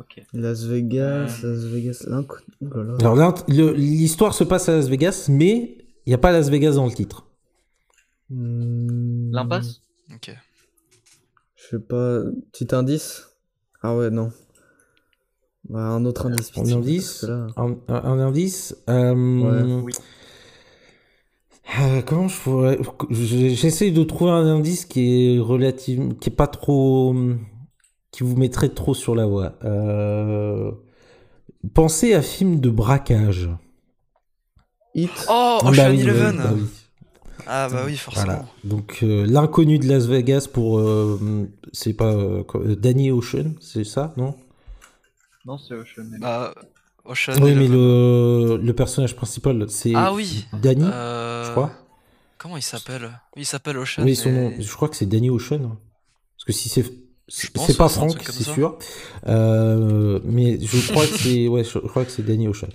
Ok. 0.00 0.22
Las 0.32 0.64
Vegas, 0.64 1.40
Euh. 1.44 1.52
Las 1.54 1.64
Vegas. 1.66 2.04
L'inconnu. 2.08 2.42
Oh 2.62 2.66
là 2.78 2.82
là. 2.84 2.96
Alors 3.00 3.14
là, 3.14 3.34
le- 3.48 3.72
l'histoire 3.74 4.34
se 4.34 4.42
passe 4.44 4.68
à 4.68 4.72
Las 4.76 4.88
Vegas, 4.88 5.26
mais 5.28 5.76
il 6.06 6.10
n'y 6.10 6.14
a 6.14 6.18
pas 6.18 6.32
Las 6.32 6.48
Vegas 6.48 6.72
dans 6.72 6.86
le 6.86 6.92
titre. 6.92 7.28
Hmm, 8.30 9.30
L'impasse? 9.32 9.82
Ok. 10.14 10.34
Je 11.56 11.62
sais 11.68 11.78
pas. 11.78 12.22
Petit 12.52 12.74
indice? 12.74 13.28
Ah 13.82 13.96
ouais, 13.96 14.10
non. 14.10 14.30
Bah, 15.68 15.80
un 15.80 16.04
autre 16.04 16.26
indice. 16.26 16.50
Un 16.56 16.72
indice 16.72 17.22
là- 17.24 17.46
Un, 17.56 17.76
un- 17.88 18.04
un 18.04 18.18
indice 18.20 18.76
euh, 18.90 19.14
Ouais. 19.14 19.82
Oui. 19.84 19.92
euh, 21.80 22.02
comment 22.02 22.28
je 22.28 22.40
pourrais. 22.40 22.78
je- 23.10 23.48
J'essaie 23.54 23.90
de 23.90 24.02
trouver 24.02 24.30
un 24.32 24.46
indice 24.46 24.84
qui 24.84 25.34
est 25.36 25.38
relative. 25.38 26.16
qui 26.18 26.28
est 26.30 26.34
pas 26.34 26.46
trop. 26.48 27.14
qui 28.10 28.24
vous 28.24 28.36
mettrait 28.36 28.68
trop 28.68 28.92
sur 28.94 29.14
la 29.14 29.24
voie. 29.26 29.54
Euh, 29.64 30.70
Pensez 31.74 32.12
à 32.12 32.20
film 32.22 32.60
de 32.60 32.68
braquage. 32.70 33.48
Hit. 34.94 35.10
Oh, 35.30 35.58
Ah 35.62 35.68
Ocean 35.70 35.72
bah 35.76 35.90
oui, 35.90 36.00
Eleven 36.02 36.36
bah 36.36 36.50
oui. 36.54 36.62
Ah 37.46 37.68
bah 37.68 37.82
oui, 37.86 37.96
forcément. 37.96 38.26
Voilà. 38.26 38.46
Donc 38.64 39.00
euh, 39.02 39.26
l'inconnu 39.26 39.78
de 39.78 39.86
Las 39.88 40.06
Vegas 40.06 40.48
pour. 40.52 40.78
euh, 40.78 41.48
c'est 41.72 41.94
pas. 41.94 42.12
euh, 42.12 42.44
Danny 42.76 43.10
Ocean, 43.10 43.54
c'est 43.60 43.84
ça, 43.84 44.12
non? 44.16 44.34
Non, 45.44 45.58
c'est 45.58 45.74
Ocean. 45.74 46.04
Bah, 46.20 46.54
Ocean 47.04 47.34
Oui, 47.40 47.54
mais 47.54 47.68
le, 47.68 48.58
le 48.62 48.72
personnage 48.72 49.16
principal, 49.16 49.68
c'est 49.68 49.92
Ah 49.94 50.12
oui 50.12 50.46
Danny, 50.62 50.84
euh, 50.84 51.44
je 51.44 51.50
crois. 51.50 51.72
Comment 52.38 52.56
il 52.56 52.62
s'appelle? 52.62 53.06
Oui, 53.36 53.42
il 53.42 53.46
s'appelle 53.46 53.78
Ocean. 53.78 54.04
Oui, 54.04 54.14
son 54.16 54.30
nom, 54.30 54.52
je 54.58 54.72
crois 54.74 54.88
que 54.88 54.96
c'est 54.96 55.06
Danny 55.06 55.30
Ocean. 55.30 55.76
Parce 56.36 56.44
que 56.46 56.52
si 56.52 56.68
c'est. 56.68 56.84
C'est 57.28 57.76
pas 57.76 57.88
Franck, 57.88 58.20
c'est 58.22 58.42
sûr. 58.44 58.78
Euh, 59.26 60.20
mais 60.24 60.58
je 60.60 60.90
crois 60.92 61.06
que 61.06 61.16
c'est 61.18 61.48
ouais, 61.48 61.64
je 61.64 61.78
crois 61.78 62.04
que 62.04 62.10
c'est 62.10 62.22
Danny 62.24 62.48
Ocean. 62.48 62.68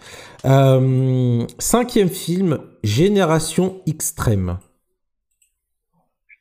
Euh, 0.45 1.45
cinquième 1.60 2.10
film, 2.10 2.60
Génération 2.84 3.82
Extrême. 3.86 4.57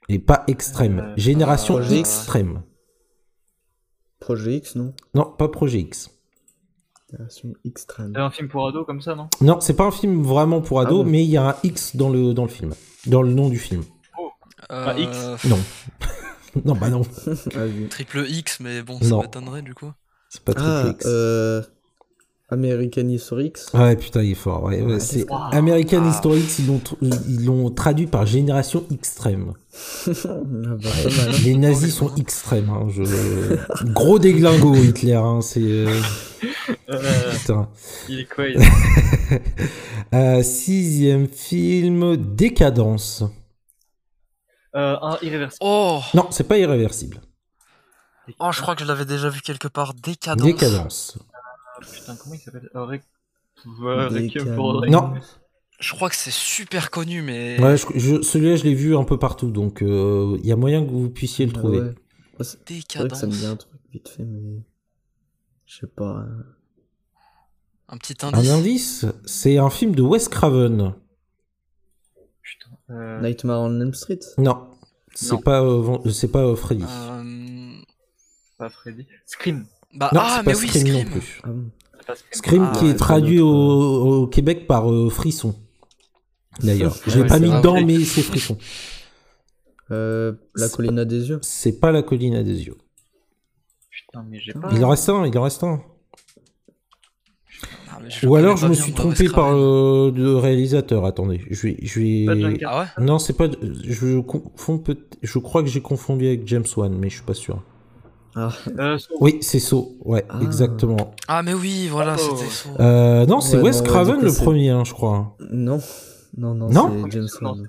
Et 0.08 0.18
pas 0.20 0.44
extrême, 0.46 1.00
Euh, 1.00 1.12
Génération 1.16 1.74
Projet 1.74 1.98
X. 1.98 2.18
Extrême. 2.18 2.62
Projet 4.20 4.56
X, 4.56 4.76
non? 4.76 4.94
Non, 5.14 5.24
pas 5.36 5.48
Projet 5.48 5.80
X. 5.80 6.10
Version 7.12 7.52
extrême. 7.64 8.12
C'est 8.14 8.20
un 8.20 8.30
film 8.30 8.48
pour 8.48 8.66
ados 8.68 8.84
comme 8.86 9.00
ça, 9.00 9.14
non? 9.14 9.28
Non, 9.40 9.60
c'est 9.60 9.74
pas 9.74 9.84
un 9.84 9.90
film 9.90 10.22
vraiment 10.22 10.60
pour 10.60 10.80
ados, 10.80 11.00
Ah 11.00 11.04
bon? 11.04 11.10
mais 11.10 11.22
il 11.24 11.30
y 11.30 11.36
a 11.36 11.48
un 11.50 11.54
X 11.64 11.96
dans 11.96 12.08
le, 12.08 12.34
dans 12.34 12.42
le 12.44 12.48
film. 12.48 12.72
Dans 13.06 13.22
le 13.22 13.32
nom 13.32 13.48
du 13.48 13.58
film. 13.58 13.82
Euh, 14.70 14.84
Bah, 14.86 14.98
X? 14.98 15.44
Non. 15.48 15.58
non, 16.64 16.74
bah 16.74 16.88
non. 16.90 17.02
Triple 17.90 18.26
X, 18.28 18.58
mais 18.60 18.82
bon, 18.82 18.98
ça 19.00 19.16
m'étonnerait 19.18 19.62
du 19.62 19.74
coup. 19.74 19.90
C'est 20.28 20.42
pas 20.42 20.54
Triple 20.54 20.68
Ah, 20.70 20.88
X. 20.90 21.04
euh... 21.06 21.62
American 22.48 23.08
History 23.08 23.46
X. 23.46 23.72
Ouais, 23.74 23.96
putain, 23.96 24.22
il 24.22 24.30
est 24.30 24.34
fort. 24.34 24.62
Ouais, 24.62 24.80
ouais, 24.80 25.00
c'est 25.00 25.28
Wow. 25.28 25.36
American 25.50 26.02
Ah. 26.04 26.10
History 26.10 26.38
X, 26.40 26.58
ils 26.60 26.66
l'ont 26.68 26.80
ils 27.28 27.44
l'ont 27.44 27.70
traduit 27.70 28.06
par 28.06 28.24
génération 28.24 28.84
extrême. 28.92 29.52
Ah 30.06 30.30
bah. 30.82 30.88
Les 31.44 31.56
nazis 31.56 31.92
sont 31.94 32.14
extrêmes. 32.14 32.70
hein, 32.70 32.86
je- 32.88 33.84
Gros 33.92 34.18
déglingo, 34.20 34.74
Hitler. 34.76 35.14
Hein, 35.14 35.40
c'est 35.42 35.60
euh, 35.60 36.00
Euh, 36.88 37.32
putain. 37.32 37.68
il 38.08 38.20
est 38.20 38.24
quoi 38.32 38.46
il... 38.46 38.58
Euh, 40.14 40.42
sixième 40.44 41.26
film, 41.26 42.16
Décadence. 42.16 43.24
Euh, 44.76 44.96
Un 45.00 45.18
irréversible. 45.22 45.58
Oh, 45.62 46.00
Non, 46.14 46.28
c'est 46.30 46.44
pas 46.46 46.58
irréversible. 46.58 47.20
oh, 48.38 48.50
je 48.52 48.60
crois 48.62 48.74
que 48.74 48.82
je 48.82 48.86
l'avais 48.88 49.04
déjà 49.04 49.28
vu 49.28 49.40
quelque 49.40 49.68
part. 49.68 49.94
Décadence. 49.94 50.44
Décadence. 50.46 51.18
Putain, 51.92 52.16
comment 52.16 52.34
il 52.34 52.40
s'appelle? 52.40 52.70
Euh, 52.74 54.10
Décadence. 54.10 54.56
Dream. 54.80 54.92
Non. 54.92 55.14
Je 55.78 55.94
crois 55.94 56.08
que 56.08 56.16
c'est 56.16 56.30
super 56.32 56.90
connu, 56.90 57.20
mais. 57.22 57.60
Ouais, 57.60 57.76
je- 57.76 57.86
je- 57.98 58.22
celui-là, 58.22 58.56
je 58.56 58.64
l'ai 58.64 58.74
vu 58.74 58.96
un 58.96 59.04
peu 59.04 59.18
partout, 59.18 59.50
donc 59.50 59.82
euh, 59.82 60.36
il 60.40 60.46
y 60.46 60.52
a 60.52 60.56
moyen 60.56 60.84
que 60.84 60.90
vous 60.90 61.10
puissiez 61.10 61.44
le 61.46 61.52
Ah 61.54 61.58
trouver. 61.58 61.78
ouais. 61.80 61.84
Ouais, 61.84 61.94
c'est 62.40 62.58
c'est 62.66 62.72
vrai 62.72 62.80
que 62.80 62.92
Décadence. 63.14 63.20
ça 63.20 63.26
me 63.26 63.32
dit 63.32 63.46
un 63.46 63.56
truc 63.56 63.72
vite 63.92 64.08
fait, 64.08 64.24
mais. 64.24 64.62
Je 65.66 65.78
sais 65.80 65.86
pas. 65.86 66.24
hein. 66.26 66.28
Un 67.88 67.98
petit 67.98 68.16
Un 68.22 68.28
indice. 68.34 68.50
indice, 68.50 69.06
c'est 69.26 69.58
un 69.58 69.70
film 69.70 69.94
de 69.94 70.02
Wes 70.02 70.28
Craven. 70.28 70.94
Euh... 72.90 73.20
Nightmare 73.20 73.60
on 73.62 73.80
Elm 73.80 73.94
Street 73.94 74.20
Non, 74.38 74.68
c'est 75.14 75.42
pas, 75.42 75.62
euh, 75.62 75.98
c'est 76.10 76.30
pas 76.30 76.44
euh, 76.44 76.54
Freddy. 76.56 76.84
Euh, 76.84 77.72
Pas 78.58 78.68
Freddy. 78.70 79.06
Scream. 79.26 79.66
Bah, 79.94 80.10
non, 80.12 80.20
ah, 80.22 80.36
c'est 80.40 80.46
mais 80.46 80.52
pas 80.52 80.58
oui, 80.60 80.68
Scream, 80.68 80.92
non 80.92 81.04
plus. 81.10 81.40
Ah 81.42 81.48
bon 81.48 81.70
Scream. 82.14 82.16
Scream 82.32 82.68
Ah, 82.72 82.78
qui 82.78 82.84
ouais, 82.84 82.90
est 82.90 82.94
traduit 82.94 83.40
au, 83.40 83.48
au 84.22 84.26
Québec 84.28 84.66
par 84.66 84.90
euh, 84.92 85.08
Frisson. 85.10 85.54
D'ailleurs, 86.62 86.96
je 87.06 87.20
l'ai 87.20 87.26
pas 87.26 87.38
mis 87.40 87.50
dedans, 87.50 87.84
mais 87.84 87.98
c'est 88.04 88.22
Frisson. 88.22 88.56
Euh, 89.90 90.32
La 90.54 90.68
colline 90.68 90.98
à 90.98 91.04
des 91.04 91.28
yeux 91.28 91.38
C'est 91.42 91.78
pas 91.78 91.92
la 91.92 92.02
colline 92.02 92.34
à 92.34 92.42
des 92.42 92.64
yeux. 92.66 92.76
Putain, 93.90 94.24
mais 94.28 94.38
j'ai 94.40 94.52
Ah. 94.56 94.60
pas. 94.60 94.70
Il 94.72 94.84
en 94.84 94.88
reste 94.90 95.08
un, 95.08 95.26
il 95.26 95.36
en 95.38 95.42
reste 95.42 95.62
un. 95.64 95.82
Ah, 98.06 98.08
je 98.08 98.26
Ou 98.26 98.36
alors 98.36 98.56
je 98.56 98.66
me 98.66 98.74
suis 98.74 98.92
trompé 98.92 99.24
par 99.24 99.46
Craven. 99.46 99.58
euh, 99.60 100.10
le 100.14 100.36
réalisateur. 100.36 101.04
Attendez, 101.04 101.40
je 101.50 101.62
vais, 101.66 101.76
je 101.82 102.00
vais. 102.00 102.58
Ah 102.64 102.80
ouais 102.80 103.04
Non, 103.04 103.18
c'est 103.18 103.32
pas. 103.32 103.46
Je 103.84 104.20
confonds 104.20 104.78
peut. 104.78 104.96
Je 105.22 105.38
crois 105.38 105.62
que 105.62 105.68
j'ai 105.68 105.80
confondu 105.80 106.26
avec 106.26 106.46
James 106.46 106.64
Wan, 106.76 106.96
mais 106.96 107.08
je 107.08 107.16
suis 107.16 107.24
pas 107.24 107.34
sûr. 107.34 107.62
Ah, 108.34 108.50
Euh. 108.78 108.98
Oui, 109.20 109.38
c'est 109.40 109.58
So. 109.58 109.96
Ouais, 110.04 110.24
Ah. 110.28 110.38
exactement. 110.42 111.14
Ah, 111.26 111.42
mais 111.42 111.54
oui, 111.54 111.88
voilà, 111.90 112.16
Oh. 112.18 112.36
c'était 112.36 112.50
ça. 112.50 112.68
Euh, 112.80 113.24
non, 113.26 113.40
c'est 113.40 113.56
Ouais, 113.56 113.62
Wes 113.64 113.80
Craven 113.82 114.20
le 114.22 114.32
premier, 114.32 114.68
hein, 114.70 114.84
je 114.84 114.92
crois. 114.92 115.36
non. 115.50 115.80
Non, 116.36 116.54
non, 116.54 116.68
Non 116.68 116.92
c'est 117.06 117.12
James 117.12 117.28
Wan. 117.40 117.68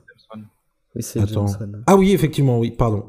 Oui, 0.96 1.04
c'est. 1.04 1.20
James 1.26 1.48
Wan. 1.60 1.84
Ah 1.88 1.96
oui, 1.96 2.12
effectivement, 2.12 2.60
oui. 2.60 2.72
Pardon. 2.72 3.06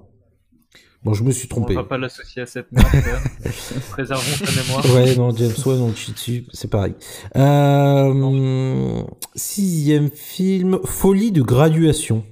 Bon, 1.05 1.15
je 1.15 1.23
me 1.23 1.31
suis 1.31 1.47
On 1.53 1.57
trompé. 1.57 1.75
va 1.75 1.85
pas 1.85 1.97
l'associer 1.97 2.43
à 2.43 2.47
cette 2.47 2.71
merde. 2.73 2.87
euh. 2.95 3.51
Préservons 3.91 4.45
sa 4.47 4.63
mémoire. 4.63 4.85
Ouais, 4.95 5.15
non, 5.17 5.35
James 5.37 5.53
Wan, 5.65 5.81
on 5.83 5.89
le 5.89 5.95
chie 5.95 6.13
dessus, 6.13 6.45
c'est 6.53 6.69
pareil. 6.69 6.95
Euh, 7.37 9.03
sixième 9.37 10.11
film, 10.11 10.81
Folie 10.85 11.31
de 11.33 11.43
graduation. 11.43 12.25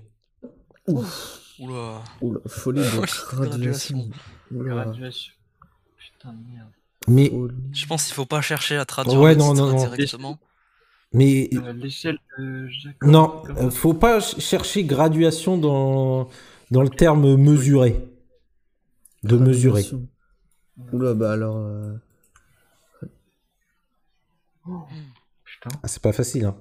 Oula. 0.89 2.03
Oula, 2.21 2.41
folie 2.47 2.81
de 2.83 3.35
graduation. 3.37 4.09
Oula, 4.55 4.75
Graduation. 4.75 5.33
Putain 5.97 6.33
de 6.35 6.55
merde. 6.55 6.69
Mais. 7.09 7.33
Je 7.73 7.87
pense 7.87 8.05
qu'il 8.05 8.15
faut 8.15 8.27
pas 8.27 8.41
chercher 8.43 8.77
à 8.77 8.85
traduire 8.85 9.19
Ouais, 9.21 9.37
non, 9.37 9.55
non, 9.55 9.71
non. 9.71 9.77
directement. 9.89 10.39
mais 11.13 11.49
Euh, 11.55 11.73
L'échelle 11.73 12.19
de 12.39 12.67
Jacob. 12.69 13.09
non, 13.09 13.43
faut 13.71 13.95
pas 13.95 14.21
ch- 14.21 14.41
chercher 14.43 14.85
graduation 14.85 15.57
dans 15.57 16.29
dans 16.73 16.83
le 16.83 16.89
terme 16.91 17.37
mesuré. 17.37 17.97
De 19.27 19.37
mesurer. 19.39 19.83
Graduation. 19.83 20.09
Oula, 20.93 21.15
bah 21.15 21.33
alors. 21.33 21.57
euh, 21.59 21.95
Putain. 25.45 25.71
Ah, 25.83 25.89
c'est 25.89 26.03
pas 26.03 26.13
facile. 26.13 26.45
Hein. 26.47 26.57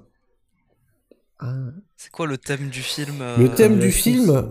Ah, 1.38 1.54
C'est 1.96 2.10
quoi 2.10 2.26
le 2.26 2.38
thème 2.38 2.68
du 2.70 2.82
film 2.82 3.20
euh, 3.20 3.36
Le 3.36 3.48
thème 3.54 3.78
du 3.78 3.90
film, 3.92 4.48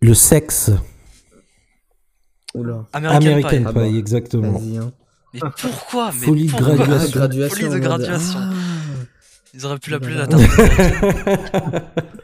le 0.00 0.14
sexe. 0.14 0.70
Oula, 2.54 2.86
American, 2.92 3.16
American 3.26 3.48
Pie. 3.50 3.58
Pie, 3.58 3.64
Ah 3.66 3.72
bah, 3.72 3.86
exactement. 3.86 4.58
hein. 4.80 4.92
Mais 5.34 5.40
pourquoi 5.60 6.10
mais 6.18 6.26
Folie 6.26 6.46
de 6.46 6.50
pourquoi 6.52 6.74
graduation. 6.76 7.08
Ah, 7.12 7.18
graduation. 7.18 7.56
Folie 7.56 7.68
de 7.74 7.78
graduation. 7.78 8.38
Ah. 8.40 8.52
Ils 9.54 9.66
auraient 9.66 9.78
pu 9.78 9.90
l'appeler 9.90 10.14
Oula. 10.14 10.26
la 10.26 10.26
tarte 10.28 10.44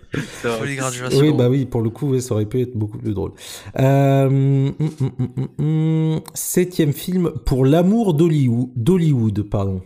Oui, 1.13 1.33
bah 1.33 1.49
oui, 1.49 1.65
pour 1.67 1.83
le 1.83 1.91
coup, 1.91 2.19
ça 2.21 2.35
aurait 2.35 2.47
pu 2.47 2.61
être 2.63 2.77
beaucoup 2.77 2.99
plus 2.99 3.15
drôle. 3.15 3.33
Euh, 3.79 4.71
hum. 5.59 6.21
septième 6.35 6.93
film 6.93 7.31
pour 7.45 7.65
l'amour 7.65 8.15
d'Hollywood, 8.15 8.69
d'Hollywood, 8.77 9.43
pardon. 9.43 9.81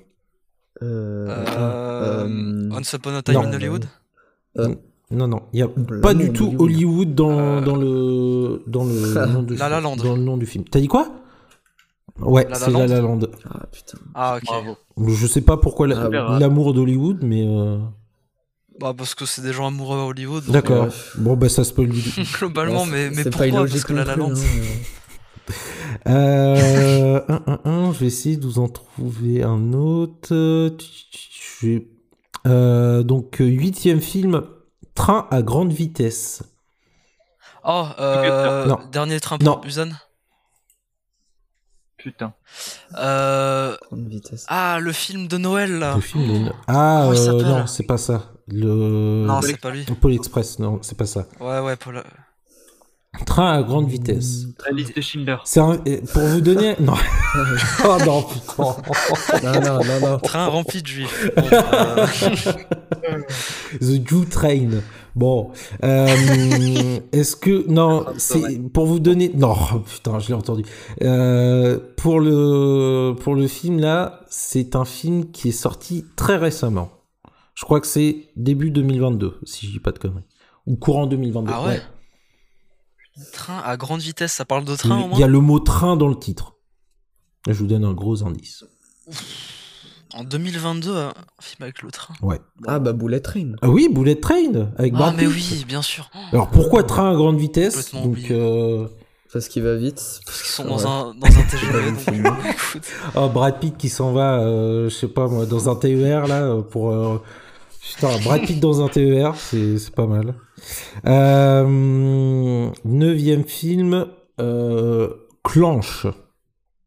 Euh, 0.82 1.28
Euh, 1.28 2.26
euh, 2.26 2.70
Once 2.72 2.92
Upon 2.92 3.14
a 3.14 3.22
Time 3.22 3.34
non. 3.34 3.42
in 3.42 3.52
Hollywood? 3.52 3.84
Non, 5.10 5.26
non, 5.26 5.40
il 5.54 5.60
y 5.60 5.62
a 5.62 5.68
pas 6.02 6.12
du 6.14 6.32
tout. 6.32 6.54
Hollywood 6.58 7.14
dans, 7.14 7.30
Euh, 7.30 7.60
dans 7.62 7.76
le 7.76 8.62
dans 8.66 8.84
le 8.84 9.26
nom 9.32 9.42
du 9.42 9.56
La 9.56 9.68
La 9.70 9.80
Land. 9.80 9.96
dans 9.96 10.14
le 10.16 10.22
nom 10.22 10.36
du 10.36 10.44
film. 10.46 10.64
T'as 10.70 10.80
dit 10.80 10.86
quoi? 10.88 11.08
Ouais, 12.20 12.46
c'est 12.52 12.70
La 12.70 12.80
Land. 12.80 12.86
La 12.88 13.00
Land. 13.00 13.20
Ah 13.48 13.66
putain. 13.72 13.98
Ah, 14.14 14.36
ok. 14.36 14.44
Bravo. 14.44 14.76
Je 15.16 15.26
sais 15.26 15.40
pas 15.40 15.56
pourquoi 15.56 15.86
la- 15.86 16.00
Ah, 16.02 16.08
bah. 16.10 16.36
l'amour 16.38 16.74
d'Hollywood, 16.74 17.22
mais 17.22 17.42
euh, 17.46 17.78
Bah, 18.78 18.94
parce 18.96 19.14
que 19.14 19.26
c'est 19.26 19.42
des 19.42 19.52
gens 19.52 19.66
amoureux 19.66 19.98
à 19.98 20.04
Hollywood. 20.04 20.44
d'accord. 20.46 20.84
Ouais. 20.84 20.90
Bon, 21.16 21.36
bah 21.36 21.48
ça 21.48 21.64
spoil 21.64 21.90
euh, 21.90 22.22
Globalement, 22.38 22.86
mais, 22.86 23.10
mais 23.10 23.24
pourquoi 23.24 23.38
pas 23.40 23.46
illogique 23.48 23.72
Parce 23.72 23.84
que 23.84 23.92
non 23.92 24.04
La 24.04 24.16
Land. 24.16 24.32
hein, 24.32 24.34
Euh, 26.06 27.20
un, 27.28 27.42
un, 27.46 27.60
un, 27.64 27.92
je 27.92 27.98
vais 27.98 28.06
essayer 28.06 28.36
de 28.36 28.44
vous 28.46 28.58
en 28.60 28.68
trouver 28.68 29.42
un 29.42 29.72
autre. 29.72 30.32
Euh, 30.32 30.70
euh, 32.46 33.02
donc, 33.02 33.40
euh, 33.40 33.44
huitième 33.46 34.00
film, 34.00 34.42
Train 34.94 35.26
à 35.30 35.42
grande 35.42 35.72
vitesse. 35.72 36.42
Oh, 37.64 37.86
euh, 38.00 38.66
Non. 38.66 38.78
dernier 38.90 39.20
train 39.20 39.38
Non. 39.40 39.54
pour 39.54 39.60
Busan? 39.62 39.90
Putain. 41.96 42.32
Euh, 42.96 43.76
ah, 44.46 44.78
le 44.80 44.92
film 44.92 45.26
de 45.28 45.36
Noël 45.36 45.78
là. 45.78 45.94
Le 45.96 46.00
film 46.00 46.44
de- 46.46 46.52
Ah, 46.68 47.08
euh, 47.10 47.42
non, 47.42 47.66
c'est 47.66 47.82
pas 47.86 47.98
ça. 47.98 48.32
Le... 48.50 49.24
Non, 49.26 49.42
c'est 49.42 49.60
pas 49.60 49.70
lui. 49.70 49.84
Pôle 49.84 50.14
Express, 50.14 50.58
non, 50.58 50.78
c'est 50.82 50.96
pas 50.96 51.06
ça. 51.06 51.26
Ouais, 51.40 51.60
ouais, 51.60 51.76
Paul. 51.76 52.02
Train 53.26 53.52
à 53.52 53.62
grande 53.62 53.88
vitesse. 53.88 54.46
La 54.66 54.72
liste 54.72 54.94
de 54.96 55.00
Schindler. 55.00 55.36
C'est 55.44 55.60
un... 55.60 55.76
Pour 56.12 56.22
vous 56.22 56.40
donner... 56.40 56.76
Non. 56.78 56.94
oh 57.84 57.96
non, 58.04 58.22
putain. 58.22 58.76
Non, 59.42 59.60
non, 59.60 59.84
non, 59.84 60.00
non. 60.08 60.18
Train 60.18 60.46
rempli 60.46 60.82
de 60.82 60.86
juifs. 60.86 61.30
The 63.80 64.06
Jew 64.06 64.24
Train. 64.30 64.82
Bon, 65.14 65.50
euh, 65.82 67.00
est-ce 67.12 67.34
que 67.34 67.68
non, 67.68 68.06
c'est 68.18 68.60
pour 68.72 68.86
vous 68.86 69.00
donner 69.00 69.32
non, 69.34 69.56
putain, 69.84 70.20
je 70.20 70.28
l'ai 70.28 70.34
entendu. 70.34 70.64
Euh, 71.02 71.78
pour 71.96 72.20
le 72.20 73.14
pour 73.20 73.34
le 73.34 73.48
film 73.48 73.80
là, 73.80 74.20
c'est 74.28 74.76
un 74.76 74.84
film 74.84 75.32
qui 75.32 75.48
est 75.48 75.52
sorti 75.52 76.04
très 76.14 76.36
récemment. 76.36 76.97
Je 77.58 77.64
crois 77.64 77.80
que 77.80 77.86
c'est 77.88 78.28
début 78.36 78.70
2022, 78.70 79.40
si 79.44 79.66
je 79.66 79.72
dis 79.72 79.80
pas 79.80 79.90
de 79.90 79.98
conneries, 79.98 80.22
ou 80.66 80.76
courant 80.76 81.06
2022. 81.08 81.50
Ah 81.52 81.64
ouais 81.66 81.82
Train 83.32 83.58
à 83.64 83.76
grande 83.76 84.00
vitesse, 84.00 84.32
ça 84.32 84.44
parle 84.44 84.64
de 84.64 84.76
train 84.76 85.00
au 85.02 85.08
Il 85.14 85.18
y 85.18 85.24
a 85.24 85.26
moins 85.26 85.26
le 85.26 85.40
mot 85.40 85.58
train 85.58 85.96
dans 85.96 86.06
le 86.06 86.14
titre. 86.16 86.54
Je 87.48 87.54
vous 87.54 87.66
donne 87.66 87.84
un 87.84 87.94
gros 87.94 88.22
indice. 88.24 88.64
En 90.14 90.22
2022, 90.22 90.96
un 90.96 91.12
film 91.40 91.62
avec 91.62 91.82
le 91.82 91.90
train. 91.90 92.14
Ouais. 92.22 92.40
Ah 92.68 92.78
bah 92.78 92.92
Bullet 92.92 93.18
Train. 93.20 93.52
Ah 93.60 93.68
oui, 93.68 93.88
Bullet 93.90 94.14
Train 94.20 94.70
avec 94.76 94.92
Ah, 94.94 94.98
Brad 94.98 95.16
mais 95.16 95.26
Pitt. 95.26 95.34
oui, 95.34 95.64
bien 95.66 95.82
sûr. 95.82 96.10
Alors 96.32 96.48
pourquoi 96.50 96.84
train 96.84 97.10
à 97.10 97.14
grande 97.16 97.38
vitesse 97.38 97.74
Complètement 97.90 98.02
Donc 98.02 98.10
oublié. 98.12 98.28
euh, 98.32 98.86
Parce 99.32 99.48
qu'il 99.48 99.64
va 99.64 99.74
vite. 99.74 100.20
Parce 100.24 100.42
qu'ils 100.42 100.50
sont 100.52 100.62
Ouais. 100.62 100.68
dans 100.70 100.86
un, 100.86 101.14
dans 101.14 101.26
un 101.26 101.42
TGV, 101.50 101.90
donc 101.90 102.44
écoute. 102.50 102.86
Oh, 103.16 103.28
Brad 103.28 103.58
Pitt 103.58 103.76
qui 103.76 103.88
s'en 103.88 104.12
va, 104.12 104.38
euh, 104.42 104.88
je 104.88 104.94
sais 104.94 105.08
pas 105.08 105.26
moi, 105.26 105.44
dans 105.44 105.68
un 105.68 105.74
TER 105.74 106.26
là, 106.28 106.42
euh, 106.44 106.62
pour. 106.62 106.90
euh, 106.92 107.20
Putain, 107.94 108.18
Brad 108.24 108.42
Pitt 108.42 108.60
dans 108.60 108.82
un 108.84 108.88
TER, 108.88 109.34
c'est 109.36 109.78
c'est 109.78 109.94
pas 109.94 110.06
mal. 110.06 110.34
Euh, 111.06 112.70
neuvième 112.84 113.44
film, 113.44 114.06
euh, 114.40 115.08
Clanche. 115.44 116.06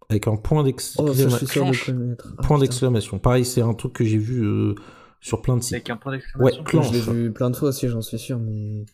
Avec 0.09 0.27
un 0.27 0.35
point 0.35 0.59
Oh, 0.59 0.63
d'exclamation. 0.63 1.29
suis 1.37 1.47
sûr 1.47 1.61
de 1.65 1.69
Clanche. 1.71 1.85
connaître. 1.85 2.33
Ah, 2.37 2.41
point 2.43 2.59
d'exclamation. 2.59 3.19
Pareil, 3.19 3.45
c'est 3.45 3.61
un 3.61 3.73
truc 3.73 3.93
que 3.93 4.03
j'ai 4.03 4.17
vu 4.17 4.43
euh, 4.43 4.75
sur 5.21 5.41
plein 5.41 5.55
de 5.57 5.63
sites. 5.63 5.73
Avec 5.73 5.89
un 5.89 5.95
point 5.97 6.11
Ouais, 6.13 6.19
d'exclamation. 6.19 6.63
Clanche. 6.63 6.87
Je 6.87 6.93
l'ai 6.93 6.99
vu 6.99 7.31
plein 7.31 7.49
de 7.49 7.55
fois 7.55 7.69
aussi, 7.69 7.87
j'en 7.87 8.01
suis 8.01 8.19
sûr, 8.19 8.37
mais. 8.37 8.85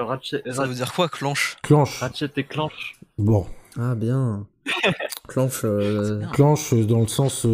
Euh, 0.00 0.04
Ratchet, 0.04 0.42
Ça 0.50 0.64
veut 0.66 0.74
dire 0.74 0.92
quoi, 0.94 1.08
clanche? 1.08 1.56
Clanche. 1.62 1.98
Ratchet 2.00 2.30
et 2.36 2.44
Clanche. 2.44 2.94
Bon, 3.18 3.46
Ah 3.78 3.94
bien. 3.94 4.46
Clanche. 5.28 5.62
euh, 5.64 6.18
bien. 6.20 6.28
Clanche 6.30 6.72
dans 6.74 7.00
le 7.00 7.08
sens. 7.08 7.44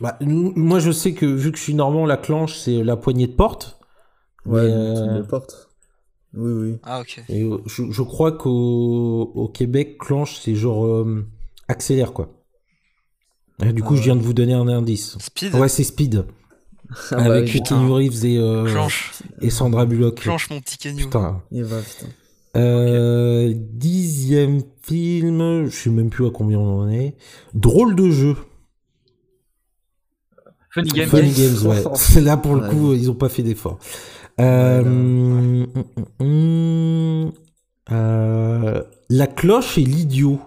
Bah, 0.00 0.16
nous- 0.20 0.52
moi, 0.56 0.78
je 0.78 0.90
sais 0.90 1.14
que 1.14 1.24
vu 1.26 1.52
que 1.52 1.58
je 1.58 1.62
suis 1.62 1.74
normand, 1.74 2.04
la 2.06 2.16
clenche, 2.16 2.56
c'est 2.58 2.82
la 2.82 2.96
poignée 2.96 3.26
de 3.26 3.32
porte. 3.32 3.78
Ouais, 4.44 4.60
euh, 4.60 5.18
de 5.18 5.22
porte. 5.22 5.68
Oui, 6.34 6.52
oui. 6.52 6.78
Ah, 6.82 7.00
ok. 7.00 7.22
Et 7.28 7.42
euh, 7.42 7.58
je, 7.66 7.90
je 7.90 8.02
crois 8.02 8.32
qu'au 8.32 9.32
au 9.34 9.48
Québec, 9.48 9.96
clenche, 9.98 10.38
c'est 10.42 10.54
genre 10.54 10.84
euh, 10.86 11.26
accélère, 11.68 12.12
quoi. 12.12 12.30
Et 13.64 13.72
du 13.72 13.82
Ah 13.82 13.86
coup, 13.86 13.94
je 13.94 14.00
ouais. 14.00 14.04
viens 14.04 14.16
de 14.16 14.20
vous 14.22 14.34
donner 14.34 14.52
un 14.52 14.68
indice. 14.68 15.16
Speed 15.18 15.54
Ouais, 15.54 15.68
c'est 15.68 15.84
Speed. 15.84 16.26
Ah 17.10 17.16
bah 17.16 17.24
avec 17.24 17.52
oui, 17.52 17.62
Keanu 17.62 17.90
Reeves 17.90 18.24
et, 18.24 18.38
euh, 18.38 18.68
et 19.40 19.50
Sandra 19.50 19.86
Bullock. 19.86 20.20
Clenche, 20.20 20.50
mon 20.50 20.60
petit 20.60 20.78
Kenyu. 20.78 21.04
Putain. 21.04 21.42
Il 21.50 21.64
va, 21.64 21.80
putain. 21.80 22.12
Euh, 22.56 23.52
dixième 23.56 24.60
film, 24.82 25.66
je 25.66 25.70
sais 25.76 25.90
même 25.90 26.10
plus 26.10 26.26
à 26.26 26.30
combien 26.30 26.58
on 26.58 26.82
en 26.82 26.88
est. 26.90 27.16
Drôle 27.54 27.96
de 27.96 28.10
jeu. 28.10 28.36
Funny 30.76 30.90
Game. 30.90 31.08
Funny 31.08 31.30
Games, 31.32 31.66
ouais. 31.66 31.82
C'est 31.94 32.20
là 32.28 32.36
pour 32.36 32.54
le 32.54 32.62
Ouais. 32.62 32.68
coup, 32.68 32.92
ils 32.92 33.10
ont 33.10 33.14
pas 33.14 33.28
fait 33.30 33.42
d'effort. 33.42 33.78
Euh, 34.38 35.64
hum, 36.20 37.32
euh, 37.90 38.82
la 39.08 39.26
cloche 39.26 39.78
et 39.78 39.82
l'idiot. 39.84 40.38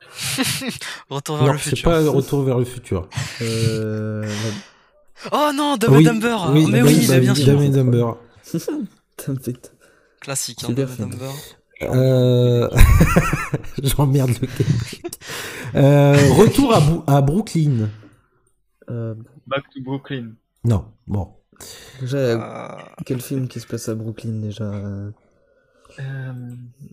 Retour 1.10 1.36
vers 1.36 1.46
Non, 1.46 1.52
le 1.52 1.58
c'est 1.58 1.70
futur. 1.70 1.90
pas 1.90 2.00
Retour 2.10 2.42
vers 2.44 2.58
le 2.58 2.64
futur. 2.64 3.08
Euh, 3.42 4.26
Oh 5.32 5.50
non, 5.54 5.76
Dumb 5.76 5.92
Oui, 5.96 6.04
Dumber. 6.04 6.36
oui, 6.52 6.66
mais 6.70 6.80
bah 6.82 6.86
oui, 6.88 7.06
mais 7.08 7.20
bien 7.20 7.34
sûr. 7.34 7.58
Dumb 7.58 7.70
Dumber. 7.70 8.06
Classique, 10.20 10.64
hein, 10.64 10.72
Dumb. 10.72 10.88
Dumber. 10.98 11.30
Euh... 11.82 12.68
J'emmerde 13.82 14.30
le. 14.40 14.48
Euh, 15.80 16.32
retour 16.34 16.74
à, 16.74 17.16
à 17.16 17.20
Brooklyn. 17.20 17.88
Euh, 18.90 19.14
Back 19.46 19.64
to 19.74 19.82
Brooklyn. 19.82 20.32
Non, 20.64 20.86
bon. 21.06 21.28
déjà, 22.00 22.16
Euh, 22.18 22.78
quel 23.06 23.20
film 23.20 23.48
qui 23.48 23.60
se 23.60 23.66
passe 23.66 23.88
à 23.88 23.94
Brooklyn 23.94 24.40
déjà 24.40 24.64
euh, 24.64 25.10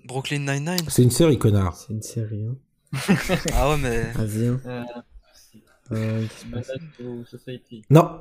Brooklyn 0.05 0.39
Nine-Nine. 0.39 0.87
C'est 0.89 1.03
une 1.03 1.11
série, 1.11 1.39
connard. 1.39 1.75
C'est 1.75 1.93
une 1.93 2.01
série, 2.01 2.45
hein. 2.45 2.55
Ah 3.53 3.69
ouais, 3.69 3.77
mais. 3.77 4.11
Vas-y, 4.13 4.47
hein. 4.47 4.59
euh, 4.65 4.83
Euh, 5.93 6.25
qui 6.27 6.35
se 6.39 6.45
passe 6.47 6.69
Menace 6.69 6.97
to 6.97 7.25
Society. 7.25 7.81
Non. 7.89 8.19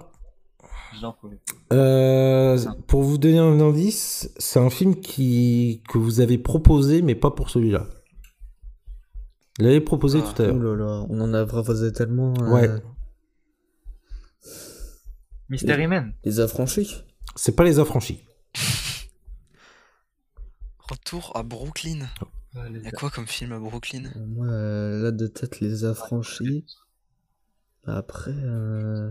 Euh, 1.73 2.59
pour 2.89 3.03
vous 3.03 3.17
donner 3.19 3.39
un 3.39 3.61
indice, 3.61 4.33
c'est 4.39 4.59
un 4.59 4.71
film 4.71 4.97
qui 4.97 5.83
que 5.89 5.99
vous 5.99 6.21
avez 6.21 6.37
proposé, 6.39 7.01
mais 7.03 7.15
pas 7.15 7.31
pour 7.31 7.49
celui-là. 7.51 7.87
Vous 9.59 9.67
l'avez 9.67 9.81
proposé 9.81 10.21
Ah. 10.25 10.33
tout 10.35 10.43
à 10.43 10.47
l'heure. 10.47 10.57
Ouh 10.57 10.63
là 10.63 10.75
là, 10.77 11.07
on 11.09 11.21
en 11.21 11.33
a 11.35 11.47
proposé 11.47 11.93
tellement. 11.93 12.35
euh, 12.43 12.51
Ouais. 12.53 12.69
Mystery 15.51 15.86
Man. 15.86 16.14
Les 16.24 16.40
affranchis 16.40 17.02
C'est 17.36 17.55
pas 17.56 17.64
les 17.64 17.78
affranchis. 17.78 18.20
Retour 20.89 21.32
à 21.36 21.43
Brooklyn. 21.43 22.06
Euh, 22.56 22.68
les- 22.68 22.81
Y'a 22.82 22.90
quoi 22.90 23.10
comme 23.10 23.27
film 23.27 23.52
à 23.52 23.59
Brooklyn? 23.59 24.05
Euh, 24.16 24.27
Moi, 24.27 24.47
euh, 24.47 25.02
là 25.05 25.10
de 25.12 25.27
tête, 25.27 25.60
les 25.60 25.85
affranchis. 25.85 26.64
Après, 27.86 28.32
euh... 28.35 29.10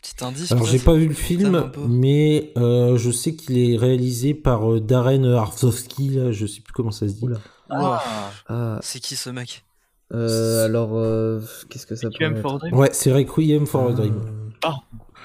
Petit 0.00 0.24
indice. 0.24 0.50
Alors 0.52 0.64
j'ai 0.66 0.78
pas 0.80 0.94
vu 0.94 1.06
le 1.08 1.14
film, 1.14 1.70
mais 1.88 2.52
euh, 2.56 2.96
je 2.96 3.10
sais 3.10 3.36
qu'il 3.36 3.56
est 3.58 3.76
réalisé 3.76 4.34
par 4.34 4.72
euh, 4.72 4.80
Darren 4.80 5.24
Aronofsky. 5.24 6.08
Là, 6.10 6.32
je 6.32 6.46
sais 6.46 6.60
plus 6.60 6.72
comment 6.72 6.90
ça 6.90 7.06
se 7.08 7.12
dit. 7.14 7.24
Oula. 7.24 7.38
Ouah, 7.70 8.02
Ah, 8.48 8.78
C'est 8.82 8.98
qui 8.98 9.14
ce 9.14 9.30
mec? 9.30 9.64
Euh, 10.12 10.64
alors, 10.64 10.96
euh, 10.96 11.40
qu'est-ce 11.70 11.86
que 11.86 11.94
ça 11.94 12.08
peut 12.10 12.24
être? 12.24 12.46
A. 12.72 12.74
Ouais, 12.76 12.90
c'est 12.92 13.12
Requiem 13.12 13.64
for 13.66 13.88
a 13.88 13.92
Dream. 13.92 14.20
Ah, 14.64 14.74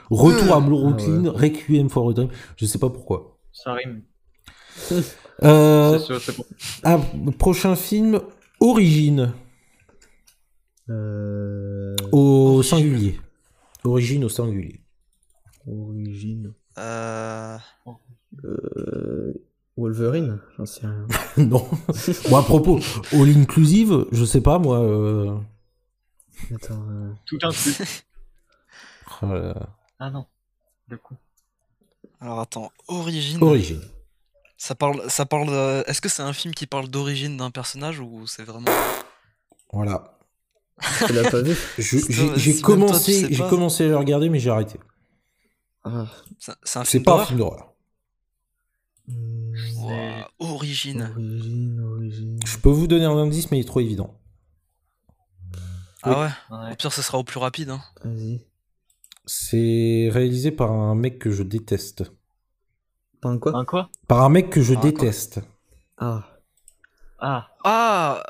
Retour 0.10 0.54
à 0.54 0.58
Ah 0.58 0.60
Brooklyn, 0.62 1.26
ouais. 1.26 1.30
Requiem 1.30 1.90
for 1.90 2.10
a 2.10 2.14
Dream. 2.14 2.30
Je 2.56 2.66
sais 2.66 2.80
pas 2.80 2.90
pourquoi. 2.90 3.38
Ça 3.52 3.74
rime. 3.74 4.04
Euh, 5.44 6.00
sûr, 6.00 6.20
bon. 6.36 6.46
ah, 6.84 7.00
prochain 7.38 7.76
film, 7.76 8.20
Origine. 8.60 9.34
Euh... 10.90 11.96
Au 12.12 12.56
Origine. 12.56 12.64
singulier. 12.64 13.20
Origine 13.84 14.24
au 14.24 14.30
singulier. 14.30 14.82
Origine. 15.68 16.54
Euh. 16.80 17.58
Euh... 18.44 19.34
Wolverine 19.78 20.40
J'en 20.58 20.66
sais 20.66 20.88
rien. 20.88 21.06
non. 21.38 21.64
bon, 22.32 22.36
à 22.38 22.42
propos, 22.42 22.80
All 23.14 23.30
Inclusive, 23.38 24.08
je 24.12 24.26
sais 24.26 24.42
pas, 24.42 24.58
moi. 24.58 24.80
euh, 24.80 25.38
Attends, 26.56 26.84
euh... 26.90 27.12
Tout 27.28 27.38
un 27.44 27.50
truc. 27.50 28.06
Ah 30.00 30.10
non. 30.10 30.26
Du 30.88 30.98
coup. 30.98 31.16
Alors 32.22 32.40
attends, 32.40 32.72
Origine. 32.88 33.42
Origine. 33.44 33.82
Ça 34.58 34.74
parle, 34.76 35.10
ça 35.10 35.26
parle. 35.26 35.48
de- 35.50 35.84
Est-ce 35.88 36.02
que 36.02 36.10
c'est 36.10 36.24
un 36.24 36.34
film 36.34 36.54
qui 36.54 36.66
parle 36.66 36.88
d'origine 36.88 37.38
d'un 37.38 37.52
personnage 37.52 38.00
ou 38.00 38.26
c'est 38.28 38.44
vraiment. 38.44 38.72
Voilà. 39.72 40.18
tu 41.08 41.14
l'as 41.14 41.30
pas 41.30 41.42
vu 41.42 41.56
J'ai 41.78 42.02
toi, 42.02 42.36
tu 42.38 42.62
commencé, 42.62 43.22
sais 43.22 43.34
j'ai 43.34 43.44
pas. 43.44 43.50
commencé 43.50 43.86
à 43.86 43.88
le 43.90 43.98
regarder, 43.98 44.30
mais 44.30 44.40
j'ai 44.40 44.50
arrêté. 44.50 44.80
Ah. 45.84 46.06
C'est 46.40 47.00
pas 47.02 47.12
un 47.12 47.16
d'horreur 47.16 47.28
film 47.28 47.40
d'horreur. 47.40 47.74
Origine. 50.40 51.12
Origine, 51.16 51.80
origine. 51.82 52.40
Je 52.46 52.58
peux 52.58 52.70
vous 52.70 52.88
donner 52.88 53.06
un 53.06 53.18
indice, 53.18 53.50
mais 53.52 53.58
il 53.58 53.62
est 53.62 53.66
trop 53.68 53.80
évident. 53.80 54.20
Ah 56.04 56.20
ouais 56.22 56.30
Ouais. 56.58 56.72
Au 56.72 56.76
pire, 56.76 56.94
ce 56.94 57.02
sera 57.02 57.18
au 57.18 57.24
plus 57.24 57.40
rapide. 57.40 57.70
Hein. 57.70 57.82
Vas-y. 58.04 58.42
C'est 59.30 60.10
réalisé 60.12 60.52
par 60.52 60.72
un 60.72 60.96
mec 60.96 61.20
que 61.20 61.30
je 61.32 61.44
déteste. 61.44 62.06
Pas 63.22 63.30
un 63.30 63.38
quoi? 63.38 63.56
Un 63.56 63.66
quoi? 63.66 63.90
Par 64.08 64.24
un 64.24 64.30
mec 64.30 64.50
que 64.50 64.62
je 64.62 64.74
Par 64.74 64.84
déteste. 64.84 65.42
Ah. 65.98 66.24
Ah. 67.20 67.48
Ah 67.66 68.24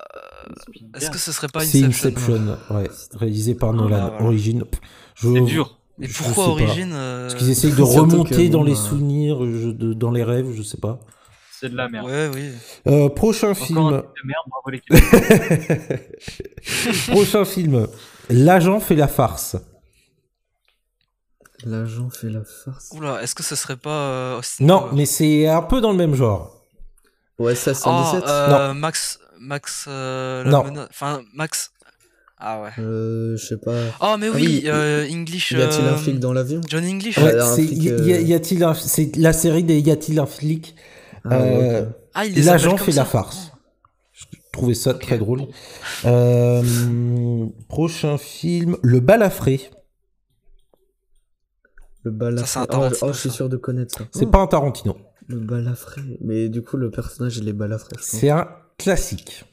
euh. 0.47 0.53
Est-ce 0.97 1.11
que 1.11 1.17
ce 1.19 1.31
serait 1.31 1.49
pas 1.49 1.59
C'est 1.59 1.83
Inception, 1.83 2.33
Inception, 2.35 2.75
ouais, 2.75 2.89
réalisé 3.13 3.53
par 3.53 3.73
Nolan. 3.73 3.89
bah 3.89 4.09
voilà. 4.11 4.25
Origine. 4.25 4.63
Je, 5.15 5.33
C'est 5.33 5.41
dur. 5.41 5.77
Et 6.01 6.07
je 6.07 6.23
pourquoi. 6.23 6.47
Origine 6.49 6.91
euh, 6.93 7.27
Parce 7.27 7.35
qu'ils 7.35 7.49
essayent 7.51 7.73
de 7.75 7.81
remonter 7.81 8.49
dans 8.49 8.63
les 8.63 8.73
bah, 8.73 8.79
souvenirs, 8.79 9.39
je- 9.45 9.69
de- 9.69 9.93
dans 9.93 10.11
les 10.11 10.23
rêves, 10.23 10.51
je 10.55 10.63
sais 10.63 10.77
pas. 10.77 10.99
C'est 11.51 11.69
de 11.69 11.75
la 11.75 11.89
merde. 11.89 12.05
Ouais, 12.07 12.29
oui. 12.33 12.49
Euh, 12.87 13.09
prochain 13.09 13.49
Encore 13.51 13.65
film. 13.65 13.89
truc 13.89 14.05
de 14.23 14.27
merde, 14.27 14.45
bravo 14.47 14.69
l'équipe. 14.69 14.93
prochain 17.11 17.45
film. 17.45 17.87
L'agent 18.29 18.79
fait 18.79 18.95
la 18.95 19.07
farce. 19.07 19.57
L'agent 21.65 22.09
fait 22.09 22.29
la 22.29 22.41
farce. 22.43 22.89
Oula, 22.93 23.21
est-ce 23.23 23.33
que 23.35 23.43
ce 23.43 23.55
serait 23.55 23.77
pas. 23.77 23.89
euh, 23.89 24.41
Non, 24.59 24.79
Powers 24.81 24.95
mais 24.95 25.05
c'est 25.05 25.47
un 25.47 25.61
peu 25.63 25.81
dans 25.81 25.91
le 25.91 25.97
même 25.97 26.13
genre. 26.15 26.61
Ouais, 27.39 27.55
ça, 27.55 27.71
Oh, 27.71 27.75
117 27.75 28.23
euh, 28.27 28.73
Max. 28.73 29.19
Max. 29.39 29.85
euh, 29.87 30.43
la 30.43 30.49
Non. 30.51 30.63
mena- 30.65 30.87
Enfin, 30.89 31.21
Max. 31.33 31.71
Ah 32.39 32.61
ouais. 32.61 32.69
Euh, 32.79 33.35
je 33.37 33.45
sais 33.47 33.57
pas. 33.57 33.71
Oh, 34.01 34.15
mais 34.19 34.27
Ah 34.27 34.35
oui, 34.35 34.61
oui, 34.63 34.63
euh, 34.67 35.07
English. 35.11 35.51
Y 35.51 35.61
a-t-il 35.61 35.85
un 35.85 35.93
euh, 35.93 35.97
flic 35.97 36.19
dans 36.19 36.33
l'avion? 36.33 36.61
John 36.67 36.85
English 36.85 37.17
Ouais. 37.17 37.23
Ouais, 37.33 37.39
un 37.41 37.55
c'est 37.55 37.65
flic, 37.65 37.83
y, 37.83 37.89
euh, 37.89 38.35
a-t-il 38.35 38.63
un, 38.63 38.73
c'est 38.75 39.15
la 39.15 39.33
série 39.33 39.63
des 39.63 39.79
Y 39.79 39.89
a-t-il 39.91 40.19
un 40.19 40.27
flic? 40.27 40.75
Ah, 41.25 41.33
Euh, 41.35 41.81
ok. 41.81 41.87
Ah, 42.13 42.25
il 42.25 42.35
les 42.35 42.43
L'agent 42.43 42.77
fait 42.77 42.91
la 42.91 43.05
farce. 43.05 43.51
Je 44.13 44.25
trouvais 44.53 44.75
ça 44.75 44.93
très 44.93 45.17
drôle. 45.17 45.47
Euh, 46.05 46.63
prochain 47.69 48.17
film, 48.17 48.77
Le 48.83 48.99
balafré. 48.99 49.69
Le 52.07 52.11
balafré. 52.11 52.47
Ça, 52.47 52.53
c'est 52.53 52.59
un 52.59 52.63
oh, 52.63 52.67
Tarantino, 52.67 53.09
oh, 53.09 53.13
je 53.13 53.19
suis 53.19 53.29
sûr 53.29 53.49
de 53.49 53.57
connaître 53.57 53.97
ça. 53.97 54.05
C'est 54.13 54.25
Oh, 54.25 54.29
pas 54.29 54.39
un 54.39 54.47
Tarantino. 54.47 54.97
Le 55.27 55.39
balafré. 55.39 56.01
Mais 56.21 56.47
du 56.47 56.61
coup, 56.61 56.77
le 56.77 56.89
personnage, 56.89 57.35
il 57.37 57.49
est 57.49 57.53
balafré. 57.53 57.97
C'est 57.99 58.29
un 58.29 58.47
classique. 58.77 59.43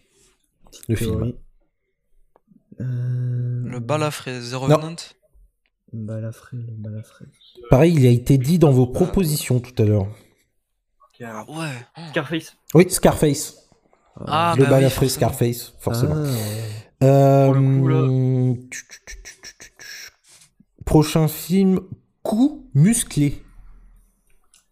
Le 0.88 0.94
film. 0.94 1.32
Euh... 2.80 3.62
Le 3.64 3.80
balafré, 3.80 4.38
The 4.38 4.52
Non. 4.52 4.60
Revenant? 4.60 4.96
Le 5.92 5.98
balafré, 5.98 6.56
le 6.58 6.74
balafré. 6.76 7.24
Pareil, 7.70 7.94
il 7.94 8.06
a 8.06 8.10
été 8.10 8.38
dit 8.38 8.60
dans 8.60 8.70
vos 8.70 8.86
propositions 8.86 9.58
tout 9.58 9.74
à 9.82 9.84
l'heure. 9.84 10.06
Ah 11.24 11.44
ouais. 11.48 12.06
Scarface. 12.10 12.56
Oui, 12.74 12.88
Scarface. 12.88 13.68
Ah, 14.28 14.54
le 14.56 14.62
bah 14.62 14.70
balafré. 14.70 15.08
Scarface, 15.08 15.74
forcément. 15.80 16.14
Ah. 17.00 17.04
Euh, 17.04 17.52
coup, 17.52 18.68
Prochain 20.84 21.26
film, 21.26 21.80
coup 22.24 22.68
musclé. 22.74 23.40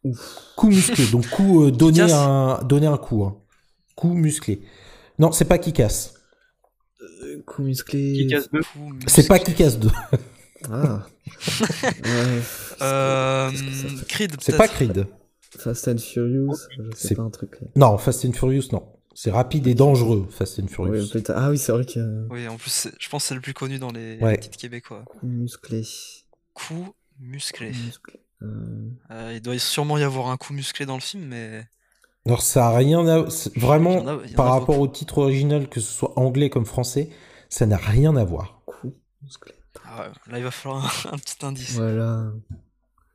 Ouf. 0.03 0.39
Coup 0.57 0.67
musclé, 0.69 1.07
donc 1.07 1.29
coup 1.29 1.63
euh, 1.65 1.71
donner 1.71 2.01
un 2.11 2.61
donner 2.65 2.89
un 2.89 2.99
coup. 2.99 3.23
Hein. 3.25 3.37
Coup 3.95 4.15
musclé. 4.15 4.63
Non, 5.21 5.31
c'est 5.31 5.45
pas 5.45 5.59
qui 5.59 5.73
casse. 5.73 6.15
Euh, 7.01 7.43
Coup 7.47 7.63
musclé. 7.63 8.13
Qui 8.15 8.27
casse 8.27 8.51
deux. 8.51 8.63
Fou, 8.63 8.93
C'est 9.07 9.29
pas 9.29 9.39
qui 9.39 9.55
casse 9.55 9.79
2. 9.79 9.89
Ah. 10.71 11.07
ouais. 12.05 12.43
Euh, 12.81 13.51
que 13.51 14.05
Creed, 14.07 14.37
C'est 14.41 14.57
pas 14.57 14.67
Creed. 14.69 15.07
Fast 15.59 15.87
and 15.89 15.99
Furious, 15.99 16.57
C'est- 16.97 17.15
pas 17.15 17.23
un 17.23 17.31
truc. 17.31 17.61
là. 17.61 17.67
Non, 17.77 17.99
Fast 17.99 18.25
and 18.25 18.33
Furious, 18.33 18.69
non. 18.73 18.89
C'est 19.15 19.31
rapide 19.31 19.67
et 19.67 19.75
dangereux, 19.75 20.27
Fast 20.31 20.59
and 20.61 20.69
Furious. 20.69 21.11
Oui. 21.15 21.23
Ah 21.29 21.51
oui, 21.51 21.59
c'est 21.59 21.73
vrai 21.73 21.85
que. 21.85 22.27
Oui, 22.31 22.49
en 22.49 22.57
plus, 22.57 22.89
je 22.99 23.09
pense 23.11 23.23
que 23.25 23.29
c'est 23.29 23.35
le 23.35 23.41
plus 23.43 23.53
connu 23.55 23.79
dans 23.79 23.93
les, 23.93 24.19
Ouais. 24.19 24.33
les 24.33 24.41
titres 24.41 24.57
québécois. 24.59 25.05
Musclé. 25.23 25.83
Coup 26.55 26.95
musclé. 27.21 27.69
Musclé. 27.71 28.21
Euh, 28.43 28.89
Euh, 29.11 29.33
il 29.35 29.41
doit 29.41 29.59
sûrement 29.59 29.99
y 29.99 30.03
avoir 30.03 30.29
un 30.29 30.37
coup 30.37 30.53
musclé 30.53 30.85
dans 30.87 30.95
le 30.97 31.01
film, 31.01 31.25
mais. 31.27 31.67
Alors 32.27 32.43
ça 32.43 32.69
a 32.69 32.77
rien 32.77 33.07
à... 33.09 33.25
Vraiment, 33.57 34.07
a- 34.07 34.19
par 34.37 34.47
rapport 34.51 34.77
beaucoup. 34.77 34.83
au 34.85 34.89
titre 34.89 35.19
original, 35.19 35.69
que 35.69 35.81
ce 35.81 35.93
soit 35.93 36.13
anglais 36.19 36.51
comme 36.51 36.67
français, 36.67 37.11
ça 37.49 37.67
n'a 37.67 37.77
rien 37.77 38.15
à 38.17 38.25
voir. 38.25 38.63
coup. 38.67 38.95
Musclé. 39.23 39.53
Ah 39.85 40.03
ouais, 40.03 40.33
là, 40.33 40.39
il 40.39 40.45
va 40.45 40.51
falloir 40.51 40.85
un, 41.07 41.13
un 41.15 41.19
petit 41.19 41.45
indice. 41.45 41.75
Voilà. 41.75 42.33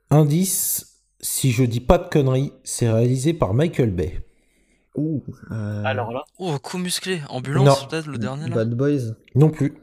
Indice, 0.10 1.02
si 1.20 1.52
je 1.52 1.64
dis 1.64 1.80
pas 1.82 1.98
de 1.98 2.08
conneries, 2.10 2.54
c'est 2.64 2.90
réalisé 2.90 3.34
par 3.34 3.54
Michael 3.54 3.92
Bay. 3.92 4.22
Ouh. 4.96 5.24
euh, 5.52 5.84
Alors 5.86 6.12
là, 6.12 6.24
Oh, 6.40 6.58
coup 6.60 6.78
musclé. 6.78 7.22
Ambulance, 7.30 7.88
peut-être, 7.88 8.08
le 8.08 8.18
dernier 8.18 8.48
là 8.50 8.56
Bad 8.56 8.74
Boys. 8.74 9.14
Non 9.36 9.50
plus. 9.50 9.74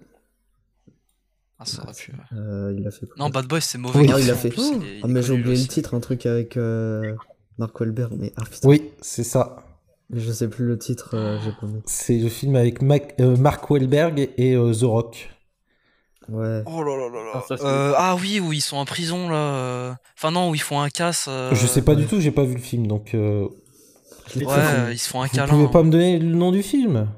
Ah, 1.59 1.65
ça 1.65 1.83
aurait 1.83 1.93
pu. 1.95 2.13
ouais. 2.13 2.39
Euh, 2.39 2.75
il 2.77 2.87
a 2.87 2.91
fait 2.91 3.07
quoi 3.07 3.15
Non, 3.19 3.31
Bad 3.31 3.47
Boy, 3.47 3.61
c'est 3.63 3.79
mauvais. 3.79 4.01
Ah, 4.01 4.07
garçon, 4.07 4.23
il 4.25 4.31
a 4.31 4.35
en 4.35 4.37
fait. 4.37 4.49
plus, 4.51 4.61
Oh, 4.63 4.73
il 4.81 4.87
est- 4.87 4.97
il 4.99 5.01
ah, 5.03 5.07
est 5.07 5.11
mais 5.11 5.23
j'ai 5.23 5.33
oublié 5.33 5.57
le 5.57 5.67
titre, 5.69 5.95
un 5.95 6.01
truc 6.01 6.27
avec 6.27 6.57
euh, 6.57 7.15
Mark 7.59 7.79
Wahlberg. 7.79 8.13
Mais 8.19 8.33
ah 8.37 8.43
putain. 8.45 8.69
Oui, 8.69 8.91
c'est 9.01 9.25
ça. 9.25 9.65
Je 10.13 10.31
sais 10.33 10.49
plus 10.49 10.67
le 10.67 10.79
titre, 10.79 11.15
euh, 11.15 11.39
j'ai 11.43 11.53
pas 11.53 11.67
mis. 11.67 11.81
C'est 11.87 12.19
le 12.19 12.29
film 12.29 12.57
avec 12.57 12.83
Mac- 12.83 13.15
euh, 13.21 13.37
Mark 13.37 13.71
Wahlberg 13.71 14.31
et 14.37 14.55
euh, 14.55 14.73
The 14.75 14.83
Rock. 14.83 15.31
Ouais. 16.29 16.63
Oh 16.67 16.83
là 16.83 16.97
là 16.97 17.09
là 17.09 17.25
là. 17.25 17.31
Ah, 17.35 17.43
ça, 17.49 17.55
Euh, 17.65 17.93
ah 17.97 18.17
oui, 18.21 18.41
où 18.41 18.53
ils 18.53 18.61
sont 18.61 18.77
en 18.77 18.85
prison 18.85 19.29
là. 19.29 19.97
Enfin 20.17 20.31
non, 20.31 20.51
où 20.51 20.55
ils 20.55 20.61
font 20.61 20.81
un 20.81 20.89
casse. 20.91 21.27
euh, 21.29 21.55
je 21.55 21.67
sais 21.67 21.83
pas 21.83 21.95
du 21.95 22.03
ouais. 22.03 22.09
tout, 22.09 22.21
j'ai 22.21 22.31
pas 22.31 22.45
vu 22.45 22.55
le 22.55 22.61
film, 22.61 22.87
donc 22.87 23.15
euh, 23.15 23.47
Ouais, 24.37 24.93
ils 24.93 24.99
se 24.99 25.09
font 25.09 25.23
un 25.23 25.27
vous 25.27 25.35
câlin. 25.37 25.49
pouvez 25.49 25.69
pas 25.71 25.81
hein. 25.81 25.85
me 25.85 25.91
donner 25.91 26.19
le 26.19 26.35
nom 26.35 26.51
du 26.51 26.63
film? 26.63 27.09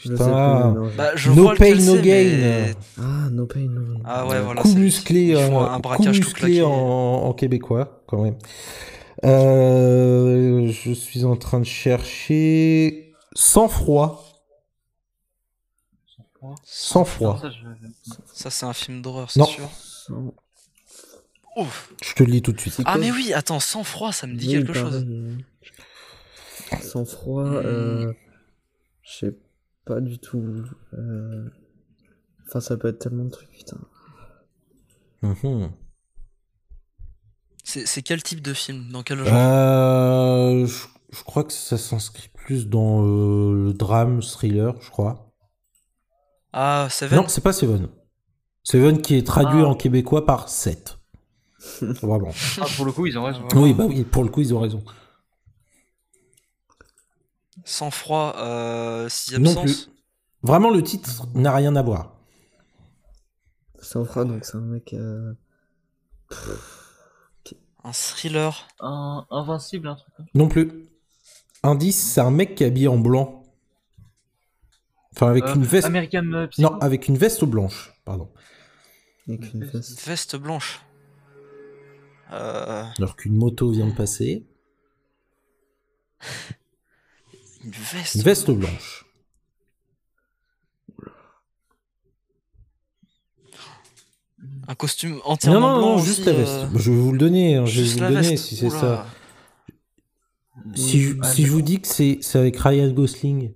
Putain. 0.00 0.72
non, 0.74 0.88
je- 0.90 0.96
Bah, 0.96 1.10
je 1.16 1.30
No 1.30 1.42
vois 1.42 1.54
pain, 1.56 1.74
no 1.74 1.94
gain. 1.96 2.02
mais- 2.38 2.74
Ah, 2.98 3.28
no 3.30 3.46
pain, 3.46 3.66
no 3.68 3.80
gain. 3.96 4.00
Ah 4.04 4.26
ouais, 4.26 4.40
voilà. 4.40 4.62
coup 4.62 4.74
musclé, 4.74 5.34
font 5.34 5.60
euh, 5.62 5.66
un 5.66 5.76
coup 5.76 5.82
braquage 5.82 6.20
tout 6.20 6.26
musclé 6.28 6.62
en, 6.62 6.70
en 6.70 7.32
québécois, 7.32 8.02
quand 8.06 8.22
même. 8.22 8.36
Euh, 9.24 10.70
je 10.70 10.92
suis 10.92 11.24
en 11.24 11.36
train 11.36 11.58
de 11.60 11.64
chercher 11.66 13.12
sans 13.34 13.68
froid. 13.68 14.24
Sans 16.64 17.04
froid. 17.04 17.38
ça, 17.42 17.50
je- 17.50 18.14
Ça, 18.32 18.50
c'est 18.50 18.64
un 18.66 18.72
film 18.72 19.02
d'horreur, 19.02 19.28
c'est 19.30 19.40
Non. 19.40 19.46
sûr. 19.46 19.68
Sans- 19.72 20.32
Ouf. 21.56 21.92
Je 22.04 22.14
te 22.14 22.22
le 22.22 22.30
lis 22.30 22.42
tout 22.42 22.52
de 22.52 22.60
suite. 22.60 22.76
Ah 22.84 22.96
mais 22.98 23.10
oui, 23.10 23.32
attends, 23.32 23.58
sans 23.58 23.82
froid, 23.82 24.12
ça 24.12 24.28
me 24.28 24.36
dit 24.36 24.46
Oui, 24.46 24.52
quelque 24.54 24.72
chose. 24.72 25.04
pareil, 25.04 25.08
euh, 26.72 26.76
Sans 26.86 27.04
froid, 27.04 27.42
Hmm. 27.42 27.56
euh, 27.64 28.12
je 29.02 29.16
sais 29.18 29.30
pas 29.32 29.38
du 30.00 30.18
tout. 30.18 30.64
euh, 30.94 31.48
Enfin, 32.46 32.60
ça 32.60 32.76
peut 32.78 32.88
être 32.88 32.98
tellement 33.00 33.24
de 33.24 33.30
trucs, 33.30 33.50
putain. 33.50 33.76
Mhm. 35.22 35.70
C'est 37.64 37.86
c'est 37.86 38.00
quel 38.02 38.22
type 38.22 38.40
de 38.40 38.54
film? 38.54 38.90
Dans 38.90 39.02
quel 39.02 39.18
genre? 39.18 39.28
Euh, 39.30 40.66
je, 40.66 40.86
je 41.12 41.22
crois 41.24 41.44
que 41.44 41.52
ça 41.52 41.76
s'inscrit 41.76 42.28
plus 42.34 42.66
dans 42.68 43.04
euh, 43.04 43.52
le 43.66 43.72
drame, 43.74 44.22
thriller, 44.22 44.74
je 44.80 44.88
crois. 44.90 45.30
Ah, 46.54 46.88
Seven? 46.90 47.18
Non, 47.20 47.28
c'est 47.28 47.42
pas 47.42 47.52
Seven. 47.52 47.88
Seven 48.62 49.02
qui 49.02 49.16
est 49.16 49.26
traduit 49.26 49.60
Ah. 49.62 49.68
en 49.68 49.74
québécois 49.74 50.24
par 50.24 50.48
7. 50.48 50.98
Vraiment. 51.82 52.30
Ah, 52.60 52.64
pour 52.76 52.86
le 52.86 52.92
coup, 52.92 53.04
ils 53.06 53.18
ont 53.18 53.24
raison. 53.24 53.42
Oui, 53.56 53.74
bah 53.74 53.84
oui, 53.86 54.04
pour 54.04 54.24
le 54.24 54.30
coup, 54.30 54.40
ils 54.40 54.54
ont 54.54 54.60
raison. 54.60 54.82
Sans 57.70 57.90
froid, 57.90 58.34
euh, 58.38 59.10
Six 59.10 59.38
Non 59.38 59.50
Absences 59.50 59.84
plus. 59.84 59.90
Vraiment, 60.42 60.70
le 60.70 60.82
titre 60.82 61.26
n'a 61.34 61.54
rien 61.54 61.76
à 61.76 61.82
voir. 61.82 62.16
Sans 63.82 64.06
froid, 64.06 64.24
donc 64.24 64.44
c'est 64.46 64.56
un 64.56 64.60
mec. 64.60 64.94
euh, 64.94 65.34
Un 67.84 67.92
thriller 67.92 68.66
Un 68.80 69.26
Invincible, 69.30 69.88
un 69.88 69.96
truc. 69.96 70.12
Non 70.34 70.48
plus. 70.48 70.86
Indice, 71.62 72.02
c'est 72.14 72.22
un 72.22 72.30
mec 72.30 72.54
qui 72.54 72.64
est 72.64 72.68
habillé 72.68 72.88
en 72.88 72.98
blanc. 72.98 73.42
Enfin, 75.14 75.28
avec 75.28 75.44
Euh, 75.44 75.54
une 75.54 75.64
veste. 75.64 75.86
American 75.86 76.32
euh, 76.32 76.46
Psycho. 76.46 76.70
Non, 76.70 76.78
avec 76.80 77.08
une 77.08 77.18
veste 77.18 77.44
blanche. 77.44 77.92
Pardon. 78.06 78.30
avec 79.28 79.52
une 79.52 79.62
Une 79.64 79.68
veste. 79.68 80.06
Veste 80.06 80.36
blanche. 80.36 80.80
Euh, 82.32 82.84
Alors 82.96 83.14
qu'une 83.16 83.36
moto 83.36 83.70
vient 83.70 83.86
de 83.88 83.94
passer. 83.94 84.46
Une 87.64 87.70
veste. 87.70 88.14
Une 88.16 88.22
veste 88.22 88.50
blanche. 88.50 89.04
Un 94.68 94.74
costume 94.74 95.14
Non, 95.16 95.20
entièrement 95.24 95.70
non, 95.72 95.78
blanc 95.78 95.88
non, 95.88 95.94
aussi, 95.96 96.06
juste 96.06 96.26
la 96.26 96.32
veste. 96.32 96.50
euh, 96.52 96.66
Je 96.78 96.90
vais 96.92 96.96
vous 96.98 97.12
le 97.12 97.18
donner. 97.18 97.56
hein, 97.56 97.64
je 97.66 97.80
vais 97.82 97.88
vous 97.88 98.00
le 98.00 98.08
donner 98.08 98.28
veste. 98.30 98.44
si 98.44 98.56
c'est 98.56 98.70
ça. 98.70 99.06
Si, 100.74 101.00
je, 101.02 101.14
si 101.22 101.46
je 101.46 101.50
vous 101.52 101.62
dis 101.62 101.80
que 101.80 101.88
c'est 101.88 102.20
avec 102.34 102.56
Ryan 102.58 102.90
Gosling. 102.92 103.52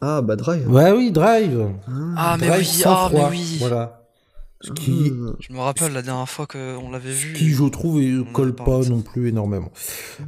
Ah, 0.00 0.20
bah 0.22 0.36
Drive. 0.36 0.68
Ouais, 0.70 0.90
oui, 0.92 1.10
Drive. 1.12 1.72
Ah 2.16 2.36
mais 2.40 2.46
Drive 2.48 2.60
oui, 2.60 2.66
sans 2.66 2.92
ah 2.94 3.08
mais 3.12 3.18
froid. 3.18 3.30
oui. 3.30 3.56
Voilà. 3.58 3.97
Ce 4.60 4.72
qui, 4.72 5.12
Ah. 5.12 5.32
Je 5.40 5.52
me 5.52 5.60
rappelle 5.60 5.92
la 5.92 6.02
dernière 6.02 6.28
fois 6.28 6.46
qu'on 6.46 6.90
l'avait 6.90 7.12
vu. 7.12 7.32
qui, 7.32 7.50
je 7.50 7.64
trouve, 7.64 8.00
ne 8.00 8.22
colle 8.32 8.54
pas 8.54 8.80
de 8.80 8.88
non 8.88 9.02
plus 9.02 9.28
énormément. 9.28 9.70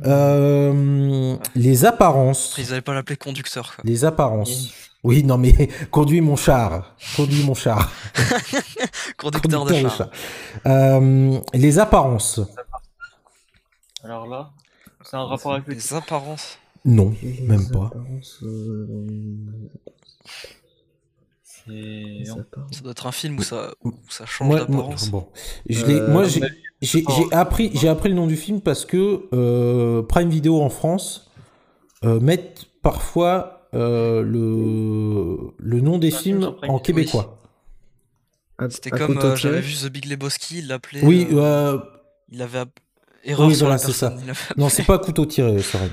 Euh, 0.07 1.36
les 1.57 1.85
apparences. 1.85 2.55
Ils 2.59 2.70
allaient 2.73 2.81
pas 2.81 2.94
l'appeler 2.94 3.16
conducteur. 3.16 3.74
Quoi. 3.74 3.82
Les 3.85 4.05
apparences. 4.05 4.73
Oui, 5.02 5.24
non, 5.24 5.36
mais 5.39 5.69
conduis 5.90 6.20
mon 6.20 6.36
char. 6.36 6.94
Conduis 7.16 7.43
mon 7.44 7.55
char. 7.55 7.90
Conducteur, 9.16 9.65
de 9.65 9.70
Conducteur 9.73 9.97
char. 9.97 10.11
Euh, 10.66 11.39
les 11.55 11.78
apparences. 11.78 12.40
Alors 14.05 14.27
là, 14.28 14.51
c'est 15.02 15.16
un 15.16 15.24
rapport 15.24 15.55
avec 15.55 15.66
le 15.66 15.74
Les 15.74 15.94
apparences. 15.94 16.59
Non, 16.85 17.15
Les 17.23 17.40
même 17.43 17.69
pas. 17.70 17.86
apparences, 17.86 18.39
euh, 18.43 18.86
Ça 21.66 22.81
doit 22.82 22.93
être 22.93 23.07
un 23.07 23.12
film 23.12 23.39
où 23.39 23.43
ça, 23.43 23.73
où 23.85 23.93
ça 24.09 24.27
change 24.27 24.49
Moi, 24.49 24.57
moi, 24.69 24.82
d'apparence. 24.82 25.11
bon. 25.11 25.28
Je 25.69 25.85
l'ai- 25.87 26.01
Euh, 26.01 26.11
moi, 26.11 26.24
j'ai 26.24 27.03
appris, 27.32 27.70
j'ai 27.74 27.89
appris 27.89 28.09
le 28.09 28.15
nom 28.15 28.27
du 28.27 28.37
film 28.37 28.61
parce 28.61 28.85
que 28.85 29.28
euh, 29.32 30.03
Prime 30.03 30.31
Video 30.31 30.61
en 30.61 30.70
France 30.70 31.31
euh, 32.05 32.19
mettent 32.20 32.66
parfois 32.82 33.69
euh, 33.74 34.23
le, 34.23 35.53
le 35.59 35.81
nom 35.81 35.99
des 35.99 36.11
films 36.11 36.55
en 36.69 36.78
québécois. 36.78 37.39
À- 38.59 38.69
C'était 38.70 38.93
à 38.93 38.99
comme 38.99 39.19
euh, 39.19 39.37
j'avais 39.37 39.61
vu 39.61 39.74
The 39.74 39.87
Big 39.93 40.07
Lebowski, 40.07 40.59
il 40.59 40.69
l'appelait. 40.69 41.05
Oui, 41.05 41.28
euh, 41.32 41.74
euh, 41.74 41.78
il 42.31 42.43
avait 42.43 42.65
erreur 43.24 43.49
Oui, 43.49 43.55
sur 43.55 43.66
voilà, 43.66 43.81
la 43.81 43.87
c'est 43.87 43.93
ça. 43.93 44.15
non, 44.57 44.69
c'est 44.69 44.82
pas 44.85 44.99
couteau 44.99 45.24
tiré, 45.27 45.61
c'est 45.62 45.78
vrai. 45.78 45.91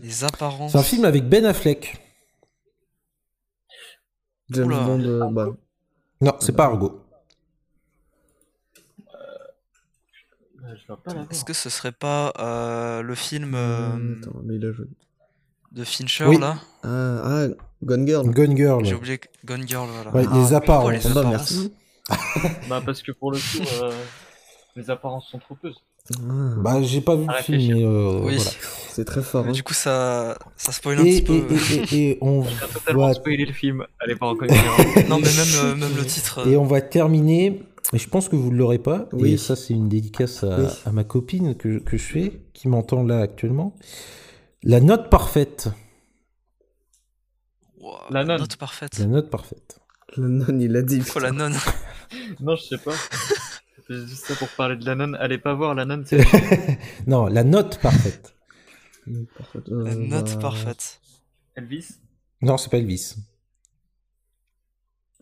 Les 0.00 0.24
apparences. 0.24 0.72
C'est 0.72 0.78
un 0.78 0.82
film 0.82 1.04
avec 1.04 1.28
Ben 1.28 1.44
Affleck. 1.44 2.00
James 4.50 4.66
Oula. 4.66 4.84
Bond, 4.84 5.00
euh, 5.04 5.28
bah, 5.30 5.46
Non, 6.20 6.34
c'est 6.40 6.54
pas 6.54 6.64
Argo. 6.66 7.02
Euh, 10.64 10.74
Est-ce 11.30 11.44
que 11.44 11.52
ce 11.52 11.70
serait 11.70 11.92
pas 11.92 12.32
euh, 12.38 13.02
le 13.02 13.14
film 13.14 13.54
euh, 13.54 13.90
euh, 13.96 14.16
attends, 14.20 14.40
mais 14.44 14.56
il 14.56 14.64
a 14.66 14.72
joué. 14.72 14.86
de 15.72 15.84
Fincher 15.84 16.26
Oui. 16.26 16.38
là? 16.38 16.56
Ah, 16.82 17.20
ah, 17.24 17.46
Gone 17.84 18.06
Girl. 18.06 18.28
Gun 18.30 18.56
Girl. 18.56 18.84
J'ai 18.84 18.94
oublié 18.94 19.18
que- 19.18 19.28
Gone 19.44 19.66
Girl 19.66 19.88
voilà. 19.88 20.10
Ouais, 20.10 20.24
Ah, 20.30 20.38
les 20.38 20.54
apparences. 20.54 20.92
les 20.92 21.06
Ah 21.06 21.14
bah, 21.14 21.20
apparences 21.20 21.52
merci. 21.52 21.72
Bah, 22.68 22.82
parce 22.84 23.02
que 23.02 23.12
pour 23.12 23.32
le 23.32 23.38
coup, 23.38 23.64
euh, 23.82 23.92
les 24.76 24.90
apparences 24.90 25.28
sont 25.28 25.38
trompeuses. 25.38 25.76
Ah, 26.18 26.54
Bah, 26.58 26.82
j'ai 26.82 27.00
pas 27.00 27.16
vu 27.16 27.24
le 27.26 27.30
À 27.30 27.42
film, 27.42 27.58
réfléchir. 27.58 27.76
mais 27.76 27.84
euh, 27.84 28.20
Oui. 28.24 28.36
voilà. 28.36 28.50
C'est 28.96 29.04
très 29.04 29.22
fort. 29.22 29.44
Mais 29.44 29.50
hein. 29.50 29.52
du 29.52 29.62
coup 29.62 29.74
ça 29.74 30.36
ça 30.56 30.72
spoil 30.72 30.98
un 30.98 31.04
Et, 31.04 31.22
petit 31.22 31.36
et, 31.36 31.40
peu. 31.42 31.54
et, 31.54 31.94
et- 31.94 32.10
et 32.10 32.18
on 32.20 32.40
On 32.40 32.44
a 32.44 32.68
totalement 32.72 33.06
va 33.06 33.14
spoilé 33.14 33.44
le 33.46 33.52
film. 33.52 33.86
Allez 34.00 34.16
pas 34.16 34.26
encore 34.26 34.48
non 35.08 35.18
mais 35.18 35.32
même 35.32 35.54
euh, 35.64 35.74
même 35.76 35.96
le 35.96 36.04
titre. 36.04 36.46
Et 36.48 36.56
on 36.56 36.64
va 36.64 36.80
terminer, 36.80 37.62
et 37.92 37.98
je 37.98 38.08
pense 38.08 38.28
que 38.28 38.36
vous 38.36 38.50
ne 38.50 38.56
l'aurez 38.56 38.78
pas, 38.78 39.08
et 39.12 39.16
Oui. 39.22 39.38
ça 39.38 39.54
c'est 39.56 39.74
une 39.74 39.88
dédicace 39.88 40.42
à, 40.44 40.58
Oui. 40.60 40.66
à 40.84 40.92
ma 40.92 41.04
copine 41.04 41.54
que, 41.56 41.78
que 41.78 41.96
je 41.96 42.02
fais, 42.04 42.40
qui 42.54 42.68
m'entend 42.68 43.02
là 43.04 43.20
actuellement. 43.20 43.76
La 44.62 44.80
note 44.80 45.10
parfaite. 45.10 45.68
wow, 47.80 47.92
La 48.10 48.24
nonne. 48.24 48.40
note 48.40 48.56
parfaite. 48.56 48.98
La 48.98 49.06
note 49.06 49.30
parfaite. 49.30 49.78
Le 50.16 50.28
non, 50.28 50.58
il 50.58 50.74
a 50.76 50.82
dit. 50.82 50.96
Il 50.96 51.02
faut 51.04 51.18
la 51.20 51.32
nonne. 51.32 51.54
Non, 52.40 52.54
je 52.54 52.62
sais 52.62 52.78
pas. 52.78 52.92
C'est 53.88 54.06
juste 54.06 54.26
ça 54.26 54.34
pour 54.36 54.48
parler 54.50 54.76
de 54.76 54.86
la 54.86 54.94
nonne. 54.94 55.16
Allez 55.16 55.38
pas 55.38 55.54
voir 55.54 55.74
la 55.74 55.84
nonne, 55.84 56.04
non, 57.08 57.26
la 57.26 57.42
note 57.42 57.80
parfaite. 57.80 58.35
Euh, 59.08 59.84
La 59.84 59.94
note 59.94 60.34
bah, 60.34 60.40
parfaite. 60.40 61.00
Elvis. 61.54 61.88
Non, 62.42 62.56
c'est 62.58 62.70
pas 62.70 62.78
Elvis. 62.78 63.14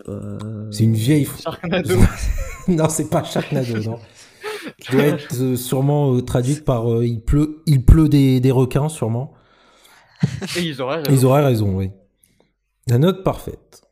euh, 0.09 0.70
C'est 0.73 0.85
une 0.85 0.94
vieille. 0.94 1.28
Sharknado. 1.43 1.97
non, 2.69 2.89
c'est 2.89 3.09
pas 3.11 3.24
Sharknado, 3.24 3.78
non. 3.82 4.01
Qui 4.78 4.93
doit 4.93 5.02
être 5.05 5.35
euh, 5.40 5.56
sûrement 5.56 6.15
euh, 6.15 6.23
traduite 6.23 6.65
par 6.65 6.90
euh, 6.90 7.06
il 7.06 7.20
pleut, 7.23 7.62
il 7.66 7.85
pleut 7.85 8.09
des, 8.09 8.40
des 8.40 8.51
requins, 8.51 8.89
sûrement. 8.89 9.35
Et 10.56 10.62
ils 10.62 10.81
auraient 10.81 11.02
raison. 11.02 11.11
Ils 11.12 11.24
auraient 11.27 11.44
raison, 11.44 11.77
oui. 11.77 11.90
La 12.86 12.98
note 12.98 13.23
parfaite. 13.24 13.82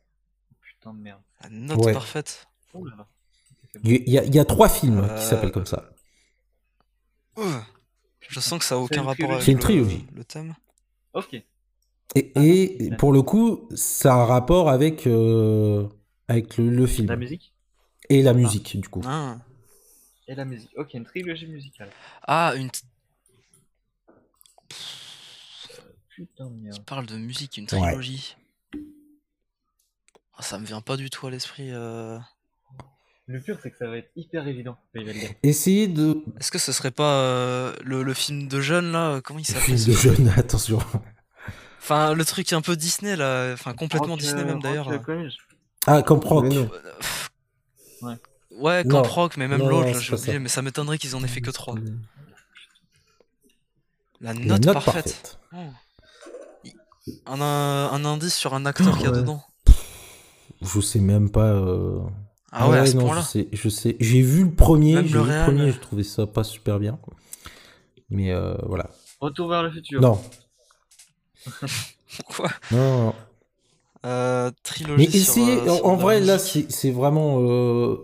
Putain 0.61 0.93
de 0.93 0.99
merde. 0.99 1.21
La 1.43 1.49
note 1.49 1.85
Ouais. 1.85 1.93
parfaite. 1.93 2.47
Ouh 2.73 2.85
là 2.85 2.95
là. 2.97 3.07
Il 3.83 4.07
y, 4.09 4.17
a- 4.17 4.23
il 4.23 4.33
y 4.35 4.39
a 4.39 4.45
trois 4.45 4.69
films 4.69 4.99
Euh, 4.99 5.15
qui 5.17 5.23
s'appellent 5.25 5.51
comme 5.51 5.65
ça. 5.65 5.89
Ouh. 7.37 7.41
Je 8.29 8.39
sens 8.39 8.59
que 8.59 8.65
ça 8.65 8.75
a 8.75 8.77
C'est 8.79 8.83
aucun 8.83 9.03
rapport 9.03 9.31
avec 9.31 9.43
C'est 9.43 9.51
une 9.51 9.57
le- 9.57 9.63
trilogie. 9.63 10.05
le 10.13 10.23
thème. 10.23 10.55
Ok. 11.13 11.33
Et, 12.15 12.85
et 12.85 12.91
pour 12.97 13.11
le 13.13 13.21
coup, 13.21 13.67
ça 13.75 14.13
a 14.13 14.17
un 14.17 14.25
rapport 14.25 14.69
avec, 14.69 15.07
euh, 15.07 15.87
avec 16.27 16.57
le, 16.57 16.69
le 16.69 16.85
film. 16.87 17.07
La 17.07 17.15
musique? 17.15 17.53
Et 18.09 18.21
la 18.21 18.33
musique, 18.33 18.77
du 18.79 18.87
coup. 18.89 19.01
Ah, 19.05 19.37
et 20.27 20.35
la 20.35 20.45
musique. 20.45 20.71
Ok, 20.77 20.93
une 20.93 21.05
trilogie 21.05 21.47
musicale. 21.47 21.89
Ah, 22.23 22.53
une. 22.55 22.69
Putain 26.09 26.45
de 26.49 26.55
Tu 26.55 26.61
merde. 26.61 26.85
parles 26.85 27.05
de 27.07 27.17
musique, 27.17 27.57
une 27.57 27.63
Ouais. 27.65 27.79
trilogie. 27.79 28.35
Ah, 30.35 30.41
ça 30.43 30.59
me 30.59 30.65
vient 30.65 30.81
pas 30.81 30.97
du 30.97 31.09
tout 31.09 31.25
à 31.27 31.31
l'esprit. 31.31 31.71
euh. 31.71 32.19
Le 33.27 33.39
pire, 33.39 33.57
c'est 33.63 33.71
que 33.71 33.77
ça 33.77 33.87
va 33.87 33.97
être 33.97 34.09
hyper 34.17 34.45
évident. 34.47 34.75
Le. 34.93 35.13
Essayez 35.43 35.87
de. 35.87 36.21
Est-ce 36.39 36.51
que 36.51 36.59
ce 36.59 36.71
serait 36.73 36.91
pas 36.91 37.19
euh, 37.21 37.73
le, 37.83 38.03
le 38.03 38.13
film 38.13 38.47
de 38.49 38.59
jeune 38.59 38.91
là 38.91 39.21
Comment 39.23 39.39
il 39.39 39.45
s'appelle 39.45 39.63
Film 39.63 39.77
ce 39.77 39.87
de 39.91 39.93
film 39.95 40.15
jeune, 40.15 40.29
attention. 40.37 40.79
Enfin, 41.79 42.13
le 42.13 42.25
truc 42.25 42.51
un 42.53 42.61
peu 42.61 42.75
Disney 42.75 43.15
là, 43.15 43.51
enfin 43.53 43.73
complètement 43.73 44.09
Rock, 44.15 44.19
Disney 44.19 44.41
euh, 44.41 44.45
même 44.45 44.61
d'ailleurs. 44.61 44.89
Ah, 45.87 46.01
Camp 46.01 46.19
Rock. 46.25 46.45
Mais 46.47 46.55
non. 46.55 46.69
Ouais. 48.01 48.15
Ouais, 48.51 48.83
Non. 48.83 49.01
Camp 49.01 49.07
Rock, 49.09 49.37
mais 49.37 49.47
même 49.47 49.67
l'autre, 49.67 49.99
j'ai 49.99 50.13
oublié, 50.13 50.33
ça. 50.33 50.39
mais 50.39 50.49
ça 50.49 50.61
m'étonnerait 50.61 50.97
qu'ils 50.97 51.15
en 51.15 51.23
aient 51.23 51.27
fait 51.27 51.41
que 51.41 51.49
3. 51.51 51.75
La 54.21 54.33
La 54.33 54.39
note, 54.39 54.65
parfaite. 54.73 54.93
parfaite. 54.93 55.39
Oh. 55.53 56.69
Un, 57.25 57.41
un, 57.41 57.91
un 57.91 58.05
indice 58.05 58.35
sur 58.35 58.53
un 58.53 58.65
acteur 58.65 58.93
qu'il 58.97 59.05
y 59.05 59.07
a 59.07 59.11
Ouais. 59.11 59.17
dedans. 59.17 59.43
Je 60.61 60.79
sais 60.79 60.99
même 60.99 61.29
pas. 61.29 61.51
euh, 61.51 61.99
Ah 62.55 62.69
ouais, 62.69 62.77
à 62.79 62.85
ce 62.85 62.95
non, 62.95 63.05
point-là. 63.05 63.21
je 63.21 63.25
sais, 63.27 63.47
je 63.51 63.69
sais. 63.69 63.95
J'ai 63.99 64.21
vu 64.21 64.43
le 64.45 64.51
premier, 64.51 64.93
Même 64.95 65.05
j'ai 65.07 65.13
le 65.15 65.21
vu 65.23 65.29
le 65.31 65.43
premier, 65.43 65.71
j'ai 65.71 65.79
trouvé 65.79 66.03
ça 66.03 66.27
pas 66.27 66.43
super 66.43 66.79
bien. 66.79 66.99
Mais 68.09 68.31
euh, 68.31 68.55
voilà. 68.67 68.89
Retour 69.19 69.49
vers 69.49 69.63
le 69.63 69.71
futur. 69.71 70.01
Non, 70.01 70.21
Quoi? 72.27 72.49
Non, 72.71 73.05
non. 73.05 73.15
Euh, 74.05 74.51
trilogie 74.63 75.09
sur, 75.09 75.19
essayez, 75.41 75.57
euh, 75.61 75.71
en, 75.71 75.75
sur 75.77 75.85
en 75.87 75.91
la 75.91 75.97
vrai, 75.97 76.19
là, 76.19 76.33
musique. 76.33 76.65
c'est 76.69 76.71
c'est 76.71 76.91
vraiment 76.91 77.37
euh, 77.41 77.95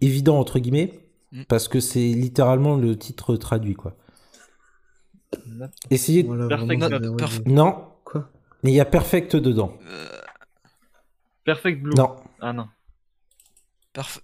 évident, 0.00 0.38
entre 0.38 0.58
guillemets, 0.58 0.92
Mm. 1.30 1.42
parce 1.44 1.68
que 1.68 1.78
c'est 1.78 1.98
littéralement 2.08 2.76
le 2.76 2.96
titre 2.96 3.36
traduit, 3.36 3.74
quoi. 3.74 3.94
Essayez. 5.90 6.22
Voilà, 6.22 6.48
Perfect 6.48 6.82
vraiment, 6.82 7.08
ouais, 7.16 7.28
Non, 7.46 7.84
Quoi? 8.04 8.30
Mais 8.62 8.70
il 8.72 8.74
y 8.74 8.80
a 8.80 8.86
Perfect 8.86 9.36
dedans. 9.36 9.74
Euh, 9.86 10.06
Perfect 11.44 11.82
Blue. 11.82 11.92
Non, 11.94 12.16
Ah 12.40 12.52
non. 12.54 12.66
Perf- 13.94 14.20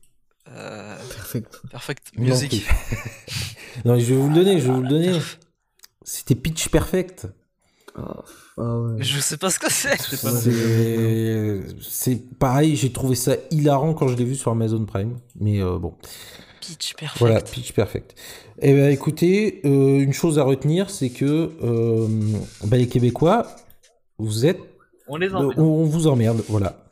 euh, 0.48 0.96
Perfect. 1.14 1.60
perfect 1.70 2.12
non 2.18 2.24
music. 2.24 2.66
non, 3.84 3.98
je 3.98 4.04
vais 4.04 4.16
vous 4.16 4.28
le 4.28 4.34
donner, 4.34 4.60
je 4.60 4.66
vais 4.66 4.72
vous 4.74 4.82
le 4.82 4.88
donner. 4.88 5.18
C'était 6.02 6.34
Pitch 6.34 6.68
Perfect. 6.68 7.28
Ah, 7.96 8.22
ah 8.58 8.78
ouais. 8.80 9.02
Je 9.02 9.20
sais 9.20 9.36
pas 9.36 9.50
ce 9.50 9.58
que 9.58 9.70
c'est. 9.72 9.96
Je 9.96 10.16
sais 10.16 10.26
pas. 10.26 10.32
Ouais. 10.32 11.62
C'est 11.80 11.90
c'est 11.90 12.38
pareil, 12.38 12.76
j'ai 12.76 12.92
trouvé 12.92 13.14
ça 13.14 13.36
hilarant 13.50 13.94
quand 13.94 14.08
je 14.08 14.16
l'ai 14.16 14.24
vu 14.24 14.34
sur 14.34 14.50
Amazon 14.50 14.84
Prime. 14.84 15.16
Mais 15.40 15.60
euh, 15.62 15.78
bon, 15.78 15.94
Pitch 16.60 16.94
perfect. 16.94 17.18
voilà, 17.20 17.40
Pitch 17.40 17.72
Perfect. 17.72 18.14
Eh 18.60 18.72
ben, 18.74 18.90
écoutez, 18.90 19.60
euh, 19.64 20.00
une 20.00 20.12
chose 20.12 20.38
à 20.38 20.42
retenir, 20.44 20.90
c'est 20.90 21.10
que 21.10 21.52
euh, 21.62 22.08
bah, 22.64 22.76
les 22.76 22.88
Québécois, 22.88 23.46
vous 24.18 24.44
êtes, 24.44 24.60
On 25.06 25.16
les 25.16 25.32
emmène. 25.34 25.58
on 25.58 25.84
vous 25.84 26.06
emmerde, 26.06 26.42
voilà. 26.48 26.84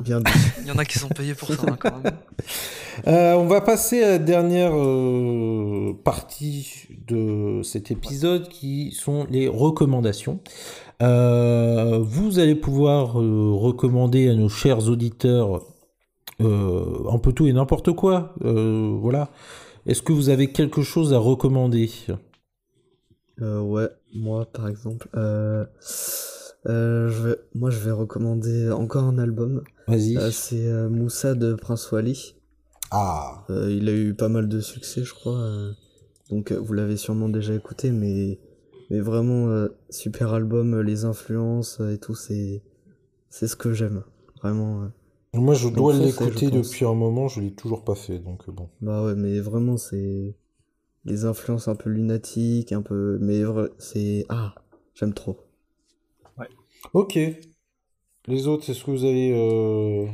Bien 0.00 0.20
dit. 0.20 0.32
Il 0.62 0.66
y 0.66 0.70
en 0.70 0.78
a 0.78 0.84
qui 0.84 0.98
sont 0.98 1.08
payés 1.08 1.34
pour 1.34 1.48
ça 1.48 1.62
hein, 1.66 1.76
quand 1.78 2.02
même. 2.02 2.12
Euh, 3.06 3.34
on 3.34 3.46
va 3.46 3.60
passer 3.60 4.02
à 4.02 4.08
la 4.08 4.18
dernière 4.18 4.72
euh, 4.74 5.92
partie 6.02 6.88
de 7.06 7.60
cet 7.62 7.92
épisode 7.92 8.48
qui 8.48 8.90
sont 8.90 9.24
les 9.30 9.46
recommandations. 9.46 10.40
Euh, 11.00 12.00
vous 12.02 12.40
allez 12.40 12.56
pouvoir 12.56 13.20
euh, 13.20 13.52
recommander 13.52 14.28
à 14.28 14.34
nos 14.34 14.48
chers 14.48 14.88
auditeurs 14.88 15.62
euh, 16.40 17.08
un 17.08 17.18
peu 17.18 17.32
tout 17.32 17.46
et 17.46 17.52
n'importe 17.52 17.92
quoi. 17.92 18.34
Euh, 18.44 18.96
voilà. 19.00 19.30
Est-ce 19.86 20.02
que 20.02 20.12
vous 20.12 20.28
avez 20.28 20.50
quelque 20.50 20.82
chose 20.82 21.14
à 21.14 21.18
recommander? 21.18 21.90
Euh, 23.40 23.60
ouais, 23.60 23.88
moi 24.12 24.44
par 24.46 24.68
exemple, 24.68 25.08
euh, 26.66 27.08
je 27.08 27.28
vais, 27.28 27.36
moi 27.54 27.70
je 27.70 27.78
vais 27.78 27.90
recommander 27.90 28.70
encore 28.70 29.04
un 29.04 29.18
album. 29.18 29.62
Vas-y. 29.86 30.16
Euh, 30.16 30.30
c'est 30.30 30.66
euh, 30.66 30.88
Moussa 30.88 31.34
de 31.34 31.54
Prince 31.54 31.90
Wally. 31.92 32.34
Ah. 32.90 33.44
Il 33.48 33.88
a 33.88 33.92
eu 33.92 34.14
pas 34.14 34.28
mal 34.28 34.48
de 34.48 34.60
succès, 34.60 35.04
je 35.04 35.14
crois. 35.14 35.38
donc 36.30 36.52
vous 36.52 36.72
l'avez 36.72 36.96
sûrement 36.96 37.28
déjà 37.28 37.54
écouté, 37.54 37.90
mais 37.90 38.38
mais 38.90 39.00
vraiment 39.00 39.66
super 39.90 40.32
album, 40.32 40.80
les 40.80 41.04
influences 41.04 41.80
et 41.80 41.98
tout, 41.98 42.14
c'est 42.14 42.62
c'est 43.28 43.46
ce 43.46 43.56
que 43.56 43.74
j'aime. 43.74 44.04
Vraiment. 44.40 44.88
Moi, 45.34 45.52
je 45.52 45.68
dois 45.68 45.92
l'écouter 45.92 46.50
depuis 46.50 46.86
un 46.86 46.94
moment, 46.94 47.28
je 47.28 47.42
l'ai 47.42 47.52
toujours 47.52 47.84
pas 47.84 47.94
fait, 47.94 48.18
donc 48.18 48.48
bon. 48.48 48.70
Bah 48.80 49.04
ouais, 49.04 49.14
mais 49.14 49.38
vraiment 49.40 49.76
c'est 49.76 50.34
les 51.04 51.24
influences 51.26 51.68
un 51.68 51.74
peu 51.74 51.90
lunatiques, 51.90 52.72
un 52.72 52.80
peu, 52.80 53.18
mais 53.20 53.42
c'est 53.76 54.24
ah, 54.30 54.54
j'aime 54.94 55.12
trop. 55.12 55.47
Ok. 56.94 57.18
Les 58.26 58.46
autres, 58.46 58.68
est-ce 58.70 58.84
que 58.84 58.90
vous 58.90 59.04
avez... 59.04 59.32
euh, 59.32 60.06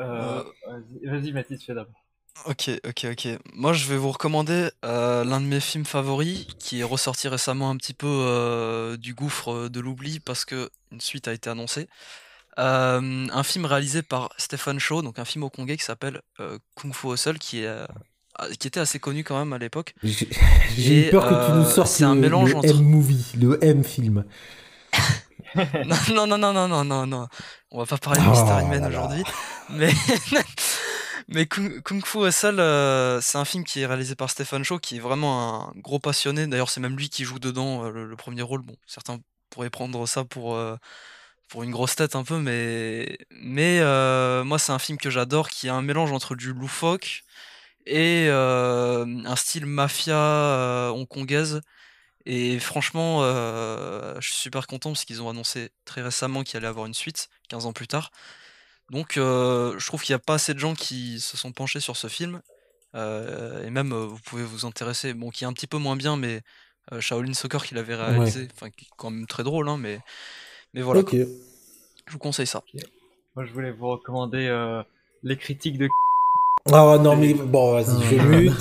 Euh, 0.00 0.42
Vas-y, 1.04 1.32
Mathis, 1.32 1.64
fais 1.64 1.74
d'abord. 1.74 1.94
Ok, 2.46 2.70
ok, 2.88 3.06
ok. 3.12 3.28
Moi, 3.54 3.72
je 3.72 3.86
vais 3.88 3.96
vous 3.96 4.10
recommander 4.10 4.68
euh, 4.84 5.22
l'un 5.24 5.40
de 5.40 5.46
mes 5.46 5.60
films 5.60 5.84
favoris 5.84 6.46
qui 6.58 6.80
est 6.80 6.84
ressorti 6.84 7.28
récemment 7.28 7.70
un 7.70 7.76
petit 7.76 7.92
peu 7.94 8.06
euh, 8.08 8.96
du 8.96 9.14
gouffre 9.14 9.68
de 9.68 9.80
l'oubli 9.80 10.18
parce 10.18 10.44
que 10.44 10.70
une 10.90 11.00
suite 11.00 11.28
a 11.28 11.32
été 11.34 11.50
annoncée. 11.50 11.88
Euh, 12.58 13.26
un 13.30 13.42
film 13.42 13.64
réalisé 13.64 14.02
par 14.02 14.30
Stephen 14.38 14.78
Chow, 14.78 15.02
donc 15.02 15.18
un 15.18 15.24
film 15.24 15.44
hongkongais 15.44 15.76
qui 15.76 15.84
s'appelle 15.84 16.20
euh, 16.40 16.58
Kung 16.74 16.92
Fu 16.94 17.12
Hustle, 17.12 17.38
qui 17.38 17.60
est 17.62 17.66
euh, 17.66 17.86
qui 18.58 18.66
était 18.66 18.80
assez 18.80 18.98
connu 18.98 19.24
quand 19.24 19.38
même 19.38 19.52
à 19.52 19.58
l'époque. 19.58 19.94
J'ai 20.02 21.02
peur 21.10 21.28
que 21.28 21.46
tu 21.46 21.52
nous 21.58 21.64
sortes 21.64 21.88
c'est 21.88 22.04
un 22.04 22.14
le, 22.14 22.20
mélange 22.22 22.50
le 22.50 22.56
entre- 22.56 22.76
M-movie, 22.80 23.32
le 23.40 23.62
M-film. 23.64 24.24
non, 25.84 25.96
non, 26.26 26.26
non, 26.26 26.38
non, 26.38 26.68
non, 26.68 26.84
non, 26.84 27.06
non. 27.06 27.28
On 27.70 27.78
va 27.78 27.86
pas 27.86 27.98
parler 27.98 28.20
de 28.20 28.26
Oh 28.26 28.30
Mystery 28.30 28.64
Man 28.66 28.86
là. 28.88 28.88
aujourd'hui. 28.88 29.24
Mais, 29.68 29.92
mais 31.28 31.46
Kung, 31.46 31.82
Kung 31.82 32.04
Fu 32.04 32.26
Hustle, 32.26 32.60
euh, 32.60 33.20
c'est 33.20 33.38
un 33.38 33.44
film 33.44 33.64
qui 33.64 33.80
est 33.80 33.86
réalisé 33.86 34.14
par 34.14 34.30
Stephen 34.30 34.64
Chow, 34.64 34.78
qui 34.78 34.96
est 34.96 35.00
vraiment 35.00 35.68
un 35.70 35.72
gros 35.80 35.98
passionné. 35.98 36.46
D'ailleurs, 36.46 36.70
c'est 36.70 36.80
même 36.80 36.96
lui 36.96 37.08
qui 37.10 37.24
joue 37.24 37.38
dedans 37.38 37.84
euh, 37.84 37.90
le, 37.90 38.06
le 38.06 38.16
premier 38.16 38.42
rôle. 38.42 38.62
Bon, 38.62 38.76
certains 38.86 39.18
pourraient 39.50 39.70
prendre 39.70 40.06
ça 40.06 40.24
pour, 40.24 40.54
euh, 40.56 40.76
pour 41.48 41.62
une 41.62 41.70
grosse 41.72 41.96
tête 41.96 42.16
un 42.16 42.24
peu, 42.24 42.38
mais, 42.38 43.18
mais 43.30 43.80
euh, 43.80 44.44
moi, 44.44 44.58
c'est 44.58 44.72
un 44.72 44.78
film 44.78 44.98
que 44.98 45.10
j'adore, 45.10 45.50
qui 45.50 45.66
est 45.68 45.70
un 45.70 45.82
mélange 45.82 46.12
entre 46.12 46.34
du 46.36 46.52
loufoque 46.52 47.22
et 47.86 48.26
euh, 48.28 49.04
un 49.24 49.36
style 49.36 49.66
mafia 49.66 50.16
euh, 50.16 50.90
hongkongaise. 50.90 51.60
Et 52.26 52.58
franchement, 52.58 53.20
euh, 53.22 54.14
je 54.20 54.28
suis 54.28 54.36
super 54.36 54.66
content 54.66 54.90
parce 54.90 55.04
qu'ils 55.04 55.22
ont 55.22 55.28
annoncé 55.28 55.70
très 55.84 56.02
récemment 56.02 56.42
qu'il 56.42 56.56
allait 56.56 56.68
avoir 56.68 56.86
une 56.86 56.94
suite, 56.94 57.28
15 57.48 57.66
ans 57.66 57.72
plus 57.72 57.88
tard. 57.88 58.10
Donc 58.90 59.16
euh, 59.16 59.78
je 59.78 59.86
trouve 59.86 60.02
qu'il 60.02 60.12
n'y 60.12 60.20
a 60.20 60.24
pas 60.24 60.34
assez 60.34 60.54
de 60.54 60.58
gens 60.58 60.74
qui 60.74 61.18
se 61.20 61.36
sont 61.36 61.52
penchés 61.52 61.80
sur 61.80 61.96
ce 61.96 62.08
film. 62.08 62.40
Euh, 62.94 63.64
et 63.66 63.70
même, 63.70 63.92
vous 63.92 64.18
pouvez 64.24 64.44
vous 64.44 64.66
intéresser, 64.66 65.14
bon, 65.14 65.30
qui 65.30 65.44
est 65.44 65.46
un 65.46 65.52
petit 65.52 65.66
peu 65.66 65.78
moins 65.78 65.96
bien, 65.96 66.16
mais 66.16 66.42
Shaolin 67.00 67.32
Soccer 67.32 67.64
qui 67.64 67.74
l'avait 67.74 67.94
réalisé, 67.94 68.48
enfin, 68.54 68.70
qui 68.70 68.84
est 68.84 68.90
quand 68.96 69.10
même 69.10 69.26
très 69.26 69.44
drôle, 69.44 69.68
hein, 69.68 69.78
mais, 69.78 69.98
mais 70.74 70.82
voilà, 70.82 71.02
je 71.10 72.12
vous 72.12 72.18
conseille 72.18 72.46
ça. 72.46 72.62
Moi, 73.34 73.46
je 73.46 73.52
voulais 73.52 73.70
vous 73.70 73.88
recommander 73.88 74.82
les 75.22 75.36
critiques 75.36 75.78
de. 75.78 75.88
Ah 76.70 76.96
non, 77.02 77.16
mais 77.16 77.34
bon, 77.34 77.72
vas-y, 77.72 78.16
je 78.16 78.22
mute. 78.22 78.52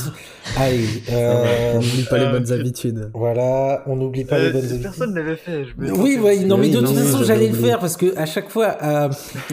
Allez, 0.57 0.87
euh, 1.11 1.73
on 1.75 1.81
n'oublie 1.81 2.03
pas 2.09 2.17
les 2.17 2.25
euh, 2.25 2.31
bonnes 2.31 2.51
habitudes. 2.51 3.11
voilà, 3.13 3.83
on 3.85 3.95
n'oublie 3.95 4.25
pas 4.25 4.39
les 4.39 4.45
Euh, 4.47 4.51
bonnes 4.53 4.61
habitudes. 4.63 4.81
personne 4.81 5.11
ne 5.13 5.19
l'avait 5.19 5.35
fait. 5.35 5.65
Je 5.65 5.69
me 5.77 5.91
Oui, 5.93 6.17
ouais, 6.17 6.39
non, 6.39 6.57
mais 6.57 6.69
de 6.69 6.79
toute 6.79 6.95
non, 6.95 6.95
façon, 6.95 7.23
j'allais 7.23 7.47
le 7.47 7.53
faire 7.55 7.77
parce 7.79 7.95
que 7.95 8.17
à 8.17 8.25
chaque 8.25 8.49
fois, 8.49 8.65
à, 8.79 9.09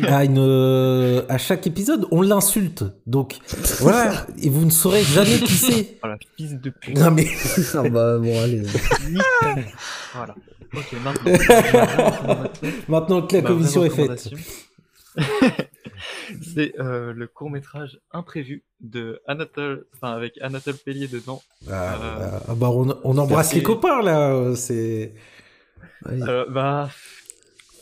à 0.09 0.25
une, 0.25 0.39
euh, 0.39 1.23
à 1.29 1.37
chaque 1.37 1.67
épisode, 1.67 2.07
on 2.11 2.23
l'insulte. 2.23 2.85
Donc, 3.07 3.37
voilà, 3.81 4.27
et 4.43 4.49
vous 4.49 4.65
ne 4.65 4.71
saurez 4.71 5.03
jamais 5.03 5.39
qui 5.41 5.53
c'est. 5.53 5.99
Voilà, 6.03 6.17
fils 6.39 6.55
de 6.59 6.71
pute. 6.71 6.99
Non, 6.99 7.11
mais. 7.11 7.27
Ah 7.75 7.83
bah 7.89 8.17
bon, 8.19 8.43
allez. 8.43 8.63
Voilà. 10.15 10.35
Ok, 10.75 10.97
maintenant. 11.05 11.33
Maintenant 12.89 13.23
que 13.27 13.35
la 13.37 13.43
vraie 13.43 13.49
commission 13.51 13.85
est 13.85 13.91
faite. 13.91 14.31
C'est 16.43 16.79
euh, 16.79 17.13
le 17.13 17.27
court 17.27 17.51
métrage 17.51 18.01
imprévu 18.13 18.65
de 18.81 19.21
Anatole, 19.27 19.87
enfin 19.95 20.13
avec 20.13 20.41
Anatole 20.41 20.77
Pellier 20.77 21.09
dedans. 21.09 21.43
Ah, 21.69 21.97
Euh, 22.01 22.41
ah, 22.49 22.55
bah, 22.55 22.71
on, 22.71 22.97
on 23.05 23.19
embrasse 23.19 23.55
les 23.55 23.63
copains, 23.63 24.03
là. 24.03 24.33
euh, 24.33 24.55
C'est. 24.55 25.15
Euh, 26.07 26.47
bah. 26.49 26.91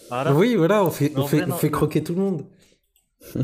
Voilà. 0.08 0.34
Oui, 0.34 0.54
voilà, 0.54 0.84
on 0.84 0.90
fait, 0.90 1.10
Non, 1.10 1.24
on 1.24 1.26
fait, 1.26 1.38
vrai, 1.38 1.46
non, 1.46 1.54
on 1.54 1.58
fait 1.58 1.70
croquer 1.70 2.02
tout 2.02 2.14
le 2.14 2.20
monde. 2.20 2.46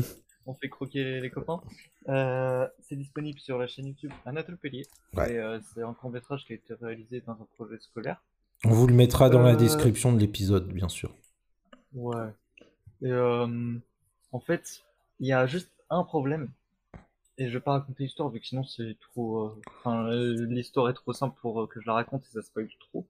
On 0.45 0.53
fait 0.53 0.67
croquer 0.67 1.05
les, 1.05 1.21
les 1.21 1.29
copains. 1.29 1.61
C'est 2.05 2.97
disponible 2.97 3.39
sur 3.39 3.57
la 3.57 3.65
chaîne 3.65 3.87
YouTube 3.87 4.11
Anatole 4.25 4.57
Pellier. 4.57 4.85
Ouais. 5.15 5.39
C'est 5.73 5.81
un 5.83 5.93
court 5.93 6.09
métrage 6.09 6.43
qui 6.45 6.51
a 6.51 6.55
été 6.57 6.73
réalisé 6.81 7.21
dans 7.25 7.31
un 7.31 7.47
projet 7.55 7.77
scolaire. 7.79 8.21
On 8.65 8.71
vous 8.71 8.87
le 8.87 8.93
mettra 8.93 9.29
dans 9.29 9.41
la 9.41 9.55
description 9.55 10.11
de 10.11 10.19
l'épisode, 10.19 10.67
bien 10.73 10.89
sûr. 10.89 11.15
Ouais. 11.93 12.27
Et 13.03 13.11
euh, 13.11 13.47
en 14.31 14.39
fait, 14.39 14.83
il 15.19 15.27
y 15.27 15.33
a 15.33 15.45
juste 15.45 15.69
un 15.89 16.03
problème. 16.03 16.49
Et 17.37 17.47
je 17.49 17.53
vais 17.53 17.59
pas 17.59 17.73
raconter 17.73 18.03
l'histoire 18.03 18.29
vu 18.29 18.39
que 18.39 18.45
sinon 18.47 18.63
c'est 18.63 18.95
trop. 18.99 19.45
euh, 19.45 19.61
Enfin, 19.79 20.05
euh, 20.07 20.45
l'histoire 20.47 20.89
est 20.89 20.93
trop 20.93 21.13
simple 21.13 21.37
pour 21.41 21.61
euh, 21.61 21.67
que 21.67 21.81
je 21.81 21.87
la 21.87 21.93
raconte 21.93 22.23
et 22.23 22.31
ça 22.33 22.41
spoil 22.41 22.69
trop. 22.79 23.05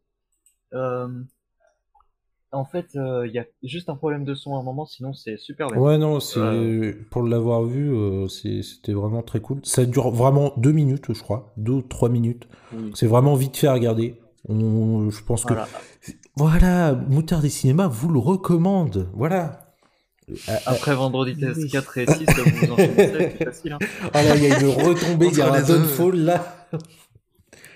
Euh, 0.73 1.07
en 2.51 2.65
fait, 2.65 2.95
euh, 2.95 3.25
il 3.27 3.33
y 3.33 3.39
a 3.39 3.45
juste 3.63 3.89
un 3.89 3.95
problème 3.95 4.23
de 4.25 4.33
son 4.35 4.55
à 4.55 4.59
un 4.59 4.63
moment, 4.63 4.85
sinon 4.85 5.13
c'est 5.13 5.37
super 5.37 5.67
bien. 5.69 5.77
Ouais, 5.79 5.97
non, 5.97 6.19
c'est 6.19 6.39
Euh. 6.39 6.93
pour 7.09 7.23
l'avoir 7.23 7.63
vu, 7.63 7.91
euh, 7.93 8.27
c'est- 8.27 8.61
c'était 8.61 8.93
vraiment 8.93 9.23
très 9.23 9.39
cool. 9.41 9.59
Ça 9.63 9.85
dure 9.85 10.11
vraiment 10.11 10.53
deux 10.57 10.71
minutes, 10.71 11.13
je 11.13 11.21
crois, 11.21 11.51
deux 11.57 11.73
ou 11.73 11.81
trois 11.81 12.09
minutes. 12.09 12.47
Oui. 12.71 12.91
C'est 12.95 13.07
vraiment 13.07 13.35
vite 13.35 13.57
fait 13.57 13.67
à 13.67 13.73
regarder. 13.73 14.19
On, 14.47 15.09
je 15.09 15.23
pense 15.23 15.43
que 15.45 15.53
Voilà. 15.53 15.67
voilà, 16.35 16.93
Moutard 16.93 17.41
des 17.41 17.49
cinémas 17.49 17.87
vous 17.87 18.09
le 18.09 18.19
recommande. 18.19 19.09
Voilà. 19.13 19.62
Ah, 20.47 20.59
Après 20.67 20.95
vendredi 20.95 21.35
test 21.35 21.59
Oui. 21.61 21.69
4 21.69 21.97
et 21.97 22.05
6, 22.05 22.13
vous 22.25 22.75
c'est 22.77 23.43
facile. 23.43 23.73
Hein. 23.73 23.79
ah 24.13 24.23
là, 24.23 24.35
il 24.35 24.43
y 24.43 24.51
a 24.51 24.59
une 24.59 24.69
retombée, 24.69 25.27
il 25.31 25.37
y 25.37 25.41
a 25.41 25.51
un 25.51 25.61
downfall 25.61 26.15
là. 26.15 26.67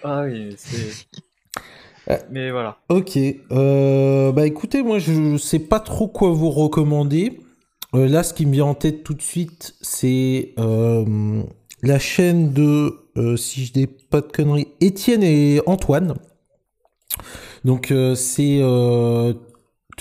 Ah 0.04 0.24
oui, 0.24 0.56
c'est. 0.58 1.08
Euh. 2.10 2.18
Mais 2.32 2.52
voilà. 2.52 2.78
Ok, 2.90 3.18
euh, 3.52 4.32
bah 4.32 4.46
écoutez, 4.48 4.82
moi 4.82 5.00
je 5.00 5.38
sais 5.38 5.60
pas 5.60 5.80
trop 5.80 6.08
quoi 6.08 6.32
vous 6.32 6.50
recommander. 6.50 7.40
Euh, 7.96 8.08
là, 8.08 8.24
ce 8.24 8.34
qui 8.34 8.46
me 8.46 8.54
vient 8.54 8.66
en 8.66 8.76
tête 8.76 9.04
tout 9.04 9.14
de 9.14 9.22
suite, 9.22 9.76
c'est 9.82 10.54
euh, 10.60 11.42
la 11.84 12.00
chaîne 12.00 12.54
de, 12.54 13.00
euh, 13.18 13.38
si 13.38 13.66
je 13.66 13.74
dis 13.74 13.88
pas 13.88 14.22
de 14.22 14.28
conneries, 14.28 14.68
Étienne 14.82 15.24
et 15.24 15.62
Antoine. 15.66 16.16
Donc 17.66 17.92
euh, 17.92 18.16
c'est 18.16 18.60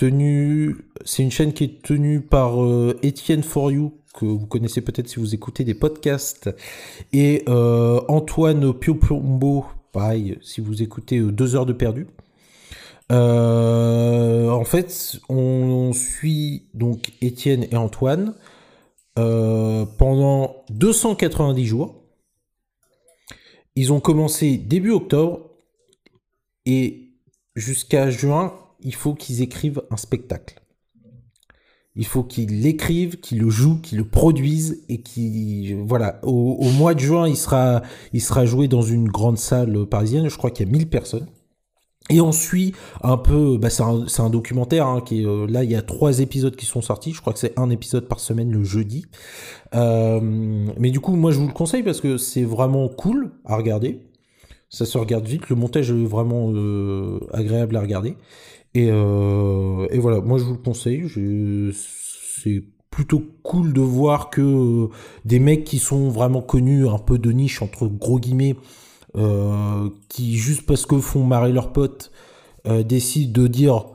euh, 0.03 0.09
tenu, 0.09 0.75
c'est 1.05 1.23
une 1.23 1.31
chaîne 1.31 1.53
qui 1.53 1.63
est 1.65 1.81
tenue 1.81 2.21
par 2.21 2.63
euh, 2.63 2.97
Étienne 3.03 3.43
For 3.43 3.71
You 3.71 3.93
que 4.13 4.25
vous 4.25 4.47
connaissez 4.47 4.81
peut-être 4.81 5.07
si 5.07 5.19
vous 5.19 5.35
écoutez 5.35 5.63
des 5.63 5.75
podcasts 5.75 6.49
et 7.13 7.43
euh, 7.47 8.01
Antoine 8.07 8.73
Pio 8.73 8.95
Plombo, 8.95 9.65
pareil 9.91 10.39
si 10.41 10.59
vous 10.59 10.81
écoutez 10.81 11.19
euh, 11.19 11.31
deux 11.31 11.55
heures 11.55 11.67
de 11.67 11.73
perdu. 11.73 12.07
Euh, 13.11 14.49
en 14.49 14.65
fait, 14.65 15.19
on 15.29 15.93
suit 15.93 16.67
donc 16.73 17.13
Étienne 17.21 17.65
et 17.71 17.77
Antoine 17.77 18.35
euh, 19.17 19.85
pendant 19.97 20.65
290 20.69 21.65
jours. 21.65 21.95
Ils 23.75 23.93
ont 23.93 23.99
commencé 23.99 24.57
début 24.57 24.91
octobre 24.91 25.51
et 26.65 27.11
jusqu'à 27.55 28.09
juin, 28.09 28.53
il 28.81 28.95
faut 28.95 29.13
qu'ils 29.13 29.41
écrivent 29.41 29.81
un 29.91 29.97
spectacle. 29.97 30.61
Il 31.97 32.05
faut 32.05 32.23
qu'ils 32.23 32.61
l'écrivent, 32.61 33.19
qu'ils 33.19 33.39
le 33.39 33.49
jouent, 33.49 33.79
qu'ils 33.81 33.97
le 33.97 34.07
produisent 34.07 34.83
et 34.87 35.01
qu'ils 35.01 35.75
voilà. 35.77 36.19
Au, 36.21 36.69
mois 36.77 36.93
de 36.93 36.99
juin, 36.99 37.27
il 37.27 37.35
sera, 37.35 37.81
joué 38.45 38.67
dans 38.67 38.83
une 38.83 39.09
grande 39.09 39.39
salle 39.39 39.87
parisienne. 39.87 40.29
Je 40.29 40.37
crois 40.37 40.51
qu'il 40.51 40.67
y 40.67 40.69
a 40.69 40.71
1000 40.71 40.89
personnes. 40.89 41.25
Et 42.09 42.21
on 42.21 42.31
suit 42.31 42.73
un 43.01 43.17
peu, 43.17 43.57
bah 43.57 43.69
c'est 43.69 43.81
un, 44.21 44.29
documentaire 44.29 44.87
hein, 44.87 45.01
qui 45.01 45.25
euh, 45.25 45.47
là. 45.47 45.63
Il 45.63 45.71
y 45.71 45.75
a 45.75 45.81
trois 45.81 46.19
épisodes 46.19 46.55
qui 46.55 46.67
sont 46.67 46.81
sortis. 46.81 47.13
Je 47.13 47.19
crois 47.19 47.33
que 47.33 47.39
c'est 47.39 47.57
un 47.59 47.71
épisode 47.71 48.07
par 48.07 48.19
semaine 48.19 48.51
le 48.51 48.63
jeudi. 48.63 49.07
Euh, 49.73 50.21
mais 50.21 50.91
du 50.91 50.99
coup, 50.99 51.15
moi, 51.15 51.31
je 51.31 51.39
vous 51.39 51.47
le 51.47 51.53
conseille 51.53 51.83
parce 51.83 51.99
que 51.99 52.17
c'est 52.17 52.43
vraiment 52.43 52.87
cool 52.89 53.31
à 53.43 53.57
regarder. 53.57 54.03
Ça 54.69 54.85
se 54.85 54.97
regarde 54.99 55.25
vite. 55.25 55.49
Le 55.49 55.55
montage 55.55 55.89
est 55.89 56.05
vraiment 56.05 56.51
euh, 56.53 57.19
agréable 57.33 57.75
à 57.75 57.81
regarder. 57.81 58.15
Et, 58.77 58.89
euh, 58.91 59.87
et 59.89 59.97
voilà, 59.97 60.21
moi, 60.21 60.37
je 60.37 60.43
vous 60.43 60.53
le 60.53 60.59
conseille. 60.59 61.09
C'est 61.73 62.63
plutôt 62.91 63.23
cool 63.41 63.73
de 63.73 63.81
voir 63.81 64.29
que 64.29 64.41
euh, 64.41 64.89
des 65.25 65.39
mecs 65.39 65.63
qui 65.63 65.79
sont 65.79 66.09
vraiment 66.09 66.43
connus, 66.43 66.87
un 66.87 66.99
peu 66.99 67.17
de 67.17 67.31
niche 67.31 67.63
entre 67.63 67.87
gros 67.87 68.19
guillemets, 68.19 68.55
euh, 69.15 69.89
qui 70.09 70.37
juste 70.37 70.67
parce 70.67 70.85
que 70.85 70.99
font 70.99 71.23
marrer 71.23 71.51
leurs 71.51 71.73
potes 71.73 72.11
décident 72.85 73.41
de 73.41 73.47
dire 73.47 73.85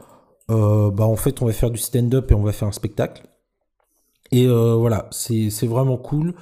bah 0.48 1.04
en 1.04 1.16
fait 1.16 1.42
on 1.42 1.46
va 1.46 1.52
faire 1.52 1.70
du 1.70 1.78
stand-up 1.78 2.30
et 2.30 2.34
on 2.34 2.42
va 2.42 2.52
faire 2.52 2.68
un 2.68 2.72
spectacle. 2.72 3.22
Et 4.30 4.46
voilà. 4.46 5.08
C'est 5.10 5.66
vraiment 5.66 5.98
cool. 5.98 6.34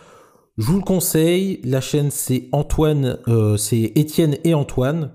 Je 0.57 0.67
vous 0.67 0.77
le 0.77 0.85
conseille. 0.85 1.61
La 1.65 1.81
chaîne 1.81 2.11
c'est 2.12 2.49
Antoine 2.53 3.19
c'est 3.57 3.93
Étienne 3.97 4.37
et 4.45 4.55
Antoine 4.55 5.11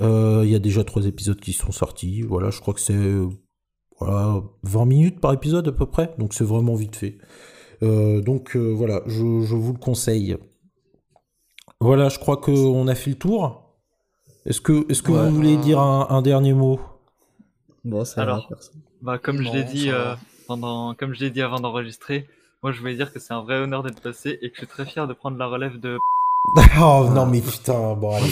il 0.00 0.48
y 0.50 0.54
a 0.54 0.58
déjà 0.58 0.84
trois 0.84 1.06
épisodes 1.06 1.40
qui 1.40 1.52
sont 1.52 1.72
sortis 1.72 2.22
voilà 2.22 2.50
je 2.50 2.60
crois 2.60 2.74
que 2.74 2.80
c'est 2.80 2.94
euh, 2.94 3.28
voilà 4.00 4.42
20 4.62 4.84
minutes 4.86 5.20
par 5.20 5.32
épisode 5.32 5.68
à 5.68 5.72
peu 5.72 5.86
près 5.86 6.14
donc 6.18 6.34
c'est 6.34 6.44
vraiment 6.44 6.74
vite 6.74 6.96
fait 6.96 7.18
Euh, 7.82 8.20
donc 8.20 8.56
euh, 8.56 8.72
voilà 8.74 9.02
je, 9.06 9.18
je 9.48 9.54
vous 9.56 9.72
le 9.72 9.78
conseille 9.78 10.36
voilà, 11.80 12.08
je 12.08 12.18
crois 12.18 12.36
qu'on 12.36 12.86
a 12.88 12.94
fait 12.94 13.10
le 13.10 13.16
tour. 13.16 13.62
Est-ce 14.46 14.60
que, 14.60 14.86
est-ce 14.90 15.02
que 15.02 15.12
Ouais. 15.12 15.28
vous 15.28 15.34
voulez 15.34 15.56
dire 15.56 15.80
un, 15.80 16.06
un 16.10 16.22
dernier 16.22 16.52
mot? 16.52 16.78
Bon, 17.84 18.04
ça 18.04 18.22
Alors. 18.22 18.36
va, 18.42 18.42
personne. 18.48 18.80
Bah, 19.02 19.18
comme 19.18 19.42
je 19.42 19.50
l'ai 19.50 19.64
dit 19.64 19.90
euh, 19.90 20.14
pendant, 20.46 20.94
comme 20.94 21.14
je 21.14 21.20
l'ai 21.20 21.30
dit 21.30 21.40
avant 21.40 21.60
d'enregistrer, 21.60 22.28
moi 22.62 22.72
je 22.72 22.78
voulais 22.80 22.94
dire 22.96 23.12
que 23.12 23.18
c'est 23.18 23.32
un 23.32 23.40
vrai 23.40 23.56
honneur 23.58 23.82
d'être 23.82 24.00
passé 24.02 24.38
et 24.42 24.50
que 24.50 24.56
je 24.56 24.60
suis 24.60 24.66
très 24.66 24.84
fier 24.84 25.06
de 25.08 25.14
prendre 25.14 25.38
la 25.38 25.46
relève 25.46 25.78
de. 25.80 25.98
Oh 26.80 27.08
non 27.14 27.26
mais 27.26 27.40
putain, 27.40 27.94
bon 27.94 28.14
allez. 28.14 28.30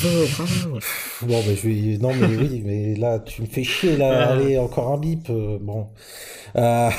Bon 1.23 1.41
ben 1.45 1.57
je 1.57 1.69
vais... 1.69 1.99
Non 1.99 2.11
mais 2.15 2.37
oui, 2.37 2.63
mais 2.65 2.95
là 2.95 3.19
tu 3.19 3.43
me 3.43 3.47
fais 3.47 3.65
chier 3.65 3.97
là, 3.97 4.31
allez, 4.31 4.59
encore 4.59 4.93
un 4.93 4.99
bip, 4.99 5.29
euh, 5.31 5.59
bon. 5.61 5.89
Euh, 6.57 6.91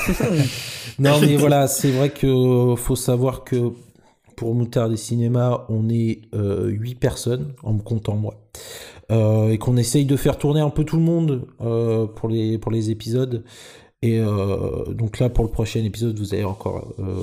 non 0.99 1.19
mais 1.19 1.35
voilà, 1.35 1.67
c'est 1.67 1.91
vrai 1.91 2.09
que 2.09 2.75
faut 2.77 2.95
savoir 2.95 3.43
que 3.43 3.73
pour 4.35 4.55
Moutard 4.55 4.89
des 4.89 4.97
Cinémas, 4.97 5.65
on 5.67 5.89
est 5.89 6.21
euh, 6.33 6.67
8 6.69 6.95
personnes, 6.95 7.53
en 7.63 7.73
me 7.73 7.81
comptant 7.81 8.15
moi. 8.15 8.35
Euh, 9.11 9.49
et 9.49 9.57
qu'on 9.57 9.75
essaye 9.75 10.05
de 10.05 10.15
faire 10.15 10.37
tourner 10.37 10.61
un 10.61 10.69
peu 10.69 10.83
tout 10.85 10.95
le 10.95 11.01
monde 11.01 11.47
euh, 11.61 12.05
pour, 12.05 12.29
les, 12.29 12.57
pour 12.57 12.71
les 12.71 12.91
épisodes. 12.91 13.43
Et 14.01 14.19
euh, 14.19 14.85
donc 14.93 15.19
là, 15.19 15.29
pour 15.29 15.43
le 15.43 15.51
prochain 15.51 15.83
épisode, 15.83 16.17
vous 16.17 16.33
allez 16.33 16.45
encore 16.45 16.93
euh, 16.99 17.21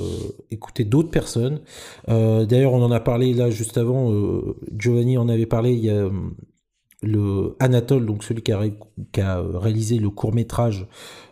écouter 0.51 0.83
d'autres 0.85 1.09
personnes. 1.09 1.61
Euh, 2.09 2.45
D'ailleurs, 2.45 2.73
on 2.73 2.83
en 2.83 2.91
a 2.91 2.99
parlé 2.99 3.33
là 3.33 3.49
juste 3.49 3.77
avant. 3.77 4.11
Giovanni 4.77 5.17
en 5.17 5.27
avait 5.27 5.47
parlé. 5.47 5.73
Il 5.73 5.83
y 5.83 5.89
a 5.89 6.09
le 7.03 7.55
Anatole, 7.59 8.05
donc 8.07 8.23
celui 8.23 8.41
qui 8.41 8.51
a, 8.51 8.57
ré- 8.59 8.73
qui 9.11 9.21
a 9.21 9.39
réalisé 9.41 9.99
le 9.99 10.09
court 10.09 10.33
métrage 10.33 10.87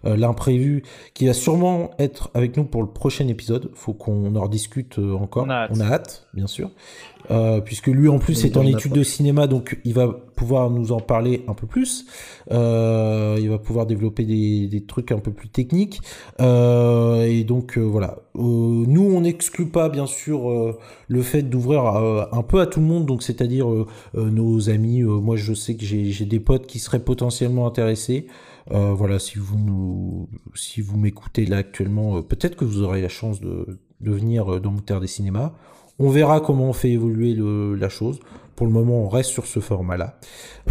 euh, 0.06 0.16
L'imprévu, 0.16 0.84
qui 1.14 1.28
va 1.28 1.34
sûrement 1.34 1.92
être 2.00 2.30
avec 2.34 2.58
nous 2.58 2.64
pour 2.66 2.82
le 2.82 2.90
prochain 2.90 3.28
épisode. 3.28 3.72
Faut 3.76 3.94
qu'on 3.94 4.36
en 4.36 4.42
rediscute 4.42 5.00
euh, 5.00 5.14
encore. 5.16 5.46
On 5.46 5.50
a 5.50 5.64
hâte. 5.64 5.82
hâte, 5.82 6.28
bien 6.34 6.48
sûr. 6.48 6.70
Euh, 7.32 7.60
puisque 7.60 7.88
lui 7.88 8.08
en 8.08 8.20
plus 8.20 8.46
est 8.46 8.56
en 8.56 8.62
pas- 8.64 8.88
de 8.96 9.04
cinéma, 9.04 9.48
donc 9.48 9.80
il 9.84 9.96
va 9.96 10.08
pouvoir 10.36 10.70
nous 10.70 10.92
en 10.92 11.00
parler 11.00 11.44
un 11.48 11.56
peu 11.56 11.66
plus. 11.66 12.06
Euh, 12.52 13.38
il 13.40 13.50
va 13.50 13.58
pouvoir 13.58 13.88
développer 13.88 14.26
des, 14.26 14.68
des 14.68 14.86
trucs 14.86 15.12
un 15.12 15.18
peu 15.18 15.32
plus 15.32 15.50
techniques. 15.50 16.02
Euh, 16.40 17.24
et 17.24 17.44
donc 17.44 17.78
euh, 17.78 17.82
voilà. 17.82 18.20
Euh, 18.36 18.40
nous 18.42 19.02
on 19.04 19.22
n'exclut 19.22 19.68
pas 19.68 19.90
bien 19.90 20.06
sûr 20.06 20.50
euh, 20.52 20.78
le 21.08 21.22
fait 21.24 21.42
d'ouvrir 21.44 21.86
euh, 21.96 22.26
un 22.32 22.44
peu 22.44 22.60
à 22.62 22.68
tout 22.68 22.80
le 22.80 22.86
monde, 22.86 23.06
donc 23.08 23.24
c'est-à-dire 23.24 23.72
euh, 23.72 23.88
euh, 24.16 24.30
nos 24.30 24.70
amis. 24.70 25.02
euh, 25.02 25.08
moi 25.20 25.36
je 25.36 25.54
sais 25.54 25.76
que 25.76 25.84
j'ai 25.86 26.12
j'ai 26.12 26.26
des 26.26 26.40
potes 26.40 26.68
qui 26.68 26.78
seraient 26.80 27.00
potentiellement 27.04 27.66
intéressés. 27.66 28.28
Euh, 28.72 28.94
voilà, 28.94 29.20
si 29.20 29.38
vous 29.38 29.58
nous, 29.60 30.30
si 30.56 30.82
vous 30.82 30.98
m'écoutez 30.98 31.46
là 31.46 31.58
actuellement, 31.58 32.18
euh, 32.18 32.22
peut-être 32.22 32.56
que 32.56 32.66
vous 32.66 32.82
aurez 32.82 33.02
la 33.02 33.10
chance 33.10 33.40
de, 33.40 33.80
de 34.02 34.12
venir 34.12 34.56
euh, 34.56 34.60
dans 34.60 34.72
Moutard 34.72 35.02
des 35.02 35.08
cinémas. 35.08 35.54
On 36.00 36.10
verra 36.10 36.42
comment 36.42 36.66
on 36.70 36.74
fait 36.74 36.92
évoluer 36.92 37.34
le- 37.34 37.76
la 37.76 37.90
chose. 37.90 38.20
Pour 38.56 38.66
le 38.68 38.74
moment, 38.74 39.04
on 39.04 39.08
reste 39.10 39.30
sur 39.30 39.46
ce 39.46 39.60
format-là. 39.60 40.20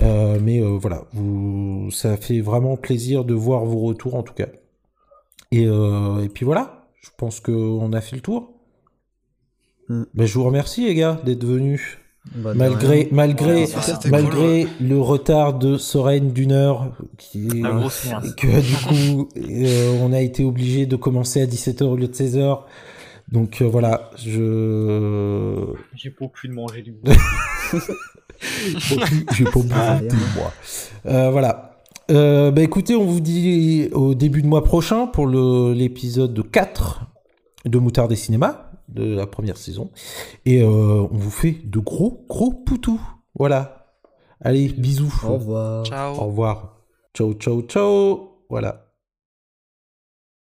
Euh, 0.02 0.38
mais 0.42 0.60
voilà, 0.60 1.04
vous, 1.12 1.90
ça 1.90 2.16
fait 2.16 2.40
vraiment 2.40 2.76
plaisir 2.76 3.24
de 3.24 3.34
voir 3.34 3.64
vos 3.64 3.80
retours 3.80 4.14
en 4.14 4.22
tout 4.22 4.34
cas. 4.34 4.48
Et, 5.52 5.64
et 5.64 6.28
puis 6.32 6.44
voilà, 6.44 6.88
je 7.00 7.10
pense 7.16 7.40
qu'on 7.40 7.92
a 7.92 8.00
fait 8.00 8.16
le 8.16 8.22
tour. 8.22 8.54
Mm. 9.88 10.02
Ben, 10.14 10.26
je 10.26 10.34
vous 10.38 10.44
remercie 10.44 10.86
les 10.86 10.94
gars 10.94 11.20
d'être 11.24 11.44
venus. 11.44 11.98
Bah, 12.36 12.52
Malgré, 12.54 13.08
malgré, 13.12 13.66
malgré 14.10 14.66
le 14.80 14.98
retard 14.98 15.54
de 15.58 15.76
Soren 15.76 16.32
d'une 16.32 16.52
heure, 16.52 16.92
qui 17.18 17.46
et 17.48 18.34
que 18.36 18.60
du 18.60 18.76
coup, 19.14 19.28
euh, 19.36 19.98
on 20.02 20.12
a 20.12 20.20
été 20.20 20.42
obligé 20.42 20.86
de 20.86 20.96
commencer 20.96 21.42
à 21.42 21.46
17h 21.46 21.84
au 21.84 21.96
lieu 21.96 22.08
de 22.08 22.14
16h. 22.14 22.60
Donc 23.30 23.60
euh, 23.60 23.66
voilà, 23.66 24.10
je. 24.16 25.64
J'ai 25.94 26.10
pas 26.10 26.26
pu 26.28 26.48
de 26.48 26.54
manger 26.54 26.82
du 26.82 26.94
J'ai 29.32 29.44
pas 29.44 29.50
beaucoup 29.52 29.68
Ah, 29.74 30.00
de 30.00 30.14
moi. 30.36 30.52
Euh, 31.06 31.30
voilà. 31.30 31.76
Euh, 32.10 32.50
bah 32.50 32.62
écoutez, 32.62 32.96
on 32.96 33.04
vous 33.04 33.20
dit 33.20 33.88
au 33.92 34.14
début 34.14 34.42
de 34.42 34.46
mois 34.46 34.64
prochain 34.64 35.06
pour 35.06 35.26
le- 35.26 35.72
l'épisode 35.72 36.50
4 36.50 37.02
de 37.64 37.78
Moutard 37.78 38.08
des 38.08 38.16
cinémas 38.16 38.70
de 38.88 39.14
la 39.14 39.26
première 39.26 39.56
saison. 39.56 39.90
Et 40.44 40.62
euh, 40.62 40.66
on 41.10 41.16
vous 41.16 41.30
fait 41.30 41.52
de 41.52 41.78
gros, 41.78 42.24
gros 42.28 42.52
poutous. 42.52 43.00
Voilà. 43.34 43.96
Allez, 44.40 44.68
bisous. 44.68 45.12
Au 45.24 45.34
revoir. 45.34 45.86
Ciao. 45.86 46.14
Au 46.14 46.26
revoir. 46.26 46.76
Ciao, 47.14 47.32
ciao, 47.34 47.62
ciao. 47.62 48.30
Voilà. 48.50 48.83